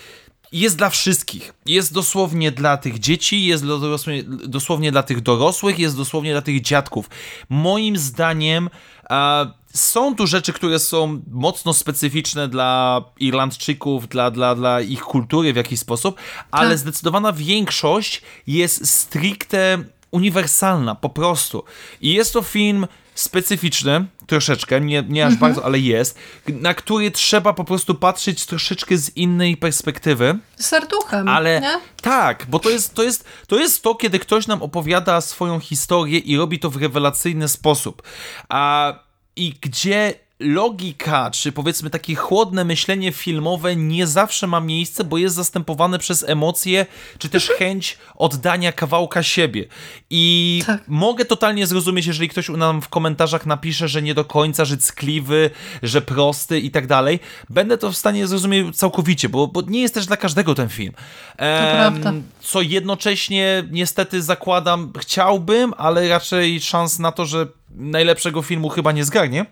jest 0.53 0.77
dla 0.77 0.91
wszystkich. 0.91 1.55
Jest 1.67 1.93
dosłownie 1.93 2.53
dla 2.53 2.77
tych 2.77 2.99
dzieci, 2.99 3.45
jest 3.45 3.67
dosłownie, 3.67 4.23
dosłownie 4.25 4.93
dla 4.93 5.03
tych 5.03 5.21
dorosłych, 5.21 5.79
jest 5.79 5.97
dosłownie 5.97 6.33
dla 6.33 6.43
tych 6.43 6.61
dziadków. 6.61 7.11
Moim 7.49 7.97
zdaniem 7.97 8.71
e, 9.11 9.53
są 9.75 10.15
tu 10.15 10.27
rzeczy, 10.27 10.53
które 10.53 10.79
są 10.79 11.23
mocno 11.31 11.75
specyficzne 11.75 12.49
dla 12.49 13.03
Irlandczyków, 13.21 14.09
dla, 14.09 14.31
dla, 14.31 14.55
dla 14.55 14.81
ich 14.81 15.01
kultury 15.01 15.53
w 15.53 15.57
jakiś 15.57 15.81
sposób, 15.81 16.21
ale 16.51 16.69
tak. 16.69 16.79
zdecydowana 16.79 17.33
większość 17.33 18.23
jest 18.47 18.89
stricte 18.89 19.85
uniwersalna, 20.11 20.95
po 20.95 21.09
prostu. 21.09 21.65
I 22.01 22.13
jest 22.13 22.33
to 22.33 22.43
film 22.43 22.87
specyficzny, 23.15 24.07
troszeczkę, 24.27 24.81
nie, 24.81 25.05
nie 25.09 25.27
aż 25.27 25.33
mhm. 25.33 25.39
bardzo, 25.41 25.65
ale 25.65 25.79
jest, 25.79 26.19
na 26.49 26.75
który 26.75 27.11
trzeba 27.11 27.53
po 27.53 27.65
prostu 27.65 27.95
patrzeć 27.95 28.47
troszeczkę 28.47 28.97
z 28.97 29.17
innej 29.17 29.57
perspektywy. 29.57 30.39
Serduchem, 30.57 31.29
ale 31.29 31.61
nie? 31.61 31.81
Tak, 32.03 32.47
bo 32.49 32.59
to 32.59 32.71
jest, 32.71 32.95
to, 32.95 33.03
jest, 33.03 33.25
to 33.47 33.57
jest 33.57 33.83
to, 33.83 33.95
kiedy 33.95 34.19
ktoś 34.19 34.47
nam 34.47 34.63
opowiada 34.63 35.21
swoją 35.21 35.61
historię 35.61 36.19
i 36.19 36.37
robi 36.37 36.59
to 36.59 36.71
w 36.71 36.77
rewelacyjny 36.77 37.49
sposób. 37.49 38.03
A, 38.49 38.95
I 39.37 39.55
gdzie 39.61 40.15
logika, 40.43 41.31
czy 41.31 41.53
powiedzmy 41.53 41.91
takie 41.91 42.15
chłodne 42.15 42.65
myślenie 42.65 43.13
filmowe 43.13 43.77
nie 43.77 44.07
zawsze 44.07 44.47
ma 44.47 44.61
miejsce, 44.61 45.05
bo 45.05 45.19
jest 45.19 45.35
zastępowane 45.35 45.99
przez 45.99 46.29
emocje, 46.29 46.87
czy 47.19 47.29
też 47.29 47.51
mhm. 47.51 47.59
chęć 47.59 47.99
oddania 48.15 48.73
kawałka 48.73 49.23
siebie. 49.23 49.65
I 50.11 50.63
tak. 50.67 50.83
mogę 50.89 51.25
totalnie 51.25 51.67
zrozumieć, 51.67 52.07
jeżeli 52.07 52.29
ktoś 52.29 52.49
nam 52.49 52.83
w 52.83 52.89
komentarzach 52.89 53.47
napisze, 53.47 53.89
że 53.89 54.03
nie 54.03 54.15
do 54.15 54.25
końca, 54.25 54.65
że 54.65 54.77
ckliwy, 54.77 55.51
że 55.83 56.01
prosty 56.01 56.61
i 56.61 56.71
tak 56.71 56.87
dalej. 56.87 57.21
Będę 57.51 57.79
to 57.79 57.93
w 57.93 57.97
stanie 57.97 58.27
zrozumieć 58.27 58.77
całkowicie, 58.77 59.29
bo, 59.29 59.47
bo 59.47 59.63
nie 59.63 59.81
jest 59.81 59.95
też 59.95 60.07
dla 60.07 60.17
każdego 60.17 60.55
ten 60.55 60.69
film. 60.69 60.93
Ehm, 61.37 62.23
co 62.41 62.61
jednocześnie 62.61 63.65
niestety 63.71 64.23
zakładam, 64.23 64.93
chciałbym, 64.99 65.75
ale 65.79 66.09
raczej 66.09 66.61
szans 66.61 66.99
na 66.99 67.13
to, 67.13 67.27
że 67.27 67.47
najlepszego 67.71 68.43
filmu 68.43 68.69
chyba 68.69 68.93
nie 68.93 69.05
zgarnie. 69.05 69.47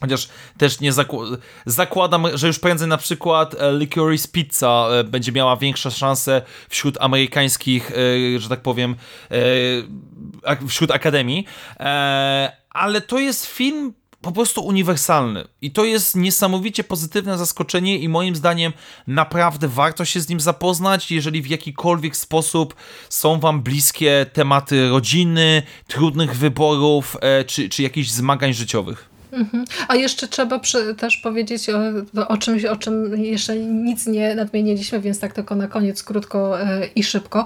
Chociaż 0.00 0.28
też 0.58 0.80
nie 0.80 0.92
zakł 0.92 1.20
zakładam, 1.66 2.26
że 2.34 2.46
już 2.46 2.58
prędzej 2.58 2.88
na 2.88 2.96
przykład 2.96 3.54
e, 3.54 3.78
Licorice 3.78 4.28
Pizza 4.28 4.88
e, 4.90 5.04
będzie 5.04 5.32
miała 5.32 5.56
większe 5.56 5.90
szanse 5.90 6.42
wśród 6.68 6.96
amerykańskich, 7.00 7.90
e, 7.90 8.38
że 8.38 8.48
tak 8.48 8.60
powiem, 8.60 8.96
wśród 10.68 10.90
akademii. 10.90 11.46
Ale 12.70 13.00
to 13.00 13.18
jest 13.18 13.46
film 13.46 13.92
po 14.20 14.32
prostu 14.32 14.66
uniwersalny. 14.66 15.44
I 15.62 15.70
to 15.70 15.84
jest 15.84 16.16
niesamowicie 16.16 16.84
pozytywne 16.84 17.38
zaskoczenie 17.38 17.98
i 17.98 18.08
moim 18.08 18.36
zdaniem 18.36 18.72
naprawdę 19.06 19.68
warto 19.68 20.04
się 20.04 20.20
z 20.20 20.28
nim 20.28 20.40
zapoznać, 20.40 21.10
jeżeli 21.10 21.42
w 21.42 21.46
jakikolwiek 21.46 22.16
sposób 22.16 22.74
są 23.08 23.40
wam 23.40 23.62
bliskie 23.62 24.26
tematy 24.32 24.88
rodziny, 24.88 25.62
trudnych 25.86 26.36
wyborów 26.36 27.16
czy, 27.46 27.68
czy 27.68 27.82
jakichś 27.82 28.08
zmagań 28.08 28.54
życiowych. 28.54 29.15
Mhm. 29.32 29.64
A 29.88 29.96
jeszcze 29.96 30.28
trzeba 30.28 30.58
przy, 30.58 30.94
też 30.94 31.16
powiedzieć 31.16 31.70
o, 31.70 31.78
o, 32.28 32.36
czymś, 32.36 32.64
o 32.64 32.76
czym 32.76 33.24
jeszcze 33.24 33.56
nic 33.56 34.06
nie 34.06 34.34
nadmieniliśmy, 34.34 35.00
więc 35.00 35.20
tak 35.20 35.32
tylko 35.32 35.54
na 35.54 35.68
koniec 35.68 36.02
krótko 36.02 36.60
e, 36.60 36.86
i 36.94 37.02
szybko. 37.02 37.44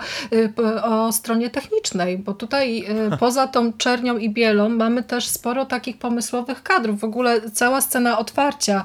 E, 0.59 0.82
o 0.82 1.12
stronie 1.12 1.51
technicznej, 1.51 2.19
bo 2.19 2.35
tutaj 2.35 2.85
e, 2.85 3.16
poza 3.20 3.47
tą 3.47 3.73
czernią 3.73 4.16
i 4.16 4.31
bielą 4.31 4.69
mamy 4.69 5.02
też 5.02 5.27
sporo 5.27 5.66
takich 5.66 5.98
pomysłowych 5.98 6.62
kadrów. 6.62 7.01
W 7.01 7.05
ogóle 7.05 7.51
cała 7.51 7.81
scena 7.81 8.19
otwarcia 8.19 8.85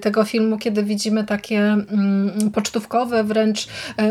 tego 0.00 0.24
filmu, 0.24 0.58
kiedy 0.58 0.82
widzimy 0.82 1.24
takie 1.24 1.58
mm, 1.58 2.50
pocztówkowe 2.54 3.24
wręcz 3.24 3.68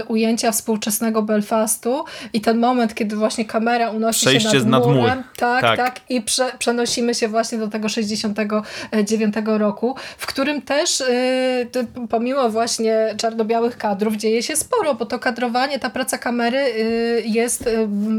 ujęcia 0.07 0.51
współczesnego 0.51 1.21
Belfastu 1.21 2.03
i 2.33 2.41
ten 2.41 2.57
moment, 2.57 2.95
kiedy 2.95 3.15
właśnie 3.15 3.45
kamera 3.45 3.89
unosi 3.89 4.25
Przejście 4.25 4.51
się 4.51 4.65
nad 4.65 4.85
murem. 4.85 5.05
Nad 5.05 5.15
mur. 5.15 5.25
Tak, 5.37 5.61
tak, 5.61 5.77
tak. 5.77 6.01
I 6.09 6.21
prze, 6.21 6.51
przenosimy 6.59 7.15
się 7.15 7.27
właśnie 7.27 7.57
do 7.57 7.67
tego 7.67 7.89
60 7.89 8.14
1989 8.15 9.35
roku, 9.59 9.95
w 10.17 10.25
którym 10.25 10.61
też 10.61 11.01
y, 11.01 11.67
pomimo 12.09 12.49
właśnie 12.49 13.15
czarno-białych 13.17 13.77
kadrów 13.77 14.15
dzieje 14.15 14.43
się 14.43 14.55
sporo, 14.55 14.93
bo 14.95 15.05
to 15.05 15.19
kadrowanie, 15.19 15.79
ta 15.79 15.89
praca 15.89 16.17
kamery 16.17 16.57
y, 16.57 17.23
jest 17.25 17.69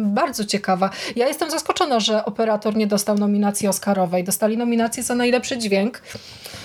bardzo 0.05 0.45
ciekawa. 0.45 0.91
Ja 1.17 1.29
jestem 1.29 1.51
zaskoczona, 1.51 2.01
że 2.01 2.25
operator 2.25 2.77
nie 2.77 2.87
dostał 2.87 3.19
nominacji 3.19 3.69
Oscarowej. 3.69 4.25
Dostali 4.25 4.57
nominację 4.57 5.03
za 5.03 5.15
najlepszy 5.15 5.59
dźwięk. 5.59 6.03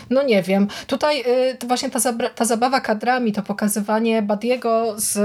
No 0.10 0.24
nie 0.24 0.44
wiem. 0.44 0.68
Tutaj 0.88 1.24
właśnie 1.68 1.90
ta, 1.90 2.00
ta 2.36 2.46
zabawa 2.46 2.82
kadrami, 2.82 3.34
to 3.34 3.42
pokazywanie 3.42 4.22
Badiego 4.22 4.96
z 4.98 5.20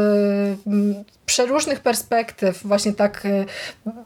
przeróżnych 1.27 1.81
perspektyw, 1.81 2.63
właśnie 2.63 2.93
tak 2.93 3.25
y, 3.25 3.45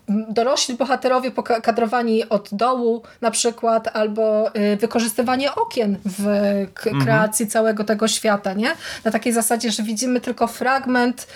dorośli 0.09 0.75
bohaterowie 0.75 1.31
kadrowani 1.63 2.29
od 2.29 2.49
dołu 2.53 3.03
na 3.21 3.31
przykład, 3.31 3.97
albo 3.97 4.57
y, 4.57 4.77
wykorzystywanie 4.77 5.55
okien 5.55 5.99
w 6.05 6.27
mhm. 6.27 7.05
kreacji 7.05 7.43
mhm. 7.43 7.51
całego 7.51 7.85
tego 7.85 8.09
świata, 8.09 8.53
nie? 8.53 8.71
Na 9.05 9.11
takiej 9.11 9.33
zasadzie, 9.33 9.71
że 9.71 9.83
widzimy 9.83 10.21
tylko 10.21 10.47
fragment 10.47 11.27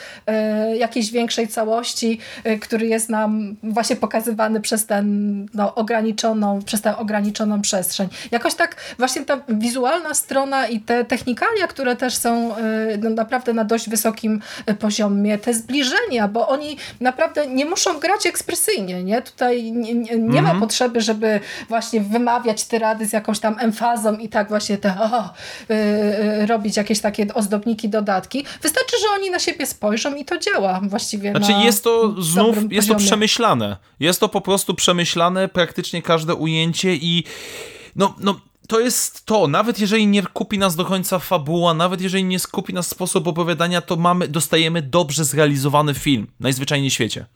y, 0.73 0.77
jakiejś 0.77 1.11
większej 1.11 1.49
całości, 1.49 2.19
który 2.61 2.87
jest 2.87 3.09
nam 3.09 3.57
właśnie 3.63 3.97
pokazywany 3.97 4.61
przez 4.61 4.87
ten 4.87 5.47
no, 5.55 5.75
ograniczoną, 5.75 6.63
przez 6.63 6.83
tę 6.83 6.97
ograniczoną 6.97 7.63
przestrzeń. 7.63 8.09
Jakoś 8.31 8.55
tak 8.55 8.77
właśnie 8.99 9.25
ta 9.25 9.41
wizualna 9.49 10.15
strona 10.15 10.67
i 10.69 10.81
te 10.81 11.05
technikalia, 11.05 11.67
które 11.67 11.97
też 11.97 12.17
są 12.17 12.55
no, 12.99 13.11
naprawdę 13.11 13.53
na 13.53 13.65
dość 13.65 13.89
wysokim 13.89 14.41
poziomie, 14.79 15.39
te 15.39 15.55
zbliżenia 15.55 15.74
zbliżenia, 15.75 16.29
bo 16.29 16.49
oni 16.49 16.77
naprawdę 17.01 17.47
nie 17.47 17.65
muszą 17.65 18.01
grać 18.01 18.27
ekspresyjnie, 18.27 19.05
nie? 19.05 19.23
Tutaj 19.23 19.73
nie, 19.73 19.95
nie, 19.95 20.17
nie 20.19 20.43
ma 20.43 20.51
mhm. 20.51 20.61
potrzeby, 20.61 21.01
żeby 21.01 21.41
właśnie 21.69 22.01
wymawiać 22.01 22.65
te 22.65 22.79
rady 22.79 23.07
z 23.07 23.13
jakąś 23.13 23.39
tam 23.39 23.57
emfazą 23.59 24.17
i 24.17 24.29
tak 24.29 24.49
właśnie 24.49 24.79
te 24.79 24.97
o, 25.01 25.31
yy, 25.69 26.47
robić 26.47 26.77
jakieś 26.77 27.01
takie 27.01 27.35
ozdobniki, 27.35 27.89
dodatki. 27.89 28.45
Wystarczy, 28.63 28.97
że 29.01 29.07
oni 29.15 29.31
na 29.31 29.39
siebie 29.39 29.67
spojrzą 29.67 30.15
i 30.15 30.25
to 30.25 30.39
działa 30.39 30.81
właściwie 30.83 31.31
Znaczy 31.31 31.53
jest 31.65 31.85
to 31.85 32.23
znów, 32.23 32.57
jest 32.73 32.89
to 32.89 32.95
przemyślane. 32.95 33.77
Jest 34.01 34.21
to 34.21 34.29
po 34.29 34.41
prostu 34.41 34.75
przemyślane, 34.75 35.49
praktycznie 35.49 36.03
każde 36.03 36.35
ujęcie 36.35 36.95
i 36.95 37.25
no, 37.97 38.15
no 38.21 38.41
to 38.69 38.81
jest 38.81 39.27
to, 39.27 39.49
nawet 39.49 39.79
jeżeli 39.79 40.07
nie 40.07 40.23
kupi 40.23 40.59
nas 40.59 40.77
do 40.77 40.85
końca 40.85 41.19
fabuła, 41.19 41.75
nawet 41.75 42.01
jeżeli 42.01 42.25
nie 42.25 42.39
skupi 42.39 42.75
nas 42.75 42.89
sposób 42.89 43.29
opowiadania, 43.29 43.81
to 43.81 43.97
mamy, 43.97 44.29
dostajemy 44.29 44.83
dobrze 44.83 45.25
zrealizowany 45.25 45.95
film, 45.95 46.27
najzwyczajniej 46.41 46.91
w 46.91 46.93
świecie. 46.93 47.27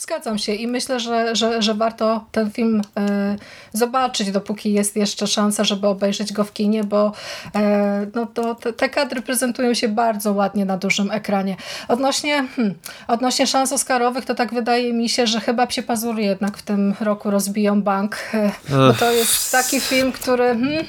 Zgadzam 0.00 0.38
się 0.38 0.54
i 0.54 0.66
myślę, 0.66 1.00
że, 1.00 1.36
że, 1.36 1.62
że 1.62 1.74
warto 1.74 2.24
ten 2.32 2.50
film 2.50 2.82
e, 2.98 3.36
zobaczyć, 3.72 4.30
dopóki 4.30 4.72
jest 4.72 4.96
jeszcze 4.96 5.26
szansa, 5.26 5.64
żeby 5.64 5.86
obejrzeć 5.86 6.32
go 6.32 6.44
w 6.44 6.52
kinie, 6.52 6.84
bo 6.84 7.12
e, 7.54 8.06
no 8.14 8.26
to, 8.26 8.54
te, 8.54 8.72
te, 8.72 8.88
kadry 8.88 9.22
prezentują 9.22 9.74
się 9.74 9.88
bardzo 9.88 10.32
ładnie 10.32 10.64
na 10.64 10.78
dużym 10.78 11.10
ekranie. 11.10 11.56
Odnośnie, 11.88 12.44
hmm, 12.56 12.74
odnośnie 13.08 13.46
szans 13.46 13.72
Oscarowych, 13.72 14.24
to 14.24 14.34
tak 14.34 14.54
wydaje 14.54 14.92
mi 14.92 15.08
się, 15.08 15.26
że 15.26 15.40
chyba 15.40 15.66
Psie 15.66 15.82
Pazury 15.82 16.22
jednak 16.22 16.56
w 16.56 16.62
tym 16.62 16.94
roku 17.00 17.30
rozbiją 17.30 17.82
bank, 17.82 18.16
e, 18.34 18.50
bo 18.70 18.92
to 18.92 19.10
jest 19.10 19.52
taki 19.52 19.80
film, 19.80 20.12
który 20.12 20.44
hmm, 20.44 20.84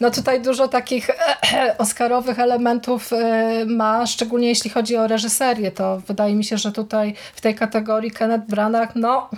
no 0.00 0.10
tutaj 0.10 0.42
dużo 0.42 0.68
takich 0.68 1.10
Oscarowych 1.78 2.38
elementów 2.38 3.12
e, 3.12 3.64
ma, 3.66 4.06
szczególnie 4.06 4.48
jeśli 4.48 4.70
chodzi 4.70 4.96
o 4.96 5.06
reżyserię, 5.06 5.70
to 5.70 6.02
wydaje 6.06 6.34
mi 6.34 6.44
się, 6.44 6.58
że 6.58 6.72
tutaj 6.72 7.14
w 7.34 7.40
tej 7.40 7.54
kategorii 7.54 8.10
Kenneth 8.10 8.35
Branagh, 8.38 8.94
no 8.94 9.30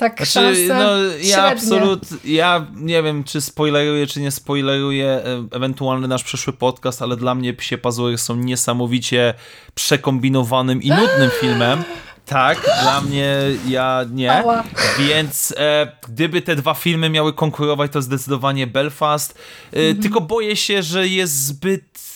tak 0.00 0.26
znaczy, 0.26 0.66
no, 0.68 0.90
ja 1.22 1.44
absolut, 1.44 2.00
ja 2.24 2.66
nie 2.76 3.02
wiem, 3.02 3.24
czy 3.24 3.40
spoileruję, 3.40 4.06
czy 4.06 4.20
nie 4.20 4.30
spoileruję 4.30 5.06
e, 5.06 5.46
ewentualny 5.50 6.08
nasz 6.08 6.24
przyszły 6.24 6.52
podcast, 6.52 7.02
ale 7.02 7.16
dla 7.16 7.34
mnie 7.34 7.54
Psie 7.54 7.78
Pazury 7.78 8.18
są 8.18 8.36
niesamowicie 8.36 9.34
przekombinowanym 9.74 10.82
i 10.82 10.88
nudnym 10.88 11.30
filmem. 11.40 11.84
Tak, 12.26 12.60
dla 12.82 13.00
mnie 13.00 13.36
ja 13.68 14.04
nie. 14.12 14.32
Ała. 14.32 14.64
Więc 14.98 15.54
e, 15.56 15.92
gdyby 16.08 16.42
te 16.42 16.56
dwa 16.56 16.74
filmy 16.74 17.10
miały 17.10 17.32
konkurować, 17.32 17.92
to 17.92 18.02
zdecydowanie 18.02 18.66
Belfast. 18.66 19.38
E, 19.72 19.76
mhm. 19.76 20.02
Tylko 20.02 20.20
boję 20.20 20.56
się, 20.56 20.82
że 20.82 21.08
jest 21.08 21.44
zbyt 21.46 22.09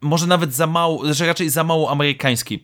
może 0.00 0.26
nawet 0.26 0.54
za 0.54 0.66
mało, 0.66 1.14
że 1.14 1.26
raczej 1.26 1.50
za 1.50 1.64
mało 1.64 1.90
amerykański. 1.90 2.62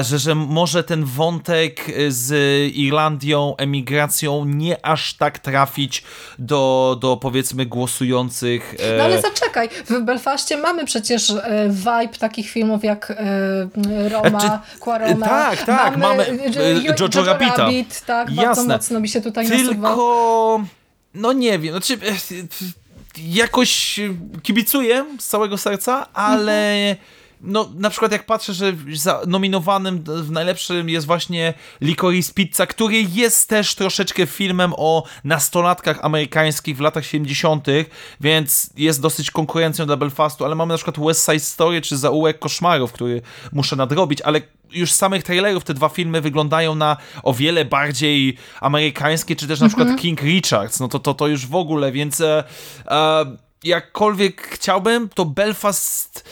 Że, 0.00 0.18
że 0.18 0.34
może 0.34 0.84
ten 0.84 1.04
wątek 1.04 1.86
z 2.08 2.32
Irlandią, 2.74 3.54
emigracją 3.56 4.44
nie 4.44 4.86
aż 4.86 5.14
tak 5.14 5.38
trafić 5.38 6.04
do, 6.38 6.96
do 7.00 7.16
powiedzmy 7.16 7.66
głosujących. 7.66 8.74
E, 8.78 8.98
no 8.98 9.04
ale 9.04 9.22
zaczekaj, 9.22 9.68
w 9.68 10.00
Belfaście 10.00 10.56
mamy 10.56 10.84
przecież 10.84 11.30
e, 11.30 11.68
vibe 11.68 12.18
takich 12.18 12.50
filmów 12.50 12.84
jak 12.84 13.10
e, 13.10 14.08
Roma, 14.08 14.40
Czy, 14.40 14.78
Quarona. 14.80 15.26
Tak, 15.26 15.62
tak, 15.62 15.96
mamy, 15.96 16.16
mamy 16.16 16.50
Jojo, 16.50 17.24
Rabbita. 17.24 17.56
Rabbit, 17.56 18.00
tak, 18.06 18.30
Jasne. 18.30 18.44
bardzo 18.44 18.64
mocno 18.64 19.00
mi 19.00 19.08
się 19.08 19.20
tutaj 19.20 19.48
Tylko, 19.48 19.74
nasuwa. 19.74 20.64
no 21.14 21.32
nie 21.32 21.58
wiem, 21.58 21.72
znaczy 21.72 21.98
jakoś 23.18 24.00
kibicuję 24.42 25.04
z 25.18 25.26
całego 25.26 25.58
serca, 25.58 26.06
ale 26.14 26.96
no, 27.40 27.70
na 27.74 27.90
przykład 27.90 28.12
jak 28.12 28.26
patrzę, 28.26 28.54
że 28.54 28.72
nominowanym 29.26 30.04
w 30.06 30.30
najlepszym 30.30 30.88
jest 30.88 31.06
właśnie 31.06 31.54
Licorice 31.80 32.34
Pizza, 32.34 32.66
który 32.66 32.96
jest 33.02 33.48
też 33.48 33.74
troszeczkę 33.74 34.26
filmem 34.26 34.72
o 34.76 35.04
nastolatkach 35.24 35.98
amerykańskich 36.02 36.76
w 36.76 36.80
latach 36.80 37.06
70., 37.06 37.66
więc 38.20 38.70
jest 38.76 39.00
dosyć 39.00 39.30
konkurencją 39.30 39.86
dla 39.86 39.96
Belfastu, 39.96 40.44
ale 40.44 40.54
mamy 40.54 40.74
na 40.74 40.78
przykład 40.78 41.06
West 41.06 41.26
Side 41.26 41.40
Story 41.40 41.80
czy 41.80 41.96
Zaułek 41.96 42.38
Koszmarów, 42.38 42.92
który 42.92 43.22
muszę 43.52 43.76
nadrobić, 43.76 44.22
ale 44.22 44.40
już 44.72 44.92
z 44.92 44.96
samych 44.96 45.22
trailerów 45.22 45.64
te 45.64 45.74
dwa 45.74 45.88
filmy 45.88 46.20
wyglądają 46.20 46.74
na 46.74 46.96
o 47.22 47.34
wiele 47.34 47.64
bardziej 47.64 48.36
amerykańskie, 48.60 49.36
czy 49.36 49.48
też 49.48 49.60
na 49.60 49.66
przykład 49.66 49.88
mhm. 49.88 50.02
King 50.02 50.22
Richards, 50.22 50.80
no 50.80 50.88
to, 50.88 50.98
to, 50.98 51.14
to 51.14 51.26
już 51.26 51.46
w 51.46 51.54
ogóle, 51.54 51.92
więc 51.92 52.20
e, 52.20 52.44
e, 52.86 53.36
jakkolwiek 53.64 54.42
chciałbym, 54.42 55.08
to 55.08 55.24
Belfast 55.24 56.28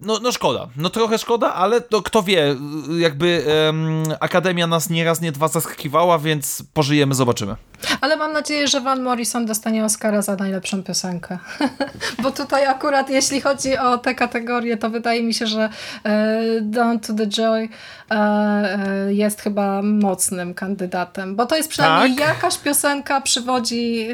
no, 0.00 0.18
no 0.22 0.32
szkoda, 0.32 0.68
no 0.76 0.90
trochę 0.90 1.18
szkoda, 1.18 1.54
ale 1.54 1.80
to 1.80 2.02
kto 2.02 2.22
wie, 2.22 2.56
jakby 2.98 3.44
um, 3.66 4.02
Akademia 4.20 4.66
nas 4.66 4.90
nie 4.90 5.04
raz, 5.04 5.20
nie 5.20 5.32
dwa 5.32 5.48
zaskakiwała, 5.48 6.18
więc 6.18 6.62
pożyjemy, 6.74 7.14
zobaczymy. 7.14 7.56
Ale 8.00 8.16
mam 8.16 8.32
nadzieję, 8.32 8.68
że 8.68 8.80
Van 8.80 9.02
Morrison 9.02 9.46
dostanie 9.46 9.84
Oscara 9.84 10.22
za 10.22 10.36
najlepszą 10.36 10.82
piosenkę. 10.82 11.38
Bo 12.22 12.30
tutaj 12.30 12.66
akurat 12.66 13.10
jeśli 13.10 13.40
chodzi 13.40 13.78
o 13.78 13.98
te 13.98 14.14
kategorie, 14.14 14.76
to 14.76 14.90
wydaje 14.90 15.22
mi 15.22 15.34
się, 15.34 15.46
że 15.46 15.68
e, 16.04 16.60
Down 16.60 17.00
to 17.00 17.14
the 17.14 17.26
Joy 17.26 17.68
e, 18.10 18.14
e, 18.14 19.14
jest 19.14 19.40
chyba 19.40 19.82
mocnym 19.82 20.54
kandydatem. 20.54 21.36
Bo 21.36 21.46
to 21.46 21.56
jest 21.56 21.68
przynajmniej 21.68 22.18
tak? 22.18 22.28
jakaś 22.28 22.58
piosenka 22.58 23.20
przywodzi 23.20 24.08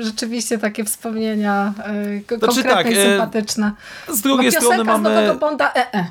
rzeczywiście 0.00 0.58
takie 0.58 0.84
wspomnienia 0.84 1.72
znaczy, 2.28 2.38
konkretne 2.38 2.70
tak, 2.70 2.90
i 2.90 2.94
sympatyczne. 2.94 3.72
Z 4.08 4.20
drugiej 4.20 4.35
Bo 4.36 4.50
strony 4.50 4.84
mamy... 4.84 5.34
z 5.36 5.38
Bonda 5.38 5.72
e 5.74 5.86
-e. 5.90 6.04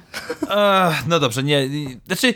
no 1.07 1.19
dobrze, 1.19 1.43
nie. 1.43 1.69
Znaczy 2.07 2.33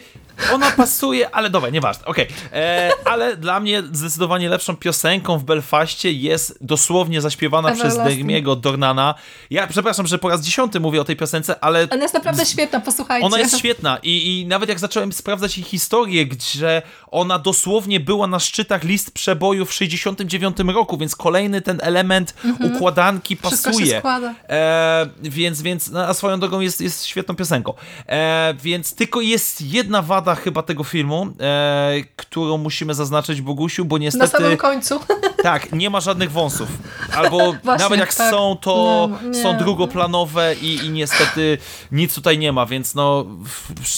ona 0.54 0.72
pasuje, 0.72 1.36
ale 1.36 1.50
dobra, 1.50 1.70
nieważne, 1.70 2.06
okej. 2.06 2.28
Okay. 2.28 2.60
E, 2.62 2.92
ale 3.06 3.38
dla 3.38 3.60
mnie 3.60 3.84
zdecydowanie 3.92 4.50
lepszą 4.50 4.76
piosenką 4.76 5.38
w 5.38 5.44
Belfaście 5.44 6.12
jest 6.12 6.58
dosłownie 6.62 7.22
zaśpiewana 7.22 7.72
przez 7.72 7.98
Dermiego 7.98 8.56
Dornana. 8.56 9.16
Ja 9.50 9.68
przepraszam, 9.68 10.08
że 10.08 10.20
po 10.20 10.30
raz 10.30 10.42
dziesiąty 10.42 10.80
mówię 10.80 11.02
o 11.02 11.04
tej 11.04 11.16
piosence, 11.16 11.64
ale... 11.64 11.88
Ona 11.92 12.02
jest 12.04 12.14
naprawdę 12.14 12.46
świetna, 12.46 12.80
posłuchajcie. 12.80 13.26
Ona 13.26 13.40
jest 13.40 13.58
świetna 13.58 13.98
i, 14.04 14.40
i 14.40 14.46
nawet 14.46 14.70
jak 14.70 14.80
zacząłem 14.80 15.14
sprawdzać 15.14 15.58
jej 15.58 15.66
historię, 15.66 16.26
gdzie 16.26 16.82
ona 17.12 17.40
dosłownie 17.40 18.00
była 18.00 18.28
na 18.28 18.40
szczytach 18.40 18.84
list 18.84 19.12
przebojów 19.12 19.70
w 19.70 19.74
69 19.74 20.58
roku, 20.74 20.98
więc 20.98 21.16
kolejny 21.16 21.62
ten 21.62 21.80
element 21.84 22.34
mhm. 22.46 22.76
układanki 22.76 23.38
pasuje. 23.38 24.02
E, 24.50 25.08
więc, 25.22 25.62
więc 25.62 25.94
a 25.94 26.14
swoją 26.14 26.40
drogą 26.40 26.60
jest, 26.60 26.82
jest 26.82 27.06
świetną 27.06 27.36
piosenką. 27.36 27.74
E, 28.08 28.54
więc 28.64 28.96
tylko 28.96 29.22
jest 29.22 29.62
jedna 29.62 30.02
wada 30.02 30.29
chyba 30.36 30.64
tego 30.64 30.84
filmu, 30.84 31.28
e, 31.40 31.94
którą 32.16 32.58
musimy 32.58 32.94
zaznaczyć 32.94 33.42
Bogusiu, 33.42 33.86
bo 33.86 33.98
niestety... 33.98 34.34
Na 34.34 34.40
samym 34.40 34.58
końcu. 34.58 35.00
Tak, 35.44 35.72
nie 35.72 35.90
ma 35.90 36.00
żadnych 36.00 36.32
wąsów. 36.32 36.70
Albo 37.16 37.38
Właśnie, 37.64 37.84
nawet 37.84 38.00
jak 38.00 38.14
tak. 38.14 38.32
są, 38.32 38.58
to 38.62 39.10
nie, 39.24 39.44
są 39.44 39.58
drugoplanowe 39.58 40.56
i, 40.62 40.76
i 40.86 40.90
niestety 40.90 41.58
nic 41.92 42.16
tutaj 42.16 42.38
nie 42.38 42.52
ma, 42.52 42.66
więc 42.66 42.96
no 42.96 43.26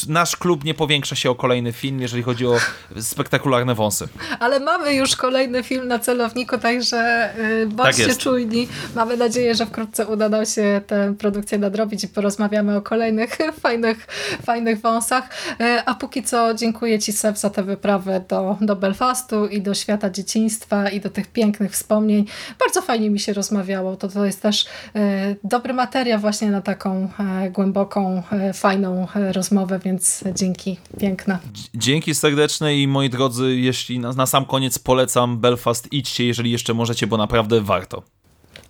nasz 0.08 0.36
klub 0.36 0.64
nie 0.64 0.74
powiększa 0.74 1.16
się 1.16 1.30
o 1.30 1.36
kolejny 1.36 1.72
film, 1.74 2.02
jeżeli 2.02 2.24
chodzi 2.24 2.48
o 2.48 2.58
spektakularne 3.02 3.76
wąsy. 3.76 4.08
Ale 4.40 4.60
mamy 4.60 4.94
już 4.94 5.16
kolejny 5.16 5.64
film 5.64 5.88
na 5.88 6.00
celowniku, 6.00 6.58
także 6.58 7.30
yy, 7.38 7.68
bądźcie 7.68 8.08
tak 8.08 8.18
czujni. 8.18 8.68
Mamy 8.96 9.18
nadzieję, 9.18 9.56
że 9.56 9.66
wkrótce 9.66 10.08
uda 10.08 10.30
nam 10.30 10.46
się 10.46 10.82
tę 10.88 11.16
produkcję 11.20 11.58
nadrobić 11.58 12.04
i 12.04 12.08
porozmawiamy 12.08 12.78
o 12.78 12.82
kolejnych 12.82 13.38
fajnych, 13.62 14.08
fajnych 14.46 14.82
wąsach. 14.82 15.30
Yy, 15.60 15.86
a 15.86 15.96
póki 15.96 16.21
co 16.24 16.54
dziękuję 16.54 17.00
Ci, 17.00 17.14
Sef, 17.14 17.38
za 17.38 17.50
tę 17.50 17.64
wyprawę 17.64 18.24
do, 18.30 18.58
do 18.62 18.76
Belfastu 18.76 19.48
i 19.48 19.62
do 19.62 19.74
świata 19.74 20.10
dzieciństwa 20.10 20.90
i 20.90 21.00
do 21.00 21.10
tych 21.10 21.28
pięknych 21.28 21.72
wspomnień. 21.72 22.26
Bardzo 22.60 22.82
fajnie 22.82 23.10
mi 23.10 23.20
się 23.20 23.34
rozmawiało. 23.34 23.96
To, 23.96 24.08
to 24.08 24.26
jest 24.26 24.42
też 24.42 24.66
e, 24.96 25.36
dobry 25.44 25.74
materiał 25.74 26.20
właśnie 26.20 26.52
na 26.52 26.62
taką 26.62 27.10
e, 27.20 27.50
głęboką, 27.50 28.24
e, 28.32 28.54
fajną 28.54 29.08
e, 29.16 29.34
rozmowę, 29.34 29.80
więc 29.80 30.24
dzięki 30.36 30.78
piękne. 31.00 31.40
Dzięki 31.76 32.16
serdeczne 32.16 32.76
i 32.76 32.88
moi 32.88 33.10
drodzy, 33.10 33.56
jeśli 33.56 34.00
na, 34.00 34.14
na 34.14 34.26
sam 34.26 34.46
koniec 34.46 34.80
polecam 34.80 35.38
Belfast, 35.38 35.94
idźcie, 35.94 36.26
jeżeli 36.26 36.52
jeszcze 36.52 36.74
możecie, 36.74 37.08
bo 37.08 37.18
naprawdę 37.18 37.62
warto. 37.62 38.04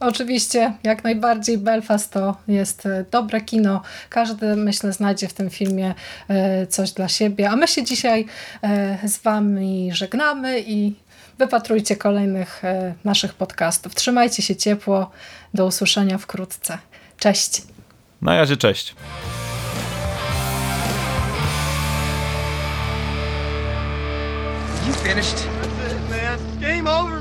Oczywiście, 0.02 0.74
jak 0.84 1.04
najbardziej 1.04 1.58
Belfast 1.58 2.14
to 2.14 2.36
jest 2.48 2.86
e, 2.86 3.06
dobre 3.12 3.42
kino. 3.42 3.82
Każdy, 4.10 4.56
myślę, 4.56 4.94
znajdzie 4.94 5.28
w 5.28 5.34
tym 5.34 5.50
filmie 5.50 5.94
e, 6.28 6.68
coś 6.68 6.92
dla 6.92 7.08
siebie. 7.08 7.50
A 7.50 7.56
my 7.56 7.68
się 7.68 7.84
dzisiaj 7.84 8.26
e, 8.64 9.08
z 9.08 9.18
Wami 9.18 9.90
żegnamy 9.94 10.64
i 10.68 10.96
wypatrujcie 11.38 11.96
kolejnych 11.96 12.62
naszych 13.04 13.34
podcastów. 13.34 13.96
Trzymajcie 13.96 14.42
się 14.44 14.56
ciepło. 14.56 15.12
Do 15.54 15.66
usłyszenia 15.66 16.18
wkrótce. 16.18 16.78
Cześć. 17.18 17.62
Na 18.22 18.38
razie, 18.38 18.58
cześć. 18.58 18.96
You 24.88 24.94
finished? 24.94 25.48
That's 25.80 25.94
it, 25.94 26.10
man. 26.10 26.40
Game 26.62 26.88
over, 26.88 27.21